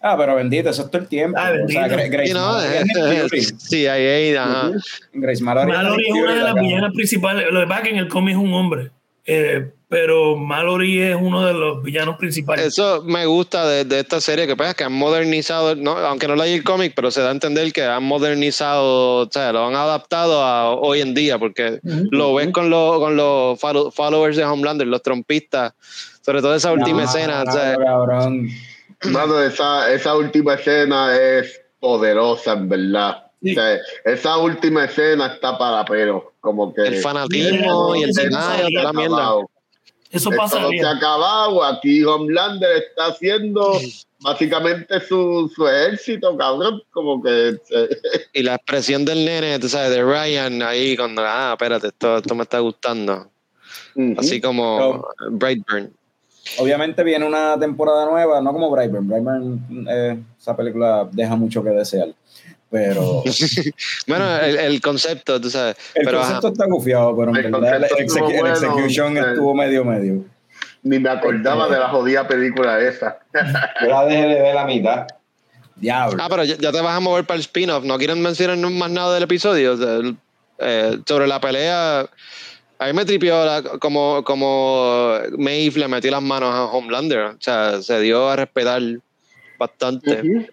Ah, 0.00 0.16
pero 0.16 0.36
bendito, 0.36 0.70
eso 0.70 0.82
es 0.82 0.90
todo 0.90 1.02
el 1.02 1.08
tiempo. 1.08 1.38
Ah, 1.40 1.50
bendito. 1.50 1.80
O 1.80 1.84
sea, 1.84 1.96
Gra- 1.96 2.08
Grace 2.08 2.28
Sí, 2.28 2.34
no, 2.34 2.60
es 2.60 3.22
Fury. 3.22 3.42
sí, 3.42 3.86
ahí, 3.86 4.06
ahí, 4.06 4.34
ajá. 4.36 4.70
Grace 5.12 5.42
Mallory, 5.42 5.72
Mallory 5.72 6.04
es 6.06 6.12
una 6.14 6.34
de 6.34 6.42
las 6.42 6.54
villanas 6.54 6.92
principales. 6.94 7.46
Lo 7.50 7.60
que 7.60 7.66
pasa 7.66 7.80
es 7.80 7.84
que 7.88 7.90
en 7.94 7.96
el 8.00 8.08
cómic 8.08 8.34
es 8.36 8.40
un 8.40 8.54
hombre. 8.54 8.90
Eh, 9.26 9.70
pero 9.88 10.36
Mallory 10.36 11.00
es 11.00 11.16
uno 11.18 11.46
de 11.46 11.54
los 11.54 11.82
villanos 11.82 12.16
principales. 12.18 12.66
Eso 12.66 13.02
me 13.04 13.24
gusta 13.26 13.66
de, 13.66 13.84
de 13.84 14.00
esta 14.00 14.20
serie, 14.20 14.46
que 14.46 14.54
pues, 14.54 14.74
que 14.74 14.84
han 14.84 14.92
modernizado, 14.92 15.74
no, 15.76 15.92
aunque 15.92 16.28
no 16.28 16.36
leí 16.36 16.52
el 16.54 16.62
cómic, 16.64 16.92
pero 16.94 17.10
se 17.10 17.22
da 17.22 17.28
a 17.30 17.32
entender 17.32 17.72
que 17.72 17.84
han 17.84 18.04
modernizado, 18.04 19.26
o 19.26 19.30
sea, 19.30 19.52
lo 19.52 19.66
han 19.66 19.74
adaptado 19.74 20.42
a 20.42 20.70
hoy 20.74 21.00
en 21.00 21.14
día, 21.14 21.38
porque 21.38 21.80
lo 21.82 22.34
ves 22.34 22.48
con, 22.52 22.68
los 22.70 22.98
con 22.98 23.16
los 23.16 23.58
follow- 23.58 23.90
followers 23.90 24.36
de 24.36 24.44
Homelander, 24.44 24.86
los 24.86 25.02
trompistas, 25.02 25.72
sobre 26.20 26.42
todo 26.42 26.54
esa 26.54 26.72
última 26.72 27.04
No, 27.04 27.08
escena, 27.08 27.44
o 27.48 27.50
sea, 27.52 27.76
cabrón. 27.76 28.48
Mano, 29.04 29.40
esa, 29.40 29.90
esa 29.92 30.16
última 30.16 30.54
escena 30.54 31.16
es 31.16 31.60
poderosa, 31.80 32.52
en 32.54 32.68
verdad. 32.68 33.24
Sí. 33.42 33.52
O 33.52 33.54
sea, 33.54 33.78
esa 34.04 34.36
última 34.38 34.84
escena 34.84 35.28
está 35.34 35.56
para 35.56 35.84
pero. 35.84 36.32
Como 36.40 36.74
que. 36.74 36.82
el 36.82 36.96
fanatismo 36.96 37.94
y 37.94 38.02
el 38.02 38.12
denial, 38.12 38.42
sí, 38.66 38.74
toda 38.74 38.84
la 38.84 38.92
mierda. 38.92 39.34
Eso 40.10 40.30
Esto 40.30 40.60
no 40.60 40.70
se 40.70 40.80
ha 40.80 40.90
acabado. 40.90 41.62
Aquí 41.62 42.02
Homelander 42.02 42.76
está 42.76 43.06
haciendo 43.08 43.78
básicamente 44.20 45.00
su, 45.00 45.50
su 45.54 45.68
ejército, 45.68 46.36
cabrón. 46.36 46.82
Como 46.90 47.22
que. 47.22 47.58
Y 48.32 48.42
la 48.42 48.54
expresión 48.54 49.04
del 49.04 49.24
nene, 49.24 49.58
tú 49.58 49.68
sabes, 49.68 49.90
de 49.90 50.02
Ryan 50.02 50.62
ahí, 50.62 50.96
cuando, 50.96 51.22
ah, 51.24 51.50
espérate, 51.52 51.88
esto, 51.88 52.18
esto 52.18 52.34
me 52.34 52.44
está 52.44 52.58
gustando. 52.60 53.30
Así 54.16 54.40
como 54.40 55.06
Brightburn. 55.30 55.92
Obviamente 56.58 57.04
viene 57.04 57.26
una 57.26 57.58
temporada 57.58 58.06
nueva, 58.06 58.40
no 58.40 58.52
como 58.52 58.70
Brightburn. 58.70 59.08
Brightburn, 59.08 59.86
eh, 59.90 60.18
esa 60.40 60.56
película 60.56 61.08
deja 61.12 61.36
mucho 61.36 61.62
que 61.62 61.70
desear. 61.70 62.08
Pero 62.70 63.22
Bueno, 64.06 64.36
el, 64.42 64.56
el 64.56 64.80
concepto, 64.80 65.40
tú 65.40 65.48
sabes. 65.50 65.76
el 65.94 66.04
pero 66.04 66.18
ajá. 66.20 66.32
concepto 66.40 66.48
está 66.48 66.66
gufiado, 66.66 67.16
pero 67.16 67.30
en 67.30 67.36
El 67.46 67.50
verdad 67.52 67.88
execu- 67.98 68.30
el 68.30 68.40
bueno, 68.40 68.48
execution 68.54 69.16
eh. 69.16 69.20
estuvo 69.20 69.54
medio 69.54 69.84
medio. 69.84 70.24
Ni 70.82 70.98
me 70.98 71.08
acordaba 71.10 71.68
de 71.68 71.78
la 71.78 71.88
jodida 71.88 72.26
película 72.28 72.80
esa. 72.80 73.18
Yo 73.82 73.88
la 73.88 74.04
dejé 74.06 74.22
de 74.28 74.42
ver 74.42 74.54
la 74.54 74.64
mitad. 74.64 75.06
Diablo. 75.76 76.22
Ah, 76.22 76.26
pero 76.28 76.44
ya, 76.44 76.56
ya 76.56 76.72
te 76.72 76.80
vas 76.80 76.96
a 76.96 77.00
mover 77.00 77.24
para 77.24 77.36
el 77.36 77.40
spin-off. 77.42 77.84
¿No 77.84 77.98
quieren 77.98 78.20
mencionar 78.20 78.56
más 78.58 78.90
nada 78.90 79.14
del 79.14 79.22
episodio? 79.24 79.72
O 79.72 79.76
sea, 79.76 79.94
el- 79.96 80.16
eh, 80.58 80.98
sobre 81.06 81.26
la 81.26 81.40
pelea. 81.40 82.00
A 82.80 82.86
mí 82.86 82.92
me 82.92 83.04
tripió 83.04 83.44
la- 83.44 83.62
como, 83.80 84.22
como 84.24 85.14
Maeve 85.36 85.78
le 85.80 85.88
metió 85.88 86.10
las 86.10 86.22
manos 86.22 86.52
a 86.54 86.64
Homelander. 86.66 87.18
O 87.20 87.36
sea, 87.40 87.80
se 87.82 88.00
dio 88.00 88.28
a 88.28 88.36
respetar 88.36 88.80
bastante. 89.58 90.48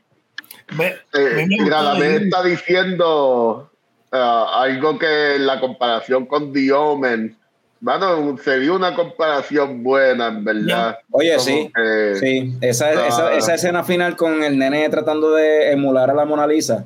Me, 0.78 0.88
Eh, 0.88 1.34
me 1.36 1.46
mira, 1.48 1.82
la 1.82 1.96
de- 1.96 2.16
está 2.18 2.44
diciendo 2.44 3.70
ah, 4.12 4.62
algo 4.62 4.98
que 4.98 5.38
la 5.40 5.60
comparación 5.60 6.26
con 6.26 6.52
The 6.54 6.72
Omen, 6.72 7.38
bueno, 7.82 8.36
sería 8.44 8.72
una 8.74 8.96
comparación 8.96 9.84
buena, 9.84 10.30
en 10.30 10.44
verdad. 10.44 10.98
Oye, 11.12 11.32
Como 11.36 11.44
sí. 11.46 11.72
que- 11.76 12.16
Sí, 12.20 12.54
esa, 12.62 12.88
Ah. 12.88 13.08
esa, 13.08 13.34
esa 13.36 13.54
escena 13.56 13.84
final 13.84 14.16
con 14.16 14.44
el 14.44 14.58
nene 14.58 14.90
tratando 14.90 15.32
de 15.32 15.72
emular 15.72 16.10
a 16.10 16.14
la 16.16 16.26
Mona 16.26 16.48
Lisa. 16.48 16.86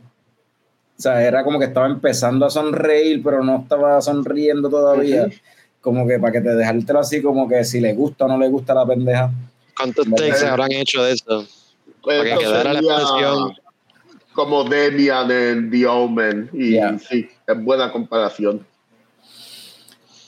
O 0.97 1.01
sea, 1.01 1.23
era 1.23 1.43
como 1.45 1.57
que 1.59 1.65
estaba 1.65 1.87
empezando 1.87 2.45
a 2.45 2.49
sonreír, 2.49 3.21
pero 3.23 3.41
no 3.43 3.59
estaba 3.61 4.01
sonriendo 4.01 4.69
todavía. 4.69 5.27
Como 5.79 6.05
que 6.05 6.19
para 6.19 6.33
que 6.33 6.41
te 6.41 6.49
dejártelo 6.55 6.99
así, 6.99 7.21
como 7.21 7.47
que 7.47 7.63
si 7.63 7.79
le 7.79 7.93
gusta 7.93 8.25
o 8.25 8.27
no 8.27 8.37
le 8.37 8.49
gusta 8.49 8.73
la 8.73 8.85
pendeja. 8.85 9.31
¿Cuántos 9.77 10.05
takes 10.09 10.33
se 10.35 10.45
eh. 10.45 10.49
habrán 10.49 10.73
hecho 10.73 11.01
de 11.03 11.13
eso? 11.13 11.45
Para 12.03 12.23
que 12.23 12.35
quedara 12.37 12.73
la 12.73 12.79
expresión. 12.79 13.53
Como 14.33 14.63
Demian 14.63 15.29
en 15.31 15.69
The 15.71 15.87
Omen. 15.87 16.49
Y 16.53 16.77
sí, 16.99 17.29
es 17.47 17.63
buena 17.63 17.91
comparación. 17.91 18.65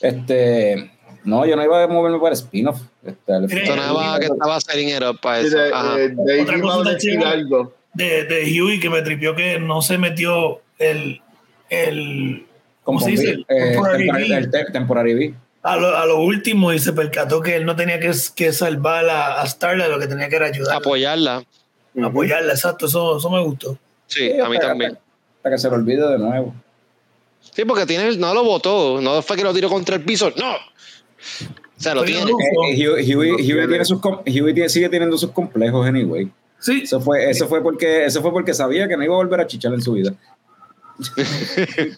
Este, 0.00 0.90
no, 1.24 1.46
yo 1.46 1.56
no 1.56 1.64
iba 1.64 1.82
a 1.84 1.86
moverme 1.88 2.18
para 2.18 2.30
el 2.30 2.34
spin-off. 2.34 2.80
Este, 3.04 3.66
Sonaba 3.66 4.18
que 4.18 4.26
estaba 4.26 4.60
setting 4.60 4.88
it 4.88 5.02
up 5.02 5.20
para 5.20 5.40
eso. 5.40 5.56
Ajá. 5.72 5.98
eh, 6.00 6.14
Otra 6.42 7.30
algo. 7.30 7.72
de, 7.94 8.24
de 8.24 8.62
Huey 8.62 8.80
que 8.80 8.90
me 8.90 9.02
tripió 9.02 9.34
que 9.36 9.58
no 9.60 9.82
se 9.82 9.98
metió 9.98 10.60
el, 10.78 11.20
el 11.70 12.46
¿cómo 12.82 13.00
se 13.00 13.10
dice? 13.10 13.30
eh, 13.48 13.70
Temporary 13.72 14.06
temporary- 14.08 14.28
B 14.28 14.36
el 14.36 14.50
te- 14.50 14.64
temporary 14.72 15.14
B. 15.14 15.34
a, 15.62 15.76
lo, 15.76 15.96
a 15.96 16.06
lo 16.06 16.20
último 16.20 16.72
y 16.72 16.78
se 16.80 16.92
percató 16.92 17.40
que 17.40 17.54
él 17.56 17.64
no 17.64 17.76
tenía 17.76 18.00
que, 18.00 18.10
que 18.34 18.52
salvar 18.52 19.08
a, 19.08 19.40
a 19.40 19.46
Starlight, 19.46 19.90
lo 19.90 19.98
que 20.00 20.06
tenía 20.08 20.28
que 20.28 20.36
era 20.36 20.46
ayudar. 20.46 20.76
Apoyarla. 20.76 21.44
Apoyarla, 22.02 22.52
exacto, 22.54 22.86
eso, 22.86 23.18
eso 23.18 23.30
me 23.30 23.40
gustó. 23.42 23.78
Sí, 24.12 24.30
Sí, 24.30 24.40
a 24.40 24.48
mí 24.48 24.56
hasta- 24.56 24.68
también. 24.68 24.98
Hasta 25.38 25.50
que 25.50 25.58
se 25.58 25.68
lo 25.68 25.74
olvide 25.76 26.06
de 26.08 26.18
nuevo. 26.18 26.54
Sí, 27.40 27.64
porque 27.64 27.86
tiene, 27.86 28.16
no 28.16 28.32
lo 28.34 28.44
votó, 28.44 29.00
no 29.00 29.20
fue 29.22 29.36
que 29.36 29.42
lo 29.42 29.52
tiró 29.52 29.68
contra 29.68 29.96
el 29.96 30.04
piso, 30.04 30.32
no. 30.36 30.54
O 30.54 31.82
sea, 31.82 31.94
lo 31.94 32.04
tiene. 32.04 32.30
Huey, 32.32 32.86
sigue 34.68 34.88
teniendo 34.88 35.18
sus 35.18 35.30
complejos 35.32 35.84
anyway. 35.86 36.30
Sí, 36.60 36.82
Eso 36.84 37.00
fue, 37.00 37.28
eso 37.28 37.48
fue 37.48 37.60
porque, 37.60 38.04
eso 38.04 38.22
fue 38.22 38.30
porque 38.30 38.54
sabía 38.54 38.86
que 38.86 38.96
no 38.96 39.02
iba 39.02 39.14
a 39.14 39.16
volver 39.16 39.40
a 39.40 39.46
chichar 39.48 39.74
en 39.74 39.82
su 39.82 39.94
vida. 39.94 40.14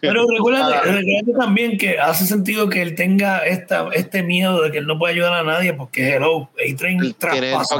Pero 0.01 0.27
recuérdate, 0.29 0.91
recuérdate 0.93 1.33
también 1.39 1.79
que 1.79 1.99
hace 1.99 2.27
sentido 2.27 2.69
que 2.69 2.83
él 2.83 2.95
tenga 2.95 3.39
esta, 3.47 3.89
este 3.93 4.23
miedo 4.23 4.63
de 4.63 4.71
que 4.73 4.79
él 4.79 4.87
no 4.87 4.99
puede 4.99 5.15
ayudar 5.15 5.33
a 5.35 5.43
nadie 5.43 5.73
porque 5.75 6.15
hello, 6.15 6.49
A-Train 6.55 6.99
Tiene 6.99 7.15
traspasó 7.19 7.79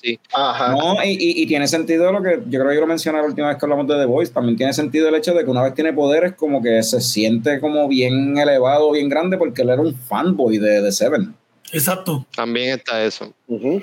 sí. 0.00 0.18
Ajá. 0.32 0.72
No, 0.72 1.02
y, 1.04 1.10
y- 1.10 1.42
y 1.42 1.46
tiene 1.46 1.66
sentido 1.68 2.10
lo 2.12 2.22
que 2.22 2.40
yo 2.48 2.58
creo 2.60 2.68
que 2.68 2.74
yo 2.74 2.80
lo 2.80 2.86
mencioné 2.86 3.18
la 3.18 3.24
última 3.26 3.48
vez 3.48 3.58
que 3.58 3.64
hablamos 3.66 3.86
de 3.88 3.94
The 3.96 4.04
Voice. 4.06 4.32
También 4.32 4.56
tiene 4.56 4.72
sentido 4.72 5.08
el 5.08 5.14
hecho 5.14 5.34
de 5.34 5.44
que 5.44 5.50
una 5.50 5.62
vez 5.62 5.74
tiene 5.74 5.92
poderes, 5.92 6.34
como 6.34 6.62
que 6.62 6.82
se 6.82 7.00
siente 7.00 7.60
como 7.60 7.88
bien 7.88 8.36
elevado, 8.38 8.90
bien 8.92 9.08
grande, 9.08 9.36
porque 9.38 9.62
él 9.62 9.70
era 9.70 9.80
un 9.82 9.94
fanboy 9.94 10.58
de, 10.58 10.80
de 10.82 10.92
Seven. 10.92 11.34
Exacto. 11.72 12.24
También 12.36 12.78
está 12.78 13.02
eso. 13.04 13.32
O 13.48 13.80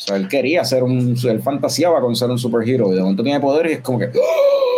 sea, 0.00 0.16
él 0.16 0.28
quería 0.28 0.64
ser 0.64 0.82
un. 0.82 1.16
Él 1.22 1.42
fantaseaba 1.42 2.00
con 2.00 2.14
ser 2.16 2.30
un 2.30 2.38
superhero. 2.38 2.92
Y 2.92 2.96
de 2.96 3.00
momento 3.00 3.22
tiene 3.22 3.40
poderes 3.40 3.72
y 3.72 3.74
es 3.76 3.80
como 3.80 3.98
que. 3.98 4.06
¡oh! 4.06 4.77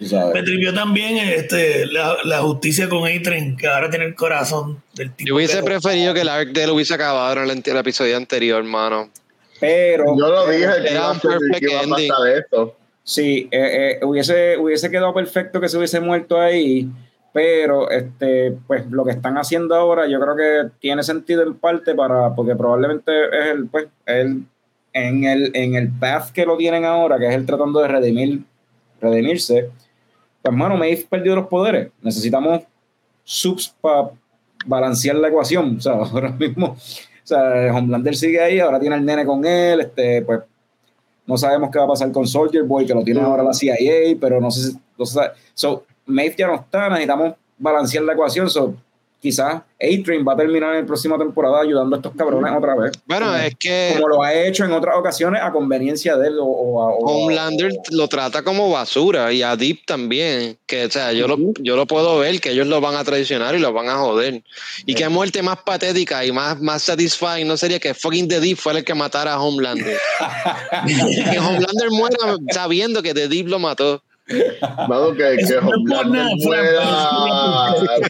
Me 0.00 0.42
trivió 0.42 0.74
también 0.74 1.16
este, 1.18 1.86
la, 1.86 2.16
la 2.24 2.38
justicia 2.40 2.88
con 2.88 3.04
A-Train, 3.06 3.56
que 3.56 3.68
ahora 3.68 3.88
tiene 3.88 4.06
el 4.06 4.14
corazón 4.14 4.82
del 4.94 5.12
tipo. 5.12 5.28
Yo 5.28 5.36
hubiese 5.36 5.58
que- 5.58 5.64
preferido 5.64 6.12
que 6.12 6.20
el 6.22 6.28
arc 6.28 6.48
de 6.50 6.64
él 6.64 6.70
hubiese 6.70 6.94
acabado 6.94 7.32
en 7.42 7.50
el, 7.50 7.62
el 7.64 7.76
episodio 7.76 8.16
anterior, 8.16 8.58
hermano. 8.58 9.08
Pero. 9.60 10.16
Yo 10.18 10.28
lo 10.28 10.48
dije 10.50 10.66
que 10.82 10.88
Era 10.90 11.12
un 11.12 11.20
perfect 11.20 11.58
que 11.60 11.70
iba 11.70 11.80
a 11.80 11.84
ending. 11.84 12.08
pasar 12.08 12.28
eso. 12.28 12.76
Sí, 13.04 13.48
eh, 13.50 13.98
eh, 14.00 14.04
hubiese, 14.04 14.56
hubiese 14.58 14.90
quedado 14.90 15.14
perfecto 15.14 15.60
que 15.60 15.68
se 15.68 15.76
hubiese 15.78 16.00
muerto 16.00 16.40
ahí, 16.40 16.88
pero 17.32 17.90
este, 17.90 18.52
pues 18.66 18.84
lo 18.90 19.04
que 19.04 19.12
están 19.12 19.36
haciendo 19.38 19.74
ahora 19.74 20.06
yo 20.08 20.18
creo 20.20 20.36
que 20.36 20.70
tiene 20.80 21.02
sentido 21.02 21.42
en 21.42 21.54
parte 21.54 21.94
para, 21.94 22.34
porque 22.34 22.56
probablemente 22.56 23.12
es 23.26 23.46
el, 23.52 23.66
pues, 23.68 23.86
el, 24.06 24.42
en 24.92 25.24
el, 25.24 25.50
en 25.54 25.74
el 25.76 25.88
path 25.92 26.30
que 26.32 26.46
lo 26.46 26.56
tienen 26.56 26.84
ahora, 26.84 27.18
que 27.18 27.28
es 27.28 27.34
el 27.34 27.44
tratando 27.46 27.80
de 27.80 27.88
redimir, 27.88 28.40
redimirse, 29.00 29.68
pues 30.44 30.56
mano, 30.56 30.76
Maeve 30.76 31.06
perdió 31.08 31.34
los 31.34 31.46
poderes, 31.46 31.90
necesitamos 32.02 32.62
subs 33.24 33.74
para 33.80 34.10
balancear 34.66 35.16
la 35.16 35.28
ecuación, 35.28 35.78
o 35.78 35.80
sea, 35.80 35.92
ahora 36.12 36.30
mismo, 36.32 36.66
o 36.66 37.26
sea, 37.26 37.74
Homelander 37.74 38.14
sigue 38.14 38.42
ahí, 38.42 38.60
ahora 38.60 38.78
tiene 38.78 38.96
el 38.96 39.04
nene 39.04 39.24
con 39.24 39.44
él, 39.44 39.80
este, 39.80 40.20
pues 40.22 40.40
no 41.26 41.38
sabemos 41.38 41.70
qué 41.70 41.78
va 41.78 41.86
a 41.86 41.88
pasar 41.88 42.12
con 42.12 42.26
Soldier 42.26 42.64
Boy, 42.64 42.84
que 42.84 42.92
lo 42.92 43.02
tiene 43.02 43.20
ahora 43.20 43.42
la 43.42 43.54
CIA, 43.54 44.16
pero 44.20 44.38
no 44.38 44.50
sé 44.50 44.72
si. 44.72 44.78
No 44.98 45.06
sabe. 45.06 45.30
So, 45.54 45.84
Maeve 46.04 46.34
ya 46.36 46.46
no 46.46 46.56
está, 46.56 46.90
necesitamos 46.90 47.32
balancear 47.56 48.04
la 48.04 48.12
ecuación. 48.12 48.50
So, 48.50 48.74
quizás 49.24 49.62
A-Train 49.80 50.22
va 50.26 50.34
a 50.34 50.36
terminar 50.36 50.74
en 50.74 50.82
la 50.82 50.86
próxima 50.86 51.16
temporada 51.16 51.62
ayudando 51.62 51.96
a 51.96 51.98
estos 51.98 52.12
cabrones 52.14 52.52
otra 52.54 52.74
vez. 52.74 52.92
Bueno, 53.06 53.26
como, 53.26 53.38
es 53.38 53.54
que 53.58 53.92
como 53.94 54.08
lo 54.08 54.22
ha 54.22 54.34
hecho 54.34 54.66
en 54.66 54.72
otras 54.72 54.96
ocasiones 54.98 55.40
a 55.42 55.50
conveniencia 55.50 56.14
de 56.18 56.28
él. 56.28 56.38
O, 56.38 56.44
o- 56.44 56.98
o- 56.98 57.24
Homelander 57.24 57.72
lo 57.90 58.06
trata 58.06 58.42
como 58.42 58.70
basura 58.70 59.32
y 59.32 59.42
a 59.42 59.56
Deep 59.56 59.86
también. 59.86 60.58
Que, 60.66 60.84
o 60.84 60.90
sea, 60.90 61.12
yo, 61.12 61.26
lo, 61.26 61.38
yo 61.58 61.74
lo 61.74 61.86
puedo 61.86 62.18
ver 62.18 62.38
que 62.40 62.50
ellos 62.50 62.66
lo 62.66 62.82
van 62.82 62.96
a 62.96 63.04
traicionar 63.04 63.54
y 63.54 63.60
lo 63.60 63.72
van 63.72 63.88
a 63.88 63.96
joder. 63.96 64.42
Y 64.84 64.94
qué 64.94 65.08
muerte 65.08 65.42
más 65.42 65.56
patética 65.64 66.22
y 66.26 66.30
más, 66.32 66.60
más 66.60 66.82
satisfying 66.82 67.48
no 67.48 67.56
sería 67.56 67.78
que 67.80 67.94
fucking 67.94 68.28
The 68.28 68.40
Deep 68.40 68.58
fuera 68.58 68.80
el 68.80 68.84
que 68.84 68.92
matara 68.94 69.32
a 69.32 69.40
Homelander. 69.42 69.98
que 70.86 71.38
Homelander 71.38 71.90
muera 71.90 72.16
sabiendo 72.52 73.02
que 73.02 73.14
The 73.14 73.28
Deep 73.28 73.48
lo 73.48 73.58
mató. 73.58 74.02
Mano, 74.88 75.12
que, 75.14 75.36
que 75.46 75.56
Homelander 75.58 76.08
nada, 76.10 76.30
fuera, 76.42 76.82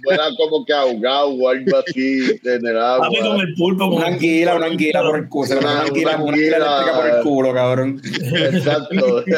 fuera 0.04 0.24
como 0.36 0.64
que 0.64 0.72
ahogado 0.72 1.30
o 1.30 1.48
algo 1.48 1.76
así 1.78 2.38
en 2.44 2.66
el 2.66 2.78
agua. 2.78 3.08
Papi 3.08 3.18
con 3.18 3.40
el 3.40 3.54
pulpo. 3.54 3.88
con 3.88 3.94
Una 3.98 4.06
anguila, 4.06 4.54
una 4.54 4.66
anguila 4.66 5.02
por 5.02 5.18
el 5.18 5.28
culo. 5.28 5.58
Una- 5.58 5.80
anguila, 5.82 6.16
una 6.16 6.32
anguila 6.32 6.92
por 6.94 7.06
el 7.08 7.22
culo, 7.22 7.52
cabrón. 7.54 8.00
Exacto. 8.04 9.24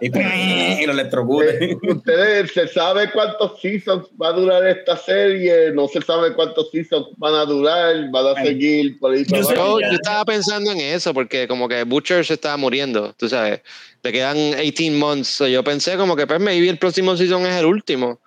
Y, 0.00 0.82
y 0.82 0.86
lo 0.86 0.92
electrocute. 0.92 1.64
Eh, 1.72 1.76
Ustedes, 1.82 2.52
¿se 2.52 2.66
sabe 2.68 3.10
cuántos 3.12 3.60
seasons 3.60 4.06
va 4.20 4.28
a 4.28 4.32
durar 4.32 4.66
esta 4.66 4.96
serie? 4.96 5.70
No 5.72 5.86
se 5.88 6.00
sabe 6.02 6.34
cuántos 6.34 6.70
seasons 6.70 7.06
van 7.16 7.34
a 7.34 7.44
durar, 7.44 8.10
van 8.10 8.26
a 8.36 8.42
seguir 8.42 8.98
por 8.98 9.12
ahí. 9.12 9.24
Yo 9.28 9.40
yo 9.80 9.86
estaba 9.92 10.24
pensando 10.24 10.72
en 10.72 10.80
eso 10.80 11.14
porque 11.14 11.46
como 11.46 11.68
que 11.68 11.84
Butcher 11.84 12.24
se 12.24 12.34
estaba 12.34 12.56
muriendo, 12.56 13.12
tú 13.16 13.28
sabes. 13.28 13.60
Le 14.02 14.12
quedan 14.12 14.36
18 14.56 14.92
months. 14.98 15.28
So, 15.28 15.46
yo 15.46 15.62
pensé 15.62 15.96
como 15.96 16.16
que 16.16 16.26
pues 16.26 16.40
maybe 16.40 16.68
el 16.68 16.78
próximo 16.78 17.16
season 17.16 17.46
es 17.46 17.54
el 17.56 17.66
último. 17.66 18.18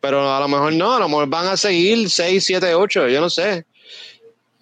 Pero 0.00 0.34
a 0.34 0.40
lo 0.40 0.48
mejor 0.48 0.72
no, 0.72 0.94
a 0.94 0.98
lo 0.98 1.08
mejor 1.08 1.28
van 1.28 1.46
a 1.46 1.56
seguir 1.56 2.10
6, 2.10 2.44
7, 2.44 2.74
8, 2.74 3.08
yo 3.08 3.20
no 3.20 3.30
sé. 3.30 3.64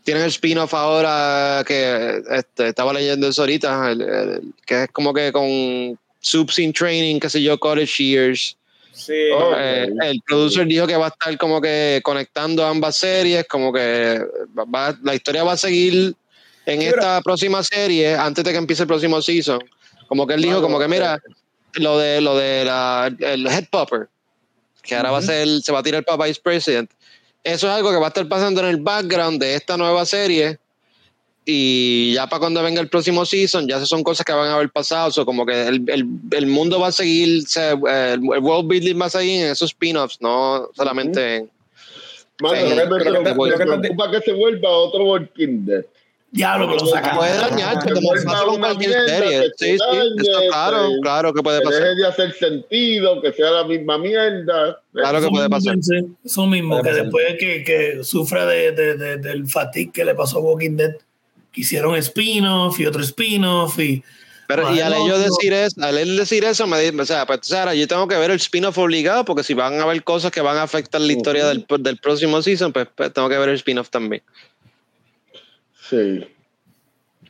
Tienen 0.04 0.22
el 0.24 0.28
spin-off 0.30 0.74
ahora 0.74 1.64
que 1.66 2.22
este, 2.30 2.68
estaba 2.68 2.92
leyendo 2.92 3.28
eso 3.28 3.42
ahorita, 3.42 3.90
el- 3.90 4.00
el- 4.02 4.40
que 4.66 4.84
es 4.84 4.90
como 4.90 5.12
que 5.14 5.32
con 5.32 5.98
subs 6.20 6.58
in 6.58 6.72
training, 6.72 7.18
qué 7.20 7.28
sé 7.30 7.42
yo, 7.42 7.58
college 7.58 8.02
years. 8.04 8.56
Sí. 8.92 9.14
Oh. 9.34 9.54
Eh, 9.56 9.88
el 10.02 10.20
producer 10.26 10.66
dijo 10.66 10.86
que 10.86 10.96
va 10.96 11.06
a 11.06 11.08
estar 11.08 11.36
como 11.38 11.60
que 11.60 12.00
conectando 12.02 12.64
ambas 12.66 12.96
series, 12.96 13.46
como 13.46 13.72
que 13.72 14.20
va- 14.58 14.64
va- 14.64 14.98
la 15.02 15.14
historia 15.14 15.42
va 15.42 15.52
a 15.52 15.56
seguir 15.56 16.14
en 16.66 16.80
Sí, 16.80 16.86
esta 16.86 17.20
próxima 17.22 17.62
serie 17.62 18.14
antes 18.14 18.44
de 18.44 18.52
que 18.52 18.58
empiece 18.58 18.82
el 18.82 18.88
próximo 18.88 19.22
season. 19.22 19.58
Como 20.10 20.26
que 20.26 20.34
él 20.34 20.42
dijo, 20.42 20.60
como 20.60 20.80
que 20.80 20.88
mira, 20.88 21.22
lo 21.74 21.96
de 21.96 22.20
lo 22.20 22.36
de 22.36 22.64
la, 22.64 23.14
el 23.20 23.46
head 23.46 23.66
popper, 23.70 24.08
que 24.82 24.96
ahora 24.96 25.12
va 25.12 25.18
a 25.18 25.22
ser, 25.22 25.46
se 25.62 25.70
va 25.70 25.78
a 25.78 25.82
tirar 25.84 26.04
para 26.04 26.24
vice 26.26 26.40
president. 26.42 26.90
Eso 27.44 27.68
es 27.68 27.72
algo 27.72 27.92
que 27.92 27.96
va 27.96 28.06
a 28.06 28.08
estar 28.08 28.26
pasando 28.26 28.60
en 28.60 28.66
el 28.66 28.78
background 28.78 29.40
de 29.40 29.54
esta 29.54 29.76
nueva 29.76 30.04
serie. 30.04 30.58
Y 31.44 32.12
ya 32.14 32.26
para 32.28 32.40
cuando 32.40 32.60
venga 32.60 32.80
el 32.80 32.88
próximo 32.88 33.24
season, 33.24 33.68
ya 33.68 33.78
son 33.86 34.02
cosas 34.02 34.26
que 34.26 34.32
van 34.32 34.48
a 34.50 34.54
haber 34.54 34.70
pasado. 34.70 35.12
So, 35.12 35.24
como 35.24 35.46
que 35.46 35.68
el, 35.68 35.88
el, 35.88 36.04
el 36.32 36.46
mundo 36.48 36.80
va 36.80 36.88
a 36.88 36.92
seguir, 36.92 37.46
se- 37.46 37.70
el, 37.70 37.78
el 37.84 38.20
world 38.40 38.68
building 38.68 39.00
va 39.00 39.06
a 39.06 39.10
seguir 39.10 39.44
en 39.44 39.52
esos 39.52 39.70
spin-offs, 39.70 40.20
no 40.20 40.68
solamente 40.74 41.36
en. 41.36 41.50
Mano, 42.40 42.56
lo 43.10 43.20
que 43.22 44.10
que 44.10 44.20
se 44.22 44.32
vuelva 44.32 44.68
otro 44.70 45.04
Walking 45.04 45.64
Dead. 45.66 45.84
Diablo, 46.32 46.68
que 46.68 46.74
lo 46.74 46.86
sacan. 46.86 47.16
Puede 47.16 47.36
dañarte 47.36 47.88
que 47.88 47.94
como 47.94 48.08
vuelva 48.10 48.32
pasa 48.32 48.44
con 48.44 48.54
una 48.56 48.74
serie. 48.74 49.40
que 49.40 49.50
Sí, 49.56 49.72
sí, 49.72 49.76
dañe, 49.78 50.04
está 50.20 50.40
claro, 50.48 50.88
que- 50.90 51.00
claro 51.02 51.34
que 51.34 51.42
puede 51.42 51.58
Que 51.58 51.64
pasar. 51.64 51.82
deje 51.82 51.94
de 51.96 52.06
hacer 52.06 52.32
sentido, 52.34 53.20
que 53.20 53.32
sea 53.32 53.50
la 53.50 53.64
misma 53.64 53.98
mierda. 53.98 54.80
Claro 54.92 55.18
que 55.18 55.24
Eso 55.24 55.30
puede 55.30 55.48
pasar. 55.50 55.74
Eso 56.24 56.46
mismo, 56.46 56.78
Puede 56.78 56.82
que 56.82 56.88
pasar. 56.90 57.02
después 57.04 57.24
que, 57.40 57.64
que 57.64 58.04
sufra 58.04 58.46
de, 58.46 58.70
de- 58.72 58.96
de- 58.96 59.16
del 59.16 59.48
fatigue 59.48 59.90
que 59.92 60.04
le 60.04 60.14
pasó 60.14 60.38
a 60.38 60.40
Walking 60.42 60.76
Dead, 60.76 60.92
que 61.52 61.60
hicieron 61.62 61.96
spin-off 61.96 62.78
y 62.78 62.86
otro 62.86 63.02
spin-off 63.02 63.76
y 63.80 64.04
Pero, 64.46 64.72
y 64.72 64.80
al 64.80 64.92
ellos 64.94 65.18
decir 65.24 65.52
eso, 65.52 65.80
al 65.82 65.98
él 65.98 66.16
decir 66.16 66.44
eso, 66.44 66.66
me 66.68 66.78
dice, 66.80 67.00
o 67.00 67.06
sea, 67.06 67.26
pues, 67.26 67.40
Sara, 67.42 67.74
yo 67.74 67.88
tengo 67.88 68.06
que 68.06 68.16
ver 68.16 68.30
el 68.30 68.36
spin-off 68.36 68.78
obligado, 68.78 69.24
porque 69.24 69.42
si 69.42 69.54
van 69.54 69.80
a 69.80 69.82
haber 69.82 70.04
cosas 70.04 70.30
que 70.30 70.40
van 70.40 70.56
a 70.58 70.62
afectar 70.62 71.00
la 71.00 71.12
historia 71.12 71.46
del, 71.48 71.66
del 71.80 71.96
próximo 71.98 72.40
season, 72.40 72.72
pues, 72.72 72.86
pues, 72.94 73.12
tengo 73.12 73.28
que 73.28 73.36
ver 73.38 73.48
el 73.48 73.54
spin-off 73.56 73.90
también. 73.90 74.22
Sí. 75.90 76.26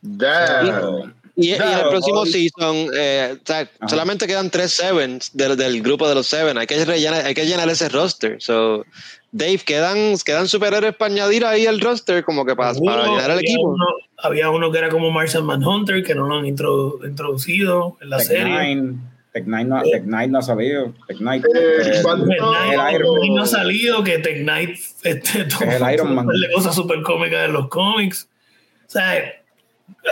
Damn. 0.03 1.15
Y, 1.37 1.49
y 1.49 1.55
en 1.55 1.63
el 1.63 1.69
Claro, 1.69 1.91
próximo 1.91 2.21
hoy- 2.21 2.31
season, 2.31 2.77
eh, 2.95 3.35
o 3.37 3.47
sea, 3.47 3.71
solamente 3.89 4.27
quedan 4.27 4.51
tres 4.51 4.73
Sevens 4.73 5.31
del, 5.33 5.57
del 5.57 5.81
grupo 5.83 6.09
de 6.09 6.15
los 6.15 6.27
Seven. 6.27 6.59
Hay 6.59 6.67
que, 6.67 6.85
rellenar, 6.85 7.25
hay 7.25 7.35
que 7.35 7.47
llenar 7.47 7.69
ese 7.71 7.89
roster. 7.89 8.37
So, 8.41 8.85
Dave, 9.33 9.59
quedan, 9.59 10.17
quedan 10.25 10.49
superhéroes 10.49 10.95
para 10.97 11.13
añadir 11.13 11.45
ahí 11.47 11.67
al 11.67 11.81
roster, 11.81 12.25
como 12.25 12.45
que 12.45 12.55
para, 12.57 12.75
para 12.75 13.03
Uno, 13.03 13.13
llenar 13.15 13.31
el 13.31 13.39
había 13.39 13.41
equipo. 13.41 13.69
Uno, 13.71 13.87
había 14.19 14.51
uno 14.51 14.71
que 14.73 14.79
era 14.79 14.89
como 14.91 15.11
Martian 15.11 15.45
Manhunter, 15.47 16.03
que 16.03 16.15
no 16.15 16.27
lo 16.27 16.37
han 16.39 16.45
introdu- 16.45 17.07
introducido 17.09 17.97
en 18.03 18.11
la 18.11 18.19
Tech 18.19 18.27
serie. 18.27 18.75
Nine. 18.75 18.99
Tech 19.33 19.47
Nine 19.47 19.65
no, 19.65 19.83
Tech 19.83 20.03
Nine 20.05 20.29
no 20.29 20.39
ha 20.41 20.43
salido. 20.43 20.93
Tech 21.07 21.21
Nine. 21.21 21.37
Eh, 21.37 21.43
eh, 21.55 22.01
¿cuánto- 22.03 22.27
Tech 22.27 22.39
Knight, 22.41 22.73
el 22.91 22.95
Iron 22.97 23.15
Knight 23.17 23.33
no 23.33 23.43
ha 23.43 23.47
salido, 23.47 24.05
que 24.05 24.19
Tech 24.19 24.43
Knight 24.43 24.79
este, 25.05 25.45
tuvo 25.45 25.71
el 25.71 25.95
Iron 25.95 26.15
Man. 26.15 26.27
cosas 26.55 26.75
súper 26.75 27.01
cómicas 27.03 27.43
de 27.43 27.49
los 27.49 27.69
cómics. 27.69 28.27
O 28.91 28.93
sea, 28.93 29.23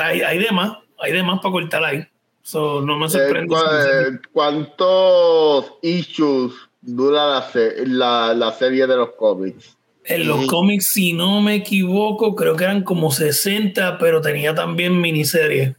hay, 0.01 0.21
hay 0.21 0.39
demás, 0.39 0.79
hay 1.01 1.11
demás 1.13 1.41
para 1.43 1.51
cortar 1.51 1.85
ahí. 1.85 2.07
So, 2.43 2.81
no 2.81 2.97
me 2.97 3.07
Eh, 3.07 3.11
sorprende. 3.11 3.57
eh, 3.57 4.19
¿Cuántos 4.33 5.73
issues 5.83 6.53
dura 6.81 7.27
la, 7.27 7.43
se- 7.51 7.85
la, 7.89 8.33
la 8.35 8.53
serie 8.53 8.87
de 8.87 8.97
los 8.97 9.11
cómics? 9.17 9.77
En 10.05 10.29
los 10.29 10.47
cómics, 10.47 10.87
si 10.87 11.13
no 11.13 11.41
me 11.43 11.57
equivoco, 11.57 12.37
creo 12.37 12.55
que 12.57 12.65
eran 12.65 12.83
como 12.85 13.11
60, 13.11 13.99
pero 13.99 14.21
tenía 14.21 14.55
también 14.55 14.99
miniseries. 15.01 15.75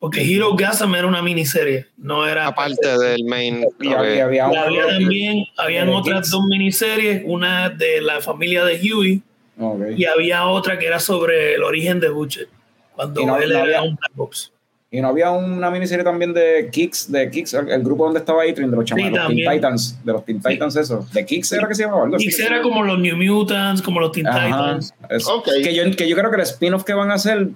Porque 0.00 0.22
Hero 0.22 0.54
Gasm 0.56 0.94
era 0.96 1.06
una 1.06 1.22
miniserie, 1.22 1.86
no 1.96 2.26
era 2.26 2.48
Aparte 2.48 2.98
del 2.98 3.24
main. 3.24 3.64
y 3.80 3.92
había, 3.92 4.24
había 4.26 4.48
uno- 4.48 4.60
había 4.60 4.86
también, 4.88 5.44
habían 5.56 5.88
otras 5.88 6.30
dos 6.30 6.44
miniseries, 6.46 7.22
una 7.24 7.70
de 7.70 8.00
la 8.00 8.20
familia 8.20 8.64
de 8.64 8.74
Huey 8.80 9.22
Ok. 9.58 9.80
y 9.96 10.04
había 10.04 10.46
otra 10.46 10.78
que 10.78 10.86
era 10.86 11.00
sobre 11.00 11.54
el 11.54 11.62
origen 11.62 12.00
de 12.00 12.08
Butcher, 12.10 12.48
cuando 12.94 13.20
Y 13.20 13.26
no- 13.26 13.36
él 13.38 13.48
no 13.50 13.54
era 13.56 13.62
había- 13.78 13.82
un 13.82 13.96
Black 13.96 14.12
Ops. 14.16 14.52
Y 14.90 15.02
no 15.02 15.08
había 15.08 15.30
una 15.32 15.70
miniserie 15.70 16.02
también 16.02 16.32
de 16.32 16.70
Kicks, 16.72 17.12
de 17.12 17.28
Kicks, 17.30 17.52
el, 17.52 17.68
el 17.70 17.82
grupo 17.82 18.04
donde 18.04 18.20
estaba 18.20 18.42
Adrian, 18.42 18.70
de 18.70 18.76
los 18.78 18.86
chamados, 18.86 19.12
los 19.12 19.26
Teen. 19.28 19.50
Titans, 19.52 19.98
de 20.02 20.12
los 20.14 20.24
Teen 20.24 20.42
Sí. 20.42 20.48
Titans, 20.48 20.76
eso. 20.76 21.06
De 21.12 21.26
Kicks 21.26 21.52
era 21.52 21.68
que 21.68 21.74
se 21.74 21.82
llamaba. 21.82 22.08
Kicks 22.16 22.38
era 22.40 22.62
como 22.62 22.82
los 22.82 22.98
New 22.98 23.16
Mutants, 23.18 23.82
como 23.82 24.00
los 24.00 24.12
Teen 24.12 24.26
Ajá. 24.26 24.46
Titans. 24.46 24.94
Es- 25.10 25.26
Ok. 25.28 25.46
que, 25.62 25.74
yo, 25.74 25.82
que 25.94 26.08
yo 26.08 26.16
creo 26.16 26.30
que 26.30 26.36
el 26.36 26.42
spin-off 26.42 26.84
que 26.84 26.94
van 26.94 27.10
a 27.10 27.14
hacer 27.14 27.48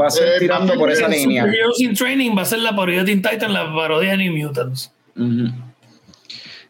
va 0.00 0.06
a 0.06 0.10
ser 0.10 0.28
Eh, 0.28 0.38
tirando 0.38 0.72
por 0.76 0.90
esa 0.90 1.08
línea. 1.08 1.42
Superheroes 1.44 1.80
in 1.80 1.94
Training 1.94 2.30
va 2.38 2.40
a 2.42 2.46
ser 2.46 2.60
la 2.60 2.74
parodia 2.74 3.00
de 3.00 3.04
Teen 3.04 3.20
Titans, 3.20 3.52
la 3.52 3.70
parodia 3.74 4.12
de 4.12 4.16
New 4.16 4.34
Mutants. 4.34 4.90
Ujú. 5.14 5.52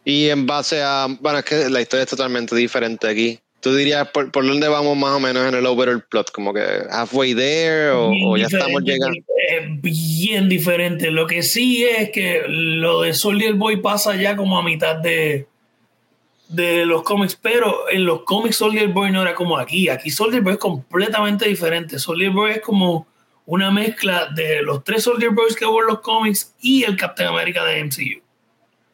Y 0.04 0.28
en 0.30 0.46
base 0.48 0.82
a. 0.82 1.06
Bueno, 1.20 1.38
es 1.38 1.44
que 1.44 1.70
la 1.70 1.80
historia 1.80 2.02
es 2.02 2.10
totalmente 2.10 2.56
diferente 2.56 3.06
aquí. 3.08 3.38
¿Tú 3.62 3.74
dirías 3.76 4.08
por, 4.08 4.32
por 4.32 4.44
dónde 4.44 4.66
vamos 4.66 4.96
más 4.96 5.12
o 5.12 5.20
menos 5.20 5.46
en 5.48 5.54
el 5.54 5.64
overall 5.66 6.02
plot? 6.02 6.32
¿Como 6.32 6.52
que 6.52 6.62
halfway 6.90 7.32
there 7.32 7.90
o, 7.90 8.36
ya 8.36 8.46
estamos 8.46 8.82
llegando? 8.82 9.16
eh, 9.16 9.78
bien 9.80 10.48
diferente. 10.48 11.12
Lo 11.12 11.28
que 11.28 11.44
sí 11.44 11.84
es 11.84 12.10
que 12.10 12.42
lo 12.48 13.02
de 13.02 13.14
Soldier 13.14 13.54
Boy 13.54 13.76
pasa 13.76 14.16
ya 14.16 14.36
como 14.36 14.58
a 14.58 14.64
mitad 14.64 14.96
de, 14.96 15.46
de 16.48 16.84
los 16.86 17.04
cómics, 17.04 17.38
pero 17.40 17.88
en 17.88 18.04
los 18.04 18.24
cómics 18.24 18.56
Soldier 18.56 18.88
Boy 18.88 19.12
no 19.12 19.22
era 19.22 19.36
como 19.36 19.56
aquí. 19.56 19.88
Aquí 19.88 20.10
Soldier 20.10 20.42
Boy 20.42 20.54
es 20.54 20.58
completamente 20.58 21.48
diferente. 21.48 22.00
Soldier 22.00 22.30
Boy 22.30 22.50
es 22.50 22.60
como 22.62 23.06
una 23.46 23.70
mezcla 23.70 24.26
de 24.34 24.60
los 24.62 24.82
tres 24.82 25.04
Soldier 25.04 25.30
Boys 25.30 25.54
que 25.54 25.66
hubo 25.66 25.82
en 25.82 25.86
los 25.86 26.00
cómics 26.00 26.54
y 26.60 26.82
el 26.82 26.96
Captain 26.96 27.28
America 27.28 27.64
de 27.64 27.84
MCU. 27.84 28.22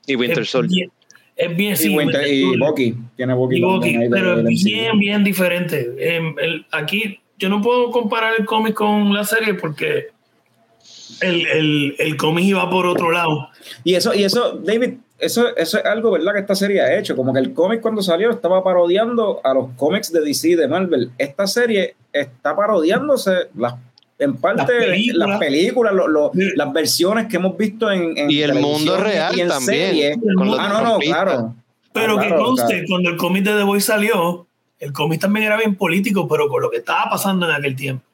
Y 0.06 0.14
Winter 0.14 0.40
es 0.40 0.50
Soldier. 0.50 0.90
Es 1.38 1.56
bien, 1.56 1.76
sí, 1.76 1.94
y. 1.94 2.58
Bucky, 2.58 2.94
tiene 3.16 3.32
Bucky. 3.32 3.56
Y 3.56 3.60
también 3.60 3.78
Bucky, 3.78 3.88
ahí 3.96 4.02
de- 4.04 4.10
pero 4.10 4.40
es 4.40 4.64
bien, 4.64 4.98
bien 4.98 5.24
diferente. 5.24 5.94
Em, 5.98 6.34
el- 6.38 6.66
aquí 6.72 7.20
yo 7.38 7.48
no 7.48 7.62
puedo 7.62 7.90
comparar 7.90 8.34
el 8.38 8.44
cómic 8.44 8.74
con 8.74 9.14
la 9.14 9.24
serie 9.24 9.54
porque 9.54 10.08
el, 11.20 11.46
el, 11.46 11.94
el 11.98 12.16
cómic 12.16 12.44
iba 12.44 12.68
por 12.68 12.86
otro 12.86 13.10
lado. 13.12 13.48
Y 13.84 13.94
eso, 13.94 14.12
y 14.14 14.24
eso, 14.24 14.52
David, 14.64 14.94
eso, 15.18 15.56
eso 15.56 15.78
es 15.78 15.84
algo, 15.84 16.10
¿verdad? 16.10 16.32
Que 16.34 16.40
esta 16.40 16.54
serie 16.54 16.80
ha 16.80 16.98
hecho. 16.98 17.16
Como 17.16 17.32
que 17.32 17.40
el 17.40 17.52
cómic 17.54 17.80
cuando 17.80 18.02
salió 18.02 18.30
estaba 18.30 18.62
parodiando 18.62 19.40
a 19.44 19.54
los 19.54 19.70
cómics 19.76 20.12
de 20.12 20.20
DC 20.20 20.56
de 20.56 20.68
Marvel. 20.68 21.10
Esta 21.18 21.46
serie 21.46 21.94
está 22.12 22.54
parodiándose 22.56 23.48
las, 23.56 23.74
en 24.18 24.36
parte 24.36 24.58
Las 24.62 24.66
películas. 24.70 25.28
las 25.28 25.38
películas, 25.38 25.94
lo- 25.94 26.08
lo- 26.08 26.30
las 26.34 26.72
versiones 26.72 27.26
que 27.28 27.36
hemos 27.36 27.56
visto 27.56 27.90
en, 27.90 28.16
en 28.18 28.30
Y 28.30 28.42
el 28.42 28.54
mundo 28.54 28.96
real 28.96 29.36
y 29.36 29.40
en 29.42 29.48
también, 29.48 30.20
con 30.36 30.48
Ah, 30.58 30.68
no, 30.68 30.82
no, 30.82 30.98
claro. 30.98 31.54
Pero 31.92 32.18
Ah, 32.18 32.22
que 32.22 32.26
claro, 32.28 32.44
conste, 32.44 32.66
claro. 32.74 32.84
cuando 32.88 33.10
el 33.10 33.16
cómic 33.16 33.44
de 33.44 33.52
The 33.56 33.62
Boy 33.62 33.80
salió, 33.80 34.46
el 34.80 34.92
cómic 34.92 35.20
también 35.20 35.46
era 35.46 35.56
bien 35.56 35.74
político, 35.76 36.26
pero 36.28 36.48
con 36.48 36.62
lo 36.62 36.70
que 36.70 36.78
estaba 36.78 37.10
pasando 37.10 37.48
en 37.48 37.54
aquel 37.54 37.74
tiempo. 37.76 38.04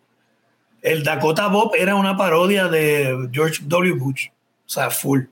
El 0.82 1.02
Dakota 1.02 1.48
Bob 1.48 1.72
era 1.78 1.94
una 1.94 2.16
parodia 2.16 2.68
de 2.68 3.28
George 3.32 3.62
W. 3.64 3.94
Bush. 3.98 4.28
O 4.28 4.68
sea, 4.68 4.90
full. 4.90 5.22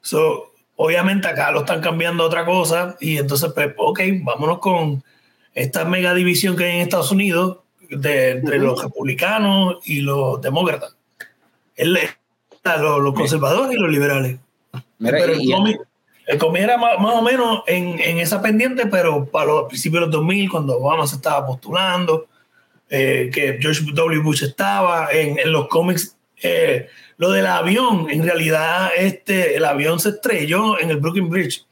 So, 0.00 0.52
obviamente 0.76 1.28
acá 1.28 1.50
lo 1.52 1.60
están 1.60 1.80
cambiando 1.80 2.24
a 2.24 2.26
otra 2.26 2.44
cosa 2.44 2.96
y 3.00 3.18
entonces, 3.18 3.52
pues, 3.54 3.72
ok, 3.76 4.00
vámonos 4.22 4.58
con 4.58 5.02
esta 5.54 5.84
mega 5.84 6.14
división 6.14 6.56
que 6.56 6.64
hay 6.64 6.76
en 6.76 6.80
Estados 6.82 7.12
Unidos 7.12 7.58
de, 7.98 8.30
entre 8.30 8.58
los 8.58 8.82
republicanos 8.82 9.76
y 9.84 10.00
los 10.00 10.40
demócratas. 10.40 10.96
Él, 11.76 11.92
los, 12.64 13.02
los 13.02 13.14
conservadores 13.14 13.76
y 13.76 13.80
los 13.80 13.90
liberales. 13.90 14.38
Mira, 14.98 15.18
Pero 15.18 15.34
y- 15.36 15.50
el 15.50 15.56
cómic, 15.56 15.80
el 16.26 16.38
cómic 16.38 16.62
era 16.62 16.76
más, 16.78 16.98
más 16.98 17.14
o 17.14 17.22
menos 17.22 17.62
en, 17.66 17.98
en 18.00 18.18
esa 18.18 18.40
pendiente, 18.40 18.86
pero 18.86 19.24
para 19.24 19.46
los 19.46 19.64
principios 19.68 20.00
de 20.02 20.06
los 20.06 20.10
2000, 20.12 20.50
cuando 20.50 20.78
Obama 20.78 21.06
se 21.06 21.16
estaba 21.16 21.46
postulando, 21.46 22.26
eh, 22.88 23.30
que 23.32 23.58
George 23.60 23.84
W. 23.92 24.20
Bush 24.22 24.42
estaba 24.44 25.08
en, 25.12 25.38
en 25.38 25.50
los 25.52 25.68
cómics. 25.68 26.16
eh, 26.42 26.88
lo 27.18 27.30
del 27.30 27.46
avión, 27.46 28.08
en 28.10 28.24
realidad, 28.24 28.90
este, 28.96 29.56
el 29.56 29.64
avión 29.64 30.00
se 30.00 30.08
estrelló 30.10 30.80
en 30.80 30.90
el 30.90 30.96
Brooklyn 30.96 31.28
Bridge. 31.28 31.64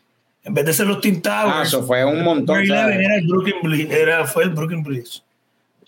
En 0.44 0.54
vez 0.54 0.64
de 0.64 0.72
ser 0.72 0.86
los 0.86 1.00
Twin 1.00 1.20
ah, 1.26 1.62
eso 1.64 1.82
fue 1.82 2.04
un 2.04 2.22
montón. 2.22 2.58
9/11 2.60 2.66
¿sabes? 2.68 2.96
era 2.96 3.16
el 3.16 3.26
Brooklyn 3.26 3.56
Bridge, 3.62 3.90
era, 3.90 4.26
fue 4.26 4.44
el 4.44 4.50
Brooklyn 4.50 4.82
Bridge. 4.82 5.22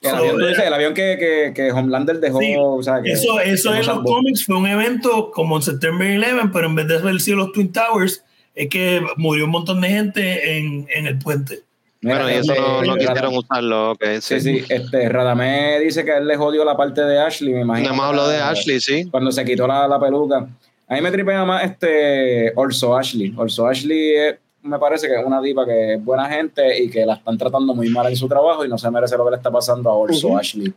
El 0.03 0.15
avión, 0.17 0.39
tú 0.39 0.47
dices, 0.47 0.59
era- 0.59 0.69
el 0.69 0.75
avión 0.75 0.95
que, 0.95 1.17
que, 1.19 1.53
que 1.55 1.73
Homelander 1.73 2.19
dejó. 2.21 2.41
Sí, 2.41 2.55
o 2.59 2.83
sea, 2.83 3.01
que- 3.03 3.13
Eso, 3.13 3.39
eso 3.41 3.73
que 3.73 3.79
en 3.79 3.87
los 3.87 4.03
cómics 4.03 4.45
fue 4.45 4.57
un 4.57 4.67
evento 4.67 5.31
como 5.31 5.57
en 5.57 5.63
September 5.63 6.09
11, 6.17 6.51
pero 6.53 6.67
en 6.67 6.75
vez 6.75 6.89
de 6.89 6.97
haber 6.99 7.21
sido 7.21 7.37
los 7.39 7.53
Twin 7.53 7.73
Towers, 7.73 8.25
es 8.55 8.69
que 8.69 9.01
murió 9.17 9.45
un 9.47 9.51
montón 9.51 9.81
de 9.81 9.89
gente 9.89 10.59
en, 10.59 10.87
en 10.95 11.07
el 11.07 11.19
puente. 11.19 11.61
Bueno, 12.05 12.29
y 12.29 12.33
eso 12.35 12.53
este, 12.53 12.61
no, 12.61 12.83
no 12.83 12.97
Radam- 12.97 12.99
quisieron 12.99 13.37
usarlo, 13.37 13.91
ok. 13.93 14.05
Sí, 14.21 14.41
Sí, 14.41 14.59
sí, 14.59 14.65
este, 14.69 15.09
Radamé 15.09 15.79
dice 15.79 16.05
que 16.05 16.11
a 16.11 16.19
él 16.19 16.27
le 16.27 16.37
jodió 16.37 16.65
la 16.65 16.77
parte 16.77 17.01
de 17.01 17.21
Ashley, 17.21 17.55
me 17.55 17.61
imagino. 17.61 17.91
Nada 17.91 17.97
más 17.97 18.09
habló 18.09 18.27
de 18.29 18.39
Ashley, 18.39 18.81
sí. 18.81 19.09
Cuando 19.09 19.31
se 19.31 19.45
quitó 19.45 19.69
la, 19.69 19.87
la 19.87 20.01
peluca. 20.01 20.49
A 20.89 20.95
mí 20.97 21.01
me 21.01 21.13
tripea 21.13 21.45
más 21.45 21.65
este 21.65 22.53
Orso 22.57 22.97
Ashley. 22.97 23.33
Orso 23.37 23.67
Ashley 23.69 24.17
es- 24.17 24.35
me 24.63 24.79
parece 24.79 25.09
que 25.09 25.15
es 25.19 25.25
una 25.27 25.41
diva 25.41 25.65
que 25.67 25.95
es 25.95 26.05
buena 26.05 26.29
gente 26.29 26.83
y 26.83 26.89
que 26.91 27.05
la 27.05 27.15
están 27.15 27.37
tratando 27.39 27.75
muy 27.75 27.89
mal 27.89 28.07
en 28.07 28.17
su 28.17 28.29
trabajo 28.29 28.65
y 28.65 28.69
no 28.69 28.79
se 28.79 28.91
merece 28.91 29.17
lo 29.17 29.25
que 29.25 29.31
le 29.33 29.37
está 29.37 29.51
pasando 29.51 29.91
a 29.91 29.95
Orso 29.95 30.37
Ashley. 30.37 30.73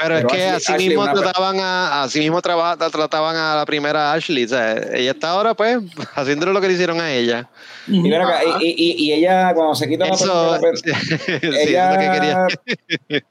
Pero, 0.00 0.16
es 0.18 0.24
que 0.26 0.36
Ashley- 0.36 0.54
así 0.54 0.72
Ashley 0.72 0.88
mismo 0.90 1.12
trataban 1.12 1.58
a, 1.58 2.02
así 2.04 2.20
mismo 2.20 2.40
traba- 2.40 2.76
trataban 2.76 3.34
a 3.34 3.56
la 3.56 3.66
primera 3.66 4.12
Ashley. 4.12 4.44
O 4.44 4.48
sea, 4.48 4.74
ella 4.94 5.10
está 5.10 5.30
ahora 5.30 5.54
pues 5.54 5.78
haciéndole 6.14 6.52
lo 6.52 6.60
que 6.60 6.68
le 6.68 6.74
hicieron 6.74 7.00
a 7.00 7.10
ella. 7.12 7.48
Y, 7.88 8.08
ven 8.08 8.20
acá, 8.22 8.40
y, 8.60 8.66
y- 8.68 8.92
y 9.06 9.12
ella 9.14 9.52
cuando 9.54 9.74
se 9.74 9.88
quita 9.88 10.04
Eso, 10.06 10.52
la 10.52 10.60
sí, 10.76 10.90
eso 11.42 11.52
ella, 11.52 11.90
es 11.90 11.94
lo 11.94 12.00
que 12.12 12.20
quería. 12.20 13.22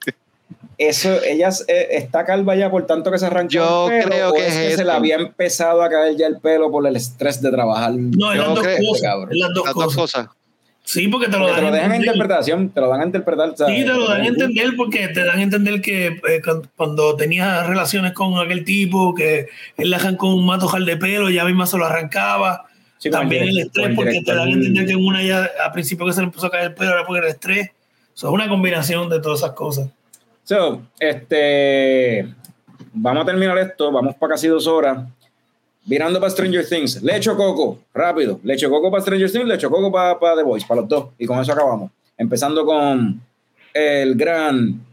Eso, 0.78 1.22
ella 1.24 1.49
eh, 1.68 1.88
está 1.91 2.24
calva 2.26 2.56
ya 2.56 2.70
por 2.70 2.86
tanto 2.86 3.10
que 3.12 3.18
se 3.18 3.26
arrancó 3.26 3.49
Yo 3.49 3.90
el 3.90 3.99
pelo, 4.04 4.10
creo 4.12 4.30
o 4.30 4.34
que 4.34 4.48
es 4.48 4.56
es 4.56 4.70
que 4.72 4.76
se 4.78 4.86
le 4.86 4.91
había 4.91 5.16
empezado 5.16 5.82
a 5.82 5.90
caer 5.90 6.16
ya 6.16 6.28
el 6.28 6.38
pelo 6.40 6.70
por 6.72 6.86
el 6.86 6.95
estrés 6.95 7.41
de 7.41 7.49
trabajar. 7.52 7.94
No, 7.95 8.32
es 8.32 8.38
las 8.40 8.48
dos 8.49 8.60
creo- 8.62 8.78
cosas. 8.88 9.02
las 9.02 9.20
dos 9.20 9.28
Las 9.32 9.54
dos 9.54 9.74
cosas. 9.74 9.95
cosas. 9.95 10.28
Sí, 10.84 11.10
porque 11.10 11.26
te 11.28 11.34
lo 11.38 11.40
Porque 11.48 11.52
dan 11.52 11.60
te 11.60 11.66
lo 11.66 11.72
dejan 11.74 11.91
entender. 11.91 12.16
interpretación, 12.16 12.70
te 12.70 12.80
lo 12.80 12.88
dan 12.90 13.02
a 13.02 13.06
interpretar. 13.06 13.49
Sí, 13.49 13.56
¿sabes? 13.58 13.86
te 13.86 13.94
lo 13.94 14.08
dan 14.08 14.22
a 14.22 14.28
entender 14.28 14.70
porque 14.78 15.08
te 15.10 15.26
dan 15.26 15.40
a 15.40 15.41
entender 15.44 15.82
que 15.82 16.06
eh, 16.08 16.41
cuando- 16.44 16.70
cuando 16.78 17.16
tenía 17.18 17.64
relaciones 17.64 18.14
con 18.14 18.38
aquel 18.40 18.64
tipo, 18.64 19.14
que 19.14 19.48
él 19.76 19.90
le 19.90 19.95
arrancó 19.98 20.34
un 20.34 20.45
matojal 20.45 20.86
de 20.86 20.95
pelo, 20.95 21.30
ya 21.30 21.44
misma 21.44 21.66
se 21.66 21.78
lo 21.78 21.86
arrancaba. 21.86 22.68
Sí, 22.99 23.10
También 23.10 23.44
el 23.44 23.49
direct- 23.49 23.66
estrés, 23.66 23.95
porque 23.95 24.22
te 24.26 24.34
dan 24.34 24.48
a 24.48 24.52
entender 24.52 24.86
que 24.86 24.94
en 24.94 25.06
una 25.06 25.22
ya, 25.22 25.49
al 25.66 25.72
principio 25.74 26.06
que 26.06 26.14
se 26.14 26.22
le 26.22 26.28
empezó 26.28 26.45
a 26.48 26.52
caer 26.52 26.64
el 26.66 26.74
pelo, 26.74 26.91
era 26.94 27.06
porque 27.06 27.20
era 27.20 27.28
estrés. 27.30 27.72
Eso 28.16 28.28
es 28.28 28.34
una 28.34 28.48
combinación 28.48 29.10
de 29.10 29.20
todas 29.20 29.40
esas 29.40 29.52
cosas. 29.52 29.90
So, 30.48 30.82
este, 30.98 32.34
vamos 32.94 33.24
a 33.24 33.26
terminar 33.26 33.57
esto, 33.57 33.91
vamos 33.91 34.15
para 34.15 34.36
casi 34.36 34.48
dos 34.48 34.65
horas. 34.65 35.06
Virando 35.84 36.22
para 36.22 36.30
Stranger 36.30 36.65
Things. 36.65 37.02
Le 37.03 37.18
echo 37.18 37.36
coco, 37.36 37.80
rápido. 37.94 38.40
Le 38.44 38.53
echo 38.53 38.69
coco 38.69 38.90
para 38.90 39.02
Stranger 39.02 39.30
Things, 39.30 39.45
le 39.45 39.56
echo 39.56 39.69
coco 39.69 39.91
para, 39.91 40.18
para 40.18 40.38
The 40.38 40.44
Voice, 40.44 40.65
para 40.65 40.80
los 40.80 40.90
dos. 40.90 41.10
Y 41.18 41.26
con 41.26 41.38
eso 41.41 41.52
acabamos. 41.52 41.91
Empezando 42.18 42.65
con 42.65 43.22
el 43.74 44.15
gran 44.15 44.86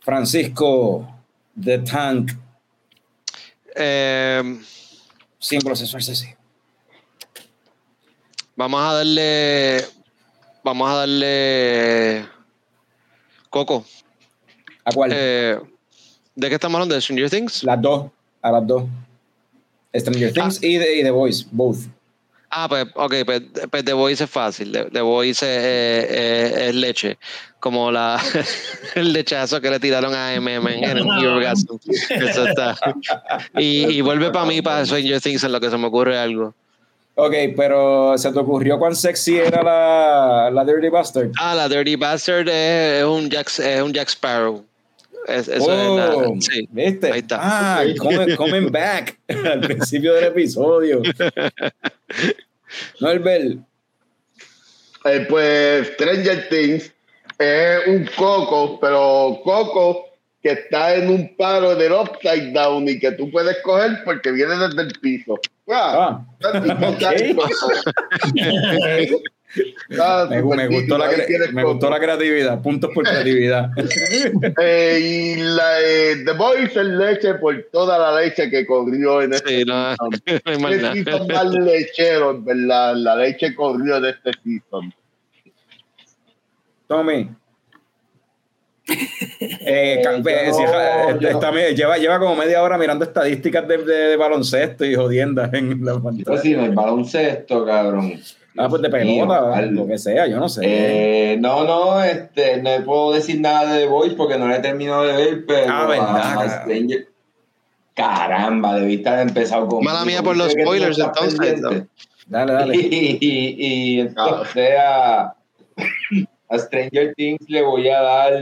Francisco 0.00 1.06
The 1.62 1.78
Tank, 1.80 2.32
Eh, 3.74 4.58
sin 5.38 5.60
proceso 5.60 6.00
sí. 6.00 6.28
vamos 8.56 8.80
a 8.80 8.94
darle. 8.94 9.84
Vamos 10.64 10.88
a 10.90 10.94
darle. 10.94 12.26
Coco. 13.50 13.84
¿A 14.86 14.92
cuál? 14.92 15.10
Eh, 15.12 15.58
¿De 16.36 16.48
qué 16.48 16.54
estamos 16.54 16.76
hablando? 16.76 16.94
¿De 16.94 17.00
Stranger 17.00 17.28
Things? 17.28 17.64
las 17.64 17.82
dos, 17.82 18.10
a 18.40 18.52
las 18.52 18.66
dos. 18.66 18.84
Stranger 19.94 20.32
Things 20.32 20.62
y, 20.62 20.78
The, 20.78 21.00
y 21.00 21.02
The 21.02 21.10
Voice, 21.10 21.44
both. 21.50 21.78
Ah, 22.50 22.68
pues, 22.68 22.86
ok, 22.94 23.14
pues, 23.24 23.42
pues 23.68 23.84
The 23.84 23.92
Voice 23.92 24.22
es 24.22 24.30
fácil. 24.30 24.70
The, 24.70 24.84
The 24.84 25.00
Voice 25.00 25.44
es, 25.44 25.64
eh, 25.64 26.06
eh, 26.08 26.68
es 26.68 26.74
leche. 26.74 27.18
Como 27.58 27.90
la, 27.90 28.22
el 28.94 29.12
lechazo 29.12 29.60
que 29.60 29.70
le 29.70 29.80
tiraron 29.80 30.14
a 30.14 30.38
MM 30.40 30.68
en 30.68 30.98
el 30.98 31.04
New 31.04 31.30
Orgasm. 31.30 31.66
Eso 32.10 32.46
está. 32.46 32.76
Y, 33.56 33.86
y 33.86 34.00
vuelve 34.02 34.30
para 34.30 34.46
mí, 34.46 34.62
para 34.62 34.86
Stranger 34.86 35.20
Things, 35.20 35.42
en 35.42 35.50
lo 35.50 35.60
que 35.60 35.68
se 35.68 35.76
me 35.76 35.86
ocurre 35.88 36.16
algo. 36.16 36.54
Ok, 37.16 37.34
pero 37.56 38.16
¿se 38.18 38.30
te 38.30 38.38
ocurrió 38.38 38.78
cuán 38.78 38.94
sexy 38.94 39.38
era 39.38 39.62
la, 39.62 40.50
la 40.52 40.64
Dirty 40.64 40.90
Bastard? 40.90 41.32
Ah, 41.40 41.54
la 41.54 41.68
Dirty 41.68 41.96
Bastard 41.96 42.46
es, 42.46 43.00
es 43.00 43.04
un, 43.04 43.28
Jack, 43.28 43.48
es 43.58 43.82
un 43.82 43.92
Jack 43.92 44.08
Sparrow. 44.10 44.64
Es- 45.26 45.48
eso 45.48 45.72
es 45.72 45.88
la- 45.98 46.16
Oh, 46.16 46.36
sí. 46.40 46.68
¿Viste? 46.70 47.12
ahí 47.12 47.20
está. 47.20 47.38
Ah, 47.40 47.84
coming, 47.98 48.36
coming 48.36 48.68
back 48.72 49.18
al 49.28 49.60
principio 49.60 50.14
del 50.14 50.24
episodio. 50.24 51.02
Norbert, 53.00 53.58
Eh, 55.04 55.26
pues 55.28 55.88
Stranger 55.94 56.48
Things 56.48 56.92
es 57.38 57.86
un 57.86 58.08
coco, 58.16 58.80
pero 58.80 59.40
coco 59.44 60.06
que 60.42 60.50
está 60.52 60.94
en 60.96 61.10
un 61.10 61.36
paro 61.36 61.76
del 61.76 61.92
upside 61.92 62.52
down 62.52 62.88
y 62.88 62.98
que 62.98 63.12
tú 63.12 63.30
puedes 63.30 63.56
coger 63.62 64.02
porque 64.04 64.32
viene 64.32 64.56
desde 64.56 64.82
el 64.82 64.92
piso. 65.00 65.38
Ah, 65.68 66.24
Ah. 66.40 66.40
Ah, 70.00 70.26
Me, 70.28 70.42
me 70.42 70.68
gustó 70.68 70.98
la, 70.98 71.10
me 71.52 71.64
gustó 71.64 71.88
la 71.90 71.98
creatividad. 72.00 72.60
Puntos 72.62 72.90
por 72.94 73.04
creatividad. 73.04 73.70
Eh, 74.60 74.98
y 75.00 75.36
la, 75.36 75.80
eh, 75.80 76.16
The 76.24 76.32
Boys 76.32 76.76
es 76.76 76.84
leche 76.86 77.34
por 77.34 77.54
toda 77.72 77.98
la 77.98 78.20
leche 78.20 78.48
que 78.50 78.66
corrió 78.66 79.22
en 79.22 79.32
este 79.34 79.60
Sí, 79.60 79.64
no, 79.64 79.94
season. 79.96 80.10
no 80.44 80.60
más 80.60 80.70
Qué 80.72 80.82
nada. 80.82 80.94
season 80.94 81.26
más 81.28 81.46
lechero, 81.54 82.30
en 82.32 82.44
verdad. 82.44 82.94
La 82.96 83.16
leche 83.16 83.54
corrió 83.54 84.00
de 84.00 84.10
este 84.10 84.30
season. 84.42 84.92
Tommy. 86.86 87.30
Eh, 89.68 90.00
yo 90.04 90.10
eh, 90.10 90.18
no, 90.18 90.24
si- 90.54 90.62
yo 91.24 91.30
no. 91.32 91.38
está 91.40 91.50
lleva, 91.70 91.98
lleva 91.98 92.18
como 92.20 92.36
media 92.36 92.62
hora 92.62 92.78
mirando 92.78 93.04
estadísticas 93.04 93.66
de, 93.66 93.78
de 93.78 94.16
baloncesto 94.16 94.84
y 94.84 94.94
jodiendas 94.94 95.52
en 95.54 95.84
la 95.84 95.98
Pues 95.98 96.04
pantalla. 96.16 96.40
sí, 96.40 96.54
en 96.54 96.60
el 96.60 96.70
baloncesto, 96.70 97.66
cabrón. 97.66 98.20
Ah, 98.58 98.68
pues 98.68 98.82
de 98.82 98.88
pelota, 98.90 99.44
ojalá. 99.44 99.66
lo 99.66 99.86
que 99.86 99.98
sea, 99.98 100.26
yo 100.26 100.38
no 100.38 100.48
sé. 100.48 100.62
Eh, 100.64 101.36
no, 101.38 101.64
no, 101.64 102.02
este, 102.02 102.62
no 102.62 102.70
puedo 102.84 103.12
decir 103.12 103.40
nada 103.40 103.72
de 103.74 103.80
The 103.80 103.86
Voice 103.86 104.14
porque 104.16 104.38
no 104.38 104.48
la 104.48 104.56
he 104.56 104.60
terminado 104.60 105.04
de 105.04 105.12
ver, 105.12 105.44
pero 105.46 105.66
Ah, 105.72 105.86
verdad. 105.86 106.62
Stranger- 106.64 107.06
Caramba, 107.94 108.78
debiste 108.78 109.08
haber 109.08 109.28
empezado 109.28 109.66
con 109.68 109.82
Mala 109.82 110.04
mía 110.04 110.22
por 110.22 110.36
los 110.36 110.52
spoilers, 110.52 110.98
entonces, 110.98 111.60
¿no? 111.60 111.70
Dale, 112.26 112.52
dale. 112.52 112.74
Y, 112.90 113.18
y, 113.20 113.54
y 113.96 114.00
entonces 114.00 114.70
a, 114.78 115.34
a 116.48 116.58
Stranger 116.58 117.14
Things 117.14 117.48
le 117.48 117.62
voy 117.62 117.88
a 117.88 118.00
dar 118.02 118.32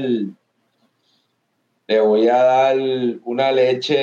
le 1.87 2.01
voy 2.01 2.29
a 2.29 2.37
dar 2.43 2.77
una 3.25 3.53
leche 3.53 3.95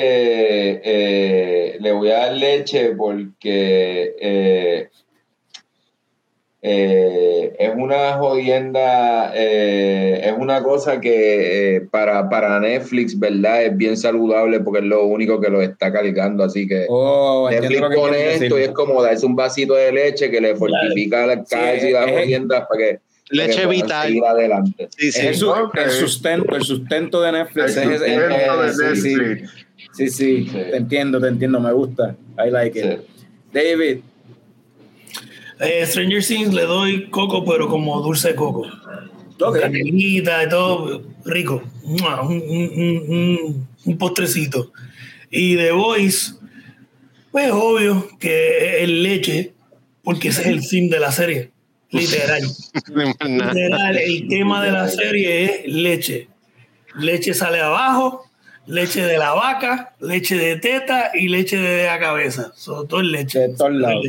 eh, 0.84 1.76
le 1.80 1.92
voy 1.92 2.10
a 2.10 2.18
dar 2.18 2.32
leche 2.34 2.90
porque 2.96 4.14
eh, 4.20 4.88
eh, 6.64 7.56
es 7.58 7.70
una 7.76 8.12
jodienda 8.14 9.32
eh, 9.34 10.20
es 10.24 10.32
una 10.38 10.62
cosa 10.62 11.00
que 11.00 11.76
eh, 11.76 11.80
para, 11.90 12.28
para 12.28 12.60
Netflix 12.60 13.18
verdad 13.18 13.64
es 13.64 13.76
bien 13.76 13.96
saludable 13.96 14.60
porque 14.60 14.78
es 14.78 14.84
lo 14.84 15.04
único 15.06 15.40
que 15.40 15.50
lo 15.50 15.60
está 15.60 15.92
cargando 15.92 16.44
así 16.44 16.68
que 16.68 16.86
Oh, 16.88 17.48
Netflix 17.50 17.80
que 17.80 17.94
pone 17.96 18.16
quieres 18.16 18.42
esto 18.42 18.58
y 18.58 18.62
es 18.62 18.68
como 18.70 19.02
darse 19.02 19.26
un 19.26 19.34
vasito 19.34 19.74
de 19.74 19.90
leche 19.92 20.30
que 20.30 20.40
le 20.40 20.54
fortifica 20.54 21.26
las 21.26 21.48
calles 21.48 21.84
y 21.84 21.90
las 21.90 22.08
jodiendas 22.08 22.66
para 22.68 22.78
que, 22.78 22.92
para 22.94 23.02
Leche 23.46 23.60
que 23.62 23.66
vital. 23.66 24.12
adelante. 24.28 24.88
Sí, 24.96 25.10
sí. 25.10 25.26
el, 25.26 25.34
su- 25.34 25.50
Ok. 25.50 25.74
el 25.78 25.90
sustento, 25.90 26.54
el 26.54 26.62
sustento 26.62 27.22
de 27.22 27.32
Netflix. 27.32 27.76
El 27.78 27.92
es- 27.92 28.00
es- 28.02 28.08
sustento 28.08 28.62
de 28.62 28.68
es- 28.68 28.76
sí, 28.76 29.00
sí. 29.10 29.14
Netflix. 29.16 29.50
Sí, 29.94 30.08
sí, 30.08 30.44
Sí. 30.44 30.50
te 30.52 30.76
entiendo, 30.76 31.18
te 31.20 31.28
entiendo, 31.28 31.58
me 31.58 31.72
gusta. 31.72 32.14
I 32.46 32.50
like 32.50 32.78
it. 32.78 32.84
Sí. 32.84 33.24
David, 33.52 33.98
Eh, 35.62 35.86
Stranger 35.86 36.24
Things 36.24 36.52
le 36.52 36.62
doy 36.62 37.08
coco, 37.10 37.44
pero 37.44 37.68
como 37.68 38.00
dulce 38.02 38.28
de 38.28 38.34
coco. 38.34 38.66
Ok. 39.40 39.60
Canelita 39.60 40.44
y 40.44 40.48
todo, 40.48 41.02
rico. 41.24 41.62
Un, 41.82 42.00
un- 42.02 43.04
un- 43.08 43.68
un 43.84 43.98
postrecito. 43.98 44.72
Y 45.30 45.56
The 45.56 45.72
Voice, 45.72 46.32
pues 47.30 47.50
obvio 47.52 48.08
que 48.18 48.82
es 48.82 48.88
leche, 48.88 49.52
porque 50.04 50.28
ese 50.28 50.42
es 50.42 50.46
el 50.48 50.62
fin 50.62 50.90
de 50.90 51.00
la 51.00 51.10
serie. 51.12 51.50
Literal. 51.90 52.42
Literal, 53.20 53.96
el 53.98 54.28
tema 54.28 54.64
de 54.64 54.72
la 54.72 54.88
serie 54.88 55.44
es 55.44 55.72
leche. 55.72 56.28
Leche 56.98 57.34
sale 57.34 57.60
abajo, 57.60 58.24
leche 58.66 59.02
de 59.02 59.18
la 59.18 59.32
vaca, 59.32 59.94
leche 60.00 60.36
de 60.36 60.56
teta 60.56 61.10
y 61.14 61.28
leche 61.28 61.56
de 61.58 61.86
la 61.86 61.98
cabeza. 61.98 62.52
So, 62.54 62.84
todo 62.84 63.00
es 63.00 63.06
leche. 63.06 63.38
de 63.40 63.48
todos 63.56 63.72
lados. 63.72 64.06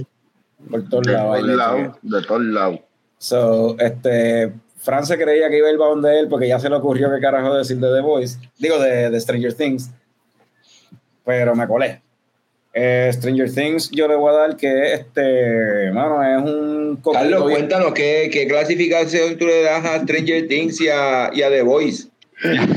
Por 0.69 0.89
todos 0.89 1.03
De 1.05 1.13
lados. 1.13 1.35
hay 1.35 1.41
todos 1.43 1.55
lados. 1.57 1.97
De 2.01 2.21
todos 2.21 2.41
lados. 2.41 2.79
So, 3.17 3.75
este, 3.79 4.53
Fran 4.77 5.05
se 5.05 5.17
creía 5.17 5.49
que 5.49 5.57
iba 5.59 5.67
a 5.67 5.71
ir 5.71 5.77
para 5.77 5.89
donde 5.91 6.19
él 6.19 6.27
porque 6.29 6.47
ya 6.47 6.59
se 6.59 6.69
le 6.69 6.75
ocurrió 6.75 7.09
qué 7.13 7.19
carajo 7.21 7.53
decir 7.55 7.77
de 7.77 7.93
The 7.93 8.01
Voice. 8.01 8.37
Digo, 8.57 8.79
de, 8.79 9.09
de 9.09 9.19
Stranger 9.19 9.53
Things. 9.53 9.91
Pero 11.25 11.55
me 11.55 11.67
colé. 11.67 12.01
Eh, 12.75 13.09
Stranger 13.13 13.53
Things 13.53 13.91
yo 13.91 14.07
le 14.07 14.15
voy 14.15 14.33
a 14.33 14.37
dar 14.39 14.57
que 14.57 14.93
este, 14.93 15.91
mano, 15.91 16.23
es 16.23 16.41
un 16.41 16.99
Carlos, 17.13 17.45
bien- 17.45 17.59
cuéntanos 17.59 17.93
¿qué, 17.93 18.29
qué 18.33 18.47
clasificación 18.47 19.37
tú 19.37 19.45
le 19.45 19.61
das 19.61 19.85
a 19.85 19.99
Stranger 19.99 20.47
Things 20.47 20.81
y 20.81 20.89
a, 20.89 21.29
y 21.33 21.43
a 21.43 21.49
The 21.49 21.61
Voice. 21.61 22.07
ya 22.43 22.67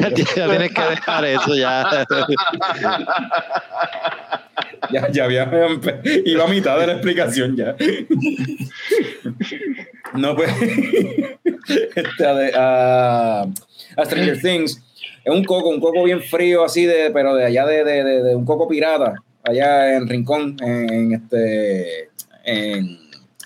tienes 0.47 0.73
que 0.75 0.81
dejar 0.83 1.25
eso 1.25 1.55
ya. 1.57 2.07
Ya, 4.93 5.11
ya 5.11 5.25
había 5.25 5.51
iba 6.25 6.45
a 6.45 6.49
mitad 6.49 6.79
de 6.79 6.87
la 6.87 6.93
explicación 6.95 7.57
ya. 7.57 7.77
No, 10.15 10.37
pues. 10.37 10.51
este, 11.95 12.25
a, 12.55 13.47
Stranger 14.05 14.41
Things. 14.41 14.83
Es 15.25 15.35
un 15.35 15.45
coco, 15.45 15.69
un 15.69 15.81
coco 15.81 16.05
bien 16.05 16.23
frío, 16.23 16.65
así 16.65 16.85
de, 16.87 17.11
pero 17.11 17.35
de 17.35 17.45
allá 17.45 17.67
de, 17.67 17.85
de- 17.85 18.05
de- 18.05 18.23
de 18.23 18.37
un 18.37 18.45
coco 18.45 18.69
pirata, 18.69 19.15
allá 19.43 19.97
en 19.97 20.09
Rincón, 20.09 20.57
en, 20.63 21.13
este 21.15 22.09
en, 22.45 22.99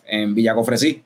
en 0.07 0.35
Villacofresí. 0.35 1.02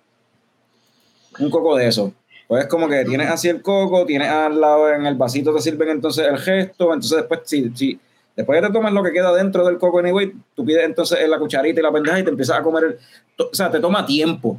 Un 1.39 1.51
coco 1.51 1.77
de 1.77 1.87
eso. 1.89 2.13
Pues 2.49 2.65
es 2.65 2.69
como 2.69 2.89
que 2.89 3.05
tienes 3.05 3.31
así 3.31 3.49
el 3.49 3.63
coco, 3.63 4.05
tienes 4.05 4.29
al 4.29 4.61
lado 4.61 4.93
en 4.93 5.07
el 5.07 5.15
vasito 5.15 5.55
te 5.55 5.61
sirven 5.63 5.89
entonces 5.91 6.27
el 6.27 6.39
gesto, 6.39 6.93
entonces 6.93 7.19
después 7.19 7.41
si, 7.45 7.71
si 7.75 7.99
después 8.37 8.61
que 8.61 8.67
te 8.67 8.73
tomas 8.73 8.93
lo 8.93 9.03
que 9.03 9.13
queda 9.13 9.33
dentro 9.35 9.65
del 9.65 9.79
coco 9.79 9.99
anyway, 9.99 10.33
tú 10.55 10.65
pides 10.65 10.85
entonces 10.85 11.29
la 11.29 11.39
cucharita 11.39 11.81
y 11.81 11.83
la 11.83 11.93
pendeja 11.93 12.21
y 12.21 12.25
te 12.25 12.31
empiezas 12.31 12.59
a 12.59 12.63
comer 12.63 12.85
el, 12.85 12.97
o 13.39 13.55
sea, 13.55 13.71
te 13.71 13.81
toma 13.81 14.05
tiempo 14.07 14.59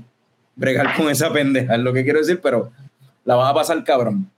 bregar 0.56 0.96
con 0.96 1.10
esa 1.10 1.32
pendeja, 1.32 1.76
es 1.76 1.82
lo 1.82 1.94
que 1.94 2.04
quiero 2.04 2.20
decir, 2.20 2.40
pero 2.42 2.72
la 3.26 3.36
vas 3.36 3.52
a 3.52 3.54
pasar 3.54 3.84
cabrón. 3.84 4.30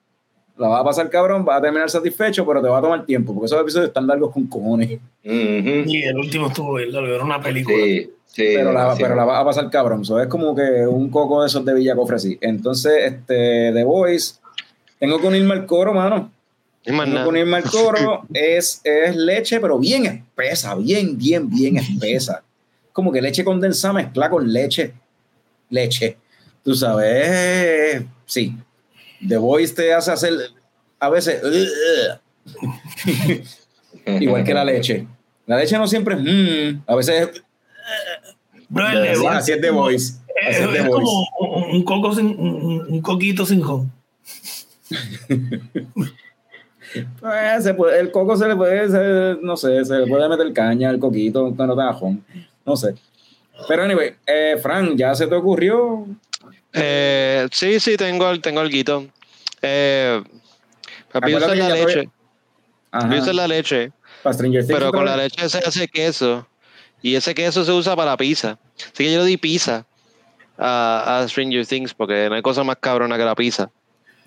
La 0.57 0.69
vas 0.69 0.81
a 0.81 0.84
pasar 0.84 1.09
cabrón, 1.11 1.45
vas 1.45 1.59
a 1.59 1.61
terminar 1.61 1.88
satisfecho, 1.89 2.45
pero 2.45 2.61
te 2.64 2.68
va 2.68 2.80
a 2.80 2.81
tomar 2.81 3.05
tiempo, 3.05 3.34
porque 3.34 3.45
esos 3.45 3.61
episodios 3.61 3.89
están 3.89 4.07
largos 4.07 4.34
con 4.34 4.47
cojones. 4.47 4.93
Ujú. 4.93 4.99
Y 5.23 6.03
el 6.03 6.18
último 6.18 6.47
estuvo 6.47 6.73
bien, 6.73 6.89
era 6.95 7.23
una 7.23 7.39
película. 7.39 7.77
Sí, 7.77 8.11
sí. 8.26 8.43
pero 8.55 8.72
la, 8.72 8.95
sí. 8.95 9.03
pero 9.03 9.15
la 9.15 9.26
vas 9.26 9.39
a 9.39 9.45
pasar 9.45 9.69
cabrón. 9.69 10.03
So, 10.03 10.19
es 10.19 10.26
como 10.27 10.55
que 10.55 10.88
un 10.88 11.11
coco 11.11 11.41
de 11.41 11.47
esos 11.47 11.64
de 11.64 11.76
Villa 11.76 11.95
Cofresí. 11.95 12.39
Entonces, 12.41 12.93
este, 13.03 13.72
The 13.72 13.84
Voice, 13.84 14.35
tengo 14.99 15.22
que 15.22 15.27
unirme 15.27 15.53
al 15.53 15.68
coro, 15.68 15.93
mano. 15.93 16.31
No 16.88 17.27
unirme 17.30 17.57
al 17.57 17.64
coro. 17.64 18.26
Es, 18.34 18.81
es 18.84 19.15
leche, 19.15 19.59
pero 19.59 19.77
bien 19.77 20.05
espesa, 20.05 20.76
bien, 20.76 21.18
bien, 21.18 21.49
bien 21.49 21.77
espesa. 21.77 22.43
Como 22.93 23.11
que 23.11 23.22
leche 23.22 23.43
condensada 23.43 23.93
mezclada 23.93 24.31
con 24.31 24.51
leche. 24.51 24.93
Leche. 25.69 26.18
Tú 26.64 26.73
sabes, 26.73 28.03
sí. 28.26 28.55
The 29.27 29.38
Voice 29.38 29.73
te 29.73 29.93
hace 29.93 30.11
hacer 30.11 30.34
a 30.99 31.09
veces 31.09 31.41
igual 34.19 34.43
que 34.43 34.53
la 34.53 34.64
leche. 34.65 35.07
La 35.45 35.57
leche 35.57 35.77
no 35.77 35.88
siempre 35.88 36.15
es 36.15 36.22
mm, 36.22 36.81
a 36.88 36.95
veces 36.95 37.30
es 37.30 39.18
así, 39.18 39.26
así 39.27 39.51
es 39.53 39.61
The 39.61 39.69
Voice. 39.69 40.05
es, 40.05 40.22
Así 40.47 40.64
es 40.64 40.72
The 40.72 40.77
es 40.80 40.88
Voice. 40.88 40.91
como 40.91 41.68
un, 41.72 41.84
coco 41.84 42.14
sin, 42.14 42.27
un, 42.27 42.85
un 42.89 43.01
coquito 43.01 43.45
sin 43.45 43.61
con. 43.61 43.91
Pues, 47.19 47.64
se 47.64 47.73
puede- 47.73 47.99
el 47.99 48.11
coco 48.11 48.38
se 48.38 48.47
le 48.47 48.55
puede, 48.55 48.89
se- 48.89 49.41
no 49.41 49.57
sé, 49.57 49.84
se 49.85 49.97
le 49.99 50.07
puede 50.07 50.27
meter 50.30 50.51
caña 50.53 50.89
al 50.89 50.99
coquito 50.99 51.53
tenga 51.57 51.93
jón. 51.93 52.23
No 52.65 52.76
sé. 52.76 52.95
Pero 53.68 53.84
anyway, 53.84 54.15
eh, 54.26 54.57
Fran, 54.61 54.95
¿ya 54.97 55.14
se 55.15 55.27
te 55.27 55.35
ocurrió? 55.35 56.05
Eh, 56.73 57.47
sí, 57.51 57.80
sí, 57.80 57.97
tengo, 57.97 58.30
el- 58.30 58.41
tengo 58.41 58.61
el 58.61 58.69
guito. 58.69 59.05
Eh, 59.61 60.22
Acuérdate 61.11 61.55
la 61.55 61.68
te- 61.69 61.85
leche. 61.85 62.09
Uso 63.19 63.34
la 63.34 63.47
leche, 63.47 63.91
Para 64.23 64.34
Stranger 64.34 64.65
Things 64.65 64.80
pero 64.80 64.91
con 64.91 65.05
la 65.05 65.18
leche 65.18 65.47
se 65.49 65.57
hace 65.59 65.88
queso. 65.88 66.47
Y 67.01 67.15
ese 67.15 67.35
queso 67.35 67.64
se 67.64 67.72
usa 67.72 67.95
para 67.95 68.18
pizza. 68.18 68.57
Así 68.76 69.03
que 69.03 69.14
yo 69.14 69.19
le 69.19 69.26
di 69.26 69.38
pizza 69.38 69.85
a, 70.57 71.19
a 71.19 71.27
Stranger 71.27 71.65
Things 71.65 71.93
porque 71.93 72.27
no 72.30 72.35
hay 72.35 72.41
cosa 72.41 72.64
más 72.64 72.77
cabrona 72.80 73.18
que 73.18 73.23
la 73.26 73.35
pizza. 73.35 73.69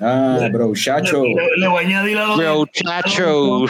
Ah, 0.01 0.49
bro, 0.51 0.73
chacho. 0.75 1.23
Le, 1.23 1.35
le 1.59 1.69
voy 1.69 1.85
a 1.85 1.87
añadir 1.87 2.19
a 2.19 2.27
lo 2.27 2.37
de, 2.37 2.45
Bro, 2.45 2.67
chacho. 2.73 3.67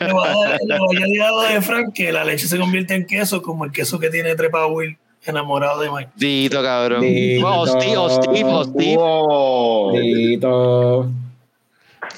le 0.00 0.12
voy 0.12 0.28
a, 0.28 0.30
dar- 0.48 0.58
le 0.66 0.78
voy 0.78 0.96
a 0.96 0.98
añadir 0.98 1.22
a 1.22 1.30
lo 1.30 1.40
de 1.42 1.60
Frank 1.62 1.92
que 1.94 2.12
la 2.12 2.24
leche 2.24 2.46
se 2.46 2.58
convierte 2.58 2.94
en 2.94 3.06
queso 3.06 3.42
como 3.42 3.64
el 3.64 3.72
queso 3.72 3.98
que 3.98 4.08
tiene 4.10 4.34
Trepa 4.36 4.66
Will 4.66 4.96
enamorado 5.24 5.80
de 5.80 5.90
Mike. 5.90 6.10
Dito, 6.16 6.62
cabrón. 6.62 7.00
Dito. 7.00 7.46
Oh, 7.46 7.66
Steve, 7.66 7.96
oh, 7.96 8.10
Steve, 8.10 8.44
oh, 8.44 8.64
Steve. 8.64 8.96
Wow. 8.96 9.92
Dito. 10.00 11.10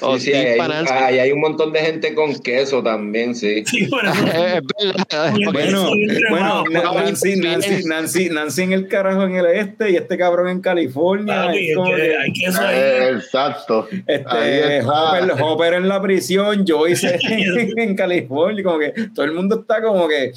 Oh, 0.01 0.17
Sí, 0.17 0.31
sí, 0.31 0.33
hay, 0.33 1.19
hay 1.19 1.31
un 1.31 1.39
montón 1.39 1.71
de 1.71 1.79
gente 1.79 2.13
con 2.13 2.33
queso 2.39 2.81
también, 2.83 3.35
sí. 3.35 3.63
Bueno, 6.29 6.63
Nancy, 6.69 7.35
Nancy, 7.37 7.83
Nancy, 7.85 8.29
Nancy 8.29 8.61
en 8.63 8.73
el 8.73 8.87
carajo 8.87 9.23
en 9.23 9.35
el 9.35 9.45
este 9.45 9.91
y 9.91 9.95
este 9.95 10.17
cabrón 10.17 10.49
en 10.49 10.61
California. 10.61 11.45
Papi, 11.45 11.57
Es 11.57 11.69
es 11.69 11.75
como 11.75 11.89
que 11.89 11.95
que, 11.95 12.17
hay 12.17 12.33
queso 12.33 12.61
ahí. 12.61 12.77
Eh, 12.77 13.09
Exacto. 13.09 13.87
Este. 14.07 14.81
Hopper, 14.81 15.41
Hopper 15.41 15.73
en 15.75 15.87
la 15.87 16.01
prisión, 16.01 16.65
Joyce 16.67 17.17
en, 17.21 17.79
en 17.79 17.95
California, 17.95 18.63
como 18.63 18.79
que 18.79 18.93
todo 19.13 19.25
el 19.25 19.33
mundo 19.33 19.61
está 19.61 19.81
como 19.81 20.07
que 20.07 20.31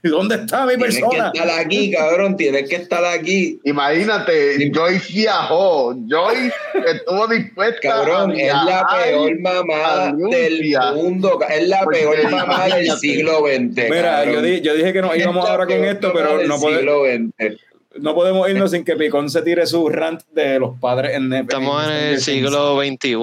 ¿Dónde 0.10 0.34
está 0.36 0.64
mi 0.66 0.76
Tienes 0.76 0.96
que 0.96 1.00
persona? 1.02 1.30
estar 1.34 1.50
aquí, 1.60 1.90
cabrón, 1.92 2.36
tienes 2.36 2.68
que 2.68 2.76
estar 2.76 3.04
aquí. 3.04 3.60
Imagínate, 3.64 4.70
Joyce 4.74 5.12
viajó. 5.12 5.94
Joyce 6.08 6.52
estuvo 6.86 7.26
dispuesta 7.28 7.80
Cabrón, 7.82 8.30
a 8.30 8.34
es 8.34 8.52
la 8.52 8.86
peor 9.04 9.40
mamá 9.40 10.02
a 10.08 10.12
del 10.12 10.76
mundo. 10.94 11.38
Es 11.48 11.68
la 11.68 11.80
Porque 11.84 11.98
peor 12.00 12.30
mamá 12.30 12.64
del 12.64 12.86
imagínate. 12.86 13.00
siglo 13.00 13.38
XX. 13.40 13.90
Mira, 13.90 14.02
cabrón. 14.16 14.34
yo, 14.34 14.42
di- 14.42 14.60
yo 14.60 14.74
dije 14.74 14.92
que 14.92 15.02
no 15.02 15.14
íbamos 15.14 15.48
ahora 15.48 15.66
con 15.66 15.84
esto, 15.84 16.12
pero 16.14 16.38
del 16.38 16.48
no, 16.48 16.58
pode- 16.58 16.78
siglo 16.78 17.02
XX. 17.04 17.60
no 17.98 18.14
podemos 18.14 18.48
irnos 18.48 18.70
sin 18.70 18.84
que 18.84 18.96
Picón 18.96 19.28
se 19.28 19.42
tire 19.42 19.66
su 19.66 19.88
rant 19.88 20.22
de 20.32 20.58
los 20.58 20.78
padres 20.80 21.14
en. 21.14 21.32
Estamos 21.32 21.84
en 21.86 21.90
el 21.92 22.20
siglo 22.20 22.78
XXI, 22.80 23.16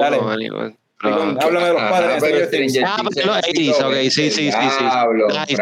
háblame 1.46 1.66
de 1.68 1.74
los 1.74 1.82
padres 1.84 2.10
Ah, 2.14 2.18
pero 2.20 2.38
es 2.38 2.42
los 2.42 2.52
del 2.52 2.70
siglo 3.14 3.34
80s, 3.34 3.82
ok, 3.86 3.94
sí, 4.10 4.10
sí, 4.10 4.30
sí, 4.32 4.52
sí. 4.52 4.84
Nice. 5.28 5.56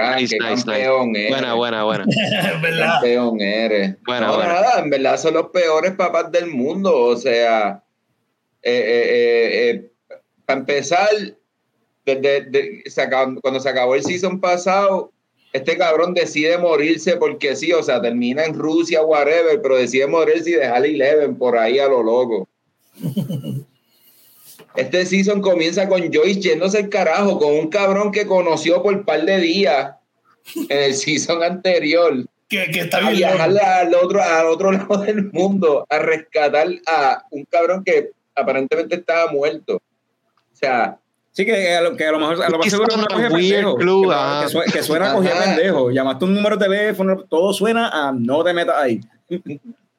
Buena, 1.29 1.53
buena, 1.55 1.83
buena. 1.83 2.05
Campeón 3.01 3.41
eres. 3.41 3.95
Bueno, 4.05 4.27
no, 4.27 4.35
bueno. 4.35 4.53
nada, 4.53 4.79
en 4.79 4.89
verdad 4.89 5.17
son 5.17 5.33
los 5.33 5.47
peores 5.49 5.91
papás 5.93 6.31
del 6.31 6.47
mundo. 6.47 6.95
O 6.97 7.17
sea, 7.17 7.83
eh, 8.63 8.71
eh, 8.71 9.03
eh, 9.09 9.69
eh, 9.69 9.91
para 10.45 10.59
empezar, 10.61 11.09
desde, 12.05 12.41
de- 12.45 12.83
se 12.85 13.01
acabó- 13.01 13.39
cuando 13.41 13.59
se 13.59 13.67
acabó 13.69 13.95
el 13.95 14.03
season 14.03 14.39
pasado, 14.39 15.11
este 15.53 15.77
cabrón 15.77 16.13
decide 16.13 16.57
morirse 16.57 17.17
porque 17.17 17.55
sí, 17.55 17.71
o 17.73 17.81
sea, 17.83 18.01
termina 18.01 18.45
en 18.45 18.53
Rusia, 18.53 19.03
whatever, 19.03 19.61
pero 19.61 19.75
decide 19.77 20.07
morirse 20.07 20.49
y 20.51 20.53
dejar 20.53 20.81
a 20.83 20.85
Eleven 20.85 21.37
por 21.37 21.57
ahí 21.57 21.79
a 21.79 21.87
lo 21.87 22.03
loco. 22.03 22.47
Este 24.77 25.05
season 25.05 25.41
comienza 25.41 25.87
con 25.87 26.01
Joyce 26.11 26.39
yéndose 26.41 26.79
el 26.79 26.89
carajo, 26.89 27.39
con 27.39 27.53
un 27.53 27.69
cabrón 27.69 28.11
que 28.11 28.25
conoció 28.25 28.81
por 28.83 29.05
par 29.05 29.23
de 29.25 29.37
días 29.39 29.95
en 30.69 30.77
el 30.83 30.93
season 30.95 31.41
anterior 31.43 32.25
Que, 32.47 32.69
que 32.71 32.81
está 32.81 32.97
a 32.97 33.09
bien. 33.09 33.15
viajar 33.17 33.49
al 33.57 33.95
otro, 33.95 34.21
al 34.21 34.45
otro 34.47 34.71
lado 34.73 34.97
del 34.97 35.31
mundo 35.31 35.85
a 35.89 35.99
rescatar 35.99 36.67
a 36.87 37.23
un 37.31 37.45
cabrón 37.45 37.83
que 37.83 38.11
aparentemente 38.35 38.95
estaba 38.95 39.31
muerto. 39.31 39.77
O 39.77 40.55
sea, 40.55 40.97
Sí, 41.31 41.45
que 41.45 41.75
a 41.75 41.81
lo, 41.81 41.97
que 41.97 42.05
a 42.05 42.13
lo 42.13 42.19
mejor 42.19 42.41
a 42.43 42.49
lo 42.49 42.57
más 42.57 42.69
seguro 42.69 42.95
de 42.95 43.01
weird 43.13 43.31
pendejo. 43.33 43.75
que, 43.75 44.13
ajá. 44.13 44.43
que 44.43 44.49
suena, 44.49 44.71
que 44.71 44.83
suena 44.83 45.11
a 45.11 45.43
pendejo. 45.43 45.91
Llamaste 45.91 46.23
un 46.23 46.33
número 46.33 46.55
de 46.55 46.65
teléfono, 46.65 47.23
todo 47.29 47.51
suena 47.51 47.89
a 47.89 48.13
no 48.13 48.41
te 48.41 48.53
metas 48.53 48.75
ahí. 48.77 49.01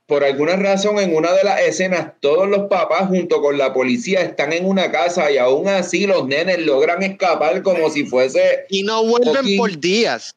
Por 0.07 0.23
alguna 0.23 0.55
razón 0.57 0.99
en 1.01 1.15
una 1.16 1.33
de 1.33 1.43
las 1.45 1.61
escenas 1.62 2.12
todos 2.20 2.49
los 2.49 2.69
papás 2.69 3.09
junto 3.09 3.41
con 3.43 3.59
la 3.59 3.73
policía 3.74 4.20
están 4.23 4.53
en 4.53 4.65
una 4.65 4.91
casa 4.93 5.31
y 5.33 5.39
aún 5.39 5.66
así 5.69 6.07
los 6.07 6.27
nenes 6.27 6.61
logran 6.65 7.03
escapar 7.03 7.62
como 7.62 7.91
si 7.91 8.05
fuese 8.07 8.66
Y 8.70 8.83
no 8.85 9.05
vuelven 9.05 9.57
por 9.57 9.77
días. 9.78 10.35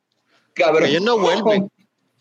cabrón. 0.54 0.86
Ellos 0.90 1.04
no 1.04 1.20
vuelven. 1.20 1.70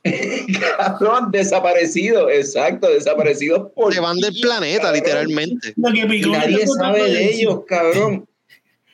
cabrón, 0.79 1.31
desaparecido, 1.31 2.31
exacto, 2.31 2.89
desaparecidos 2.89 3.71
por 3.75 3.93
Se 3.93 4.01
van 4.01 4.19
del 4.19 4.35
planeta, 4.41 4.83
cabrón. 4.85 5.01
literalmente. 5.03 5.75
Y 5.77 5.81
nadie 5.81 6.63
está 6.63 6.75
tratando 6.75 6.75
sabe 6.77 7.03
de 7.05 7.11
decir- 7.19 7.41
ellos, 7.41 7.61
cabrón. 7.67 8.29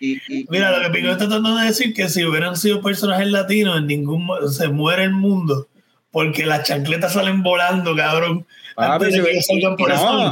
Y, 0.00 0.12
y- 0.28 0.46
Mira, 0.50 0.76
lo 0.76 0.84
que 0.86 0.90
Picón 0.94 1.10
está 1.12 1.24
tratando 1.28 1.56
de 1.56 1.66
decir 1.66 1.94
que 1.94 2.08
si 2.08 2.24
hubieran 2.24 2.56
sido 2.56 2.82
personajes 2.82 3.26
latinos, 3.28 3.78
en 3.78 3.86
ningún 3.86 4.26
se 4.52 4.68
muere 4.68 5.04
el 5.04 5.12
mundo. 5.12 5.68
Porque 6.14 6.46
las 6.46 6.62
chancletas 6.62 7.12
salen 7.12 7.42
volando, 7.42 7.94
cabrón. 7.94 8.46
Papi, 8.76 9.12
si 9.12 9.20
hubiese- 9.20 9.54
y 9.54 9.62
no, 9.62 9.76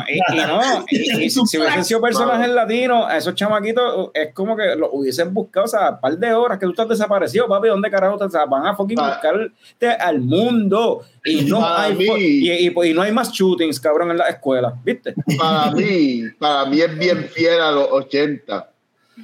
y, 0.09 0.15
y 0.15 0.37
no, 0.47 0.61
y- 0.91 1.25
y 1.27 1.31
si 1.31 1.47
si 1.47 1.59
hubiesen 1.59 1.85
sido 1.85 2.01
personajes 2.01 2.49
latinos, 2.49 3.07
a 3.09 3.17
esos 3.17 3.35
chamaquitos 3.37 4.11
es 4.15 4.33
como 4.35 4.57
que 4.57 4.75
los 4.75 4.89
hubiesen 4.93 5.33
buscado, 5.35 5.67
o 5.67 5.69
sea, 5.69 5.91
un 5.91 6.01
par 6.01 6.17
de 6.19 6.33
horas 6.35 6.59
que 6.59 6.67
tú 6.67 6.71
estás 6.73 6.89
desaparecido, 6.89 7.47
papi, 7.47 7.69
¿dónde 7.69 7.89
carajo 7.91 8.17
te 8.19 8.25
o 8.25 8.31
sea, 8.31 8.45
van 8.47 8.67
a 8.67 8.75
fucking 8.75 8.97
Pa- 8.97 9.09
buscarte 9.11 9.89
al 10.01 10.21
mundo? 10.21 11.05
Y 11.25 11.43
no, 11.45 11.61
Para 11.61 11.83
hay, 11.85 11.95
mí- 11.95 12.07
fo- 12.07 12.19
y, 12.19 12.51
y- 12.51 12.91
y 12.91 12.95
no 12.95 13.03
hay 13.03 13.13
más 13.13 13.31
shootings, 13.31 13.79
cabrón, 13.79 14.11
en 14.13 14.19
la 14.19 14.29
escuela, 14.29 14.73
¿viste? 14.85 15.15
Para 15.39 15.71
mí, 15.75 16.23
para 16.39 16.65
mí 16.67 16.81
es 16.81 16.99
bien 16.99 17.29
fiel 17.29 17.61
a 17.61 17.71
los 17.71 17.89
80. 17.91 18.71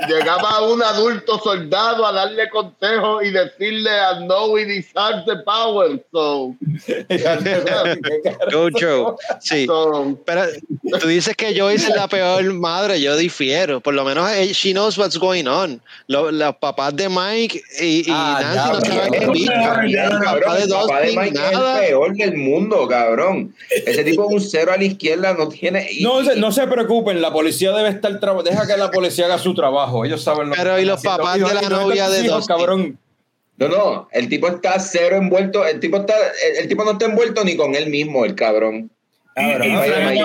llegaba 0.09 0.63
un 0.63 0.83
adulto 0.83 1.39
soldado 1.39 2.07
a 2.07 2.13
darle 2.13 2.49
consejos 2.51 3.25
y 3.25 3.31
decirle 3.31 3.91
a 3.91 4.13
is 4.59 4.87
hard 4.95 5.25
the 5.27 5.37
power. 5.45 6.03
So, 6.13 6.55
Go 8.53 8.69
Joe. 8.79 9.17
Sí. 9.41 9.67
so, 9.67 10.19
Pero 10.25 10.45
tú 11.01 11.09
dices 11.09 11.37
que 11.37 11.59
Joyce 11.59 11.89
es 11.91 11.97
la 11.97 12.09
peor 12.09 12.43
madre, 12.55 13.01
yo 13.01 13.17
difiero. 13.17 13.81
Por 13.81 13.95
lo 13.95 14.05
menos 14.05 14.31
eh, 14.31 14.53
she 14.53 14.73
knows 14.73 14.97
what's 14.99 15.19
going 15.19 15.47
on. 15.47 15.81
Lo- 16.07 16.31
los 16.31 16.57
papás 16.57 16.95
de 16.97 17.09
Mike 17.09 17.61
y, 17.81 18.01
y 18.01 18.05
Ah, 18.11 18.39
Nancy 18.41 18.73
no 18.73 18.81
saben 18.97 19.13
qué 19.13 19.19
cabrón, 19.21 19.35
de 19.91 20.01
el 20.03 20.11
papá 20.23 20.57
de 20.57 20.67
Dustin, 20.67 21.19
Mike 21.21 21.29
es 21.29 21.53
nada. 21.53 21.81
el 21.81 21.87
peor 21.89 22.15
del 22.17 22.37
mundo, 22.37 22.87
cabrón. 22.89 23.55
Ese 23.71 24.05
tipo 24.05 24.27
es 24.29 24.35
un 24.35 24.41
cero 24.41 24.73
a 24.75 24.77
la 24.77 24.85
izquierda, 24.85 25.35
no 25.35 25.49
tiene. 25.49 25.89
No 26.01 26.25
se, 26.25 26.37
no 26.37 26.53
se 26.53 26.67
preocupen, 26.67 27.21
la 27.21 27.33
policía 27.33 27.73
debe 27.73 27.89
estar 27.91 28.12
trabajando. 28.21 28.51
Deja 28.51 28.67
que 28.67 28.77
la 28.77 28.91
policía 28.91 29.27
haga 29.27 29.39
su 29.39 29.55
trabajo. 29.55 30.05
Ellos 30.05 30.23
saben 30.23 30.49
lo 30.51 30.55
Pero, 30.55 30.77
que 30.77 30.83
¿y 30.83 30.85
los 30.85 30.97
están 30.99 31.17
papás 31.19 31.31
haciendo. 31.33 31.49
de 31.49 31.55
la 31.55 31.63
¿Y 31.63 31.65
dónde 31.69 31.85
novia 31.85 32.09
de 32.11 32.25
hijos, 32.25 32.37
Dustin? 32.39 32.57
cabrón? 32.57 32.99
No, 33.59 33.69
no, 33.69 34.09
el 34.13 34.29
tipo 34.29 34.49
está 34.49 34.79
cero 34.81 35.17
envuelto, 35.17 35.65
el 35.67 35.79
tipo 35.79 35.99
está, 35.99 36.15
el, 36.51 36.57
el 36.63 36.69
tipo 36.69 36.85
no 36.85 36.93
está 36.93 37.05
envuelto 37.05 37.45
ni 37.45 37.57
con 37.57 37.75
él 37.75 37.89
mismo, 37.91 38.25
el 38.25 38.35
cabrón. 38.35 38.91
El 39.37 39.45
el 39.45 39.63
el 39.63 39.93
el 39.93 40.19
el 40.19 40.21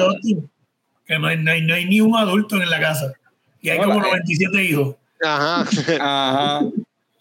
Austin, 0.00 0.50
que 1.06 1.18
no 1.18 1.26
hay, 1.28 1.36
no, 1.38 1.50
hay, 1.52 1.62
no 1.62 1.74
hay 1.74 1.84
ni 1.84 2.00
un 2.00 2.16
adulto 2.16 2.56
en 2.56 2.70
la 2.70 2.80
casa. 2.80 3.12
Y 3.60 3.68
hay 3.70 3.78
No, 3.78 3.84
como 3.84 4.00
la- 4.00 4.06
97 4.08 4.62
hijos. 4.64 4.96
Ajá. 5.22 5.64
Ajá. 6.00 6.60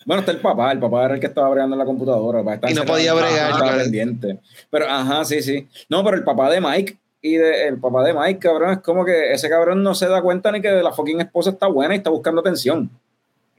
Bueno, 0.05 0.19
está 0.19 0.31
el 0.33 0.39
papá, 0.39 0.71
el 0.73 0.79
papá 0.79 1.05
era 1.05 1.13
el 1.15 1.19
que 1.19 1.27
estaba 1.27 1.49
bregando 1.49 1.75
en 1.75 1.79
la 1.79 1.85
computadora. 1.85 2.41
el 2.41 2.71
Y 2.71 2.73
no 2.73 2.85
podía 2.85 3.13
bregar, 3.13 3.53
claro. 3.57 3.77
pendiente. 3.77 4.39
Pero, 4.69 4.89
ajá, 4.89 5.23
sí, 5.25 5.41
sí. 5.41 5.67
No, 5.89 6.03
pero 6.03 6.17
el 6.17 6.23
papá 6.23 6.49
de 6.49 6.59
Mike 6.59 6.97
y 7.23 7.37
de, 7.37 7.67
el 7.69 7.79
papá 7.79 8.03
de 8.03 8.13
Mike, 8.13 8.37
cabrón, 8.39 8.73
es 8.73 8.79
como 8.81 9.03
que 9.05 9.31
ese 9.31 9.49
cabrón 9.49 9.81
no 9.81 9.95
se 9.95 10.07
da 10.07 10.21
cuenta 10.21 10.51
ni 10.51 10.61
que 10.61 10.69
la 10.69 10.91
fucking 10.93 11.21
esposa 11.21 11.49
está 11.51 11.65
buena 11.67 11.95
y 11.95 11.97
está 11.97 12.09
buscando 12.11 12.41
atención. 12.41 12.89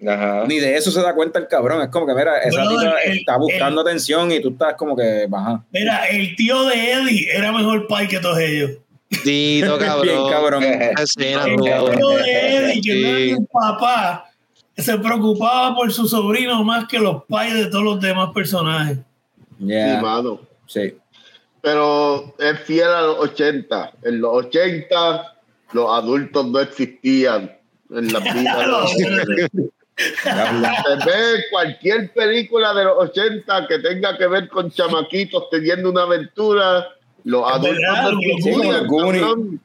Ajá. 0.06 0.44
Ni 0.46 0.58
de 0.58 0.76
eso 0.76 0.90
se 0.90 1.00
da 1.00 1.14
cuenta 1.14 1.38
el 1.38 1.48
cabrón. 1.48 1.80
Es 1.80 1.88
como 1.88 2.06
que, 2.06 2.14
mira, 2.14 2.38
esa 2.40 2.62
Bueno, 2.64 2.92
el- 3.04 3.18
está 3.18 3.38
buscando 3.38 3.80
atención 3.80 4.30
y 4.32 4.40
tú 4.40 4.50
estás 4.50 4.74
como 4.74 4.94
que, 4.94 5.26
baja. 5.28 5.64
Mira, 5.72 6.06
el 6.08 6.36
tío 6.36 6.62
de 6.66 6.92
Eddie 6.92 7.28
era 7.34 7.52
mejor 7.52 7.86
pai 7.86 8.06
que 8.06 8.18
todos 8.20 8.38
ellos. 8.38 8.72
Dito, 9.24 9.78
cabrón. 9.78 10.02
Bien, 10.02 10.28
cabrón. 10.30 10.64
Escena, 10.64 11.44
El 11.46 11.56
tío 11.60 11.86
de 11.86 11.96
Eddie, 12.56 12.82
que 12.82 12.94
no 13.00 13.08
Sí. 13.16 13.28
era 13.30 13.36
un 13.38 13.46
papá, 13.46 14.30
se 14.76 14.98
preocupaba 14.98 15.74
por 15.74 15.90
su 15.92 16.06
sobrino 16.06 16.62
más 16.64 16.86
que 16.86 16.98
los 16.98 17.24
pais 17.24 17.54
de 17.54 17.66
todos 17.66 17.84
los 17.84 18.00
demás 18.00 18.30
personajes. 18.34 18.98
sí, 19.58 19.66
Yeah, 19.66 20.02
mano. 20.02 20.40
sí. 20.66 20.94
Pero 21.64 22.34
es 22.38 22.60
fiel 22.60 22.88
a 22.88 23.00
los 23.00 23.18
80. 23.20 23.92
En 24.02 24.20
los 24.20 24.46
80 24.46 25.34
los 25.72 25.90
adultos 25.90 26.46
no 26.46 26.60
existían 26.60 27.56
en 27.90 28.12
la 28.12 28.20
vida. 28.20 28.86
Se 29.96 30.30
ve 30.30 31.44
cualquier 31.50 32.12
película 32.12 32.74
de 32.74 32.84
los 32.84 32.98
80 33.10 33.66
que 33.66 33.78
tenga 33.78 34.18
que 34.18 34.26
ver 34.26 34.48
con 34.48 34.70
chamaquitos 34.70 35.48
teniendo 35.48 35.90
una 35.90 36.02
aventura. 36.02 36.86
Los 37.26 37.42
adultos 37.50 37.78
no 37.80 38.72
los 38.72 38.86
Goonies. 38.86 38.86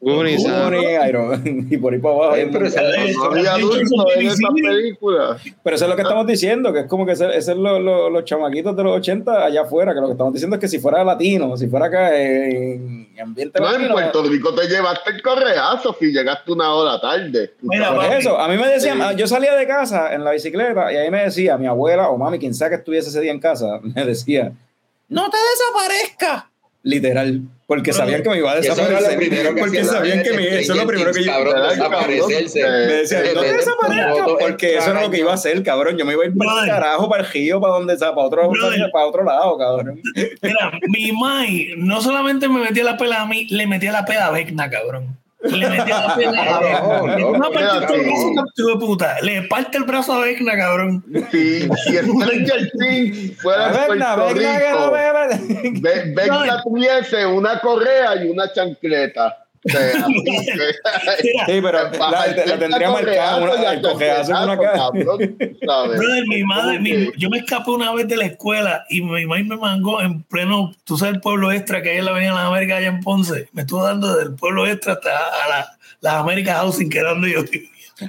Goonies, 0.00 0.46
ah. 0.48 1.40
Y 1.44 1.76
por 1.76 1.92
ahí 1.92 1.98
para 1.98 2.14
abajo. 2.14 2.32
Oye, 2.32 2.46
pero 2.46 2.64
No 2.64 4.10
en 4.14 4.46
película. 4.62 5.36
Pero 5.62 5.76
eso 5.76 5.84
es 5.84 5.90
lo 5.90 5.96
que 5.96 6.02
estamos 6.02 6.26
diciendo, 6.26 6.72
que 6.72 6.80
es 6.80 6.86
como 6.86 7.04
que 7.04 7.12
ese, 7.12 7.26
ese 7.36 7.52
es 7.52 7.58
lo- 7.58 7.78
lo- 7.78 8.08
los 8.08 8.24
chamaquitos 8.24 8.74
de 8.76 8.82
los 8.82 8.96
80 8.96 9.44
allá 9.44 9.62
afuera, 9.62 9.92
que 9.92 10.00
lo 10.00 10.06
que 10.06 10.12
estamos 10.12 10.32
diciendo 10.32 10.56
es 10.56 10.60
que 10.60 10.68
si 10.68 10.78
fuera 10.78 11.04
latino, 11.04 11.54
si 11.58 11.68
fuera 11.68 11.86
acá 11.86 12.16
en 12.18 13.08
ambiente 13.20 13.60
No, 13.60 13.66
en 13.66 13.72
latino. 13.74 13.92
Puerto 13.94 14.22
Rico 14.22 14.54
te 14.54 14.66
llevaste 14.66 15.10
el 15.10 15.22
correazo 15.22 15.94
si 15.98 16.06
llegaste 16.12 16.52
una 16.52 16.72
hora 16.72 17.00
tarde. 17.00 17.52
Mira, 17.60 17.94
Por 17.94 18.04
eso, 18.06 18.38
a 18.38 18.48
mí 18.48 18.56
me 18.56 18.68
decían, 18.68 18.96
Sí. 18.96 19.02
ah, 19.04 19.12
yo 19.12 19.26
salía 19.26 19.54
de 19.54 19.66
casa 19.66 20.14
en 20.14 20.24
la 20.24 20.30
bicicleta 20.32 20.92
y 20.92 20.96
ahí 20.96 21.10
me 21.10 21.24
decía 21.24 21.58
mi 21.58 21.66
abuela 21.66 22.08
o 22.08 22.16
mami, 22.16 22.38
quien 22.38 22.54
sea 22.54 22.68
que 22.68 22.76
estuviese 22.76 23.10
ese 23.10 23.20
día 23.20 23.32
en 23.32 23.40
casa, 23.40 23.80
me 23.82 24.04
decía, 24.06 24.52
no 25.08 25.28
te 25.28 25.36
desaparezcas. 25.36 26.49
Literal, 26.82 27.42
porque 27.66 27.92
sabían 27.92 28.22
que 28.22 28.30
me 28.30 28.38
iba 28.38 28.52
a 28.52 28.56
desaparecer. 28.56 29.54
Porque 29.58 29.84
sabían 29.84 30.22
que 30.22 30.32
me, 30.32 30.60
eso 30.60 30.72
es 30.72 30.78
lo 30.78 30.86
primero 30.86 31.12
que 31.12 31.22
yo... 31.22 31.32
Desaparecerse. 31.68 32.62
Me 32.62 32.94
decían, 32.94 33.22
no 33.34 33.42
te 33.42 33.52
desaparezcas, 33.52 34.28
porque 34.40 34.78
eso 34.78 34.90
era 34.90 35.02
lo 35.02 35.10
que 35.10 35.18
iba 35.18 35.30
a 35.30 35.34
hacer, 35.34 35.62
cabrón. 35.62 35.98
Yo 35.98 36.06
me 36.06 36.14
iba 36.14 36.24
a 36.24 36.26
ir 36.26 36.34
para 36.34 36.62
el 36.62 36.68
carajo, 36.68 37.10
para 37.10 37.22
el 37.22 37.28
río, 37.28 37.60
para 37.60 37.74
donde 37.74 37.98
sea, 37.98 38.14
para 38.14 38.26
otro, 38.26 38.50
para 38.92 39.06
otro 39.06 39.24
lado, 39.24 39.58
cabrón. 39.58 40.00
Mira, 40.40 40.72
mi 40.88 41.12
mai 41.12 41.74
no 41.76 42.00
solamente 42.00 42.48
me 42.48 42.60
metía 42.60 42.82
la 42.82 42.96
pela 42.96 43.20
a 43.20 43.26
mí, 43.26 43.46
le 43.50 43.66
metía 43.66 43.92
la 43.92 44.06
pela 44.06 44.28
a 44.28 44.30
Vecna, 44.30 44.70
cabrón. 44.70 45.19
Le 45.42 45.70
metía 45.70 46.00
la 46.06 46.14
pela 46.16 46.42
a 46.42 46.60
No, 46.60 46.60
Vecna. 47.04 47.16
no, 47.18 47.30
No, 47.38 47.50
parte 47.50 47.64
no, 47.64 47.94
el 47.94 48.04
brazo, 48.04 48.30
no. 48.34 48.66
de 48.66 48.76
puta. 48.86 49.20
Le 49.22 49.42
parte 49.48 49.78
el 49.78 49.84
brazo 49.84 50.12
a 50.12 50.20
Vecna, 50.20 50.56
cabrón. 50.56 51.04
Si, 51.30 51.60
si 51.62 51.68
Stranger 51.96 52.70
Things 52.78 53.40
fuera 53.40 53.68
Vecna, 53.68 54.14
Puerto 54.16 54.34
Vecna, 54.34 54.58
que 54.58 54.70
no 54.70 54.90
Rico, 54.92 55.80
Vecna 56.14 56.62
tuviese 56.62 57.26
una 57.26 57.58
correa 57.60 58.22
y 58.22 58.28
una 58.28 58.52
chancleta. 58.52 59.46
Sí, 61.46 61.60
pero 61.62 61.90
la, 61.90 62.26
la 62.46 62.58
tendría 62.58 62.90
marcada 62.90 63.36
una, 63.36 63.72
el 63.72 63.82
cojeazo 63.82 64.30
en 64.32 64.42
una 64.44 64.58
cara. 64.58 64.90
Brother, 64.90 66.26
mi 66.26 66.42
madre, 66.44 67.12
yo 67.16 67.28
me 67.28 67.38
escapé 67.38 67.70
una 67.70 67.92
vez 67.92 68.08
de 68.08 68.16
la 68.16 68.26
escuela 68.26 68.84
y 68.88 69.02
mi 69.02 69.26
mamá 69.26 69.42
me 69.44 69.56
mangó 69.56 70.00
en 70.00 70.22
pleno, 70.22 70.72
tú 70.84 70.96
sabes, 70.96 71.14
el 71.16 71.20
pueblo 71.20 71.52
extra 71.52 71.82
que 71.82 71.90
hay 71.90 71.98
en 71.98 72.04
la 72.06 72.12
Avenida 72.12 72.30
de 72.30 72.36
las 72.38 72.46
Américas 72.46 72.78
allá 72.78 72.88
en 72.88 73.00
Ponce. 73.00 73.48
Me 73.52 73.62
estuvo 73.62 73.82
dando 73.84 74.16
del 74.16 74.34
pueblo 74.34 74.66
extra 74.66 74.94
hasta 74.94 75.10
a 75.10 75.48
la, 75.48 75.68
las 76.00 76.14
Américas 76.14 76.56
Housing, 76.56 76.88
que 76.88 76.98
era 76.98 77.10
donde 77.10 77.32
yo. 77.32 77.40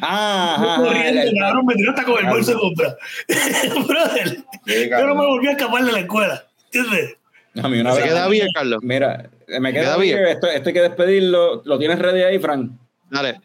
Ah, 0.02 0.56
ajá, 0.58 0.74
ajá, 0.76 0.84
corriendo, 0.84 1.22
cabrón, 1.38 1.66
me 1.66 1.76
tiró 1.76 1.90
hasta 1.92 2.04
con 2.06 2.26
el 2.26 2.32
bolso 2.32 2.52
de 2.52 2.58
compra. 2.60 2.96
Brother, 3.88 4.38
Sí, 4.66 4.90
yo 4.90 5.06
no 5.08 5.16
me 5.16 5.26
volví 5.26 5.48
a 5.48 5.52
escapar 5.52 5.84
de 5.84 5.92
la 5.92 6.00
escuela. 6.00 6.44
¿Entiendes? 6.72 7.16
A 7.62 7.68
mí 7.68 7.80
una 7.82 7.92
Se 7.92 8.00
vez- 8.02 8.10
queda 8.10 8.28
bien, 8.30 8.48
Carlos. 8.54 8.80
Mira, 8.84 9.30
me 9.60 9.74
queda 9.74 9.84
queda 9.84 9.98
bien. 9.98 10.26
Esto, 10.26 10.48
esto 10.48 10.70
hay 10.70 10.74
que 10.74 10.82
despedirlo. 10.82 11.62
¿Lo 11.66 11.78
tienes 11.80 12.00
ready 12.00 12.22
ahí, 12.24 12.40
Frank? 12.40 12.72
Dale. 13.10 13.40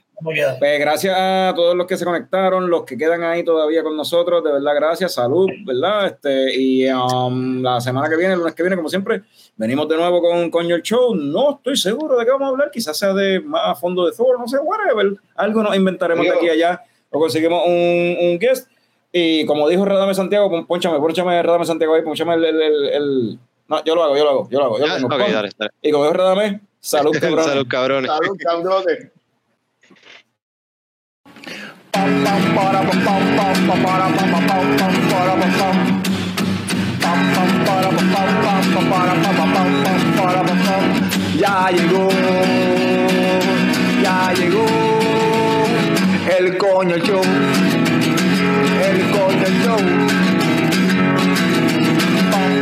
Pues 0.59 0.81
gracias 0.81 1.15
a 1.15 1.53
todos 1.55 1.77
los 1.77 1.87
que 1.87 1.99
se 1.99 2.05
conectaron, 2.07 2.71
los 2.71 2.85
que 2.85 2.97
quedan 2.97 3.23
ahí 3.23 3.45
todavía 3.45 3.83
con 3.83 3.95
nosotros, 3.99 4.43
de 4.43 4.51
verdad, 4.51 4.73
gracias, 4.75 5.13
salud, 5.13 5.47
¿verdad? 5.67 6.07
Este, 6.07 6.55
y 6.59 6.89
um, 6.91 7.61
la 7.63 7.83
semana 7.83 8.09
que 8.09 8.17
viene, 8.17 8.33
el 8.33 8.39
lunes 8.39 8.55
que 8.55 8.63
viene, 8.63 8.77
como 8.77 8.89
siempre, 8.89 9.25
venimos 9.57 9.87
de 9.91 9.97
nuevo 9.97 10.23
con, 10.23 10.51
con 10.51 10.71
el 10.71 10.81
show. 10.81 11.15
No 11.15 11.57
estoy 11.57 11.77
seguro 11.77 12.17
de 12.19 12.25
qué 12.25 12.31
vamos 12.31 12.47
a 12.47 12.51
hablar, 12.51 12.71
quizás 12.71 12.97
sea 12.99 13.13
de 13.13 13.41
más 13.41 13.61
a 13.67 13.75
fondo 13.75 14.07
de 14.07 14.13
Thor, 14.17 14.39
no 14.41 14.49
sé, 14.49 14.57
whatever. 14.59 15.19
Algo 15.35 15.63
nos 15.63 15.77
inventaremos 15.77 16.25
de 16.25 16.33
aquí 16.33 16.49
a 16.49 16.53
allá 16.53 16.83
o 17.11 17.21
conseguimos 17.21 17.63
un, 17.67 18.17
un 18.19 18.39
guest. 18.39 18.71
Y 19.13 19.45
como 19.45 19.69
dijo 19.69 19.85
Radame 19.85 20.15
Santiago, 20.15 20.49
pon- 20.49 20.67
ponchame, 20.67 20.99
ponchame 20.99 21.43
Radame 21.43 21.67
Santiago 21.67 21.95
ahí, 21.95 22.01
ponchame 22.03 22.35
el, 22.37 22.45
el, 22.47 22.63
el- 22.63 22.85
el- 22.89 23.39
No, 23.69 23.83
yo 23.85 23.95
lo 23.95 24.05
hago, 24.05 24.17
yo 24.17 24.25
lo 24.25 24.31
hago, 24.31 24.49
yo 24.51 24.59
lo 24.59 24.65
hago. 24.67 24.79
Yo 24.79 24.87
lo 24.87 24.93
Ya, 24.93 24.97
tengo. 24.97 25.07
ok, 25.15 25.21
Pon. 25.23 25.33
dale, 25.33 25.51
dale. 25.59 25.71
Y 25.83 25.91
como 25.91 26.05
dijo 26.05 26.17
Radame, 26.17 26.61
salud, 26.81 27.13
cabrón. 27.21 27.45
Salud, 27.45 27.67
cabrones. 27.69 28.11
Salud, 28.11 28.37
cabrones. 28.39 29.11
Ya 41.39 41.71
llegó, 41.71 42.09
ya 44.03 44.33
llegó 44.35 44.67
el 46.39 46.59
coño 46.59 46.97
show, 46.99 47.23
el 48.83 49.11
coño 49.11 49.47
show. 49.63 50.36